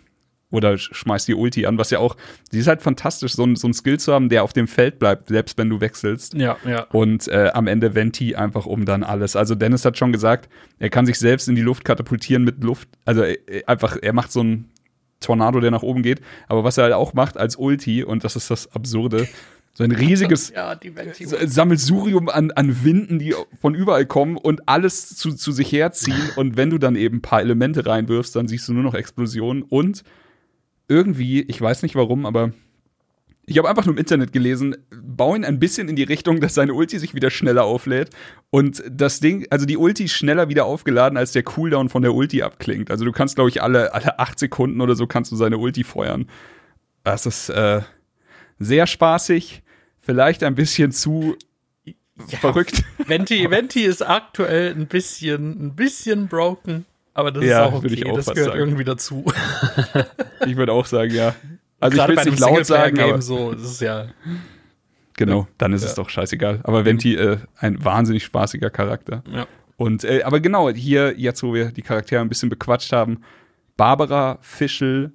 oder 0.54 0.72
sch- 0.74 0.94
schmeißt 0.94 1.28
die 1.28 1.34
Ulti 1.34 1.66
an, 1.66 1.76
was 1.76 1.90
ja 1.90 1.98
auch, 1.98 2.16
sie 2.50 2.58
ist 2.60 2.66
halt 2.68 2.80
fantastisch, 2.80 3.32
so, 3.34 3.44
ein- 3.44 3.56
so 3.56 3.68
ein 3.68 3.74
Skill 3.74 3.98
zu 4.00 4.12
haben, 4.14 4.28
der 4.28 4.44
auf 4.44 4.52
dem 4.52 4.66
Feld 4.68 4.98
bleibt, 4.98 5.28
selbst 5.28 5.58
wenn 5.58 5.68
du 5.68 5.80
wechselst. 5.80 6.34
ja, 6.34 6.56
ja. 6.66 6.84
Und 6.92 7.28
äh, 7.28 7.50
am 7.52 7.66
Ende 7.66 7.94
Venti 7.94 8.34
einfach 8.34 8.66
um 8.66 8.84
dann 8.84 9.02
alles. 9.02 9.36
Also 9.36 9.54
Dennis 9.54 9.84
hat 9.84 9.98
schon 9.98 10.12
gesagt, 10.12 10.48
er 10.78 10.88
kann 10.90 11.04
sich 11.06 11.18
selbst 11.18 11.48
in 11.48 11.54
die 11.56 11.62
Luft 11.62 11.84
katapultieren 11.84 12.44
mit 12.44 12.62
Luft. 12.64 12.88
Also 13.04 13.22
äh, 13.22 13.38
einfach, 13.66 13.96
er 14.00 14.12
macht 14.12 14.32
so 14.32 14.40
einen 14.40 14.70
Tornado, 15.20 15.60
der 15.60 15.70
nach 15.70 15.82
oben 15.82 16.02
geht. 16.02 16.20
Aber 16.48 16.64
was 16.64 16.76
er 16.78 16.84
halt 16.84 16.92
auch 16.94 17.14
macht 17.14 17.36
als 17.38 17.56
Ulti, 17.56 18.04
und 18.04 18.24
das 18.24 18.36
ist 18.36 18.50
das 18.50 18.70
Absurde, 18.74 19.26
so 19.72 19.82
ein 19.82 19.90
riesiges 19.90 20.50
Ja, 20.54 20.76
Sammelsurium 21.48 22.28
an, 22.28 22.50
an 22.52 22.84
Winden, 22.84 23.18
die 23.18 23.34
von 23.60 23.74
überall 23.74 24.06
kommen 24.06 24.36
und 24.36 24.68
alles 24.68 25.16
zu, 25.16 25.32
zu 25.32 25.50
sich 25.52 25.72
herziehen. 25.72 26.30
Und 26.36 26.56
wenn 26.56 26.70
du 26.70 26.78
dann 26.78 26.94
eben 26.96 27.16
ein 27.18 27.22
paar 27.22 27.40
Elemente 27.40 27.86
reinwirfst, 27.86 28.36
dann 28.36 28.48
siehst 28.48 28.68
du 28.68 28.72
nur 28.74 28.82
noch 28.82 28.94
Explosionen. 28.94 29.62
Und 29.62 30.02
irgendwie, 30.88 31.42
ich 31.42 31.60
weiß 31.60 31.82
nicht 31.82 31.94
warum, 31.94 32.26
aber 32.26 32.52
ich 33.46 33.58
habe 33.58 33.68
einfach 33.68 33.84
nur 33.84 33.94
im 33.94 33.98
Internet 33.98 34.32
gelesen, 34.32 34.76
bau 34.90 35.34
ihn 35.34 35.44
ein 35.44 35.58
bisschen 35.58 35.88
in 35.88 35.96
die 35.96 36.02
Richtung, 36.02 36.40
dass 36.40 36.54
seine 36.54 36.72
Ulti 36.72 36.98
sich 36.98 37.14
wieder 37.14 37.30
schneller 37.30 37.64
auflädt. 37.64 38.10
Und 38.50 38.82
das 38.90 39.20
Ding, 39.20 39.46
also 39.50 39.66
die 39.66 39.76
Ulti 39.76 40.04
ist 40.04 40.12
schneller 40.12 40.48
wieder 40.48 40.64
aufgeladen, 40.64 41.18
als 41.18 41.32
der 41.32 41.42
Cooldown 41.42 41.90
von 41.90 42.02
der 42.02 42.14
Ulti 42.14 42.42
abklingt. 42.42 42.90
Also 42.90 43.04
du 43.04 43.12
kannst, 43.12 43.34
glaube 43.34 43.50
ich, 43.50 43.62
alle, 43.62 43.92
alle 43.92 44.18
acht 44.18 44.38
Sekunden 44.38 44.80
oder 44.80 44.94
so 44.94 45.06
kannst 45.06 45.30
du 45.30 45.36
seine 45.36 45.58
Ulti 45.58 45.84
feuern. 45.84 46.26
Das 47.02 47.26
ist 47.26 47.50
äh, 47.50 47.82
sehr 48.58 48.86
spaßig, 48.86 49.62
vielleicht 50.00 50.42
ein 50.42 50.54
bisschen 50.54 50.90
zu 50.90 51.36
verrückt. 52.40 52.82
Venti, 53.06 53.50
Venti 53.50 53.82
ist 53.82 54.00
aktuell 54.00 54.72
ein 54.72 54.86
bisschen, 54.86 55.66
ein 55.66 55.76
bisschen 55.76 56.28
broken, 56.28 56.86
aber 57.14 57.30
das 57.32 57.44
Ja, 57.44 57.66
ist 57.66 57.72
auch 57.72 57.84
ich 57.84 58.02
okay. 58.02 58.10
auch 58.10 58.16
das 58.16 58.26
gehört 58.26 58.50
sagen. 58.50 58.58
irgendwie 58.58 58.84
dazu. 58.84 59.24
Ich 60.46 60.56
würde 60.56 60.72
auch 60.72 60.84
sagen, 60.84 61.14
ja. 61.14 61.34
Also 61.80 61.94
ich 61.94 61.98
Gerade 61.98 62.08
will 62.10 62.16
bei 62.16 62.22
es 62.22 62.30
nicht 62.30 62.40
laut 62.40 62.66
sagen, 62.66 63.00
aber 63.00 63.22
so, 63.22 63.52
das 63.52 63.62
ist 63.62 63.80
ja. 63.80 64.08
genau, 65.16 65.48
dann 65.56 65.72
ist 65.72 65.82
es 65.84 65.94
doch 65.94 66.10
scheißegal. 66.10 66.60
Aber 66.64 66.84
Venti, 66.84 67.14
äh, 67.14 67.38
ein 67.56 67.82
wahnsinnig 67.82 68.24
spaßiger 68.24 68.68
Charakter. 68.70 69.22
ja. 69.32 69.46
Und 69.76 70.04
äh, 70.04 70.22
aber 70.22 70.38
genau, 70.38 70.70
hier, 70.70 71.18
jetzt 71.18 71.42
wo 71.42 71.52
wir 71.52 71.72
die 71.72 71.82
Charaktere 71.82 72.20
ein 72.20 72.28
bisschen 72.28 72.48
bequatscht 72.48 72.92
haben, 72.92 73.22
Barbara, 73.76 74.38
Fischl, 74.40 75.10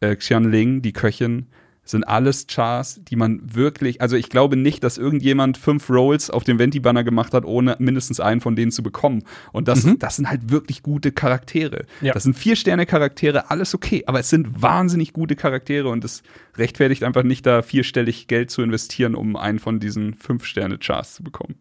äh, 0.00 0.14
Xianling, 0.16 0.82
die 0.82 0.92
Köchin, 0.92 1.46
sind 1.84 2.04
alles 2.04 2.46
Chars, 2.46 3.00
die 3.04 3.16
man 3.16 3.40
wirklich, 3.54 4.00
also 4.00 4.16
ich 4.16 4.30
glaube 4.30 4.56
nicht, 4.56 4.82
dass 4.82 4.96
irgendjemand 4.98 5.58
fünf 5.58 5.90
Rolls 5.90 6.30
auf 6.30 6.42
dem 6.44 6.58
Venti-Banner 6.58 7.04
gemacht 7.04 7.34
hat, 7.34 7.44
ohne 7.44 7.76
mindestens 7.78 8.20
einen 8.20 8.40
von 8.40 8.56
denen 8.56 8.72
zu 8.72 8.82
bekommen. 8.82 9.22
Und 9.52 9.68
das, 9.68 9.86
das 9.98 10.16
sind 10.16 10.28
halt 10.28 10.50
wirklich 10.50 10.82
gute 10.82 11.12
Charaktere. 11.12 11.84
Ja. 12.00 12.14
Das 12.14 12.22
sind 12.22 12.34
Vier-Sterne-Charaktere, 12.38 13.50
alles 13.50 13.74
okay, 13.74 14.02
aber 14.06 14.20
es 14.20 14.30
sind 14.30 14.62
wahnsinnig 14.62 15.12
gute 15.12 15.36
Charaktere 15.36 15.88
und 15.88 16.04
es 16.04 16.22
rechtfertigt 16.56 17.02
einfach 17.04 17.22
nicht, 17.22 17.44
da 17.44 17.62
vierstellig 17.62 18.28
Geld 18.28 18.50
zu 18.50 18.62
investieren, 18.62 19.14
um 19.14 19.36
einen 19.36 19.58
von 19.58 19.78
diesen 19.80 20.14
Fünf-Sterne-Chars 20.14 21.14
zu 21.14 21.22
bekommen. 21.22 21.56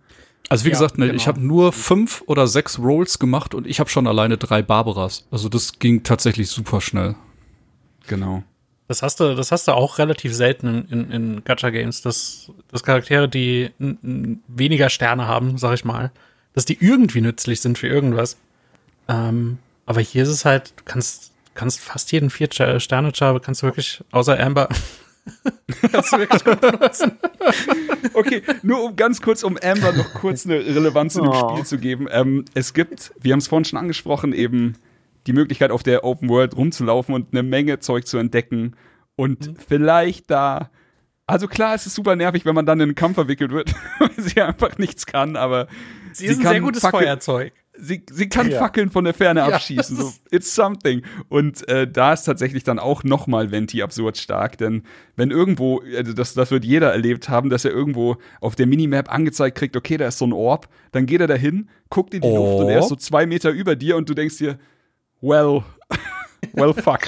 Also 0.49 0.65
wie 0.65 0.69
Ja, 0.69 0.73
gesagt, 0.73 0.97
ne, 0.97 1.07
genau. 1.07 1.17
ich 1.17 1.27
habe 1.27 1.41
nur 1.41 1.71
fünf 1.73 2.23
oder 2.27 2.47
sechs 2.47 2.77
Rolls 2.79 3.17
gemacht 3.19 3.55
und 3.55 3.65
ich 3.65 3.79
habe 3.79 3.89
schon 3.89 4.07
alleine 4.07 4.37
drei 4.37 4.61
Barbaras. 4.61 5.25
Also 5.31 5.49
das 5.49 5.79
ging 5.79 6.03
tatsächlich 6.03 6.49
super 6.49 6.79
schnell. 6.81 7.15
Genau. 8.07 8.43
Das 8.93 9.01
hast 9.01 9.19
du, 9.19 9.33
das 9.33 9.51
hast 9.51 9.67
du 9.67 9.71
auch 9.71 9.97
relativ 9.97 10.35
selten 10.35 10.67
in, 10.67 10.85
in, 10.85 11.11
in 11.11 11.43
Gacha-Games, 11.43 12.03
dass, 12.03 12.51
dass 12.71 12.83
Charaktere, 12.83 13.27
die 13.27 13.71
weniger 13.79 14.91
Sterne 14.91 15.27
haben, 15.27 15.57
sag 15.57 15.73
ich 15.73 15.83
mal, 15.83 16.11
dass 16.53 16.65
die 16.65 16.77
irgendwie 16.79 17.21
nützlich 17.21 17.59
sind 17.59 17.79
für 17.79 17.87
irgendwas. 17.87 18.37
Ähm, 19.07 19.57
aber 19.87 19.99
hier 20.01 20.21
ist 20.21 20.29
es 20.29 20.45
halt, 20.45 20.73
du 20.75 20.83
kannst, 20.85 21.31
kannst 21.55 21.79
fast 21.79 22.11
jeden 22.11 22.29
vier 22.29 22.49
Sterne 22.51 23.11
Char 23.15 23.39
kannst 23.39 23.63
du 23.63 23.65
wirklich, 23.65 24.03
außer 24.11 24.39
Amber, 24.39 24.69
kannst 25.91 26.13
du 26.13 26.19
wirklich 26.19 26.43
gut 26.43 26.61
benutzen. 26.61 27.13
Okay, 28.13 28.43
nur 28.61 28.83
um 28.83 28.95
ganz 28.95 29.21
kurz, 29.21 29.41
um 29.41 29.57
Amber 29.57 29.91
noch 29.93 30.13
kurz 30.13 30.45
eine 30.45 30.57
Relevanz 30.57 31.15
in 31.15 31.23
dem 31.23 31.31
Oh. 31.31 31.49
Spiel 31.49 31.65
zu 31.65 31.77
geben. 31.79 32.07
Ähm, 32.11 32.45
es 32.53 32.75
gibt, 32.75 33.11
wir 33.19 33.31
haben 33.31 33.39
es 33.39 33.47
vorhin 33.47 33.65
schon 33.65 33.79
angesprochen, 33.79 34.33
eben 34.33 34.75
die 35.27 35.33
Möglichkeit, 35.33 35.71
auf 35.71 35.83
der 35.83 36.03
Open 36.03 36.29
World 36.29 36.55
rumzulaufen 36.57 37.13
und 37.15 37.29
eine 37.33 37.43
Menge 37.43 37.79
Zeug 37.79 38.07
zu 38.07 38.17
entdecken. 38.17 38.75
Und 39.15 39.47
Mhm. 39.47 39.55
vielleicht 39.67 40.29
da. 40.31 40.69
Also 41.27 41.47
klar, 41.47 41.73
es 41.75 41.85
ist 41.85 41.95
super 41.95 42.15
nervig, 42.15 42.45
wenn 42.45 42.55
man 42.55 42.65
dann 42.65 42.79
in 42.79 42.89
einen 42.89 42.95
Kampf 42.95 43.15
verwickelt 43.15 43.51
wird, 43.51 43.73
weil 43.99 44.11
sie 44.17 44.41
einfach 44.41 44.77
nichts 44.77 45.05
kann, 45.05 45.35
aber 45.35 45.67
Sie 46.11 46.25
ist 46.25 46.39
ein 46.39 46.47
sehr 46.47 46.59
gutes 46.61 46.81
Fackel- 46.81 46.99
Feuerzeug. 47.01 47.53
sie, 47.75 48.03
sie 48.11 48.27
kann 48.29 48.51
Ja. 48.51 48.59
Fackeln 48.59 48.89
von 48.91 49.03
der 49.05 49.13
Ferne 49.15 49.39
Ja, 49.39 49.47
abschießen. 49.47 49.95
das 49.97 50.05
So, 50.05 50.13
it's 50.31 50.53
something. 50.53 51.01
Und 51.29 51.67
äh, 51.69 51.87
da 51.89 52.13
ist 52.13 52.23
tatsächlich 52.23 52.63
dann 52.65 52.77
auch 52.77 53.03
noch 53.03 53.25
mal 53.25 53.51
Venti 53.51 53.81
absurd 53.81 54.17
stark, 54.17 54.57
denn 54.57 54.83
wenn 55.15 55.31
irgendwo, 55.31 55.81
also 55.95 56.11
das, 56.13 56.33
das 56.33 56.51
wird 56.51 56.65
jeder 56.65 56.91
erlebt 56.91 57.29
haben, 57.29 57.49
dass 57.49 57.65
er 57.65 57.71
irgendwo 57.71 58.17
auf 58.41 58.55
der 58.55 58.67
Minimap 58.67 59.11
angezeigt 59.11 59.57
kriegt, 59.57 59.75
okay, 59.77 59.97
da 59.97 60.07
ist 60.07 60.17
so 60.19 60.25
ein 60.25 60.33
Orb, 60.33 60.67
dann 60.91 61.05
geht 61.05 61.21
er 61.21 61.27
dahin, 61.27 61.69
guckt 61.89 62.13
in 62.13 62.21
die 62.21 62.27
Luft 62.27 62.59
und 62.63 62.69
er 62.69 62.79
ist 62.79 62.89
so 62.89 62.95
zwei 62.95 63.25
Meter 63.25 63.49
über 63.51 63.75
dir 63.75 63.95
und 63.95 64.07
du 64.09 64.13
denkst 64.13 64.37
dir, 64.37 64.59
well, 65.23 65.63
well, 66.53 66.73
fuck. 66.73 67.07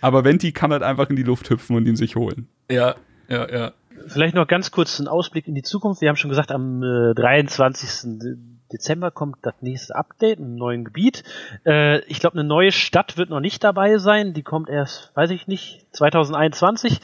Aber 0.00 0.24
Venti 0.24 0.50
kann 0.52 0.72
halt 0.72 0.82
einfach 0.82 1.08
in 1.10 1.16
die 1.16 1.22
Luft 1.22 1.48
hüpfen 1.50 1.76
und 1.76 1.86
ihn 1.86 1.94
sich 1.96 2.16
holen. 2.16 2.48
Ja, 2.70 2.96
ja, 3.28 3.48
ja. 3.48 3.72
Vielleicht 4.08 4.34
noch 4.34 4.48
ganz 4.48 4.72
kurz 4.72 4.98
ein 4.98 5.06
Ausblick 5.06 5.46
in 5.46 5.54
die 5.54 5.62
Zukunft. 5.62 6.00
Wir 6.00 6.08
haben 6.08 6.16
schon 6.16 6.30
gesagt, 6.30 6.50
am 6.50 6.82
äh, 6.82 7.14
23. 7.14 8.18
De- 8.18 8.36
Dezember 8.72 9.10
kommt 9.10 9.36
das 9.42 9.54
nächste 9.60 9.94
Update 9.94 10.38
im 10.40 10.56
neuen 10.56 10.84
Gebiet. 10.84 11.22
Äh, 11.66 12.00
ich 12.06 12.18
glaube, 12.20 12.38
eine 12.38 12.48
neue 12.48 12.72
Stadt 12.72 13.16
wird 13.18 13.28
noch 13.28 13.38
nicht 13.40 13.62
dabei 13.62 13.98
sein. 13.98 14.32
Die 14.32 14.42
kommt 14.42 14.70
erst, 14.70 15.12
weiß 15.14 15.30
ich 15.30 15.46
nicht, 15.46 15.86
2021. 15.92 16.98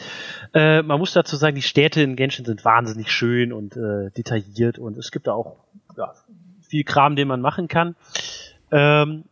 Äh, 0.55 0.83
man 0.83 0.99
muss 0.99 1.13
dazu 1.13 1.37
sagen, 1.37 1.55
die 1.55 1.63
Städte 1.63 2.01
in 2.01 2.17
Genshin 2.17 2.47
sind 2.47 2.65
wahnsinnig 2.65 3.13
schön 3.13 3.53
und 3.53 3.77
äh, 3.77 4.11
detailliert 4.17 4.79
und 4.79 4.97
es 4.97 5.11
gibt 5.11 5.27
da 5.27 5.35
auch 5.35 5.59
ja, 5.97 6.15
viel 6.69 6.85
Kram, 6.85 7.15
den 7.17 7.29
man 7.29 7.43
machen 7.43 7.69
kann. 7.69 7.95
Ähm, 8.73 9.25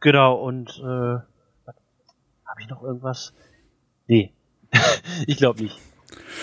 genau, 0.00 0.34
und 0.36 0.78
äh, 0.78 0.82
habe 0.82 2.60
ich 2.60 2.68
noch 2.68 2.82
irgendwas? 2.82 3.32
Nee. 4.06 4.32
ich 5.26 5.36
glaube 5.36 5.62
nicht. 5.62 5.78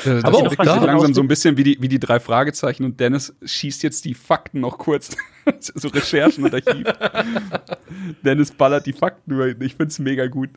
Äh, 0.05 0.21
Aber 0.23 0.43
das 0.43 0.59
auch 0.59 0.63
da- 0.63 0.85
langsam 0.85 1.13
so 1.13 1.21
ein 1.21 1.27
bisschen 1.27 1.57
wie 1.57 1.63
die, 1.63 1.81
wie 1.81 1.87
die 1.87 1.99
drei 1.99 2.19
Fragezeichen 2.19 2.83
und 2.83 2.99
Dennis 2.99 3.35
schießt 3.43 3.83
jetzt 3.83 4.05
die 4.05 4.13
Fakten 4.13 4.59
noch 4.59 4.77
kurz. 4.77 5.15
so 5.59 5.87
Recherchen 5.87 6.43
und 6.43 6.53
Archiv. 6.53 6.83
Dennis 8.23 8.51
ballert 8.51 8.85
die 8.85 8.93
Fakten 8.93 9.33
über. 9.33 9.47
Ich 9.61 9.75
find's 9.75 9.99
mega 9.99 10.27
gut. 10.27 10.49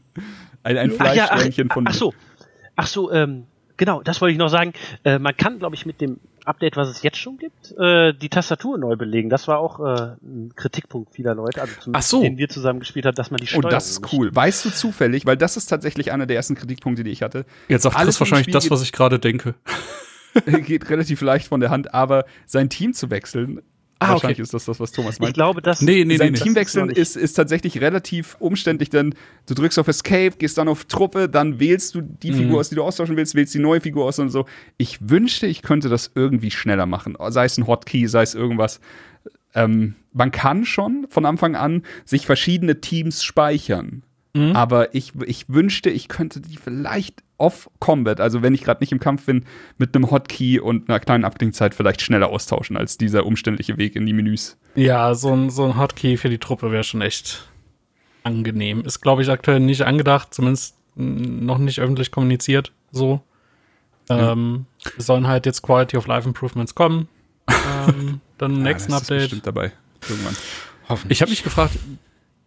Ein, 0.62 0.76
ein 0.76 0.92
Ach 0.98 1.14
ja, 1.14 1.28
ach, 1.30 1.72
von 1.72 1.86
ach 1.86 1.94
so, 1.94 2.14
ach 2.76 2.86
so, 2.86 3.10
ähm, 3.12 3.46
genau, 3.76 4.02
das 4.02 4.20
wollte 4.20 4.32
ich 4.32 4.38
noch 4.38 4.48
sagen. 4.48 4.72
Äh, 5.04 5.18
man 5.18 5.36
kann, 5.36 5.58
glaube 5.58 5.74
ich, 5.76 5.86
mit 5.86 6.00
dem 6.00 6.18
Update, 6.48 6.76
was 6.76 6.88
es 6.88 7.02
jetzt 7.02 7.18
schon 7.18 7.36
gibt, 7.38 7.72
äh, 7.78 8.12
die 8.14 8.28
Tastatur 8.28 8.78
neu 8.78 8.96
belegen. 8.96 9.28
Das 9.30 9.46
war 9.48 9.58
auch 9.58 9.80
äh, 9.80 10.16
ein 10.22 10.52
Kritikpunkt 10.56 11.14
vieler 11.14 11.34
Leute, 11.34 11.60
also 11.60 11.72
zumindest 11.80 12.06
Ach 12.06 12.10
so. 12.10 12.22
den 12.22 12.38
wir 12.38 12.48
zusammen 12.48 12.80
gespielt 12.80 13.06
haben, 13.06 13.14
dass 13.14 13.30
man 13.30 13.38
die 13.38 13.44
Oh, 13.46 13.60
Steuerung 13.60 13.70
das 13.70 13.90
ist 13.90 14.02
nicht- 14.02 14.12
cool. 14.12 14.34
Weißt 14.34 14.64
du 14.64 14.70
zufällig, 14.70 15.26
weil 15.26 15.36
das 15.36 15.56
ist 15.56 15.66
tatsächlich 15.66 16.10
einer 16.12 16.26
der 16.26 16.36
ersten 16.36 16.54
Kritikpunkte, 16.54 17.04
die 17.04 17.10
ich 17.10 17.22
hatte. 17.22 17.44
Jetzt 17.68 17.82
sagt 17.82 17.96
Alles 17.96 18.16
Chris 18.16 18.20
wahrscheinlich 18.20 18.52
das, 18.52 18.70
was 18.70 18.82
ich 18.82 18.92
gerade 18.92 19.18
denke. 19.18 19.54
Geht 20.66 20.88
relativ 20.90 21.20
leicht 21.20 21.48
von 21.48 21.60
der 21.60 21.70
Hand, 21.70 21.94
aber 21.94 22.24
sein 22.46 22.68
Team 22.68 22.92
zu 22.92 23.10
wechseln, 23.10 23.62
Ah, 24.00 24.10
wahrscheinlich 24.12 24.36
okay. 24.38 24.42
ist 24.42 24.54
das 24.54 24.64
das, 24.64 24.78
was 24.78 24.92
Thomas 24.92 25.14
Ich 25.16 25.20
meint. 25.20 25.34
glaube, 25.34 25.60
dass 25.60 25.82
Nee, 25.82 26.04
nee, 26.04 26.16
Sein 26.16 26.32
nee. 26.32 26.38
Team 26.38 26.54
Das 26.54 26.60
wechseln 26.62 26.80
noch 26.82 26.88
nicht. 26.88 26.98
ist, 26.98 27.16
ist 27.16 27.32
tatsächlich 27.32 27.80
relativ 27.80 28.36
umständlich, 28.38 28.90
denn 28.90 29.14
du 29.46 29.54
drückst 29.54 29.78
auf 29.78 29.88
Escape, 29.88 30.36
gehst 30.38 30.56
dann 30.58 30.68
auf 30.68 30.84
Truppe, 30.84 31.28
dann 31.28 31.58
wählst 31.58 31.94
du 31.96 32.02
die 32.02 32.32
Figur 32.32 32.60
aus, 32.60 32.68
die 32.68 32.76
du 32.76 32.84
austauschen 32.84 33.16
willst, 33.16 33.34
wählst 33.34 33.54
die 33.54 33.58
neue 33.58 33.80
Figur 33.80 34.04
aus 34.04 34.18
und 34.20 34.30
so. 34.30 34.46
Ich 34.76 34.98
wünschte, 35.08 35.46
ich 35.48 35.62
könnte 35.62 35.88
das 35.88 36.12
irgendwie 36.14 36.50
schneller 36.52 36.86
machen. 36.86 37.16
Sei 37.28 37.44
es 37.44 37.58
ein 37.58 37.66
Hotkey, 37.66 38.06
sei 38.06 38.22
es 38.22 38.34
irgendwas. 38.34 38.80
Ähm, 39.54 39.96
man 40.12 40.30
kann 40.30 40.64
schon 40.64 41.06
von 41.08 41.24
Anfang 41.24 41.56
an 41.56 41.82
sich 42.04 42.24
verschiedene 42.26 42.80
Teams 42.80 43.24
speichern. 43.24 44.02
Aber 44.54 44.94
ich, 44.94 45.12
ich 45.26 45.48
wünschte, 45.48 45.90
ich 45.90 46.08
könnte 46.08 46.40
die 46.40 46.56
vielleicht 46.56 47.22
off-Combat, 47.38 48.20
also 48.20 48.42
wenn 48.42 48.54
ich 48.54 48.62
gerade 48.64 48.80
nicht 48.82 48.92
im 48.92 48.98
Kampf 49.00 49.26
bin, 49.26 49.44
mit 49.78 49.94
einem 49.94 50.10
Hotkey 50.10 50.58
und 50.60 50.88
einer 50.88 50.98
kleinen 51.00 51.24
Abklingzeit 51.24 51.74
vielleicht 51.74 52.02
schneller 52.02 52.28
austauschen 52.30 52.76
als 52.76 52.98
dieser 52.98 53.26
umständliche 53.26 53.76
Weg 53.78 53.94
in 53.96 54.06
die 54.06 54.12
Menüs. 54.12 54.56
Ja, 54.74 55.14
so 55.14 55.32
ein, 55.32 55.50
so 55.50 55.64
ein 55.64 55.76
Hotkey 55.78 56.16
für 56.16 56.28
die 56.30 56.38
Truppe 56.38 56.72
wäre 56.72 56.84
schon 56.84 57.00
echt 57.00 57.48
angenehm. 58.24 58.82
Ist, 58.82 59.00
glaube 59.00 59.22
ich, 59.22 59.30
aktuell 59.30 59.60
nicht 59.60 59.82
angedacht, 59.82 60.34
zumindest 60.34 60.76
noch 60.96 61.58
nicht 61.58 61.78
öffentlich 61.80 62.10
kommuniziert. 62.10 62.72
So. 62.90 63.22
Ähm, 64.10 64.66
es 64.96 65.06
sollen 65.06 65.26
halt 65.28 65.46
jetzt 65.46 65.62
Quality 65.62 65.96
of 65.96 66.06
Life 66.06 66.26
Improvements 66.26 66.74
kommen. 66.74 67.08
ähm, 67.48 68.20
dann 68.38 68.56
im 68.56 68.62
nächsten 68.62 68.90
Ja, 68.92 68.98
das 68.98 69.02
Ist 69.04 69.10
Update. 69.10 69.20
bestimmt 69.22 69.46
dabei. 69.46 69.72
Irgendwann. 70.08 70.36
Hoffentlich. 70.88 71.16
Ich 71.18 71.22
habe 71.22 71.30
mich 71.30 71.42
gefragt, 71.42 71.74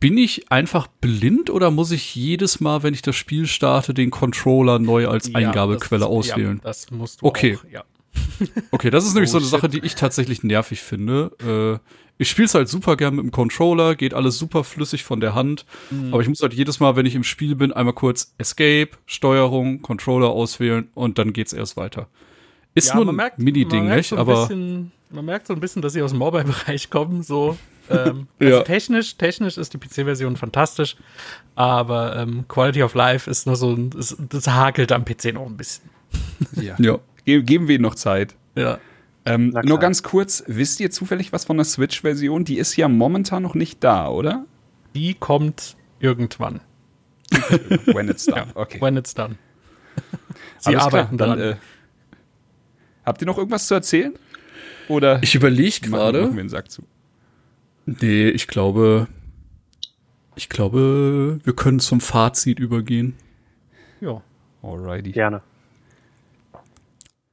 bin 0.02 0.18
ich 0.18 0.52
einfach 0.52 0.88
blind 0.88 1.50
oder 1.50 1.72
muss 1.72 1.92
ich 1.92 2.14
jedes 2.16 2.60
Mal, 2.60 2.84
wenn 2.84 2.94
ich 2.94 3.02
das 3.02 3.16
Spiel 3.16 3.48
starte, 3.48 3.94
den 3.94 4.10
Controller 4.12 4.80
neu 4.80 5.08
als 5.08 5.30
Ja, 5.30 5.36
Eingabequelle 5.36 6.02
das, 6.02 6.10
auswählen? 6.10 6.58
Ja, 6.58 6.64
das 6.64 6.92
musst 6.92 7.22
du 7.22 7.26
Okay. 7.28 7.58
auch, 7.58 7.72
ja. 7.72 7.84
Okay, 8.72 8.90
das 8.90 9.06
ist 9.06 9.14
nämlich 9.14 9.30
Oh, 9.30 9.34
so 9.34 9.38
eine 9.38 9.46
shit. 9.46 9.52
Sache, 9.52 9.70
die 9.70 9.80
ich 9.86 9.96
tatsächlich 9.96 10.44
nervig 10.44 10.82
finde. 10.82 11.80
Äh, 11.80 11.88
ich 12.18 12.30
spiele 12.30 12.46
es 12.48 12.54
halt 12.56 12.68
super 12.68 12.98
gern 12.98 13.16
mit 13.16 13.24
dem 13.24 13.32
Controller, 13.32 13.96
geht 13.96 14.14
alles 14.14 14.38
super 14.38 14.64
flüssig 14.64 15.04
von 15.04 15.22
der 15.22 15.34
Hand. 15.34 15.66
Mhm. 15.92 16.14
Aber 16.14 16.22
ich 16.22 16.28
muss 16.28 16.42
halt 16.42 16.54
jedes 16.54 16.80
Mal, 16.80 16.96
wenn 16.96 17.06
ich 17.06 17.16
im 17.16 17.24
Spiel 17.24 17.56
bin, 17.56 17.72
einmal 17.72 17.94
kurz 17.94 18.34
Escape, 18.38 18.90
Steuerung, 19.06 19.82
Controller 19.82 20.30
auswählen 20.30 20.90
und 20.94 21.18
dann 21.20 21.32
geht's 21.32 21.54
erst 21.54 21.78
weiter. 21.78 22.08
Ist 22.74 22.90
Ja, 22.90 22.96
nur 22.96 23.08
ein 23.08 23.32
Mini-Ding, 23.38 23.88
nicht? 23.88 24.10
so 24.10 24.16
ein 24.16 24.20
Aber 24.22 24.42
Bisschen, 24.48 24.92
man 25.12 25.26
merkt 25.26 25.48
so 25.48 25.54
ein 25.54 25.60
bisschen, 25.60 25.82
dass 25.82 25.94
sie 25.94 26.02
aus 26.02 26.12
dem 26.12 26.20
Mobile-Bereich 26.20 26.90
kommen. 26.90 27.22
So. 27.24 27.58
Ähm, 27.92 28.28
Ja. 28.40 28.48
also 28.48 28.62
technisch, 28.64 29.18
technisch 29.18 29.58
ist 29.58 29.74
die 29.74 29.78
PC-Version 29.78 30.36
fantastisch, 30.38 30.96
aber 31.56 32.16
ähm, 32.16 32.46
Quality 32.48 32.84
of 32.84 32.94
Life 32.96 33.30
ist 33.30 33.46
nur 33.46 33.56
so, 33.56 33.72
ein- 33.74 33.90
das, 33.92 34.16
das 34.30 34.48
hakelt 34.48 34.92
am 34.92 35.06
PC 35.06 35.34
noch 35.34 35.46
ein 35.46 35.58
bisschen. 35.58 35.90
Ja. 36.62 36.76
ja. 36.80 37.00
Ge 37.26 37.42
geben 37.44 37.68
wir 37.68 37.76
ihm 37.76 37.82
noch 37.84 37.96
Zeit. 37.96 38.36
Ja. 38.56 38.80
Ähm, 39.26 39.50
nur 39.64 39.78
ganz 39.80 40.02
kurz, 40.02 40.44
wisst 40.48 40.80
ihr 40.80 40.90
zufällig 40.90 41.32
was 41.32 41.46
von 41.46 41.56
der 41.58 41.66
Switch-Version? 41.66 42.44
Die 42.46 42.58
ist 42.58 42.76
ja 42.76 42.88
momentan 42.88 43.44
noch 43.44 43.54
nicht 43.54 43.84
da, 43.84 44.10
oder? 44.10 44.46
Die 44.96 45.14
kommt 45.14 45.76
irgendwann, 46.00 46.60
When 47.86 48.10
it's 48.10 48.26
done. 48.26 48.48
Okay. 48.56 48.82
when 48.82 48.98
it's 48.98 49.14
done. 49.14 49.36
Sie 50.60 50.70
Alles 50.70 50.82
arbeiten 50.84 51.18
klar, 51.18 51.36
dann, 51.36 51.40
äh, 51.40 51.56
habt 53.06 53.22
ihr 53.22 53.26
noch 53.28 53.38
irgendwas 53.38 53.68
zu 53.68 53.76
erzählen? 53.76 54.14
Oder 54.88 55.22
Ich 55.22 55.36
überlege 55.36 55.90
machen, 55.90 55.92
machen 55.92 56.14
gerade. 56.14 56.36
wir 56.36 56.44
den 56.44 56.50
Sack 56.50 56.72
zu? 56.72 56.82
Nee, 57.86 58.30
ich 58.30 58.48
glaube, 58.48 59.08
ich 60.36 60.50
glaube, 60.50 61.40
wir 61.44 61.54
können 61.54 61.80
zum 61.80 62.02
Fazit 62.02 62.60
übergehen. 62.60 63.16
ja. 64.00 64.22
Alrighty. 64.64 65.12
gerne. 65.12 65.42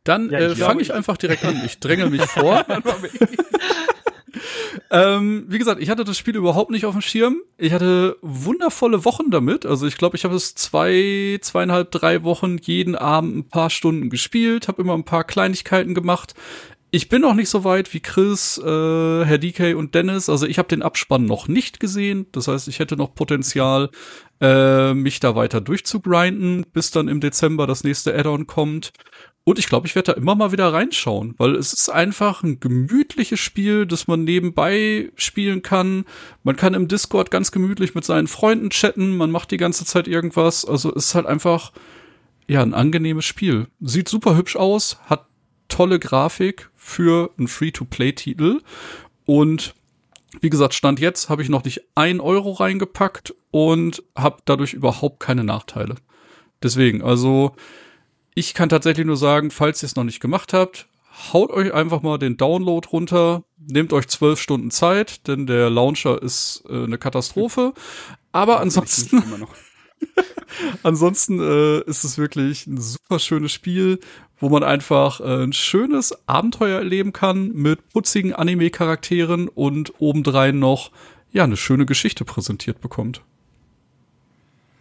Dann 0.05 0.30
Ja, 0.30 0.38
äh, 0.38 0.57
fange 0.57 0.80
ich 0.80 0.94
einfach 0.94 1.18
direkt 1.18 1.44
an. 1.44 1.61
Ich 1.66 1.78
dränge 1.78 2.09
mich 2.09 2.22
vor. 2.22 2.64
ähm, 4.90 5.44
wie 5.49 5.59
gesagt, 5.59 5.82
ich 5.82 5.90
hatte 5.90 6.05
das 6.05 6.16
Spiel 6.16 6.36
überhaupt 6.36 6.70
nicht 6.70 6.86
auf 6.86 6.94
dem 6.94 7.03
Schirm. 7.03 7.42
Ich 7.59 7.74
hatte 7.74 8.16
wundervolle 8.22 9.05
Wochen 9.05 9.30
damit. 9.30 9.66
Also 9.66 9.86
ich 9.86 9.99
glaube, 9.99 10.16
ich 10.16 10.24
habe 10.24 10.34
es 10.34 10.55
zwei, 10.55 11.38
zweieinhalb, 11.42 11.90
drei 11.90 12.22
Wochen 12.22 12.57
jeden 12.62 12.96
Abend 12.96 13.36
ein 13.36 13.49
paar 13.49 13.68
Stunden 13.68 14.09
gespielt, 14.09 14.68
habe 14.68 14.80
immer 14.80 14.94
ein 14.94 15.05
paar 15.05 15.24
Kleinigkeiten 15.24 15.94
gemacht. 15.94 16.32
Ich 16.91 17.11
bin 17.11 17.20
noch 17.20 17.34
nicht 17.34 17.51
so 17.51 17.64
weit 17.64 17.93
wie 17.93 18.01
Chris, 18.01 18.57
äh, 18.57 18.64
Herr 19.24 19.36
DK 19.36 19.74
und 19.74 19.95
Dennis. 19.95 20.30
Also 20.30 20.47
ich 20.47 20.59
habe 20.59 20.68
den 20.68 20.80
Abspann 20.80 21.26
noch 21.26 21.47
nicht 21.47 21.80
gesehen. 21.80 22.26
Das 22.32 22.49
heißt, 22.49 22.66
ich 22.66 22.78
hätte 22.78 22.97
noch 22.97 23.14
Potenzial, 23.14 23.91
äh, 24.41 24.95
mich 24.95 25.20
da 25.20 25.36
weiter 25.36 25.61
durchzugrinden, 25.61 26.64
bis 26.72 26.91
dann 26.91 27.09
im 27.09 27.20
Dezember 27.20 27.66
das 27.66 27.84
nächste 27.84 28.18
Add-on 28.18 28.47
kommt. 28.47 28.93
Und 29.45 29.59
ich 29.59 29.66
glaube, 29.68 29.86
ich 29.86 29.95
werde 29.95 30.12
da 30.12 30.18
immer 30.18 30.34
mal 30.34 30.51
wieder 30.53 30.72
reinschauen, 30.72 31.34
weil 31.36 31.57
es 31.57 31.74
ist 31.74 31.91
einfach 31.91 32.43
ein 32.43 32.59
gemütliches 32.59 33.41
Spiel, 33.41 33.84
das 33.84 34.07
man 34.07 34.24
nebenbei 34.24 35.11
spielen 35.14 35.61
kann. 35.61 36.07
Man 36.43 36.57
kann 36.57 36.72
im 36.72 36.89
Discord 36.89 37.30
ganz 37.30 37.53
gemütlich 37.53 37.95
mit 37.95 38.05
seinen 38.07 38.28
Freunden 38.28 38.70
chatten, 38.70 39.16
man 39.16 39.30
macht 39.30 39.51
die 39.51 39.57
ganze 39.59 39.84
Zeit 39.84 40.09
irgendwas. 40.09 40.64
Also 40.64 40.95
es 40.95 41.09
ist 41.09 41.14
halt 41.14 41.26
einfach, 41.26 41.72
ja, 42.47 42.62
ein 42.62 42.74
angenehmes 42.74 43.26
Spiel. 43.26 43.68
Sieht 43.80 44.09
super 44.09 44.36
hübsch 44.36 44.57
aus, 44.57 44.99
hat 45.05 45.28
tolle 45.79 46.01
Grafik 46.01 46.70
für 46.74 47.31
einen 47.39 47.47
Free-to-Play-Titel. 47.47 48.62
Und 49.26 49.74
wie 50.41 50.51
gesagt, 50.51 50.74
Stand 50.74 50.99
jetzt 50.99 51.29
habe 51.29 51.41
ich 51.41 51.49
noch 51.49 51.62
nicht 51.62 51.83
ein 51.95 52.18
Euro 52.18 52.51
reingepackt 52.51 53.33
und 53.53 54.03
habe 54.16 54.39
dadurch 54.45 54.72
überhaupt 54.72 55.20
keine 55.20 55.45
Nachteile. 55.45 55.95
Deswegen, 56.64 57.01
also 57.01 57.55
ich 58.35 58.55
kann 58.55 58.68
tatsächlich 58.68 59.07
nur 59.07 59.16
sagen, 59.16 59.53
falls 59.53 59.81
ihr 59.81 59.87
es 59.87 59.95
noch 59.95 60.03
nicht 60.03 60.18
gemacht 60.18 60.53
habt, 60.53 60.89
haut 61.33 61.53
euch 61.53 61.72
einfach 61.72 62.03
mal 62.03 62.18
den 62.18 62.37
Download 62.37 62.89
runter, 62.91 63.45
nehmt 63.57 63.93
euch 63.93 64.09
zwölf 64.09 64.41
Stunden 64.41 64.72
Zeit, 64.72 65.29
denn 65.29 65.47
der 65.47 65.70
Launcher 65.70 66.20
ist 66.20 66.64
äh, 66.68 66.72
eine 66.72 66.99
Katastrophe. 66.99 67.72
Aber 68.33 68.59
ansonsten. 68.59 69.22
Ansonsten 70.83 71.41
äh, 71.41 71.81
ist 71.83 72.05
es 72.05 72.18
wirklich 72.18 72.66
ein 72.66 72.81
super 72.81 73.18
schönes 73.18 73.53
Spiel, 73.53 74.01
wo 74.41 74.49
man 74.49 74.62
einfach 74.62 75.20
äh, 75.20 75.45
ein 75.45 75.53
schönes 75.53 76.16
Abenteuer 76.26 76.78
erleben 76.78 77.12
kann 77.12 77.53
mit 77.53 77.89
putzigen 77.91 78.32
Anime-Charakteren 78.32 79.49
und 79.49 79.95
obendrein 79.99 80.59
noch 80.59 80.91
ja 81.32 81.45
eine 81.45 81.57
schöne 81.57 81.86
Geschichte 81.86 82.24
präsentiert 82.24 82.80
bekommt. 82.80 83.22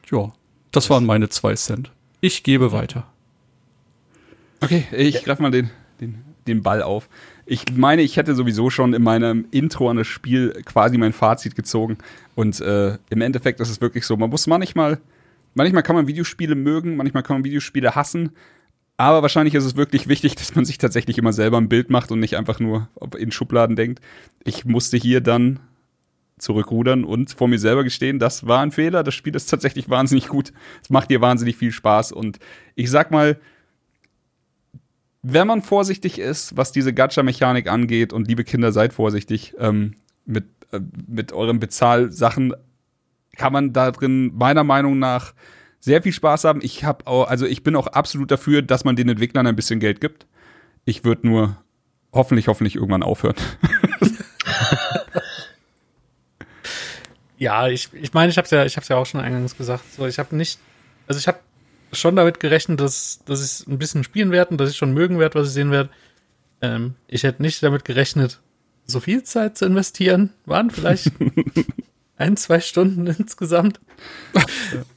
Ja, 0.09 0.31
das 0.71 0.89
waren 0.89 1.05
meine 1.05 1.29
zwei 1.29 1.55
Cent. 1.55 1.91
Ich 2.21 2.43
gebe 2.43 2.71
weiter. 2.71 3.07
Okay, 4.61 4.85
ich 4.91 5.23
greife 5.23 5.41
mal 5.41 5.51
den, 5.51 5.69
den, 6.01 6.23
den 6.47 6.63
Ball 6.63 6.81
auf. 6.81 7.09
Ich 7.45 7.63
meine, 7.75 8.01
ich 8.01 8.17
hätte 8.17 8.35
sowieso 8.35 8.69
schon 8.69 8.93
in 8.93 9.03
meinem 9.03 9.45
Intro 9.51 9.89
an 9.89 9.97
das 9.97 10.07
Spiel 10.07 10.51
quasi 10.65 10.97
mein 10.97 11.13
Fazit 11.13 11.55
gezogen. 11.55 11.97
Und 12.35 12.59
äh, 12.59 12.97
im 13.09 13.21
Endeffekt 13.21 13.59
ist 13.59 13.69
es 13.69 13.81
wirklich 13.81 14.05
so, 14.05 14.17
man 14.17 14.29
muss 14.29 14.47
manchmal, 14.47 14.99
manchmal 15.53 15.83
kann 15.83 15.95
man 15.95 16.07
Videospiele 16.07 16.55
mögen, 16.55 16.95
manchmal 16.95 17.23
kann 17.23 17.37
man 17.37 17.43
Videospiele 17.43 17.95
hassen. 17.95 18.31
Aber 18.97 19.21
wahrscheinlich 19.21 19.53
ist 19.53 19.63
es 19.63 19.75
wirklich 19.75 20.07
wichtig, 20.07 20.35
dass 20.37 20.55
man 20.55 20.65
sich 20.65 20.77
tatsächlich 20.77 21.17
immer 21.17 21.33
selber 21.33 21.57
ein 21.57 21.69
Bild 21.69 21.89
macht 21.89 22.11
und 22.11 22.19
nicht 22.19 22.35
einfach 22.35 22.59
nur 22.59 22.89
in 23.17 23.31
Schubladen 23.31 23.75
denkt. 23.75 24.01
Ich 24.43 24.65
musste 24.65 24.97
hier 24.97 25.21
dann 25.21 25.59
zurückrudern 26.39 27.03
und 27.03 27.31
vor 27.31 27.47
mir 27.47 27.57
selber 27.57 27.83
gestehen, 27.83 28.19
das 28.19 28.45
war 28.45 28.61
ein 28.61 28.71
Fehler. 28.71 29.03
Das 29.03 29.15
Spiel 29.15 29.35
ist 29.35 29.47
tatsächlich 29.47 29.89
wahnsinnig 29.89 30.27
gut. 30.27 30.53
Es 30.83 30.89
macht 30.89 31.09
dir 31.09 31.21
wahnsinnig 31.21 31.57
viel 31.57 31.71
Spaß. 31.71 32.11
Und 32.11 32.37
ich 32.75 32.91
sag 32.91 33.11
mal, 33.11 33.39
wenn 35.23 35.47
man 35.47 35.61
vorsichtig 35.63 36.19
ist, 36.19 36.55
was 36.55 36.71
diese 36.71 36.93
Gacha-Mechanik 36.93 37.67
angeht, 37.67 38.13
und 38.13 38.27
liebe 38.27 38.43
Kinder, 38.43 38.71
seid 38.71 38.93
vorsichtig 38.93 39.55
ähm, 39.57 39.95
mit, 40.25 40.45
äh, 40.71 40.79
mit 41.07 41.33
euren 41.33 41.59
Bezahlsachen, 41.59 42.53
kann 43.35 43.53
man 43.53 43.73
da 43.73 43.91
drin 43.91 44.31
meiner 44.35 44.63
Meinung 44.63 44.99
nach 44.99 45.33
sehr 45.79 46.01
viel 46.01 46.13
Spaß 46.13 46.43
haben. 46.43 46.59
Ich 46.63 46.83
habe 46.83 47.07
also 47.07 47.45
ich 47.45 47.63
bin 47.63 47.75
auch 47.75 47.87
absolut 47.87 48.31
dafür, 48.31 48.61
dass 48.61 48.83
man 48.83 48.95
den 48.95 49.09
Entwicklern 49.09 49.47
ein 49.47 49.55
bisschen 49.55 49.79
Geld 49.79 50.01
gibt. 50.01 50.25
Ich 50.85 51.03
würde 51.03 51.27
nur 51.27 51.57
hoffentlich, 52.13 52.47
hoffentlich 52.47 52.75
irgendwann 52.75 53.03
aufhören. 53.03 53.35
ja, 57.37 57.67
ich, 57.67 57.89
ich 57.93 58.13
meine, 58.13 58.31
ich 58.31 58.37
habe 58.37 58.47
ja, 58.49 58.65
ich 58.65 58.75
habe 58.77 58.85
ja 58.89 58.97
auch 58.97 59.05
schon 59.05 59.21
eingangs 59.21 59.57
gesagt. 59.57 59.83
So, 59.93 60.07
ich 60.07 60.19
habe 60.19 60.35
nicht, 60.35 60.59
also 61.07 61.19
ich 61.19 61.27
habe 61.27 61.39
schon 61.93 62.15
damit 62.15 62.39
gerechnet, 62.39 62.79
dass, 62.79 63.19
dass 63.25 63.39
ich 63.39 63.45
es 63.45 63.67
ein 63.67 63.77
bisschen 63.77 64.03
spielen 64.03 64.31
werde 64.31 64.51
und 64.51 64.57
dass 64.57 64.69
ich 64.71 64.77
schon 64.77 64.93
mögen 64.93 65.19
werde, 65.19 65.39
was 65.39 65.47
ich 65.47 65.53
sehen 65.53 65.71
werde. 65.71 65.89
Ähm, 66.61 66.95
ich 67.07 67.23
hätte 67.23 67.41
nicht 67.41 67.61
damit 67.63 67.85
gerechnet, 67.85 68.41
so 68.85 68.99
viel 68.99 69.23
Zeit 69.23 69.57
zu 69.57 69.65
investieren. 69.65 70.33
Waren 70.45 70.71
vielleicht 70.71 71.11
ein, 72.17 72.37
zwei 72.37 72.59
Stunden 72.59 73.07
insgesamt. 73.07 73.79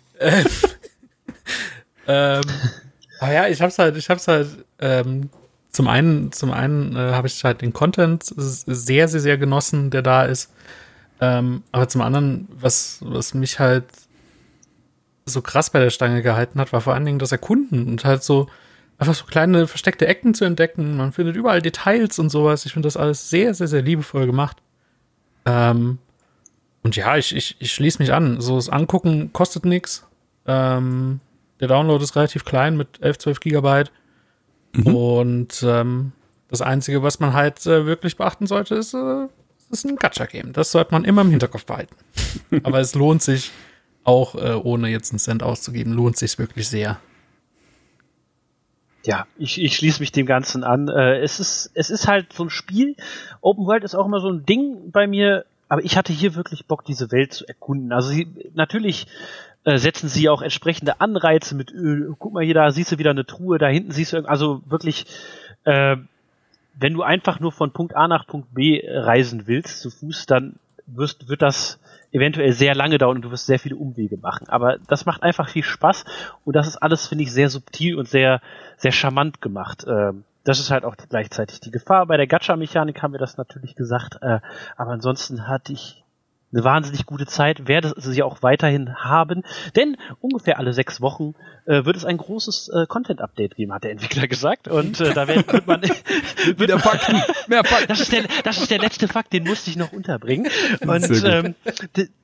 ähm, 2.06 2.42
aber 3.20 3.32
ja, 3.32 3.48
ich 3.48 3.60
hab's 3.62 3.78
halt, 3.78 3.96
ich 3.96 4.08
hab's 4.10 4.28
halt, 4.28 4.48
ähm, 4.78 5.30
zum 5.70 5.88
einen, 5.88 6.32
zum 6.32 6.50
einen 6.52 6.96
äh, 6.96 7.12
habe 7.12 7.28
ich 7.28 7.44
halt 7.44 7.62
den 7.62 7.72
Content 7.72 8.24
sehr, 8.24 9.08
sehr, 9.08 9.20
sehr 9.20 9.38
genossen, 9.38 9.90
der 9.90 10.02
da 10.02 10.24
ist. 10.24 10.52
Ähm, 11.20 11.62
aber 11.70 11.88
zum 11.88 12.00
anderen, 12.00 12.48
was, 12.50 12.98
was 13.02 13.34
mich 13.34 13.58
halt 13.60 13.84
so 15.26 15.42
krass 15.42 15.70
bei 15.70 15.78
der 15.78 15.90
Stange 15.90 16.22
gehalten 16.22 16.60
hat, 16.60 16.72
war 16.72 16.80
vor 16.80 16.94
allen 16.94 17.04
Dingen 17.04 17.18
das 17.18 17.32
Erkunden 17.32 17.86
und 17.86 18.04
halt 18.04 18.22
so 18.24 18.48
einfach 18.98 19.14
so 19.14 19.24
kleine 19.24 19.66
versteckte 19.66 20.06
Ecken 20.06 20.34
zu 20.34 20.44
entdecken. 20.44 20.96
Man 20.96 21.12
findet 21.12 21.36
überall 21.36 21.62
Details 21.62 22.18
und 22.18 22.30
sowas. 22.30 22.66
Ich 22.66 22.72
finde 22.72 22.86
das 22.86 22.96
alles 22.96 23.30
sehr, 23.30 23.54
sehr, 23.54 23.68
sehr 23.68 23.82
liebevoll 23.82 24.26
gemacht. 24.26 24.58
Ähm, 25.46 25.98
und 26.82 26.96
ja, 26.96 27.16
ich, 27.16 27.34
ich, 27.34 27.56
ich 27.60 27.72
schließe 27.72 27.98
mich 27.98 28.12
an. 28.12 28.40
So 28.40 28.56
das 28.56 28.68
Angucken 28.68 29.32
kostet 29.32 29.64
nichts. 29.64 30.06
Ähm, 30.46 31.20
der 31.60 31.68
Download 31.68 32.02
ist 32.02 32.16
relativ 32.16 32.44
klein 32.44 32.76
mit 32.76 33.00
11, 33.00 33.18
12 33.18 33.40
Gigabyte. 33.40 33.92
Mhm. 34.72 34.94
Und 34.94 35.64
ähm, 35.66 36.12
das 36.48 36.62
Einzige, 36.62 37.02
was 37.02 37.20
man 37.20 37.32
halt 37.32 37.64
äh, 37.66 37.86
wirklich 37.86 38.16
beachten 38.16 38.46
sollte, 38.46 38.74
ist, 38.74 38.94
äh, 38.94 39.26
ist 39.70 39.84
ein 39.84 39.96
Gacha-Game. 39.96 40.52
Das 40.52 40.72
sollte 40.72 40.92
man 40.92 41.04
immer 41.04 41.22
im 41.22 41.30
Hinterkopf 41.30 41.64
behalten. 41.64 41.94
Aber 42.64 42.80
es 42.80 42.94
lohnt 42.94 43.22
sich, 43.22 43.52
auch 44.04 44.34
äh, 44.34 44.54
ohne 44.54 44.88
jetzt 44.88 45.12
einen 45.12 45.18
Cent 45.18 45.42
auszugeben, 45.42 45.92
lohnt 45.92 46.16
sich 46.16 46.38
wirklich 46.38 46.68
sehr. 46.68 46.98
Ja, 49.04 49.26
ich, 49.38 49.60
ich 49.60 49.76
schließe 49.76 50.00
mich 50.00 50.12
dem 50.12 50.26
Ganzen 50.26 50.64
an. 50.64 50.88
Äh, 50.88 51.20
es, 51.20 51.40
ist, 51.40 51.70
es 51.74 51.90
ist 51.90 52.06
halt 52.06 52.32
so 52.32 52.44
ein 52.44 52.50
Spiel. 52.50 52.96
Open 53.40 53.66
World 53.66 53.84
ist 53.84 53.94
auch 53.94 54.06
immer 54.06 54.20
so 54.20 54.28
ein 54.28 54.44
Ding 54.44 54.90
bei 54.90 55.06
mir, 55.06 55.44
aber 55.68 55.84
ich 55.84 55.96
hatte 55.96 56.12
hier 56.12 56.34
wirklich 56.34 56.66
Bock, 56.66 56.84
diese 56.84 57.10
Welt 57.10 57.32
zu 57.32 57.46
erkunden. 57.46 57.92
Also 57.92 58.10
sie, 58.10 58.28
natürlich 58.54 59.06
äh, 59.64 59.78
setzen 59.78 60.08
sie 60.08 60.28
auch 60.28 60.42
entsprechende 60.42 61.00
Anreize 61.00 61.54
mit 61.54 61.70
Öl. 61.70 62.14
Guck 62.18 62.32
mal 62.32 62.44
hier, 62.44 62.54
da 62.54 62.70
siehst 62.70 62.92
du 62.92 62.98
wieder 62.98 63.10
eine 63.10 63.26
Truhe, 63.26 63.58
da 63.58 63.68
hinten 63.68 63.92
siehst 63.92 64.12
du, 64.12 64.28
also 64.28 64.62
wirklich, 64.66 65.06
äh, 65.64 65.96
wenn 66.74 66.94
du 66.94 67.02
einfach 67.02 67.40
nur 67.40 67.52
von 67.52 67.72
Punkt 67.72 67.94
A 67.94 68.08
nach 68.08 68.26
Punkt 68.26 68.54
B 68.54 68.82
reisen 68.86 69.46
willst 69.46 69.80
zu 69.80 69.90
Fuß, 69.90 70.26
dann 70.26 70.56
wirst, 70.86 71.28
wird 71.28 71.42
das 71.42 71.78
eventuell 72.12 72.52
sehr 72.52 72.74
lange 72.74 72.98
dauern 72.98 73.16
und 73.16 73.22
du 73.22 73.30
wirst 73.30 73.46
sehr 73.46 73.58
viele 73.58 73.76
Umwege 73.76 74.16
machen. 74.16 74.48
Aber 74.48 74.78
das 74.88 75.06
macht 75.06 75.22
einfach 75.22 75.48
viel 75.48 75.62
Spaß 75.62 76.04
und 76.44 76.56
das 76.56 76.66
ist 76.66 76.76
alles, 76.78 77.06
finde 77.06 77.24
ich, 77.24 77.32
sehr 77.32 77.50
subtil 77.50 77.96
und 77.96 78.08
sehr, 78.08 78.40
sehr 78.76 78.92
charmant 78.92 79.40
gemacht. 79.40 79.84
Ähm, 79.86 80.24
das 80.44 80.58
ist 80.58 80.70
halt 80.70 80.84
auch 80.84 80.96
gleichzeitig 80.96 81.60
die 81.60 81.70
Gefahr. 81.70 82.06
Bei 82.06 82.16
der 82.16 82.26
Gacha-Mechanik 82.26 83.02
haben 83.02 83.12
wir 83.12 83.20
das 83.20 83.36
natürlich 83.36 83.74
gesagt, 83.74 84.16
äh, 84.22 84.40
aber 84.76 84.92
ansonsten 84.92 85.46
hatte 85.46 85.72
ich 85.72 86.02
eine 86.52 86.64
wahnsinnig 86.64 87.06
gute 87.06 87.26
Zeit, 87.26 87.68
werde 87.68 87.94
sie 87.96 88.22
auch 88.22 88.42
weiterhin 88.42 88.96
haben, 88.96 89.42
denn 89.76 89.96
ungefähr 90.20 90.58
alle 90.58 90.72
sechs 90.72 91.00
Wochen 91.00 91.34
äh, 91.66 91.84
wird 91.84 91.96
es 91.96 92.04
ein 92.04 92.16
großes 92.16 92.70
äh, 92.70 92.86
Content-Update 92.86 93.54
geben, 93.54 93.72
hat 93.72 93.84
der 93.84 93.92
Entwickler 93.92 94.26
gesagt. 94.26 94.66
Und 94.66 95.00
äh, 95.00 95.14
da 95.14 95.28
wird, 95.28 95.52
wird 95.52 95.66
man 95.66 95.82
wieder 96.56 96.78
Fakten, 96.78 97.22
mehr 97.48 97.64
Fakten. 97.64 97.88
Das 97.88 98.00
ist, 98.00 98.12
der, 98.12 98.24
das 98.44 98.58
ist 98.58 98.70
der 98.70 98.78
letzte 98.78 99.08
Fakt, 99.08 99.32
den 99.32 99.44
musste 99.44 99.70
ich 99.70 99.76
noch 99.76 99.92
unterbringen. 99.92 100.50
Und 100.80 101.24
ähm, 101.24 101.54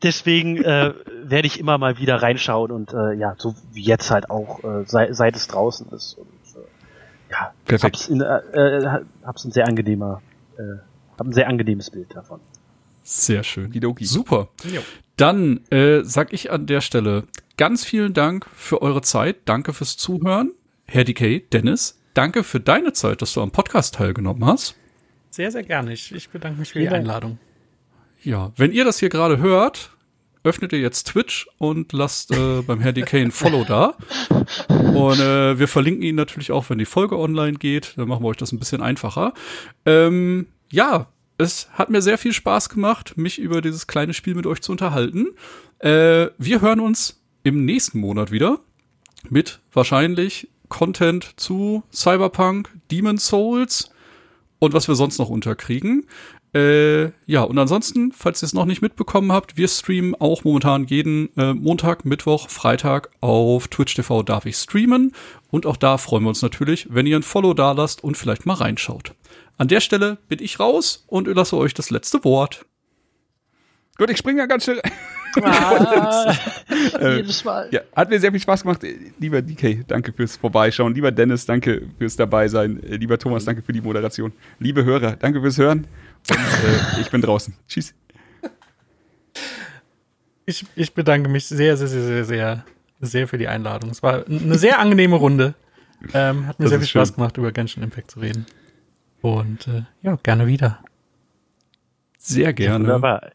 deswegen 0.03 0.62
äh, 0.62 0.93
werde 1.22 1.47
ich 1.47 1.61
immer 1.61 1.79
mal 1.79 1.99
wieder 1.99 2.16
reinschauen 2.16 2.70
und 2.70 2.93
äh, 2.93 3.14
ja, 3.14 3.35
so 3.39 3.55
wie 3.72 3.83
jetzt 3.83 4.11
halt 4.11 4.31
auch, 4.31 4.62
äh, 4.64 4.85
sei, 4.87 5.12
seit 5.12 5.37
es 5.37 5.47
draußen 5.49 5.89
ist. 5.91 6.14
Und, 6.18 6.27
äh, 6.27 7.33
ja, 7.33 7.53
Perfekt. 7.64 7.97
Hab's, 7.97 8.09
in, 8.09 8.20
äh, 8.20 8.24
äh 8.24 9.05
hab's 9.24 9.45
ein 9.45 9.53
sehr 9.53 9.66
angenehmer, 9.66 10.22
äh, 10.59 10.79
hab 11.18 11.27
ein 11.27 11.33
sehr 11.33 11.49
angenehmes 11.49 11.91
Bild 11.91 12.14
davon. 12.14 12.41
Sehr 13.07 13.44
schön. 13.44 13.70
Kidoki. 13.70 14.04
Super. 14.04 14.48
Jo. 14.64 14.82
Dann 15.16 15.61
äh, 15.70 16.02
sag 16.02 16.32
ich 16.32 16.50
an 16.50 16.66
der 16.66 16.80
Stelle 16.80 17.22
ganz 17.57 17.84
vielen 17.84 18.14
Dank 18.14 18.48
für 18.52 18.82
eure 18.82 19.00
Zeit. 19.00 19.36
Danke 19.44 19.72
fürs 19.72 19.96
Zuhören. 19.96 20.50
Herr 20.86 21.04
DK, 21.04 21.48
Dennis, 21.50 22.00
danke 22.14 22.42
für 22.42 22.59
deine 22.59 22.92
Zeit, 22.92 23.22
dass 23.22 23.32
du 23.32 23.42
am 23.42 23.52
Podcast 23.52 23.94
teilgenommen 23.94 24.44
hast. 24.44 24.74
Sehr, 25.30 25.52
sehr 25.52 25.62
gerne. 25.62 25.92
Ich, 25.92 26.12
ich 26.12 26.30
bedanke 26.30 26.59
mich 26.59 26.72
für 26.72 26.80
die 26.80 26.88
Einladung. 26.88 27.38
Ja, 28.24 28.52
wenn 28.57 28.72
ihr 28.72 28.84
das 28.84 28.98
hier 28.98 29.09
gerade 29.09 29.38
hört, 29.38 29.92
öffnet 30.42 30.72
ihr 30.72 30.80
jetzt 30.80 31.04
Twitch 31.04 31.46
und 31.59 31.92
lasst 31.92 32.32
äh, 32.32 32.62
beim 32.66 32.80
Herr 32.80 32.92
DK 32.92 33.14
ein 33.14 33.30
Follow 33.30 33.62
da. 33.62 33.96
Und 34.68 35.20
äh, 35.20 35.61
wir 35.61 35.68
verlinken 35.68 36.02
ihn 36.02 36.16
natürlich 36.16 36.50
auch, 36.50 36.70
wenn 36.70 36.78
die 36.78 36.84
Folge 36.86 37.16
online 37.16 37.59
geht. 37.59 37.94
Dann 37.96 38.09
machen 38.09 38.24
wir 38.24 38.28
euch 38.30 38.36
das 38.36 38.50
ein 38.50 38.59
bisschen 38.59 38.82
einfacher. 38.82 39.32
Ähm, 39.84 40.48
ja, 40.70 41.07
es 41.39 41.68
hat 41.72 41.91
mir 41.91 42.03
sehr 42.03 42.18
viel 42.18 42.32
Spaß 42.32 42.68
gemacht, 42.68 43.16
mich 43.16 43.39
über 43.39 43.61
dieses 43.61 43.87
kleine 43.87 44.14
Spiel 44.14 44.34
mit 44.34 44.47
euch 44.47 44.62
zu 44.62 44.72
unterhalten. 44.72 45.28
Äh, 45.78 46.28
wir 46.39 46.61
hören 46.61 46.80
uns 46.80 47.20
im 47.43 47.64
nächsten 47.64 48.01
Monat 48.01 48.30
wieder 48.30 48.61
mit 49.28 49.61
wahrscheinlich 49.72 50.49
Content 50.68 51.34
zu 51.37 51.82
Cyberpunk, 51.93 52.70
Demon 52.91 53.18
Souls 53.18 53.91
und 54.59 54.72
was 54.72 54.89
wir 54.89 54.95
sonst 54.95 55.18
noch 55.18 55.28
unterkriegen. 55.28 56.07
Äh, 56.55 57.11
ja, 57.26 57.43
und 57.43 57.59
ansonsten, 57.59 58.12
falls 58.12 58.43
ihr 58.43 58.47
es 58.47 58.55
noch 58.55 58.64
nicht 58.64 58.80
mitbekommen 58.80 59.30
habt, 59.30 59.59
wir 59.59 59.68
streamen 59.68 60.14
auch 60.14 60.45
momentan 60.45 60.87
jeden 60.87 61.28
äh, 61.37 61.53
Montag, 61.53 62.07
Mittwoch, 62.07 62.49
Freitag 62.49 63.11
auf 63.20 63.68
Twitch 63.68 63.95
TV 63.95 64.22
darf 64.22 64.47
ich 64.47 64.57
streamen. 64.57 65.12
Und 65.51 65.66
auch 65.66 65.76
da 65.76 65.99
freuen 65.99 66.24
wir 66.24 66.30
uns 66.30 66.41
natürlich, 66.41 66.87
wenn 66.91 67.07
ihr 67.07 67.16
ein 67.16 67.22
Follow 67.22 67.53
da 67.53 67.72
lasst 67.72 68.03
und 68.03 68.16
vielleicht 68.16 68.47
mal 68.47 68.55
reinschaut. 68.55 69.12
An 69.59 69.68
der 69.68 69.80
Stelle 69.80 70.18
bin 70.28 70.43
ich 70.43 70.61
raus 70.61 71.05
und 71.07 71.26
überlasse 71.26 71.57
euch 71.57 71.74
das 71.74 71.91
letzte 71.91 72.24
Wort. 72.24 72.66
Gut, 73.99 74.11
ich 74.11 74.18
springe 74.18 74.41
ja 74.41 74.47
ganz 74.47 74.64
schnell. 74.64 74.80
Ah, 75.42 76.34
äh, 77.00 77.17
jedes 77.17 77.45
Mal. 77.45 77.68
Ja, 77.71 77.80
hat 77.95 78.11
mir 78.11 78.21
sehr 78.21 78.30
viel 78.30 78.41
Spaß 78.41 78.63
gemacht. 78.63 78.83
Lieber 79.18 79.41
DK, 79.41 79.87
danke 79.87 80.13
fürs 80.13 80.37
Vorbeischauen. 80.37 80.95
Lieber 80.95 81.11
Dennis, 81.11 81.46
danke 81.46 81.88
fürs 81.99 82.17
Dabeisein. 82.17 82.80
Lieber 82.83 83.18
Thomas, 83.18 83.45
danke 83.45 83.63
für 83.63 83.72
die 83.72 83.80
Moderation. 83.80 84.33
Liebe 84.58 84.84
Hörer, 84.84 85.17
danke 85.17 85.41
fürs 85.41 85.58
Hören. 85.58 85.87
Und 86.29 86.37
äh, 86.37 87.00
ich 87.00 87.11
bin 87.11 87.22
draußen. 87.22 87.54
Tschüss. 87.68 87.95
Ich, 90.45 90.64
ich 90.76 90.95
bedanke 90.95 91.29
mich 91.29 91.46
sehr, 91.46 91.76
sehr, 91.76 91.88
sehr, 91.88 92.03
sehr, 92.03 92.25
sehr, 92.25 92.64
sehr 93.00 93.29
für 93.29 93.38
die 93.38 93.49
Einladung. 93.49 93.91
Es 93.91 94.03
war 94.03 94.26
eine 94.26 94.58
sehr 94.58 94.79
angenehme 94.79 95.17
Runde. 95.17 95.54
Ähm, 96.13 96.46
hat 96.46 96.58
mir 96.58 96.64
das 96.64 96.71
sehr 96.71 96.79
viel 96.79 96.88
Spaß 96.88 97.08
schön. 97.08 97.17
gemacht, 97.17 97.37
über 97.37 97.50
Genshin 97.50 97.83
Impact 97.83 98.11
zu 98.11 98.21
reden. 98.21 98.46
Und 99.26 99.66
äh, 99.66 99.82
ja, 100.03 100.16
gerne 100.22 100.46
wieder. 100.46 100.78
Sehr 102.16 102.53
gerne. 102.53 102.84
Wunderbar. 102.84 103.32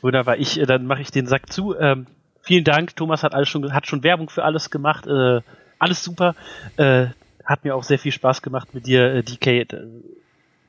Wunderbar. 0.00 0.38
Ich, 0.38 0.60
äh, 0.60 0.64
dann 0.64 0.86
mache 0.86 1.02
ich 1.02 1.10
den 1.10 1.26
Sack 1.26 1.52
zu. 1.52 1.76
Ähm, 1.76 2.06
vielen 2.40 2.62
Dank. 2.62 2.94
Thomas 2.94 3.24
hat 3.24 3.34
alles 3.34 3.48
schon, 3.48 3.72
hat 3.74 3.88
schon 3.88 4.04
Werbung 4.04 4.30
für 4.30 4.44
alles 4.44 4.70
gemacht. 4.70 5.08
Äh, 5.08 5.40
alles 5.80 6.04
super. 6.04 6.36
Äh, 6.76 7.06
hat 7.44 7.64
mir 7.64 7.74
auch 7.74 7.82
sehr 7.82 7.98
viel 7.98 8.12
Spaß 8.12 8.42
gemacht 8.42 8.74
mit 8.74 8.86
dir, 8.86 9.12
äh, 9.12 9.22
DK. 9.24 9.46
Äh, 9.46 9.66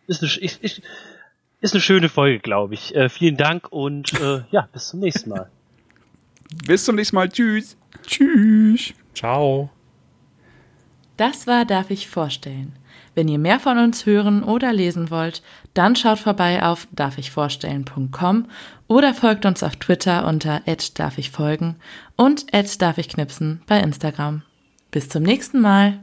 ist 0.08 0.24
eine, 0.24 0.32
ich, 0.40 0.58
ich, 0.64 0.82
ist 1.62 1.76
eine 1.76 1.82
schöne 1.82 2.10
Folge, 2.10 2.40
glaube 2.40 2.74
ich. 2.74 2.96
Äh, 2.96 3.10
vielen 3.10 3.38
Dank 3.38 3.72
und 3.72 4.20
äh, 4.20 4.42
ja, 4.50 4.68
bis 4.74 4.88
zum 4.88 5.00
nächsten 5.00 5.30
Mal. 5.30 5.52
Bis 6.66 6.86
zum 6.86 6.96
nächsten 6.96 7.16
Mal. 7.16 7.30
Tschüss. 7.30 7.78
Tschüss. 8.06 8.94
Ciao. 9.14 9.70
Das 11.18 11.46
war 11.46 11.66
Darf 11.66 11.92
ich 11.92 12.08
vorstellen. 12.08 12.74
Wenn 13.16 13.30
ihr 13.30 13.40
mehr 13.40 13.60
von 13.60 13.78
uns 13.78 14.06
hören 14.06 14.44
oder 14.44 14.74
lesen 14.74 15.10
wollt, 15.10 15.42
dann 15.74 15.96
schaut 15.96 16.20
vorbei 16.20 16.62
auf 16.62 16.88
darfichvorstellen.com 16.92 18.46
oder 18.88 19.14
folgt 19.14 19.46
uns 19.46 19.64
auf 19.64 19.78
Twitter 19.78 20.28
unter 20.28 20.62
darf 20.94 21.18
ich 21.18 21.32
folgen 21.32 21.78
und 22.18 22.54
darf 22.78 22.98
ich 22.98 23.10
knipsen 23.10 23.62
bei 23.68 23.80
Instagram. 23.80 24.44
Bis 24.92 25.10
zum 25.10 25.24
nächsten 25.24 25.62
Mal. 25.62 26.00